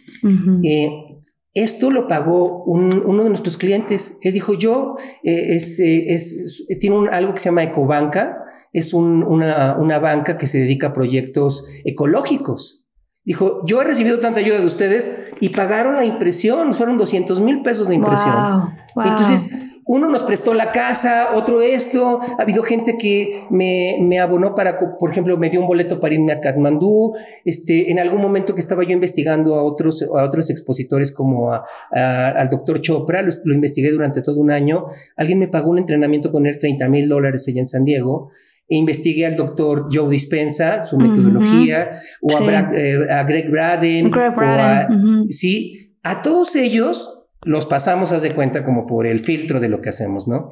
Eh, 0.63 0.89
esto 1.53 1.89
lo 1.89 2.05
pagó 2.07 2.63
uno 2.65 3.23
de 3.23 3.29
nuestros 3.29 3.57
clientes. 3.57 4.17
Él 4.21 4.33
dijo, 4.33 4.55
yo, 4.55 4.97
eh, 5.23 5.55
es, 5.55 5.79
eh, 5.79 6.13
es, 6.13 6.65
tiene 6.81 7.07
algo 7.11 7.33
que 7.33 7.39
se 7.39 7.45
llama 7.45 7.63
Ecobanca, 7.63 8.37
es 8.73 8.93
una, 8.93 9.77
una, 9.77 9.99
banca 9.99 10.37
que 10.37 10.47
se 10.47 10.59
dedica 10.59 10.87
a 10.87 10.93
proyectos 10.93 11.65
ecológicos. 11.85 12.84
Dijo, 13.25 13.61
yo 13.65 13.81
he 13.81 13.83
recibido 13.83 14.19
tanta 14.19 14.39
ayuda 14.39 14.59
de 14.59 14.65
ustedes 14.67 15.11
y 15.39 15.49
pagaron 15.49 15.95
la 15.95 16.05
impresión, 16.05 16.71
fueron 16.73 16.97
200 16.97 17.39
mil 17.41 17.61
pesos 17.63 17.87
de 17.87 17.95
impresión. 17.95 18.75
Entonces, 18.95 19.49
uno 19.87 20.09
nos 20.09 20.23
prestó 20.23 20.53
la 20.55 20.71
casa, 20.71 21.35
otro 21.35 21.61
esto, 21.61 22.19
ha 22.21 22.41
habido 22.41 22.63
gente 22.63 22.97
que 22.97 23.45
me, 23.51 23.97
me, 24.01 24.19
abonó 24.19 24.55
para, 24.55 24.79
por 24.79 25.11
ejemplo, 25.11 25.37
me 25.37 25.51
dio 25.51 25.61
un 25.61 25.67
boleto 25.67 25.99
para 25.99 26.15
irme 26.15 26.33
a 26.33 26.41
Katmandú, 26.41 27.13
este, 27.43 27.91
en 27.91 27.99
algún 27.99 28.19
momento 28.19 28.55
que 28.55 28.61
estaba 28.61 28.83
yo 28.83 28.91
investigando 28.91 29.53
a 29.53 29.63
otros, 29.63 30.01
a 30.01 30.23
otros 30.23 30.49
expositores 30.49 31.11
como 31.11 31.53
al 31.91 32.49
doctor 32.49 32.81
Chopra, 32.81 33.21
lo, 33.21 33.53
investigué 33.53 33.91
durante 33.91 34.23
todo 34.23 34.39
un 34.39 34.49
año, 34.49 34.87
alguien 35.17 35.37
me 35.37 35.47
pagó 35.47 35.69
un 35.69 35.77
entrenamiento 35.77 36.31
con 36.31 36.47
él 36.47 36.57
30 36.57 36.89
mil 36.89 37.07
dólares 37.07 37.47
allá 37.47 37.59
en 37.59 37.67
San 37.67 37.85
Diego, 37.85 38.31
e 38.67 38.77
investigué 38.77 39.25
al 39.25 39.35
doctor 39.35 39.87
Joe 39.91 40.09
Dispensa, 40.09 40.85
su 40.85 40.97
metodología, 40.97 41.99
o 42.21 42.49
eh, 42.49 43.07
a, 43.11 43.23
Greg 43.23 43.49
Braden, 43.49 44.11
sí, 45.29 45.95
a 46.03 46.21
todos 46.21 46.55
ellos 46.55 47.23
los 47.43 47.67
pasamos, 47.67 48.11
haz 48.11 48.23
de 48.23 48.31
cuenta, 48.31 48.65
como 48.65 48.87
por 48.87 49.05
el 49.05 49.19
filtro 49.19 49.59
de 49.59 49.69
lo 49.69 49.81
que 49.81 49.89
hacemos, 49.89 50.27
¿no? 50.27 50.49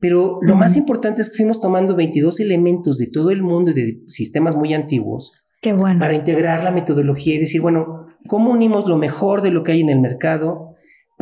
Pero 0.00 0.40
lo 0.42 0.56
más 0.56 0.76
importante 0.76 1.22
es 1.22 1.30
que 1.30 1.36
fuimos 1.36 1.60
tomando 1.60 1.94
22 1.94 2.40
elementos 2.40 2.98
de 2.98 3.06
todo 3.06 3.30
el 3.30 3.42
mundo 3.42 3.70
y 3.70 3.74
de 3.74 3.98
sistemas 4.08 4.56
muy 4.56 4.74
antiguos 4.74 5.44
Qué 5.60 5.72
bueno. 5.72 6.00
para 6.00 6.14
integrar 6.14 6.64
la 6.64 6.72
metodología 6.72 7.36
y 7.36 7.38
decir, 7.38 7.60
bueno, 7.60 8.08
¿cómo 8.26 8.50
unimos 8.50 8.88
lo 8.88 8.96
mejor 8.96 9.42
de 9.42 9.52
lo 9.52 9.62
que 9.62 9.70
hay 9.70 9.80
en 9.80 9.90
el 9.90 10.00
mercado 10.00 10.71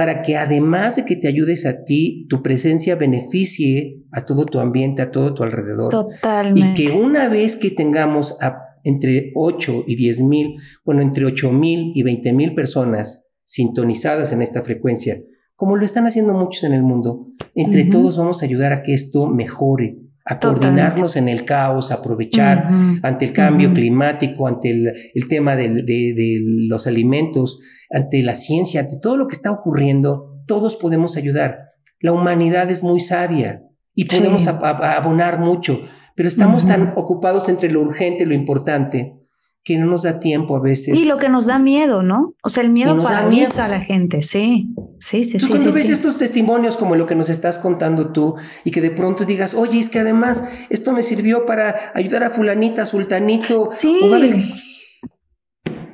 para 0.01 0.23
que 0.23 0.39
además 0.39 0.97
de 0.97 1.05
que 1.05 1.15
te 1.15 1.29
ayudes 1.29 1.67
a 1.67 1.85
ti, 1.85 2.25
tu 2.31 2.43
presencia 2.43 2.97
beneficie 2.97 4.01
a 4.13 4.25
todo 4.25 4.47
tu 4.47 4.59
ambiente, 4.59 5.03
a 5.03 5.11
todo 5.11 5.35
tu 5.35 5.43
alrededor? 5.43 5.91
Totalmente. 5.91 6.85
Y 6.85 6.87
que 6.87 6.93
una 6.97 7.29
vez 7.29 7.55
que 7.55 7.71
tengamos 7.71 8.35
entre 8.83 9.31
8 9.35 9.85
y 9.87 9.97
10 9.97 10.23
mil, 10.23 10.55
bueno, 10.87 11.03
entre 11.03 11.27
8 11.27 11.53
mil 11.53 11.93
y 11.95 12.03
20 12.03 12.33
mil 12.33 12.55
personas 12.55 13.27
sintonizadas 13.45 14.33
en 14.33 14.41
esta 14.41 14.63
frecuencia, 14.63 15.21
como 15.55 15.77
lo 15.77 15.85
están 15.85 16.07
haciendo 16.07 16.33
muchos 16.33 16.65
en 16.65 16.73
el 16.73 16.83
mundo. 16.83 17.27
Entre 17.55 17.85
todos 17.85 18.17
vamos 18.17 18.43
a 18.43 18.47
ayudar 18.47 18.73
a 18.73 18.83
que 18.83 18.95
esto 18.95 19.27
mejore, 19.27 19.99
a 20.25 20.39
coordinarnos 20.39 21.17
en 21.17 21.29
el 21.29 21.45
caos, 21.45 21.91
a 21.91 21.97
aprovechar 21.97 22.69
ante 23.03 23.25
el 23.25 23.33
cambio 23.33 23.73
climático, 23.73 24.47
ante 24.47 24.71
el, 24.71 25.29
tema 25.29 25.57
de, 25.57 26.41
los 26.69 26.87
alimentos, 26.87 27.61
ante 27.91 28.23
la 28.23 28.35
ciencia, 28.35 28.81
ante 28.81 28.99
todo 29.01 29.17
lo 29.17 29.29
que 29.29 29.37
está 29.37 29.51
ocurriendo, 29.51 30.43
todos 30.47 30.77
podemos 30.77 31.17
ayudar. 31.17 31.71
La 32.01 32.13
humanidad 32.13 32.71
es 32.71 32.83
muy 32.83 33.01
sabia 33.01 33.63
y 33.95 34.05
podemos 34.05 34.47
abonar 34.47 35.39
mucho, 35.41 35.83
pero 36.15 36.29
estamos 36.29 36.67
tan 36.67 36.95
ocupados 36.97 37.49
entre 37.49 37.71
lo 37.71 37.81
urgente 37.81 38.25
y 38.25 38.27
lo 38.27 38.35
importante 38.35 39.20
que 39.63 39.77
no 39.77 39.87
nos 39.87 40.03
da 40.03 40.19
tiempo 40.19 40.57
a 40.57 40.61
veces. 40.61 40.99
Y 40.99 41.05
lo 41.05 41.19
que 41.19 41.29
nos 41.29 41.47
da 41.47 41.59
miedo, 41.59 42.03
¿no? 42.03 42.35
O 42.43 42.49
sea, 42.49 42.63
el 42.63 42.71
miedo 42.71 43.03
paraliza 43.03 43.67
a 43.67 43.69
la 43.69 43.81
gente, 43.81 44.23
sí, 44.23 44.75
sí, 44.99 45.25
sí. 45.25 45.39
Tú 45.39 45.47
sí, 45.47 45.53
cuando 45.53 45.73
ves 45.73 45.87
sí. 45.87 45.93
estos 45.93 46.17
testimonios 46.17 46.77
como 46.77 46.97
lo 46.97 47.07
que 47.07 47.15
nos 47.15 47.29
estás 47.29 47.59
contando 47.59 48.13
tú 48.13 48.37
y 48.65 48.71
que 48.71 48.81
de 48.81 48.91
pronto 48.91 49.25
digas, 49.25 49.55
oye, 49.55 49.79
es 49.79 49.91
que 49.91 49.99
además 49.99 50.45
esto 50.71 50.93
me 50.93 51.03
sirvió 51.03 51.45
para 51.45 51.93
ayudar 51.95 52.25
a 52.25 52.31
fulanita, 52.31 52.87
sultanito. 52.87 53.67
Sí. 53.69 53.99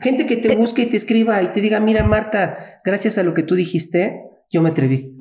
gente 0.01 0.27
que 0.27 0.37
te 0.37 0.55
busque 0.55 0.83
y 0.83 0.87
te 0.87 0.97
escriba 0.97 1.43
y 1.43 1.49
te 1.49 1.61
diga, 1.61 1.81
mira 1.81 2.07
Marta, 2.07 2.81
gracias 2.85 3.19
a 3.19 3.25
lo 3.25 3.35
que 3.35 3.43
tú 3.43 3.57
dijiste, 3.57 4.23
yo 4.49 4.63
me 4.63 4.69
atreví. 4.69 5.17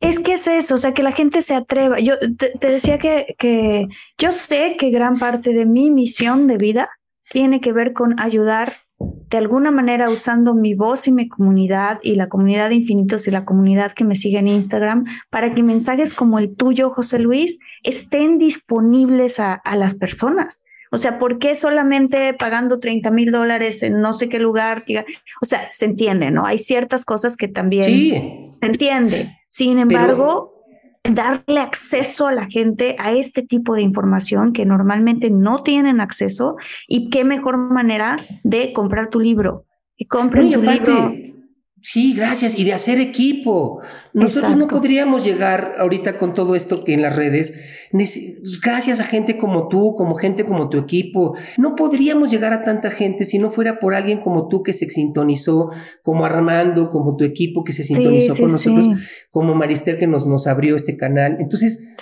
Es 0.00 0.18
que 0.20 0.32
es 0.32 0.48
eso, 0.48 0.76
o 0.76 0.78
sea, 0.78 0.94
que 0.94 1.02
la 1.02 1.12
gente 1.12 1.42
se 1.42 1.54
atreva. 1.54 2.00
Yo 2.00 2.14
te, 2.38 2.52
te 2.58 2.70
decía 2.70 2.98
que, 2.98 3.36
que 3.38 3.86
yo 4.16 4.32
sé 4.32 4.76
que 4.78 4.88
gran 4.88 5.18
parte 5.18 5.52
de 5.52 5.66
mi 5.66 5.90
misión 5.90 6.46
de 6.46 6.56
vida 6.56 6.88
tiene 7.30 7.60
que 7.60 7.72
ver 7.72 7.92
con 7.92 8.18
ayudar 8.18 8.74
de 8.98 9.36
alguna 9.36 9.70
manera 9.70 10.08
usando 10.08 10.54
mi 10.54 10.74
voz 10.74 11.06
y 11.06 11.12
mi 11.12 11.28
comunidad 11.28 11.98
y 12.02 12.14
la 12.14 12.28
comunidad 12.28 12.70
de 12.70 12.76
infinitos 12.76 13.28
y 13.28 13.30
la 13.30 13.44
comunidad 13.44 13.92
que 13.92 14.04
me 14.04 14.14
sigue 14.14 14.38
en 14.38 14.48
Instagram 14.48 15.04
para 15.30 15.54
que 15.54 15.62
mensajes 15.62 16.14
como 16.14 16.38
el 16.38 16.56
tuyo, 16.56 16.90
José 16.90 17.18
Luis, 17.18 17.58
estén 17.82 18.38
disponibles 18.38 19.38
a, 19.38 19.60
las 19.74 19.94
personas. 19.94 20.64
O 20.92 20.96
sea, 20.96 21.18
¿por 21.18 21.38
qué 21.38 21.54
solamente 21.54 22.32
pagando 22.32 22.78
30 22.78 23.10
mil 23.10 23.32
dólares 23.32 23.82
en 23.82 24.00
no 24.00 24.14
sé 24.14 24.28
qué 24.28 24.38
lugar? 24.38 24.84
O 25.42 25.44
sea, 25.44 25.68
se 25.72 25.84
entiende, 25.84 26.30
¿no? 26.30 26.46
Hay 26.46 26.58
ciertas 26.58 27.04
cosas 27.04 27.36
que 27.36 27.48
también 27.48 27.82
se 27.82 28.66
entiende. 28.66 29.36
Sin 29.44 29.78
embargo, 29.78 30.55
darle 31.08 31.60
acceso 31.60 32.26
a 32.26 32.32
la 32.32 32.46
gente 32.46 32.96
a 32.98 33.12
este 33.12 33.42
tipo 33.42 33.74
de 33.74 33.82
información 33.82 34.52
que 34.52 34.64
normalmente 34.64 35.30
no 35.30 35.62
tienen 35.62 36.00
acceso 36.00 36.56
y 36.88 37.10
qué 37.10 37.24
mejor 37.24 37.56
manera 37.56 38.16
de 38.42 38.72
comprar 38.72 39.08
tu 39.08 39.20
libro. 39.20 39.64
Compren 40.08 40.52
tu 40.52 40.62
libro 40.62 41.12
Sí, 41.88 42.14
gracias. 42.14 42.58
Y 42.58 42.64
de 42.64 42.72
hacer 42.72 42.98
equipo. 42.98 43.80
Nosotros 44.12 44.56
no 44.56 44.66
podríamos 44.66 45.24
llegar 45.24 45.76
ahorita 45.78 46.18
con 46.18 46.34
todo 46.34 46.56
esto 46.56 46.82
que 46.82 46.94
en 46.94 47.02
las 47.02 47.14
redes, 47.14 47.54
gracias 48.60 48.98
a 48.98 49.04
gente 49.04 49.38
como 49.38 49.68
tú, 49.68 49.94
como 49.94 50.16
gente 50.16 50.44
como 50.44 50.68
tu 50.68 50.78
equipo. 50.78 51.36
No 51.58 51.76
podríamos 51.76 52.32
llegar 52.32 52.52
a 52.52 52.64
tanta 52.64 52.90
gente 52.90 53.24
si 53.24 53.38
no 53.38 53.50
fuera 53.50 53.78
por 53.78 53.94
alguien 53.94 54.18
como 54.18 54.48
tú 54.48 54.64
que 54.64 54.72
se 54.72 54.90
sintonizó, 54.90 55.70
como 56.02 56.24
Armando, 56.24 56.90
como 56.90 57.14
tu 57.14 57.22
equipo 57.22 57.62
que 57.62 57.72
se 57.72 57.84
sintonizó 57.84 58.34
con 58.34 58.50
nosotros, 58.50 58.86
como 59.30 59.54
Maristel 59.54 59.96
que 59.96 60.08
nos, 60.08 60.26
nos 60.26 60.48
abrió 60.48 60.74
este 60.74 60.96
canal. 60.96 61.36
Entonces, 61.38 61.94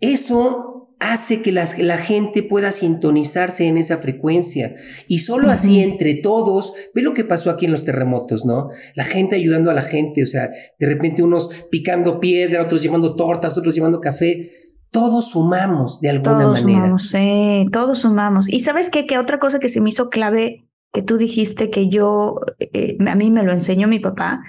eso 0.00 0.69
hace 1.00 1.40
que 1.40 1.50
la, 1.50 1.66
gente 1.66 2.42
pueda 2.42 2.72
sintonizarse 2.72 3.66
en 3.66 3.78
esa 3.78 3.96
frecuencia. 3.96 4.76
Y 5.08 5.20
solo 5.20 5.50
así 5.50 5.80
entre 5.80 6.14
todos, 6.14 6.74
ve 6.94 7.00
lo 7.00 7.14
que 7.14 7.24
pasó 7.24 7.50
aquí 7.50 7.64
en 7.64 7.72
los 7.72 7.84
terremotos, 7.84 8.44
¿no? 8.44 8.68
La 8.94 9.04
gente 9.04 9.34
ayudando 9.34 9.70
a 9.70 9.74
la 9.74 9.82
gente, 9.82 10.22
o 10.22 10.26
sea, 10.26 10.50
de 10.78 10.86
repente 10.86 11.22
unos 11.22 11.50
picando 11.70 12.20
piedra, 12.20 12.62
otros 12.62 12.82
llevando 12.82 13.16
tortas, 13.16 13.56
otros 13.56 13.74
llevando 13.74 14.00
café. 14.00 14.50
Todos 14.90 15.30
sumamos 15.30 16.00
de 16.00 16.10
alguna 16.10 16.38
todos 16.38 16.64
manera. 16.64 16.80
Sumamos, 16.80 17.08
sí, 17.08 17.66
todos 17.72 17.98
sumamos. 18.00 18.48
Y 18.48 18.60
sabes 18.60 18.90
qué, 18.90 19.06
que 19.06 19.18
otra 19.18 19.38
cosa 19.38 19.58
que 19.58 19.70
se 19.70 19.80
me 19.80 19.88
hizo 19.88 20.10
clave 20.10 20.66
que 20.92 21.02
tú 21.02 21.16
dijiste 21.16 21.70
que 21.70 21.88
yo, 21.88 22.40
eh, 22.58 22.98
a 23.06 23.14
mí 23.14 23.30
me 23.30 23.42
lo 23.42 23.52
enseñó 23.52 23.88
mi 23.88 24.00
papá, 24.00 24.42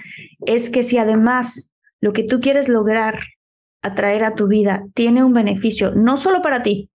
es 0.44 0.68
que 0.68 0.82
si 0.82 0.98
además 0.98 1.72
lo 2.00 2.12
que 2.12 2.24
tú 2.24 2.40
quieres 2.40 2.68
lograr 2.68 3.20
atraer 3.82 4.24
a 4.24 4.34
tu 4.34 4.48
vida 4.48 4.84
tiene 4.94 5.24
un 5.24 5.32
beneficio 5.32 5.92
no 5.94 6.16
solo 6.16 6.40
para 6.40 6.62
ti, 6.62 6.90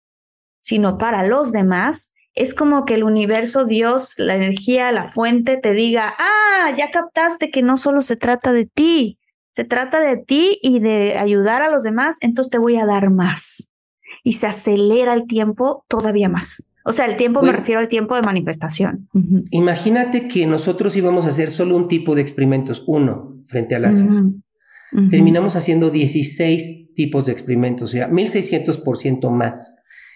sino 0.60 0.98
para 0.98 1.24
los 1.24 1.52
demás, 1.52 2.14
es 2.34 2.54
como 2.54 2.86
que 2.86 2.94
el 2.94 3.04
universo, 3.04 3.66
Dios, 3.66 4.16
la 4.18 4.36
energía, 4.36 4.92
la 4.92 5.06
fuente 5.06 5.58
te 5.58 5.74
diga, 5.74 6.14
ah, 6.18 6.72
ya 6.78 6.92
captaste 6.92 7.52
que 7.52 7.64
no 7.64 7.78
solo 7.78 8.02
se 8.02 8.16
trata 8.16 8.54
de 8.54 8.66
ti, 8.66 9.18
se 9.54 9.64
trata 9.64 10.00
de 10.00 10.18
ti 10.18 10.60
y 10.62 10.80
de 10.80 11.18
ayudar 11.18 11.64
a 11.64 11.72
los 11.72 11.84
demás, 11.84 12.18
entonces 12.22 12.52
te 12.52 12.60
voy 12.60 12.78
a 12.78 12.86
dar 12.86 13.10
más. 13.10 13.72
Y 14.24 14.34
se 14.34 14.46
acelera 14.46 15.14
el 15.14 15.26
tiempo 15.26 15.84
todavía 15.88 16.30
más. 16.30 16.68
O 16.86 16.92
sea, 16.92 17.06
el 17.06 17.18
tiempo 17.18 17.42
me 17.42 17.52
refiero 17.52 17.82
al 17.82 17.90
tiempo 17.90 18.16
de 18.16 18.22
manifestación. 18.22 19.10
Imagínate 19.52 20.28
que 20.28 20.46
nosotros 20.46 20.96
íbamos 20.96 21.26
a 21.26 21.30
hacer 21.30 21.50
solo 21.50 21.76
un 21.76 21.88
tipo 21.88 22.14
de 22.14 22.22
experimentos, 22.22 22.84
uno, 22.88 23.36
frente 23.46 23.76
al 23.76 23.86
terminamos 25.10 25.56
haciendo 25.56 25.90
16 25.90 26.94
tipos 26.96 27.26
de 27.26 27.32
experimentos, 27.32 27.90
o 27.90 27.94
sea, 27.94 28.10
1600% 28.10 29.30
más. 29.30 29.76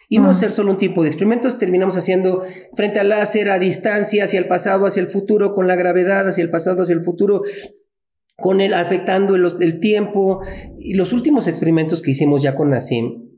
Íbamos 0.09 0.35
a 0.35 0.37
hacer 0.39 0.51
solo 0.51 0.71
un 0.71 0.77
tipo 0.77 1.03
de 1.03 1.09
experimentos, 1.09 1.57
terminamos 1.57 1.95
haciendo 1.95 2.43
frente 2.75 2.99
al 2.99 3.07
láser, 3.07 3.49
a 3.49 3.59
distancia, 3.59 4.25
hacia 4.25 4.39
el 4.39 4.47
pasado, 4.47 4.85
hacia 4.85 5.01
el 5.01 5.07
futuro, 5.07 5.53
con 5.53 5.67
la 5.67 5.77
gravedad, 5.77 6.27
hacia 6.27 6.43
el 6.43 6.49
pasado, 6.49 6.83
hacia 6.83 6.95
el 6.95 7.01
futuro, 7.01 7.43
con 8.35 8.59
el 8.59 8.73
afectando 8.73 9.35
el, 9.35 9.79
tiempo. 9.79 10.41
Y 10.77 10.95
los 10.95 11.13
últimos 11.13 11.47
experimentos 11.47 12.01
que 12.01 12.11
hicimos 12.11 12.41
ya 12.41 12.55
con 12.55 12.71
Nassim, 12.71 13.29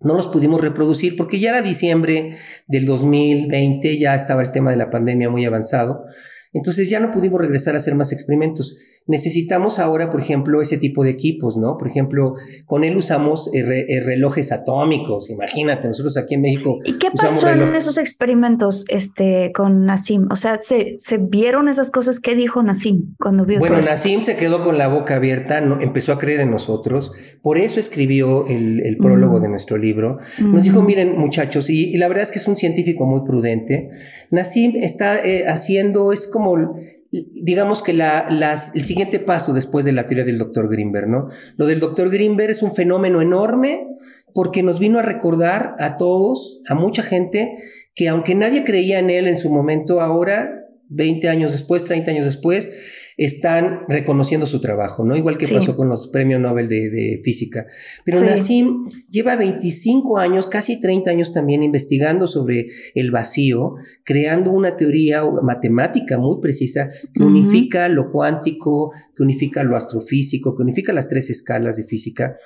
no 0.00 0.14
los 0.14 0.26
pudimos 0.26 0.60
reproducir 0.60 1.16
porque 1.16 1.38
ya 1.38 1.50
era 1.50 1.62
diciembre 1.62 2.38
del 2.66 2.86
2020, 2.86 3.96
ya 3.96 4.16
estaba 4.16 4.42
el 4.42 4.50
tema 4.50 4.72
de 4.72 4.78
la 4.78 4.90
pandemia 4.90 5.30
muy 5.30 5.44
avanzado. 5.44 6.06
Entonces 6.52 6.90
ya 6.90 6.98
no 6.98 7.12
pudimos 7.12 7.40
regresar 7.40 7.74
a 7.74 7.76
hacer 7.76 7.94
más 7.94 8.10
experimentos. 8.12 8.76
Necesitamos 9.08 9.78
ahora, 9.78 10.10
por 10.10 10.20
ejemplo, 10.20 10.60
ese 10.60 10.78
tipo 10.78 11.04
de 11.04 11.10
equipos, 11.10 11.56
¿no? 11.56 11.78
Por 11.78 11.86
ejemplo, 11.86 12.34
con 12.64 12.82
él 12.82 12.96
usamos 12.96 13.48
eh, 13.54 13.60
eh, 13.88 14.00
relojes 14.00 14.50
atómicos, 14.50 15.30
imagínate, 15.30 15.86
nosotros 15.86 16.16
aquí 16.16 16.34
en 16.34 16.40
México. 16.40 16.80
¿Y 16.84 16.98
qué 16.98 17.10
pasó 17.16 17.48
en 17.50 17.74
esos 17.76 17.98
experimentos 17.98 18.84
este, 18.88 19.52
con 19.54 19.86
Nassim? 19.86 20.26
O 20.30 20.36
sea, 20.36 20.58
¿se, 20.60 20.98
¿se, 20.98 21.18
vieron 21.18 21.68
esas 21.68 21.92
cosas? 21.92 22.18
¿Qué 22.18 22.34
dijo 22.34 22.62
Nassim 22.62 23.14
cuando 23.18 23.44
vio 23.44 23.60
Bueno, 23.60 23.80
Nassim 23.80 24.22
se 24.22 24.36
quedó 24.36 24.64
con 24.64 24.76
la 24.76 24.88
boca 24.88 25.16
abierta, 25.16 25.60
no, 25.60 25.80
empezó 25.80 26.12
a 26.12 26.18
creer 26.18 26.40
en 26.40 26.50
nosotros, 26.50 27.12
por 27.42 27.58
eso 27.58 27.78
escribió 27.78 28.46
el, 28.48 28.96
prólogo 28.98 29.38
mm. 29.38 29.42
de 29.42 29.48
nuestro 29.48 29.78
libro. 29.78 30.18
Nos 30.38 30.64
dijo, 30.64 30.82
mm. 30.82 30.86
miren 30.86 31.18
muchachos, 31.18 31.70
y, 31.70 31.96
la 31.96 32.08
verdad 32.08 32.24
es 32.24 32.32
que 32.32 32.38
es 32.38 32.48
un 32.48 32.56
científico 32.56 33.06
muy 33.06 33.20
prudente. 33.24 33.90
Nassim 34.30 34.72
está 34.82 35.18
eh, 35.24 35.46
haciendo, 35.46 36.12
es 36.12 36.26
como 36.26 36.76
digamos 37.32 37.82
que 37.82 37.92
el 37.92 38.84
siguiente 38.84 39.18
paso 39.18 39.52
después 39.52 39.84
de 39.84 39.92
la 39.92 40.06
teoría 40.06 40.24
del 40.24 40.38
doctor 40.38 40.68
Greenberg, 40.68 41.08
¿no? 41.08 41.28
Lo 41.56 41.66
del 41.66 41.80
doctor 41.80 42.10
Greenberg 42.10 42.50
es 42.50 42.62
un 42.62 42.74
fenómeno 42.74 43.20
enorme 43.20 43.86
porque 44.34 44.62
nos 44.62 44.78
vino 44.78 44.98
a 44.98 45.02
recordar 45.02 45.76
a 45.78 45.96
todos, 45.96 46.60
a 46.68 46.74
mucha 46.74 47.02
gente, 47.02 47.56
que 47.94 48.08
aunque 48.08 48.34
nadie 48.34 48.64
creía 48.64 48.98
en 48.98 49.10
él 49.10 49.26
en 49.26 49.38
su 49.38 49.50
momento, 49.50 50.00
ahora, 50.00 50.66
20 50.88 51.28
años 51.28 51.52
después, 51.52 51.84
30 51.84 52.10
años 52.10 52.24
después, 52.26 52.70
están 53.16 53.84
reconociendo 53.88 54.46
su 54.46 54.60
trabajo, 54.60 55.04
¿no? 55.04 55.16
Igual 55.16 55.38
que 55.38 55.46
pasó 55.48 55.74
con 55.74 55.88
los 55.88 56.08
premios 56.08 56.40
Nobel 56.40 56.68
de, 56.68 57.20
física. 57.24 57.66
Pero 58.04 58.20
Nassim 58.20 58.88
lleva 59.10 59.36
25 59.36 60.18
años, 60.18 60.46
casi 60.46 60.80
30 60.80 61.10
años 61.10 61.32
también 61.32 61.62
investigando 61.62 62.26
sobre 62.26 62.68
el 62.94 63.10
vacío, 63.10 63.76
creando 64.04 64.50
una 64.50 64.76
teoría 64.76 65.24
matemática 65.24 66.18
muy 66.18 66.40
precisa 66.42 66.90
que 67.14 67.22
unifica 67.22 67.88
lo 67.88 68.12
cuántico, 68.12 68.92
que 69.14 69.22
unifica 69.22 69.62
lo 69.62 69.76
astrofísico, 69.76 70.54
que 70.54 70.62
unifica 70.62 70.92
las 70.92 71.08
tres 71.08 71.30
escalas 71.30 71.78
de 71.78 71.84
física. 71.84 72.36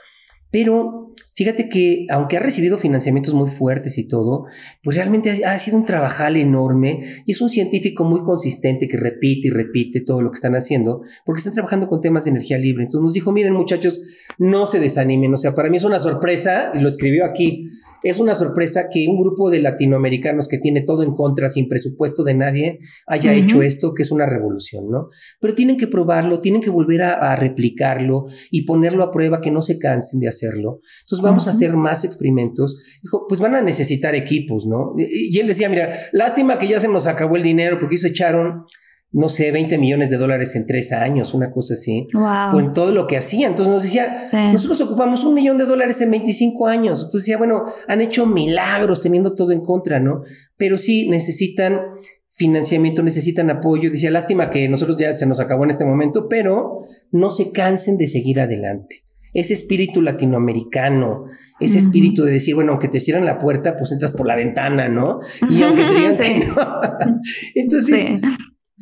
Pero 0.51 1.15
fíjate 1.35 1.69
que, 1.69 2.07
aunque 2.11 2.37
ha 2.37 2.41
recibido 2.41 2.77
financiamientos 2.77 3.35
muy 3.35 3.49
fuertes 3.49 3.99
y 3.99 4.09
todo, 4.09 4.47
pues 4.83 4.97
realmente 4.97 5.45
ha, 5.45 5.59
sido 5.59 5.77
un 5.77 5.85
trabajal 5.85 6.37
enorme 6.37 7.23
y 7.25 7.33
es 7.33 7.41
un 7.41 7.51
científico 7.51 8.05
muy 8.05 8.23
consistente 8.23 8.89
que 8.89 8.97
repite 8.97 9.49
y 9.49 9.51
repite 9.51 10.01
todo 10.01 10.23
lo 10.23 10.31
que 10.31 10.37
están 10.37 10.55
haciendo, 10.55 11.03
porque 11.25 11.39
están 11.39 11.55
trabajando 11.55 11.89
con 11.89 12.01
temas 12.01 12.25
de 12.25 12.31
energía 12.31 12.59
libre. 12.59 12.85
Entonces 12.85 13.03
nos 13.03 13.15
dijo, 13.15 13.33
miren 13.33 13.55
muchachos, 13.55 14.03
no 14.39 14.67
se 14.67 14.81
desanimen. 14.81 15.33
O 15.33 15.37
sea, 15.37 15.55
para 15.55 15.71
mí 15.71 15.77
es 15.77 15.85
una 15.85 15.99
sorpresa, 15.99 16.73
y 16.75 16.81
lo 16.81 16.89
escribió 16.89 17.25
aquí, 17.25 17.69
es 18.03 18.19
una 18.19 18.35
sorpresa 18.35 18.89
que 18.93 19.07
un 19.09 19.21
grupo 19.21 19.51
de 19.51 19.61
latinoamericanos 19.61 20.49
que 20.49 20.59
tiene 20.59 20.83
todo 20.83 21.03
en 21.03 21.15
contra, 21.15 21.49
sin 21.51 21.69
presupuesto 21.69 22.25
de 22.25 22.35
nadie, 22.35 22.81
haya 23.07 23.35
hecho 23.35 23.63
esto, 23.63 23.95
que 23.95 24.03
es 24.03 24.11
una 24.11 24.27
revolución, 24.27 24.91
¿no? 24.91 25.09
Pero 25.41 25.55
tienen 25.55 25.77
que 25.77 25.87
probarlo, 25.87 26.41
tienen 26.41 26.61
que 26.61 26.71
volver 26.71 27.03
a, 27.03 27.37
replicarlo 27.37 28.27
y 28.51 28.63
ponerlo 28.63 29.05
a 29.05 29.13
prueba, 29.13 29.41
que 29.41 29.51
no 29.51 29.63
se 29.63 29.79
cansen 29.79 30.21
de 30.21 30.29
hacerlo. 30.29 30.81
Entonces 31.03 31.23
vamos 31.23 31.47
a 31.47 31.51
hacer 31.51 31.75
más 31.77 32.05
experimentos. 32.05 32.83
Dijo, 33.03 33.27
pues 33.29 33.41
van 33.41 33.55
a 33.55 33.63
necesitar 33.63 34.15
equipos, 34.15 34.67
¿no? 34.67 34.95
Y, 34.99 35.35
y 35.37 35.39
él 35.39 35.47
decía, 35.47 35.69
mira, 35.69 36.09
lástima 36.13 36.59
que 36.59 36.69
ya 36.69 36.81
se 36.81 36.89
nos 36.89 37.07
acabó 37.07 37.37
el 37.37 37.43
dinero 37.43 37.79
porque 37.79 37.97
eso 37.97 38.09
echaron 38.09 38.65
no 39.13 39.29
sé, 39.29 39.51
20 39.51 39.77
millones 39.79 40.11
de 40.11 40.19
dólares 40.19 40.55
en 40.55 40.67
tres 40.67 40.93
años, 40.93 41.35
una 41.35 41.51
cosa 41.51 41.75
así, 41.75 42.07
wow. 42.13 42.53
con 42.53 42.73
todo 42.73 42.93
lo 42.93 43.09
que 43.09 43.17
hacía. 43.17 43.49
Entonces 43.49 43.75
nos 43.75 43.83
decía, 43.83 44.29
nosotros 44.53 44.81
ocupamos 44.83 45.25
un 45.25 45.35
millón 45.35 45.59
de 45.59 45.65
dólares 45.65 46.01
en 46.01 46.13
25 46.13 46.67
años. 46.69 47.01
Entonces 47.01 47.23
decía, 47.23 47.39
bueno, 47.39 47.65
han 47.89 48.01
hecho 48.01 48.27
milagros 48.27 49.01
teniendo 49.01 49.35
todo 49.35 49.51
en 49.51 49.63
contra, 49.63 49.99
¿no? 49.99 50.23
Pero 50.57 50.79
sí 50.79 51.09
necesitan 51.09 51.81
financiamiento, 52.31 53.03
necesitan 53.03 53.51
apoyo. 53.51 53.91
Decía, 53.91 54.13
lástima 54.13 54.49
que 54.49 54.69
nosotros 54.69 54.97
ya 54.97 55.13
se 55.15 55.27
nos 55.27 55.41
acabó 55.41 55.65
en 55.65 55.71
este 55.71 55.85
momento, 55.85 56.29
pero 56.29 56.85
no 57.11 57.31
se 57.31 57.51
cansen 57.51 57.99
de 57.99 58.07
seguir 58.07 58.41
adelante. 58.41 59.05
Ese 59.33 59.55
espíritu 59.55 60.03
latinoamericano, 60.03 61.25
ese 61.61 61.79
espíritu 61.79 62.25
de 62.25 62.33
decir, 62.33 62.55
bueno, 62.55 62.73
aunque 62.73 62.89
te 62.89 62.99
cierran 62.99 63.25
la 63.25 63.39
puerta, 63.39 63.77
pues 63.77 63.93
entras 63.93 64.13
por 64.13 64.27
la 64.27 64.35
ventana, 64.35 64.89
¿no? 64.89 65.21
Y 65.49 65.63
aunque 65.63 65.89
digan 65.89 66.15
que 66.19 66.47
no. 66.47 66.57
Entonces, 67.55 68.21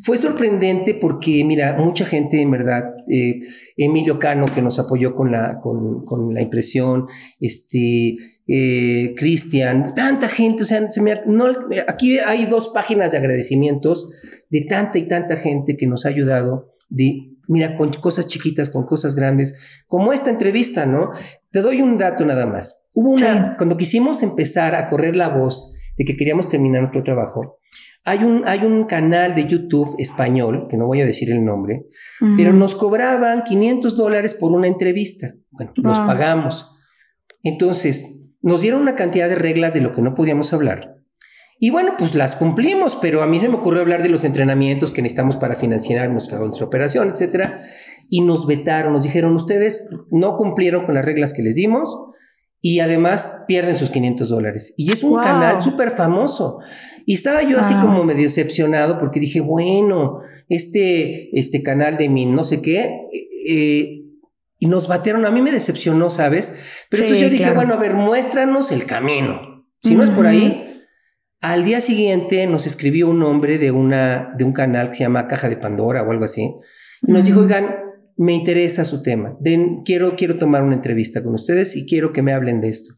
fue 0.01 0.17
sorprendente 0.17 0.95
porque, 0.95 1.43
mira, 1.45 1.77
mucha 1.77 2.05
gente, 2.05 2.41
en 2.41 2.51
verdad, 2.51 2.95
eh, 3.09 3.41
Emilio 3.77 4.19
Cano, 4.19 4.45
que 4.47 4.63
nos 4.63 4.79
apoyó 4.79 5.15
con 5.15 5.33
la, 5.33 5.61
con, 5.61 6.35
la 6.35 6.41
impresión, 6.41 7.07
este, 7.41 8.17
eh, 8.47 9.15
Cristian, 9.17 9.95
tanta 9.95 10.29
gente, 10.29 10.63
o 10.63 10.67
sea, 10.67 10.89
se 10.91 11.03
me, 11.03 11.21
no, 11.27 11.47
aquí 11.89 12.19
hay 12.19 12.47
dos 12.47 12.69
páginas 12.69 13.13
de 13.13 13.19
agradecimientos 13.19 14.09
de 14.51 14.63
tanta 14.63 14.99
y 14.99 15.09
tanta 15.09 15.37
gente 15.37 15.77
que 15.77 15.87
nos 15.87 16.07
ha 16.07 16.11
ayudado, 16.11 16.75
de, 16.89 17.37
mira, 17.49 17.75
con 17.75 17.93
cosas 17.95 18.29
chiquitas, 18.29 18.71
con 18.71 18.87
cosas 18.87 19.17
grandes, 19.17 19.59
como 19.89 20.13
esta 20.13 20.31
entrevista, 20.31 20.87
¿no? 20.87 21.11
Te 21.51 21.61
doy 21.61 21.83
un 21.83 21.99
dato 21.99 22.25
nada 22.25 22.47
más. 22.47 22.87
Hubo 22.93 23.11
una, 23.11 23.57
cuando 23.57 23.77
quisimos 23.77 24.23
empezar 24.23 24.75
a 24.75 24.89
correr 24.89 25.17
la 25.17 25.29
voz 25.29 25.73
de 25.97 26.05
que 26.05 26.17
queríamos 26.17 26.49
terminar 26.49 26.83
nuestro 26.83 27.03
trabajo, 27.03 27.59
hay 28.05 28.25
un, 28.25 28.47
hay 28.47 28.61
un 28.61 28.85
canal 28.85 29.35
de 29.35 29.47
YouTube 29.47 29.95
español, 29.99 30.67
que 30.71 30.77
no 30.77 30.87
voy 30.87 31.01
a 31.01 31.07
decir 31.07 31.31
el 31.31 31.45
nombre, 31.45 31.87
pero 32.37 32.53
nos 32.53 32.75
cobraban 32.75 33.45
500 33.45 33.97
dólares 33.97 34.35
por 34.35 34.53
una 34.53 34.67
entrevista. 34.67 35.35
Bueno, 35.51 35.73
nos 35.77 35.99
pagamos. 36.01 36.75
Entonces, 37.43 38.19
nos 38.41 38.63
dieron 38.63 38.83
una 38.83 38.97
cantidad 38.97 39.29
de 39.29 39.35
reglas 39.35 39.75
de 39.75 39.81
lo 39.81 39.93
que 39.93 40.03
no 40.03 40.15
podíamos 40.15 40.53
hablar. 40.53 40.97
Y 41.61 41.71
bueno, 41.71 41.95
pues 41.99 42.15
las 42.15 42.37
cumplimos, 42.37 42.97
pero 42.97 43.23
a 43.23 43.27
mí 43.27 43.41
se 43.41 43.49
me 43.49 43.57
ocurrió 43.57 43.81
hablar 43.81 44.03
de 44.03 44.09
los 44.09 44.25
entrenamientos 44.25 44.93
que 44.93 45.03
necesitamos 45.03 45.37
para 45.37 45.57
financiar 45.57 46.09
nuestra, 46.09 46.39
nuestra 46.39 46.67
operación, 46.67 47.11
etcétera. 47.11 47.63
Y 48.09 48.21
nos 48.21 48.47
vetaron, 48.47 48.93
nos 48.93 49.03
dijeron, 49.03 49.35
ustedes 49.35 49.87
no 50.11 50.37
cumplieron 50.37 50.87
con 50.87 50.95
las 50.95 51.05
reglas 51.05 51.33
que 51.33 51.43
les 51.43 51.57
dimos 51.57 51.99
y 52.61 52.81
además 52.81 53.45
pierden 53.49 53.75
sus 53.75 53.91
500 53.91 54.29
dólares. 54.29 54.75
Y 54.77 54.93
es 54.93 55.03
un 55.03 55.17
canal 55.21 55.63
súper 55.63 55.91
famoso. 55.91 56.61
Y 57.09 57.15
estaba 57.15 57.43
yo 57.43 57.59
así 57.59 57.73
como 57.73 58.05
medio 58.05 58.25
decepcionado 58.25 58.99
porque 58.99 59.19
dije, 59.19 59.41
bueno, 59.41 60.21
este, 60.51 61.31
este 61.39 61.63
canal 61.63 61.97
de 61.97 62.11
mi 62.11 62.27
no 62.27 62.45
sé 62.45 62.61
qué, 62.61 63.01
eh, 63.47 64.03
y 64.59 64.67
nos 64.67 64.89
batearon, 64.89 65.25
a 65.25 65.31
mí 65.31 65.41
me 65.41 65.51
decepcionó, 65.51 66.11
¿sabes? 66.11 66.53
Pero 66.91 67.05
entonces 67.05 67.25
yo 67.25 67.31
dije, 67.31 67.51
bueno, 67.53 67.73
a 67.73 67.77
ver, 67.79 67.95
muéstranos 67.95 68.71
el 68.73 68.85
camino. 68.85 69.65
Si 69.83 69.95
no 69.95 70.05
es 70.05 70.11
por 70.11 70.27
ahí, 70.27 70.85
al 71.41 71.65
día 71.65 71.81
siguiente 71.81 72.47
nos 72.47 72.67
escribió 72.67 73.09
un 73.09 73.23
hombre 73.23 73.57
de, 73.57 73.71
una, 73.71 74.35
de 74.37 74.45
un 74.45 74.53
canal 74.53 74.89
que 74.89 74.97
se 74.97 75.05
llama 75.05 75.29
Caja 75.29 75.49
de 75.49 75.57
Pandora 75.57 76.03
o 76.03 76.11
algo 76.11 76.27
así. 76.27 76.57
Y 77.01 77.11
nos 77.11 77.25
dijo, 77.25 77.41
oigan, 77.41 77.75
me 78.19 78.35
interesa 78.35 78.85
su 78.85 79.01
tema. 79.01 79.39
quiero, 79.87 80.15
quiero 80.15 80.37
tomar 80.37 80.63
una 80.63 80.75
entrevista 80.75 81.23
con 81.23 81.33
ustedes 81.33 81.75
y 81.75 81.87
quiero 81.87 82.13
que 82.13 82.21
me 82.21 82.35
hablen 82.35 82.61
de 82.61 82.69
esto. 82.69 82.97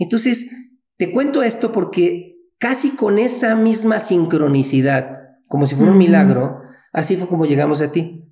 Entonces, 0.00 0.50
te 0.96 1.12
cuento 1.12 1.44
esto 1.44 1.70
porque 1.70 2.31
casi 2.62 2.90
con 2.90 3.18
esa 3.18 3.56
misma 3.56 3.98
sincronicidad, 3.98 5.30
como 5.48 5.66
si 5.66 5.74
fuera 5.74 5.90
un 5.90 5.98
milagro, 5.98 6.62
así 6.92 7.16
fue 7.16 7.26
como 7.26 7.44
llegamos 7.44 7.80
a 7.80 7.90
ti. 7.90 8.22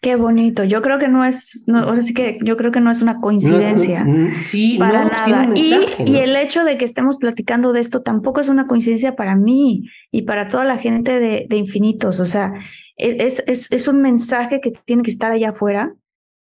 Qué 0.00 0.14
bonito. 0.14 0.62
Yo 0.62 0.82
creo 0.82 1.00
que 1.00 1.08
no 1.08 1.24
es, 1.24 1.64
no, 1.66 1.80
ahora 1.80 2.04
sí 2.04 2.14
que 2.14 2.38
yo 2.44 2.56
creo 2.56 2.70
que 2.70 2.80
no 2.80 2.92
es 2.92 3.02
una 3.02 3.20
coincidencia. 3.20 4.06
sí, 4.40 4.76
para 4.78 5.06
nada. 5.06 5.48
y, 5.52 5.74
y, 6.06 6.16
el 6.18 6.36
hecho 6.36 6.62
de 6.62 6.78
que 6.78 6.84
estemos 6.84 7.18
platicando 7.18 7.72
de 7.72 7.80
esto 7.80 8.02
tampoco 8.02 8.40
es 8.40 8.48
una 8.48 8.68
coincidencia 8.68 9.16
para 9.16 9.34
mí 9.34 9.82
y 10.12 10.22
para 10.22 10.46
toda 10.46 10.64
la 10.64 10.76
gente 10.76 11.18
de, 11.18 11.46
de 11.48 11.56
Infinitos. 11.56 12.20
O 12.20 12.26
sea, 12.26 12.52
es, 12.96 13.42
es, 13.48 13.72
es, 13.72 13.88
un 13.88 14.00
mensaje 14.00 14.60
que 14.60 14.70
tiene 14.84 15.02
que 15.02 15.10
estar 15.10 15.32
allá 15.32 15.50
afuera 15.50 15.92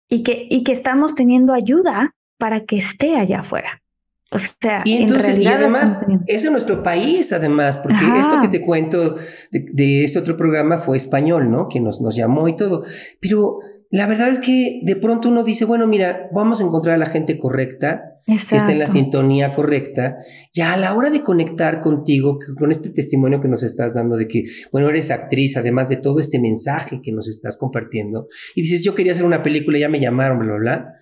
y 0.08 0.22
que, 0.22 0.46
y 0.48 0.62
que 0.62 0.70
estamos 0.70 1.16
teniendo 1.16 1.52
ayuda 1.52 2.14
para 2.38 2.60
que 2.60 2.76
esté 2.76 3.16
allá 3.16 3.40
afuera. 3.40 3.82
O 4.30 4.38
sea, 4.38 4.82
y 4.84 4.94
entonces, 4.94 5.38
y 5.38 5.46
además, 5.46 6.04
es 6.26 6.44
en 6.44 6.52
nuestro 6.52 6.82
país, 6.82 7.32
además, 7.32 7.78
porque 7.78 8.04
esto 8.18 8.40
que 8.40 8.48
te 8.48 8.60
cuento 8.60 9.16
de, 9.52 10.04
este 10.04 10.18
otro 10.18 10.36
programa 10.36 10.78
fue 10.78 10.96
español, 10.96 11.50
¿no? 11.50 11.68
Que 11.68 11.80
nos, 11.80 12.00
nos 12.00 12.16
llamó 12.16 12.48
y 12.48 12.56
todo. 12.56 12.84
Pero 13.20 13.60
la 13.90 14.06
verdad 14.06 14.28
es 14.28 14.40
que 14.40 14.80
de 14.82 14.96
pronto 14.96 15.28
uno 15.28 15.44
dice, 15.44 15.64
bueno, 15.64 15.86
mira, 15.86 16.28
vamos 16.32 16.60
a 16.60 16.64
encontrar 16.64 16.96
a 16.96 16.98
la 16.98 17.06
gente 17.06 17.38
correcta, 17.38 18.20
que 18.26 18.34
está 18.34 18.72
en 18.72 18.80
la 18.80 18.88
sintonía 18.88 19.52
correcta, 19.52 20.16
ya 20.52 20.72
a 20.72 20.76
la 20.76 20.92
hora 20.94 21.10
de 21.10 21.22
conectar 21.22 21.80
contigo, 21.80 22.40
con 22.58 22.72
este 22.72 22.90
testimonio 22.90 23.40
que 23.40 23.46
nos 23.46 23.62
estás 23.62 23.94
dando 23.94 24.16
de 24.16 24.26
que, 24.26 24.42
bueno, 24.72 24.88
eres 24.88 25.12
actriz, 25.12 25.56
además 25.56 25.88
de 25.88 25.98
todo 25.98 26.18
este 26.18 26.40
mensaje 26.40 27.00
que 27.00 27.12
nos 27.12 27.28
estás 27.28 27.56
compartiendo, 27.56 28.26
y 28.56 28.62
dices, 28.62 28.82
yo 28.82 28.96
quería 28.96 29.12
hacer 29.12 29.24
una 29.24 29.44
película, 29.44 29.78
ya 29.78 29.88
me 29.88 30.00
llamaron, 30.00 30.40
bla, 30.40 30.48
bla, 30.48 30.58
bla, 30.58 30.92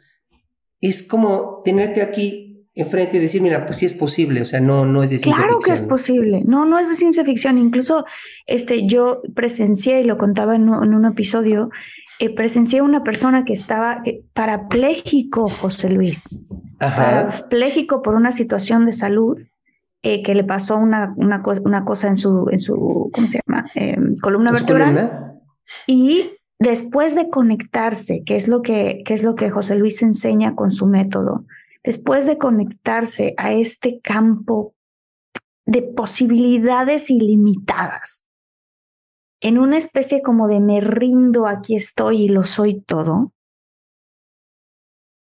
es 0.83 1.03
como 1.03 1.63
tenerte 1.65 2.03
aquí 2.03 2.44
enfrente 2.75 3.17
y 3.17 3.21
decir, 3.21 3.41
mira, 3.41 3.67
pues 3.67 3.79
sí 3.79 3.87
es 3.87 3.95
posible, 3.95 4.43
o 4.43 4.45
sea, 4.45 4.61
no, 4.61 4.85
no 4.85 5.03
es 5.03 5.11
de 5.11 5.19
ciencia 5.19 5.45
claro 5.45 5.59
ficción. 5.59 5.77
Claro 5.77 5.79
que 5.79 5.83
es 5.83 5.89
posible, 5.89 6.43
no, 6.45 6.65
no 6.65 6.79
es 6.79 6.89
de 6.89 6.97
ciencia 6.97 7.25
ficción, 7.25 7.57
incluso 7.57 8.05
este, 8.47 8.87
yo 8.87 9.23
presencié, 9.35 10.01
y 10.01 10.05
lo 10.05 10.19
contaba 10.19 10.57
en, 10.57 10.69
un 10.69 11.05
episodio, 11.05 11.71
eh, 12.19 12.35
presencié 12.35 12.83
una 12.83 13.05
persona 13.05 13.45
que 13.45 13.53
estaba 13.53 14.03
parapléjico, 14.33 15.49
José 15.49 15.91
Luis, 15.91 16.29
parapléjico 16.79 18.03
por 18.03 18.17
una 18.17 18.33
situación 18.33 18.87
de 18.87 18.93
salud, 18.93 19.39
eh, 20.03 20.23
que 20.23 20.35
le 20.35 20.45
pasó 20.45 20.77
una, 20.77 21.15
una, 21.17 21.43
una, 21.65 21.85
cosa 21.85 22.09
en 22.09 22.17
su, 22.17 22.49
en 22.51 22.59
su, 22.59 23.11
¿cómo 23.13 23.27
se 23.27 23.41
llama? 23.47 23.71
Em, 23.75 24.17
columna 24.17 24.53
vertebral. 24.53 25.41
Y 25.87 26.33
después 26.59 27.15
de 27.15 27.31
conectarse, 27.31 28.23
que 28.25 28.37
es 28.37 28.49
lo 28.49 28.61
que, 28.63 29.03
que 29.07 29.15
es 29.15 29.23
lo 29.23 29.35
que 29.35 29.49
José 29.49 29.77
Luis 29.77 30.03
enseña 30.03 30.55
con 30.55 30.71
su 30.71 30.87
método, 30.87 31.47
después 31.85 32.27
de 32.27 32.39
conectarse 32.39 33.35
a 33.37 33.53
este 33.53 34.01
campo 34.01 34.75
de 35.67 35.83
posibilidades 35.83 37.11
ilimitadas, 37.11 38.27
en 39.41 39.59
una 39.59 39.77
especie 39.77 40.23
como 40.23 40.49
de 40.49 40.61
me 40.61 40.81
rindo, 40.81 41.47
aquí 41.47 41.77
estoy 41.77 42.23
y 42.23 42.29
lo 42.29 42.45
soy 42.45 42.81
todo, 42.81 43.33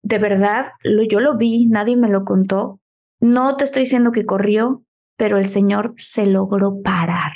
de 0.02 0.18
verdad, 0.18 0.68
yo 1.08 1.20
lo 1.20 1.36
vi, 1.36 1.66
nadie 1.66 1.96
me 1.96 2.08
lo 2.08 2.24
contó, 2.24 2.80
no 3.20 3.56
te 3.56 3.64
estoy 3.64 3.82
diciendo 3.82 4.12
que 4.12 4.24
corrió, 4.24 4.84
pero 5.16 5.36
el 5.36 5.48
Señor 5.48 5.94
se 5.96 6.26
logró 6.26 6.80
parar. 6.80 7.32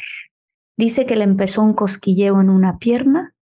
Dice 0.76 1.04
que 1.04 1.16
le 1.16 1.24
empezó 1.24 1.62
un 1.62 1.74
cosquilleo 1.74 2.40
en 2.40 2.48
una 2.48 2.78
pierna 2.78 3.34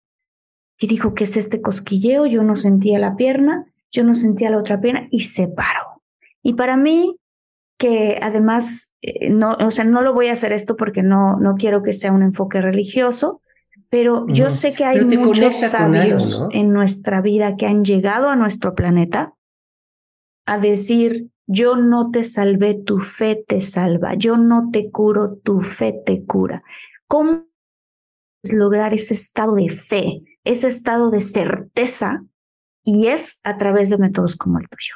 y 0.80 0.88
dijo, 0.88 1.14
¿qué 1.14 1.26
es 1.26 1.36
este 1.36 1.62
cosquilleo? 1.62 2.26
Yo 2.26 2.42
no 2.44 2.56
sentía 2.56 3.00
la 3.00 3.16
pierna 3.16 3.72
yo 3.92 4.04
no 4.04 4.16
sentía 4.16 4.50
la 4.50 4.58
otra 4.58 4.80
pierna 4.80 5.08
y 5.12 5.22
se 5.22 5.48
paró. 5.48 6.02
Y 6.44 6.54
para 6.54 6.78
mí, 6.78 7.18
que 7.78 8.20
además, 8.22 8.94
eh, 9.02 9.30
no, 9.30 9.54
o 9.54 9.72
sea, 9.72 9.86
no 9.86 10.02
lo 10.02 10.14
voy 10.14 10.28
a 10.28 10.34
hacer 10.34 10.52
esto 10.52 10.76
porque 10.76 11.04
no, 11.04 11.38
no 11.38 11.56
quiero 11.56 11.84
que 11.84 11.94
sea 11.94 12.12
un 12.12 12.24
enfoque 12.24 12.62
religioso, 12.62 13.42
pero 13.90 14.26
yo 14.28 14.50
sé 14.50 14.74
que 14.74 14.84
hay 14.84 15.00
muchos 15.06 15.60
sabios 15.60 16.48
en 16.52 16.74
nuestra 16.74 17.22
vida 17.22 17.56
que 17.56 17.68
han 17.68 17.86
llegado 17.86 18.30
a 18.30 18.36
nuestro 18.36 18.76
planeta 18.76 19.34
a 20.46 20.58
decir, 20.58 21.30
yo 21.46 21.78
no 21.78 22.12
te 22.12 22.24
salvé, 22.24 22.76
tu 22.76 23.00
fe 23.00 23.42
te 23.48 23.62
salva, 23.62 24.16
yo 24.16 24.38
no 24.38 24.70
te 24.72 24.92
curo, 24.92 25.38
tu 25.38 25.62
fe 25.62 25.94
te 26.06 26.26
cura. 26.26 26.64
¿Cómo 27.08 27.46
lograr 28.52 28.94
ese 28.94 29.14
estado 29.14 29.56
de 29.56 29.70
fe, 29.70 30.24
ese 30.44 30.68
estado 30.68 31.10
de 31.10 31.22
certeza 31.22 32.24
y 32.88 33.08
es 33.08 33.42
a 33.44 33.58
través 33.58 33.90
de 33.90 33.98
métodos 33.98 34.38
como 34.38 34.60
el 34.60 34.70
tuyo. 34.70 34.94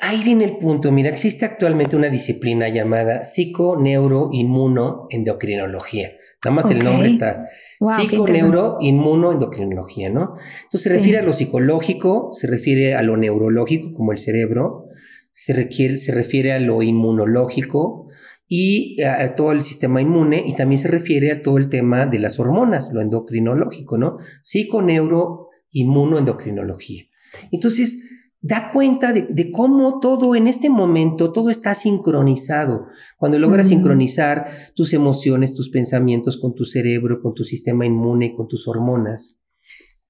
Ahí 0.00 0.24
viene 0.24 0.44
el 0.44 0.56
punto. 0.58 0.90
Mira, 0.90 1.08
existe 1.08 1.44
actualmente 1.44 1.94
una 1.94 2.08
disciplina 2.08 2.68
llamada 2.68 3.22
psiconeuroinmunoendocrinología. 3.22 6.10
Nada 6.44 6.56
más 6.56 6.68
el 6.68 6.82
nombre 6.82 7.06
está. 7.06 7.46
Wow, 7.78 7.94
psiconeuroinmunoendocrinología, 7.94 10.10
¿no? 10.10 10.34
Entonces 10.64 10.82
se 10.82 10.88
refiere 10.88 11.20
a 11.20 11.22
lo 11.22 11.32
psicológico, 11.32 12.30
se 12.32 12.48
refiere 12.48 12.96
a 12.96 13.02
lo 13.02 13.16
neurológico, 13.16 13.92
como 13.92 14.10
el 14.10 14.18
cerebro, 14.18 14.86
se, 15.30 15.52
requiere, 15.52 15.96
se 15.96 16.12
refiere 16.12 16.52
a 16.52 16.58
lo 16.58 16.82
inmunológico 16.82 18.08
y 18.48 19.00
a, 19.02 19.36
todo 19.36 19.52
el 19.52 19.62
sistema 19.62 20.02
inmune, 20.02 20.42
y 20.44 20.56
también 20.56 20.78
se 20.78 20.88
refiere 20.88 21.30
a 21.30 21.40
todo 21.40 21.56
el 21.56 21.68
tema 21.68 22.04
de 22.04 22.18
las 22.18 22.40
hormonas, 22.40 22.90
lo 22.92 23.00
endocrinológico, 23.00 23.96
¿no? 23.96 24.18
Psiconeuro 24.42 25.41
inmunoendocrinología. 25.72 27.04
Entonces, 27.50 28.04
da 28.42 28.72
cuenta 28.72 29.12
de, 29.12 29.50
cómo 29.52 30.00
todo 30.00 30.34
en 30.34 30.48
este 30.48 30.68
momento, 30.68 31.32
todo 31.32 31.48
está 31.48 31.74
sincronizado. 31.74 32.88
Cuando 33.16 33.38
logras 33.38 33.68
sincronizar 33.68 34.72
tus 34.74 34.92
emociones, 34.92 35.54
tus 35.54 35.70
pensamientos 35.70 36.36
con 36.36 36.54
tu 36.54 36.64
cerebro, 36.64 37.22
con 37.22 37.34
tu 37.34 37.44
sistema 37.44 37.86
inmune, 37.86 38.34
con 38.34 38.48
tus 38.48 38.66
hormonas, 38.66 39.44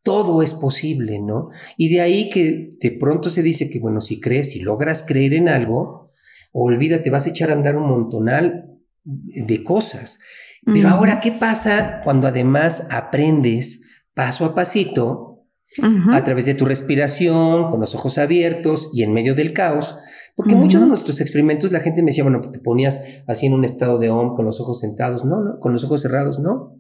todo 0.02 0.43
es 0.43 0.55
posible, 0.55 1.20
¿no? 1.20 1.51
Y 1.76 1.90
de 1.90 2.01
ahí 2.01 2.28
que 2.30 2.74
de 2.80 2.90
pronto 2.93 3.28
se 3.28 3.43
dice 3.43 3.70
que, 3.70 3.78
bueno, 3.78 4.01
si 4.01 4.18
crees, 4.18 4.52
si 4.52 4.60
logras 4.60 5.05
creer 5.06 5.34
en 5.34 5.48
algo, 5.48 6.10
olvídate, 6.52 7.10
vas 7.10 7.26
a 7.26 7.30
echar 7.30 7.51
a 7.51 7.55
andar 7.55 7.76
un 7.76 7.86
montonal 7.89 8.78
de 9.05 9.62
cosas. 9.62 10.20
Pero 10.64 10.89
ahora, 10.89 11.20
¿qué 11.20 11.32
pasa 11.32 12.01
cuando 12.02 12.28
además 12.28 12.86
aprendes 12.90 13.82
paso 14.14 14.44
a 14.44 14.55
pasito 14.55 15.32
a 15.81 16.24
través 16.24 16.47
de 16.47 16.55
tu 16.55 16.65
respiración, 16.65 17.70
con 17.70 17.81
los 17.81 17.94
ojos 17.94 18.19
abiertos 18.19 18.90
y 18.93 19.03
en 19.03 19.12
medio 19.12 19.35
del 19.35 19.53
caos. 19.53 19.97
Porque 20.35 20.55
muchos 20.55 20.81
de 20.81 20.86
nuestros 20.86 21.20
experimentos 21.20 21.73
la 21.73 21.81
gente 21.81 22.03
me 22.03 22.11
decía, 22.11 22.24
bueno, 22.24 22.40
te 22.40 22.59
ponías 22.59 23.03
así 23.27 23.47
en 23.47 23.53
un 23.53 23.65
estado 23.65 23.99
de 23.99 24.09
OM 24.09 24.35
con 24.35 24.47
los 24.47 24.61
ojos 24.61 24.81
sentados. 24.81 25.24
No, 25.24 25.43
no, 25.43 25.59
con 25.61 25.73
los 25.73 25.85
ojos 25.85 26.01
cerrados, 26.01 26.39
no. 26.39 26.78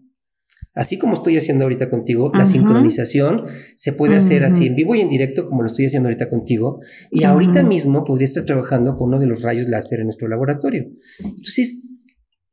Así 0.74 0.96
como 0.98 1.12
estoy 1.12 1.36
haciendo 1.36 1.64
ahorita 1.64 1.90
contigo, 1.90 2.32
la 2.34 2.46
sincronización 2.46 3.44
se 3.74 3.92
puede 3.92 4.16
hacer 4.16 4.42
así 4.42 4.66
en 4.66 4.74
vivo 4.74 4.94
y 4.94 5.02
en 5.02 5.10
directo 5.10 5.46
como 5.46 5.60
lo 5.60 5.66
estoy 5.66 5.84
haciendo 5.84 6.08
ahorita 6.08 6.30
contigo. 6.30 6.80
Y 7.10 7.24
ahorita 7.24 7.62
mismo 7.62 8.04
podría 8.04 8.24
estar 8.24 8.46
trabajando 8.46 8.96
con 8.96 9.08
uno 9.08 9.18
de 9.18 9.26
los 9.26 9.42
rayos 9.42 9.68
láser 9.68 10.00
en 10.00 10.06
nuestro 10.06 10.28
laboratorio. 10.28 10.86
Entonces, 11.18 11.90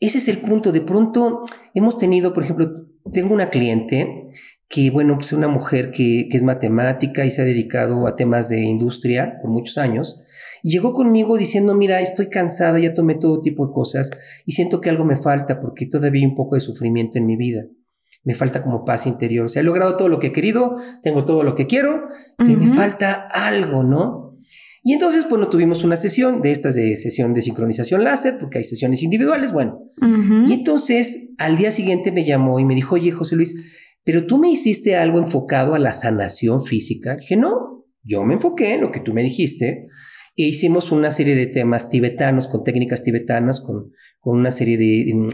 ese 0.01 0.17
es 0.17 0.27
el 0.27 0.39
punto. 0.39 0.73
De 0.73 0.81
pronto 0.81 1.43
hemos 1.73 1.97
tenido, 1.97 2.33
por 2.33 2.43
ejemplo, 2.43 2.87
tengo 3.13 3.33
una 3.33 3.49
cliente 3.49 4.31
que, 4.69 4.91
bueno, 4.91 5.15
pues 5.15 5.33
una 5.33 5.47
mujer 5.47 5.91
que, 5.91 6.27
que, 6.29 6.37
es 6.37 6.43
matemática 6.43 7.25
y 7.25 7.31
se 7.31 7.41
ha 7.41 7.45
dedicado 7.45 8.07
a 8.07 8.15
temas 8.15 8.49
de 8.49 8.61
industria 8.61 9.39
por 9.41 9.49
muchos 9.49 9.79
años, 9.79 10.21
llegó 10.63 10.93
conmigo 10.93 11.37
diciendo, 11.37 11.75
mira, 11.75 12.01
estoy 12.01 12.29
cansada, 12.29 12.79
ya 12.79 12.93
tomé 12.93 13.15
todo 13.15 13.41
tipo 13.41 13.65
de 13.67 13.73
cosas 13.73 14.11
y 14.45 14.51
siento 14.51 14.79
que 14.79 14.89
algo 14.89 15.05
me 15.05 15.17
falta 15.17 15.59
porque 15.59 15.87
todavía 15.87 16.21
hay 16.21 16.29
un 16.29 16.35
poco 16.35 16.55
de 16.55 16.61
sufrimiento 16.61 17.17
en 17.17 17.25
mi 17.25 17.35
vida. 17.35 17.65
Me 18.23 18.35
falta 18.35 18.61
como 18.61 18.85
paz 18.85 19.07
interior. 19.07 19.45
O 19.45 19.49
sea, 19.49 19.61
he 19.61 19.65
logrado 19.65 19.95
todo 19.97 20.09
lo 20.09 20.19
que 20.19 20.27
he 20.27 20.31
querido, 20.31 20.75
tengo 21.01 21.25
todo 21.25 21.41
lo 21.41 21.55
que 21.55 21.67
quiero, 21.67 22.09
y 22.37 22.55
me 22.55 22.67
falta 22.67 23.13
algo, 23.13 23.83
¿no? 23.83 24.37
Y 24.83 24.93
entonces, 24.93 25.27
bueno, 25.29 25.49
tuvimos 25.49 25.83
una 25.83 25.97
sesión 25.97 26.41
de 26.41 26.51
estas 26.51 26.75
de 26.75 26.95
sesión 26.95 27.33
de 27.33 27.41
sincronización 27.41 28.03
láser, 28.03 28.37
porque 28.39 28.59
hay 28.59 28.63
sesiones 28.65 29.03
individuales, 29.03 29.51
bueno. 29.51 29.83
Y 30.47 30.53
entonces, 30.53 31.33
al 31.37 31.57
día 31.57 31.71
siguiente 31.71 32.11
me 32.11 32.25
llamó 32.25 32.59
y 32.59 32.65
me 32.65 32.75
dijo, 32.75 32.95
oye, 32.95 33.11
José 33.11 33.35
Luis, 33.35 33.55
pero 34.11 34.25
tú 34.25 34.39
me 34.39 34.49
hiciste 34.49 34.95
algo 34.95 35.19
enfocado 35.19 35.75
a 35.75 35.79
la 35.79 35.93
sanación 35.93 36.65
física. 36.65 37.17
Dije, 37.17 37.37
no, 37.37 37.85
yo 38.01 38.23
me 38.23 38.33
enfoqué 38.33 38.73
en 38.73 38.81
lo 38.81 38.91
que 38.91 39.01
tú 39.01 39.13
me 39.13 39.21
dijiste 39.21 39.85
e 40.35 40.47
hicimos 40.47 40.91
una 40.91 41.11
serie 41.11 41.35
de 41.35 41.45
temas 41.45 41.91
tibetanos, 41.91 42.47
con 42.47 42.63
técnicas 42.63 43.03
tibetanas, 43.03 43.61
con, 43.61 43.91
con 44.19 44.39
una 44.39 44.49
serie 44.49 44.79
de, 44.79 45.29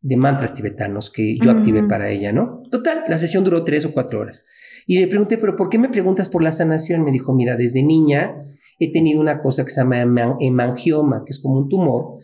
de, 0.00 0.16
mantras 0.16 0.54
tibetanos 0.54 1.10
que 1.10 1.36
yo 1.36 1.50
activé 1.50 1.82
para 1.82 2.08
ella, 2.08 2.32
¿no? 2.32 2.62
Total, 2.70 3.04
la 3.08 3.18
sesión 3.18 3.44
duró 3.44 3.62
tres 3.62 3.84
o 3.84 3.92
cuatro 3.92 4.20
horas. 4.20 4.46
Y 4.86 5.00
le 5.00 5.06
pregunté, 5.06 5.36
pero 5.36 5.54
¿por 5.54 5.68
qué 5.68 5.78
me 5.78 5.90
preguntas 5.90 6.30
por 6.30 6.42
la 6.42 6.50
sanación? 6.50 7.04
Me 7.04 7.12
dijo, 7.12 7.34
mira, 7.34 7.56
desde 7.56 7.82
niña 7.82 8.36
he 8.78 8.90
tenido 8.90 9.20
una 9.20 9.42
cosa 9.42 9.64
que 9.64 9.70
se 9.70 9.82
llama 9.82 10.00
hemangioma, 10.40 11.24
que 11.26 11.32
es 11.32 11.42
como 11.42 11.58
un 11.58 11.68
tumor, 11.68 12.20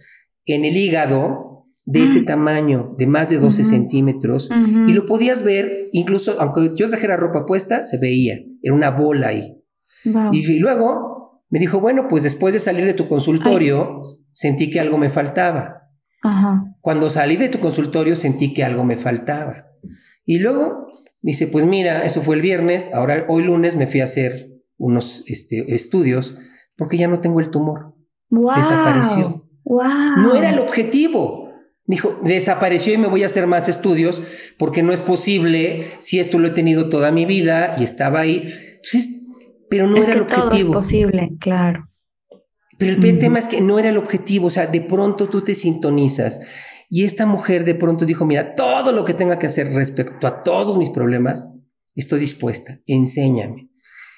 en 0.47 0.65
el 0.65 0.79
hígado 0.79 1.50
de 1.85 2.05
este 2.05 2.23
tamaño, 2.23 2.95
de 2.99 3.07
más 3.07 3.31
de 3.31 3.39
12 3.39 3.65
centímetros, 3.65 4.49
y 4.87 4.93
lo 4.93 5.07
podías 5.07 5.43
ver, 5.43 5.89
incluso 5.93 6.41
aunque 6.41 6.73
yo 6.75 6.89
trajera 6.89 7.17
ropa 7.17 7.47
puesta, 7.47 7.85
se 7.85 7.99
veía, 7.99 8.39
era 8.63 8.75
una 8.75 8.91
bola 8.91 9.29
ahí. 9.29 9.57
Y, 10.33 10.59
luego 10.59 11.43
me 11.51 11.59
dijo, 11.59 11.81
bueno, 11.81 12.07
pues 12.09 12.23
después 12.23 12.55
de 12.55 12.61
salir 12.61 12.85
de 12.85 12.95
tu 12.95 13.09
consultorio, 13.09 14.01
sentí 14.33 14.71
que 14.71 14.81
algo 14.81 14.99
me 14.99 15.11
faltaba. 15.11 15.89
Cuando 16.81 17.11
salí 17.11 17.37
de 17.37 17.49
tu 17.49 17.59
consultorio, 17.59 18.15
sentí 18.15 18.55
que 18.55 18.65
algo 18.65 18.85
me 18.85 18.97
faltaba. 18.97 19.67
Y 20.25 20.39
luego 20.39 20.87
dice, 21.23 21.49
pues 21.49 21.65
mira, 21.65 22.05
eso 22.05 22.23
fue 22.23 22.37
el 22.37 22.43
viernes, 22.43 22.91
ahora 22.95 23.25
hoy 23.29 23.43
lunes 23.43 23.77
me 23.77 23.87
fui 23.87 24.01
a 24.01 24.05
hacer 24.05 24.51
unos 24.77 25.25
este, 25.27 25.75
estudios 25.75 26.37
porque 26.77 26.97
ya 26.97 27.09
no 27.09 27.21
tengo 27.21 27.41
el 27.41 27.51
tumor. 27.51 27.95
Desapareció. 28.31 29.47
No 29.65 30.35
era 30.35 30.51
el 30.51 30.59
objetivo. 30.59 31.40
Dijo, 31.91 32.21
desapareció 32.23 32.95
y 32.95 32.99
me 32.99 33.09
voy 33.09 33.25
a 33.25 33.27
hacer 33.27 33.49
más 33.49 33.69
estudios 33.69 34.23
porque 34.59 34.85
no 34.85 34.93
es 34.93 35.03
posible 35.03 35.89
si 35.99 36.21
esto 36.21 36.39
lo 36.39 36.47
he 36.47 36.53
tenido 36.53 36.89
toda 36.89 37.11
mi 37.11 37.25
vida 37.25 37.75
y 37.81 37.83
estaba 37.83 38.21
ahí. 38.21 38.55
pero 39.69 39.89
no 39.89 39.97
era 39.97 40.13
el 40.13 40.21
objetivo. 40.21 40.49
Todo 40.49 40.57
es 40.57 40.65
posible, 40.67 41.33
claro. 41.41 41.89
Pero 42.79 42.93
el 42.95 43.19
tema 43.19 43.41
es 43.41 43.49
que 43.49 43.61
no 43.61 43.81
era 43.81 43.89
el 43.89 43.99
objetivo, 43.99 44.47
o 44.47 44.51
sea, 44.51 44.69
de 44.69 44.81
pronto 44.81 45.29
tú 45.29 45.43
te 45.43 45.57
sintonizas. 45.57 46.41
Y 46.89 47.05
esta 47.05 47.27
mujer 47.27 47.65
de 47.65 47.75
pronto 47.75 48.07
dijo, 48.07 48.25
mira, 48.25 48.55
todo 48.55 48.93
lo 48.93 49.05
que 49.05 49.13
tenga 49.13 49.41
que 49.41 49.47
hacer 49.47 49.73
respecto 49.73 50.29
a 50.29 50.45
todos 50.45 50.79
mis 50.79 50.91
problemas, 50.91 51.51
estoy 51.97 52.21
dispuesta, 52.21 52.79
enséñame. 52.87 53.69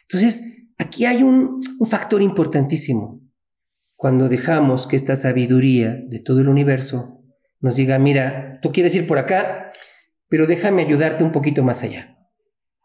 Entonces, 0.02 0.42
aquí 0.76 1.06
hay 1.06 1.22
un, 1.22 1.62
factor 1.88 2.20
importantísimo. 2.20 3.22
Cuando 3.96 4.28
dejamos 4.28 4.86
que 4.86 4.96
esta 4.96 5.16
sabiduría 5.16 5.96
de 6.06 6.18
todo 6.18 6.40
el 6.40 6.48
universo 6.48 7.21
nos 7.62 7.76
diga, 7.76 7.98
mira, 7.98 8.58
tú 8.60 8.72
quieres 8.72 8.94
ir 8.94 9.06
por 9.06 9.18
acá, 9.18 9.72
pero 10.28 10.46
déjame 10.46 10.82
ayudarte 10.82 11.24
un 11.24 11.32
poquito 11.32 11.62
más 11.62 11.82
allá. 11.82 12.18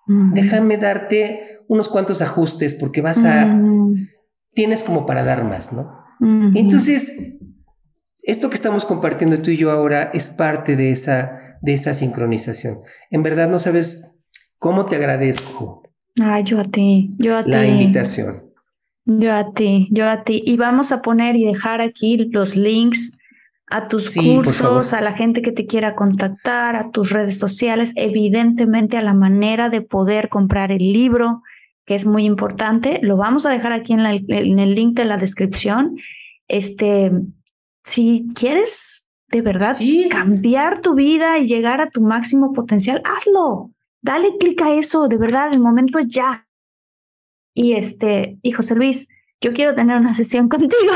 Déjame 0.08 0.78
darte 0.78 1.60
unos 1.68 1.90
cuantos 1.90 2.22
ajustes 2.22 2.74
porque 2.74 3.02
vas 3.02 3.26
a... 3.26 3.60
Tienes 4.54 4.84
como 4.84 5.06
para 5.06 5.24
dar 5.24 5.44
más, 5.44 5.74
¿no? 5.74 6.06
Entonces, 6.56 7.36
esto 8.24 8.50
que 8.50 8.56
estamos 8.56 8.86
compartiendo 8.86 9.42
tú 9.42 9.52
y 9.52 9.58
yo 9.58 9.72
ahora 9.72 10.12
es 10.14 10.30
parte 10.30 10.78
de 10.78 10.92
esa, 10.92 11.58
de 11.62 11.74
esa 11.74 11.94
sincronización. 11.94 12.80
En 13.12 13.22
verdad 13.22 13.50
no 13.50 13.60
sabes 13.60 14.14
cómo 14.60 14.86
te 14.86 14.96
agradezco 14.96 15.84
Ay, 16.20 16.44
yo 16.44 16.60
a 16.60 16.66
ti, 16.66 17.12
yo 17.20 17.38
a 17.38 17.44
ti. 17.44 17.52
La 17.52 17.66
invitación. 17.66 18.44
Yo 19.06 19.34
a 19.34 19.54
ti, 19.54 19.88
yo 19.92 20.10
a 20.10 20.24
ti. 20.24 20.42
Y 20.46 20.58
vamos 20.58 20.92
a 20.92 21.02
poner 21.02 21.36
y 21.36 21.46
dejar 21.46 21.82
aquí 21.82 22.18
los 22.18 22.56
links 22.56 23.18
a 23.70 23.90
tus 23.90 24.16
cursos, 24.16 24.94
a 24.94 25.02
la 25.02 25.14
gente 25.14 25.42
que 25.42 25.52
te 25.52 25.66
quiera 25.66 25.94
contactar, 25.94 26.76
a 26.78 26.90
tus 26.90 27.10
redes 27.10 27.38
sociales, 27.38 27.94
evidentemente 27.98 28.98
a 28.98 29.02
la 29.02 29.14
manera 29.14 29.70
de 29.70 29.82
poder 29.82 30.30
comprar 30.30 30.72
el 30.72 30.94
libro, 30.94 31.44
que 31.86 31.96
es 31.96 32.06
muy 32.06 32.26
importante. 32.26 33.00
Lo 33.04 33.18
vamos 33.18 33.46
a 33.46 33.50
dejar 33.50 33.74
aquí 33.74 33.94
en, 33.94 34.06
en 34.06 34.60
el 34.60 34.74
link 34.74 34.96
de 34.96 35.06
la 35.06 35.18
descripción. 35.18 35.98
Este, 36.48 37.12
si 37.84 38.28
quieres 38.34 39.10
de 39.30 39.42
verdad 39.42 39.78
cambiar 40.10 40.82
tu 40.82 40.96
vida 40.96 41.38
y 41.38 41.48
llegar 41.48 41.82
a 41.82 41.90
tu 41.90 42.02
máximo 42.02 42.54
potencial, 42.54 43.02
hazlo. 43.04 43.72
Dale 44.02 44.38
clic 44.38 44.62
a 44.62 44.74
eso, 44.74 45.10
de 45.10 45.18
verdad, 45.18 45.50
el 45.52 45.60
momento 45.60 46.00
es 46.00 46.08
ya. 46.08 46.48
Y 47.54 47.74
este, 47.74 48.40
José 48.56 48.76
Luis, 48.76 49.10
yo 49.42 49.54
quiero 49.54 49.76
tener 49.76 49.98
una 49.98 50.14
sesión 50.14 50.48
contigo. 50.50 50.92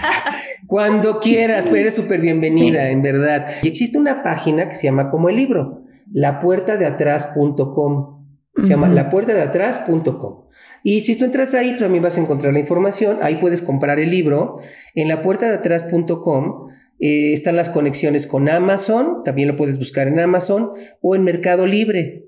Cuando 0.66 1.20
quieras, 1.20 1.66
eres 1.66 1.94
súper 1.94 2.20
bienvenida, 2.20 2.90
en 2.90 3.00
verdad. 3.02 3.46
Y 3.62 3.68
existe 3.68 3.96
una 3.98 4.24
página 4.24 4.68
que 4.68 4.74
se 4.74 4.84
llama 4.84 5.10
como 5.10 5.28
el 5.28 5.36
libro, 5.36 5.84
lapuertadeatrás.com. 6.12 8.16
Se 8.58 8.68
llama 8.68 8.88
lapuertadeatrás.com. 8.88 10.46
Y 10.82 11.02
si 11.02 11.16
tú 11.16 11.26
entras 11.26 11.52
ahí, 11.54 11.76
también 11.76 12.02
vas 12.02 12.16
a 12.16 12.20
encontrar 12.20 12.52
la 12.52 12.58
información. 12.58 13.18
Ahí 13.22 13.36
puedes 13.36 13.62
comprar 13.62 14.00
el 14.00 14.10
libro. 14.10 14.58
En 14.94 15.08
lapuertadeatrás.com 15.08 16.70
eh, 16.98 17.32
están 17.32 17.54
las 17.56 17.68
conexiones 17.68 18.26
con 18.26 18.48
Amazon. 18.48 19.22
También 19.24 19.48
lo 19.48 19.56
puedes 19.56 19.78
buscar 19.78 20.08
en 20.08 20.18
Amazon 20.18 20.72
o 21.00 21.14
en 21.14 21.22
Mercado 21.22 21.66
Libre. 21.66 22.24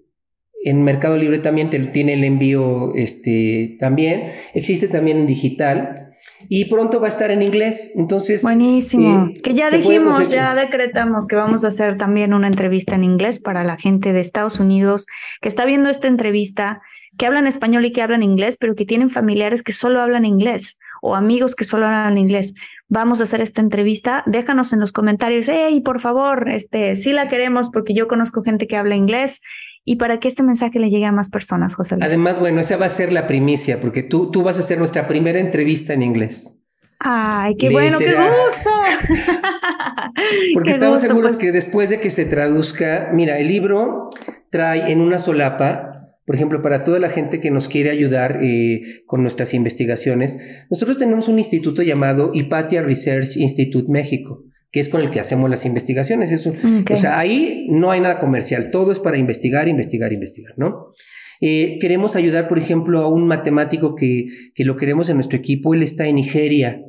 En 0.65 0.83
Mercado 0.83 1.17
Libre 1.17 1.39
también 1.39 1.71
te, 1.71 1.79
tiene 1.87 2.15
el 2.15 2.25
envío 2.25 2.95
este, 2.95 3.77
también. 3.79 4.33
Existe 4.55 4.89
también 4.89 5.19
en 5.19 5.27
digital. 5.27 6.05
Y 6.49 6.67
pronto 6.67 7.01
va 7.01 7.07
a 7.07 7.09
estar 7.09 7.31
en 7.31 7.43
inglés. 7.43 7.93
Entonces. 7.95 8.43
Buenísimo. 8.43 9.27
Eh, 9.35 9.41
que 9.41 9.55
ya 9.55 9.71
dijimos, 9.71 10.31
ya 10.31 10.55
decretamos 10.55 11.27
que 11.27 11.37
vamos 11.37 11.65
a 11.65 11.69
hacer 11.69 11.97
también 11.97 12.33
una 12.33 12.47
entrevista 12.47 12.95
en 12.95 13.05
inglés 13.05 13.39
para 13.39 13.65
la 13.65 13.77
gente 13.77 14.13
de 14.13 14.21
Estados 14.21 14.61
Unidos 14.61 15.07
que 15.41 15.49
está 15.49 15.65
viendo 15.65 15.91
esta 15.91 16.07
entrevista, 16.07 16.81
que 17.17 17.27
hablan 17.27 17.47
español 17.47 17.85
y 17.85 17.93
que 17.93 18.03
hablan 18.03 18.23
inglés, 18.23 18.57
pero 18.59 18.75
que 18.75 18.85
tienen 18.85 19.11
familiares 19.11 19.63
que 19.63 19.73
solo 19.73 20.01
hablan 20.01 20.25
inglés 20.25 20.79
o 21.03 21.15
amigos 21.17 21.55
que 21.55 21.65
solo 21.65 21.87
hablan 21.87 22.19
inglés. 22.19 22.55
Vamos 22.89 23.21
a 23.21 23.25
hacer 23.25 23.41
esta 23.41 23.61
entrevista. 23.61 24.23
Déjanos 24.27 24.73
en 24.73 24.81
los 24.81 24.93
comentarios, 24.93 25.49
hey, 25.49 25.81
por 25.85 26.01
favor, 26.01 26.49
este, 26.49 26.97
sí 26.97 27.13
la 27.13 27.29
queremos 27.29 27.69
porque 27.71 27.95
yo 27.95 28.09
conozco 28.09 28.43
gente 28.43 28.67
que 28.67 28.77
habla 28.77 28.97
inglés 28.97 29.41
y 29.89 29.97
para 29.97 30.21
que 30.21 30.29
este 30.29 30.43
mensaje 30.43 30.79
le 30.79 30.91
llegue 30.91 31.07
a 31.07 31.13
más 31.13 31.31
personas, 31.31 31.75
José 31.75 31.95
Luis. 31.95 32.05
Además, 32.05 32.39
bueno, 32.39 32.61
esa 32.61 32.77
va 32.77 32.85
a 32.85 32.91
ser 32.91 33.11
la 33.11 33.27
primicia, 33.27 33.81
porque 33.81 34.03
tú, 34.03 34.31
tú 34.31 34.43
vas 34.43 34.59
a 34.59 34.63
ser 34.63 34.77
nuestra 34.77 35.09
primera 35.09 35.39
entrevista 35.39 35.95
en 35.95 36.03
inglés. 36.03 36.59
Ay, 36.99 37.57
qué 37.57 37.71
bueno, 37.71 37.99
qué 37.99 38.15
gusto. 38.15 38.71
porque 40.53 40.73
estamos 40.73 41.01
seguros 41.01 41.37
pues. 41.37 41.39
que 41.39 41.53
después 41.53 41.89
de 41.89 42.01
que 42.01 42.11
se 42.11 42.27
traduzca, 42.27 43.09
mira, 43.15 43.39
el 43.39 43.49
libro 43.49 44.11
trae 44.51 44.93
en 44.93 45.01
una 45.01 45.19
solapa, 45.19 46.13
por 46.27 46.35
ejemplo, 46.35 46.61
para 46.61 46.85
toda 46.85 46.99
la 46.99 47.09
gente 47.09 47.41
que 47.41 47.51
nos 47.51 47.67
quiere 47.67 47.89
ayudar 47.89 48.41
eh, 48.43 49.05
con 49.07 49.23
nuestras 49.23 49.55
investigaciones, 49.55 50.39
nosotros 50.69 50.99
tenemos 50.99 51.29
un 51.29 51.39
instituto 51.39 51.83
llamado 51.83 52.31
Hipatia 52.35 52.83
Research 52.83 53.39
Institute 53.39 53.91
México 53.91 54.45
que 54.71 54.81
es 54.81 54.89
con 54.89 55.01
el 55.01 55.11
que 55.11 55.21
hacemos 55.21 55.49
las 55.49 55.65
investigaciones. 55.65 56.33
Eso, 56.33 56.53
O 56.91 56.97
sea, 56.97 57.19
ahí 57.19 57.67
no 57.71 57.91
hay 57.91 58.01
nada 58.01 58.19
comercial, 58.19 58.71
todo 58.71 58.93
es 58.93 58.99
para 58.99 59.19
investigar, 59.19 59.69
investigar, 59.69 60.13
investigar, 60.13 60.55
¿no? 60.57 60.93
Eh, 61.41 61.79
queremos 61.81 62.17
ayudar, 62.17 62.49
por 62.49 62.59
ejemplo, 62.59 63.01
a 63.01 63.09
un 63.09 63.27
matemático 63.27 63.95
que, 63.95 64.27
que, 64.55 64.65
lo 64.65 64.77
queremos 64.77 65.09
en 65.09 65.17
nuestro 65.17 65.39
equipo, 65.39 65.73
él 65.73 65.83
está 65.83 66.07
en 66.07 66.17
Nigeria. 66.17 66.83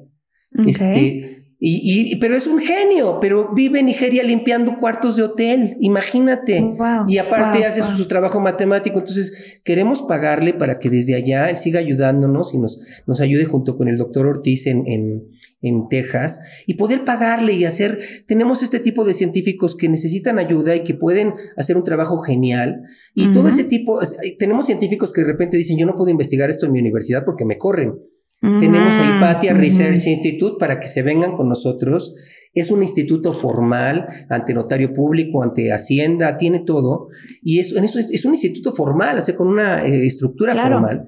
Este, 0.66 1.40
y, 1.62 2.16
pero 2.16 2.36
es 2.36 2.48
un 2.48 2.60
genio, 2.60 3.20
pero 3.20 3.54
vive 3.54 3.82
en 3.82 3.88
Nigeria 3.88 4.24
limpiando 4.24 4.78
cuartos 4.80 5.18
de 5.18 5.24
hotel, 5.24 5.76
imagínate. 5.82 6.64
y 7.08 7.18
aparte 7.18 7.66
hace 7.66 7.82
Su, 7.82 8.08
trabajo 8.08 8.40
matemático, 8.40 9.00
entonces 9.00 9.60
queremos 9.66 10.02
pagarle 10.04 10.54
para 10.54 10.80
que 10.80 10.90
desde 10.90 11.16
allá 11.16 11.50
él 11.50 11.58
siga 11.58 11.82
ayudándonos 11.82 12.54
y 12.54 12.60
nos, 12.60 12.80
nos 13.06 13.20
ayude 13.20 13.44
junto 13.44 13.78
con 13.78 13.90
el 13.90 13.98
doctor 13.98 14.26
Ortiz 14.26 14.68
en, 14.68 14.88
en, 14.88 15.24
en 15.62 15.90
Texas 15.90 16.42
y 16.66 16.76
poder 16.76 17.04
pagarle 17.04 17.54
y 17.54 17.66
hacer, 17.66 18.00
tenemos 18.28 18.64
este 18.64 18.80
tipo 18.80 19.04
de 19.04 19.14
científicos 19.14 19.76
que 19.76 19.90
necesitan 19.90 20.40
ayuda 20.40 20.76
y 20.76 20.84
que 20.84 20.94
pueden 20.94 21.34
hacer 21.58 21.78
un 21.78 21.84
trabajo 21.84 22.18
genial 22.20 22.82
y 23.14 23.32
todo 23.32 23.48
ese 23.48 23.64
tipo, 23.64 24.00
tenemos 24.38 24.66
científicos 24.66 25.14
que 25.14 25.22
de 25.22 25.28
repente 25.28 25.58
dicen 25.58 25.78
yo 25.78 25.86
no 25.86 25.96
puedo 25.96 26.10
investigar 26.10 26.50
esto 26.50 26.66
en 26.66 26.72
mi 26.72 26.80
universidad 26.80 27.26
porque 27.26 27.46
me 27.46 27.58
corren. 27.58 27.96
Tenemos 28.42 28.96
a 28.96 29.18
Hipatia 29.18 29.54
Research 29.54 30.08
Institute 30.08 30.56
para 30.58 30.80
que 30.80 30.88
se 30.88 31.02
vengan 31.02 31.34
con 31.34 31.50
nosotros. 31.50 32.16
Es 32.54 32.72
un 32.72 32.82
instituto 32.82 33.34
formal 33.34 34.08
ante 34.30 34.54
notario 34.54 34.94
público, 34.94 35.44
ante 35.44 35.74
Hacienda, 35.74 36.38
tiene 36.38 36.64
todo. 36.66 37.10
Y 37.42 37.60
es, 37.60 37.74
es, 37.74 38.26
un 38.26 38.32
instituto 38.32 38.72
formal, 38.72 39.18
o 39.18 39.22
sea, 39.22 39.36
con 39.36 39.50
una 39.50 39.86
eh, 39.86 40.06
estructura 40.06 40.54
formal. 40.54 41.08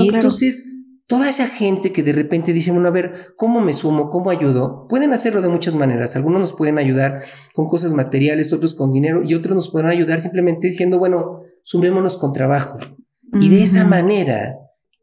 y 0.00 0.08
entonces, 0.12 0.68
toda 1.12 1.28
esa 1.28 1.46
gente 1.46 1.92
que 1.92 2.02
de 2.02 2.14
repente 2.14 2.54
dice, 2.54 2.70
bueno, 2.70 2.88
a 2.88 2.90
ver, 2.90 3.34
¿cómo 3.36 3.60
me 3.60 3.74
sumo? 3.74 4.08
¿Cómo 4.08 4.30
ayudo? 4.30 4.86
Pueden 4.88 5.12
hacerlo 5.12 5.42
de 5.42 5.50
muchas 5.50 5.74
maneras. 5.74 6.16
Algunos 6.16 6.40
nos 6.40 6.52
pueden 6.54 6.78
ayudar 6.78 7.24
con 7.52 7.68
cosas 7.68 7.92
materiales, 7.92 8.50
otros 8.54 8.74
con 8.74 8.92
dinero, 8.92 9.22
y 9.22 9.34
otros 9.34 9.54
nos 9.54 9.70
pueden 9.70 9.90
ayudar 9.90 10.22
simplemente 10.22 10.68
diciendo, 10.68 10.98
bueno, 10.98 11.42
sumémonos 11.64 12.16
con 12.16 12.32
trabajo. 12.32 12.78
Y 13.38 13.50
de 13.50 13.62
esa 13.62 13.84
manera, 13.84 14.56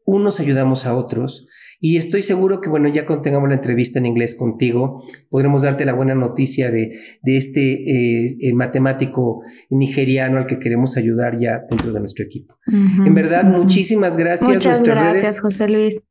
unos 0.04 0.40
ayudamos 0.40 0.84
a 0.84 0.96
otros 0.96 1.46
Y 1.82 1.96
estoy 1.96 2.20
seguro 2.20 2.60
que, 2.60 2.68
bueno, 2.68 2.88
ya 2.88 3.06
cuando 3.06 3.22
tengamos 3.22 3.48
la 3.48 3.54
entrevista 3.54 3.98
en 3.98 4.04
inglés 4.04 4.34
contigo, 4.34 5.02
podremos 5.30 5.62
darte 5.62 5.86
la 5.86 5.94
buena 5.94 6.14
noticia 6.14 6.70
de, 6.70 6.98
de 7.22 7.36
este 7.38 7.72
eh, 7.72 8.36
eh, 8.38 8.52
matemático 8.52 9.42
nigeriano 9.70 10.38
al 10.38 10.46
que 10.46 10.58
queremos 10.58 10.98
ayudar 10.98 11.38
ya 11.38 11.62
dentro 11.70 11.92
de 11.92 12.00
nuestro 12.00 12.24
equipo. 12.24 12.54
en 12.66 13.14
verdad, 13.14 13.44
muchísimas 13.44 14.18
gracias. 14.18 14.48
Muchas 14.48 14.82
gracias, 14.82 15.40
José 15.40 15.68
Luis. 15.68 16.02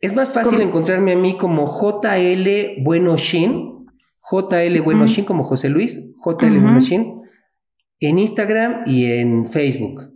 Es 0.00 0.14
más 0.14 0.32
fácil 0.32 0.60
encontrarme 0.62 1.12
a 1.12 1.16
mí 1.16 1.36
como 1.36 1.66
JL 1.66 2.82
Bueno 2.82 3.16
Shin, 3.16 3.86
JL 4.30 4.80
Bueno 4.82 5.06
Shin 5.06 5.26
como 5.26 5.44
José 5.44 5.68
Luis, 5.68 6.00
JL 6.24 6.60
Bueno 6.60 6.80
Shin, 6.80 7.22
en 8.00 8.18
Instagram 8.18 8.84
y 8.86 9.04
en 9.04 9.46
Facebook. 9.46 10.12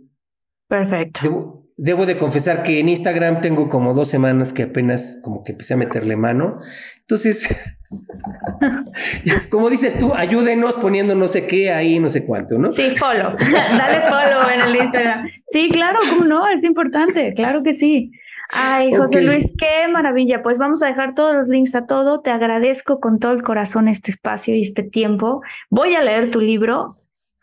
Perfecto. 0.67 1.19
Debo 1.23 1.58
de 1.81 2.17
confesar 2.17 2.63
que 2.63 2.79
en 2.79 2.89
Instagram 2.89 3.39
tengo 3.39 3.69
como 3.69 3.93
dos 3.93 4.09
semanas 4.09 4.51
que 4.51 4.63
apenas 4.63 5.17
como 5.23 5.43
que 5.43 5.53
empecé 5.53 5.75
a 5.75 5.77
meterle 5.77 6.17
mano. 6.17 6.59
Entonces, 6.99 7.47
como 9.49 9.69
dices 9.69 9.97
tú, 9.97 10.13
ayúdenos 10.13 10.75
poniendo 10.75 11.15
no 11.15 11.27
sé 11.27 11.47
qué 11.47 11.71
ahí, 11.71 11.99
no 11.99 12.09
sé 12.09 12.25
cuánto, 12.25 12.57
¿no? 12.57 12.71
Sí, 12.71 12.91
follow. 12.91 13.33
Dale 13.51 14.01
follow 14.01 14.49
en 14.53 14.61
el 14.61 14.75
Instagram. 14.75 15.27
Sí, 15.45 15.69
claro, 15.71 15.99
¿cómo 16.09 16.25
no? 16.25 16.47
Es 16.49 16.63
importante, 16.63 17.33
claro 17.33 17.63
que 17.63 17.73
sí. 17.73 18.11
Ay, 18.51 18.93
José 18.93 19.21
Luis, 19.21 19.53
qué 19.57 19.87
maravilla. 19.91 20.41
Pues 20.41 20.57
vamos 20.57 20.81
a 20.81 20.87
dejar 20.87 21.13
todos 21.13 21.35
los 21.35 21.47
links 21.47 21.75
a 21.75 21.85
todo. 21.85 22.21
Te 22.21 22.31
agradezco 22.31 22.99
con 22.99 23.19
todo 23.19 23.31
el 23.31 23.43
corazón 23.43 23.87
este 23.87 24.11
espacio 24.11 24.55
y 24.55 24.63
este 24.63 24.83
tiempo. 24.83 25.41
Voy 25.69 25.93
a 25.93 26.01
leer 26.01 26.31
tu 26.31 26.41
libro 26.41 26.97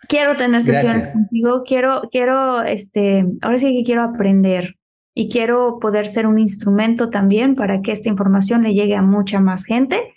quiero 0.08 0.36
tener 0.36 0.62
sesiones 0.62 1.08
contigo, 1.08 1.62
quiero, 1.64 2.02
quiero, 2.10 2.62
este, 2.62 3.26
ahora 3.42 3.58
sí 3.58 3.72
que 3.72 3.84
quiero 3.84 4.02
aprender 4.02 4.76
y 5.14 5.28
quiero 5.28 5.78
poder 5.80 6.06
ser 6.06 6.26
un 6.26 6.38
instrumento 6.38 7.10
también 7.10 7.54
para 7.54 7.80
que 7.80 7.92
esta 7.92 8.08
información 8.08 8.62
le 8.62 8.74
llegue 8.74 8.96
a 8.96 9.02
mucha 9.02 9.40
más 9.40 9.64
gente. 9.64 10.14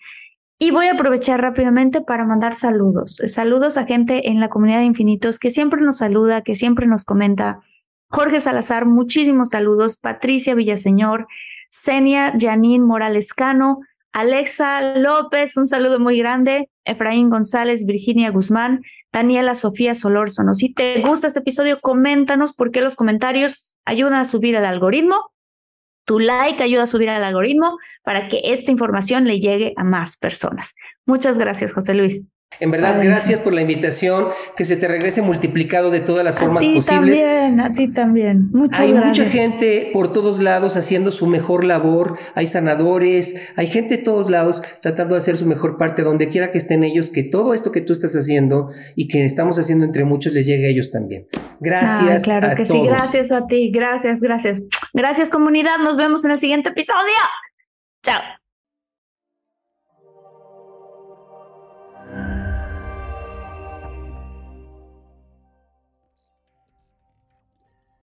Y 0.62 0.72
voy 0.72 0.88
a 0.88 0.94
aprovechar 0.94 1.42
rápidamente 1.42 2.02
para 2.02 2.26
mandar 2.26 2.54
saludos. 2.54 3.22
Saludos 3.26 3.78
a 3.78 3.86
gente 3.86 4.30
en 4.30 4.42
la 4.42 4.50
comunidad 4.50 4.80
de 4.80 4.86
infinitos 4.86 5.40
que 5.40 5.52
siempre 5.52 5.82
nos 5.82 6.00
saluda, 6.00 6.42
que 6.42 6.54
siempre 6.54 6.86
nos 6.86 7.06
comenta. 7.06 7.62
Jorge 8.10 8.42
Salazar, 8.42 8.86
muchísimos 8.86 9.52
saludos. 9.52 9.96
Patricia 9.96 10.54
Villaseñor, 10.54 11.28
Senia 11.70 12.34
Janine 12.38 12.84
Morales 12.84 13.34
Cano, 13.34 13.80
Alexa 14.12 14.98
López, 14.98 15.56
un 15.56 15.68
saludo 15.68 16.00
muy 16.00 16.18
grande. 16.18 16.70
Efraín 16.84 17.30
González, 17.30 17.86
Virginia 17.86 18.32
Guzmán, 18.32 18.82
Daniela 19.12 19.56
Sofía 19.56 19.96
Solórzano. 19.96 20.54
Si 20.54 20.74
te 20.74 21.02
gusta 21.02 21.28
este 21.28 21.40
episodio, 21.40 21.80
coméntanos 21.82 22.54
porque 22.54 22.82
los 22.82 22.96
comentarios 22.96 23.72
ayudan 23.86 24.16
a 24.16 24.26
subir 24.26 24.56
el 24.56 24.66
algoritmo. 24.66 25.32
Tu 26.06 26.20
like 26.20 26.64
ayuda 26.64 26.84
a 26.84 26.88
subir 26.88 27.10
al 27.10 27.24
algoritmo 27.24 27.78
para 28.04 28.30
que 28.30 28.42
esta 28.46 28.72
información 28.72 29.26
le 29.26 29.40
llegue 29.40 29.74
a 29.78 29.84
más 29.84 30.18
personas. 30.18 30.74
Muchas 31.06 31.38
gracias, 31.38 31.74
José 31.74 31.94
Luis. 31.94 32.24
En 32.60 32.72
verdad, 32.72 33.02
gracias 33.02 33.40
por 33.40 33.54
la 33.54 33.62
invitación, 33.62 34.28
que 34.58 34.66
se 34.66 34.76
te 34.76 34.88
regrese 34.88 35.22
multiplicado 35.22 35.92
de 35.92 36.02
todas 36.02 36.26
las 36.26 36.36
a 36.36 36.40
formas 36.40 36.62
ti 36.62 36.76
posibles. 36.76 37.22
También, 37.22 37.60
a 37.62 37.72
ti 37.72 37.88
también. 37.88 38.50
Muchas 38.52 38.82
hay 38.82 38.92
gracias. 38.92 39.18
mucha 39.20 39.32
gente 39.32 39.90
por 39.94 40.12
todos 40.12 40.42
lados 40.42 40.76
haciendo 40.76 41.12
su 41.12 41.26
mejor 41.28 41.64
labor, 41.64 42.18
hay 42.36 42.48
sanadores, 42.48 43.36
hay 43.56 43.68
gente 43.68 43.98
de 43.98 44.04
todos 44.04 44.30
lados 44.30 44.62
tratando 44.82 45.16
de 45.16 45.20
hacer 45.20 45.38
su 45.38 45.46
mejor 45.46 45.78
parte, 45.78 46.04
donde 46.04 46.28
quiera 46.28 46.52
que 46.52 46.58
estén 46.58 46.84
ellos, 46.84 47.10
que 47.10 47.24
todo 47.24 47.54
esto 47.54 47.72
que 47.72 47.82
tú 47.82 47.94
estás 47.94 48.14
haciendo 48.14 48.72
y 48.96 49.08
que 49.08 49.24
estamos 49.24 49.58
haciendo 49.58 49.86
entre 49.86 50.04
muchos 50.04 50.34
les 50.34 50.46
llegue 50.46 50.68
a 50.68 50.70
ellos 50.70 50.92
también. 50.92 51.28
Gracias. 51.62 52.22
Ah, 52.22 52.24
claro 52.24 52.48
a 52.48 52.56
que 52.56 52.66
sí, 52.66 52.82
gracias 52.84 53.32
a 53.32 53.48
ti, 53.48 53.72
gracias, 53.72 54.20
gracias. 54.20 54.62
Gracias 54.94 55.30
comunidad, 55.30 55.80
nos 55.82 55.96
vemos 55.96 56.26
en 56.26 56.32
el 56.32 56.40
siguiente 56.40 56.70
episodio. 56.70 57.16
Chao. 58.04 58.39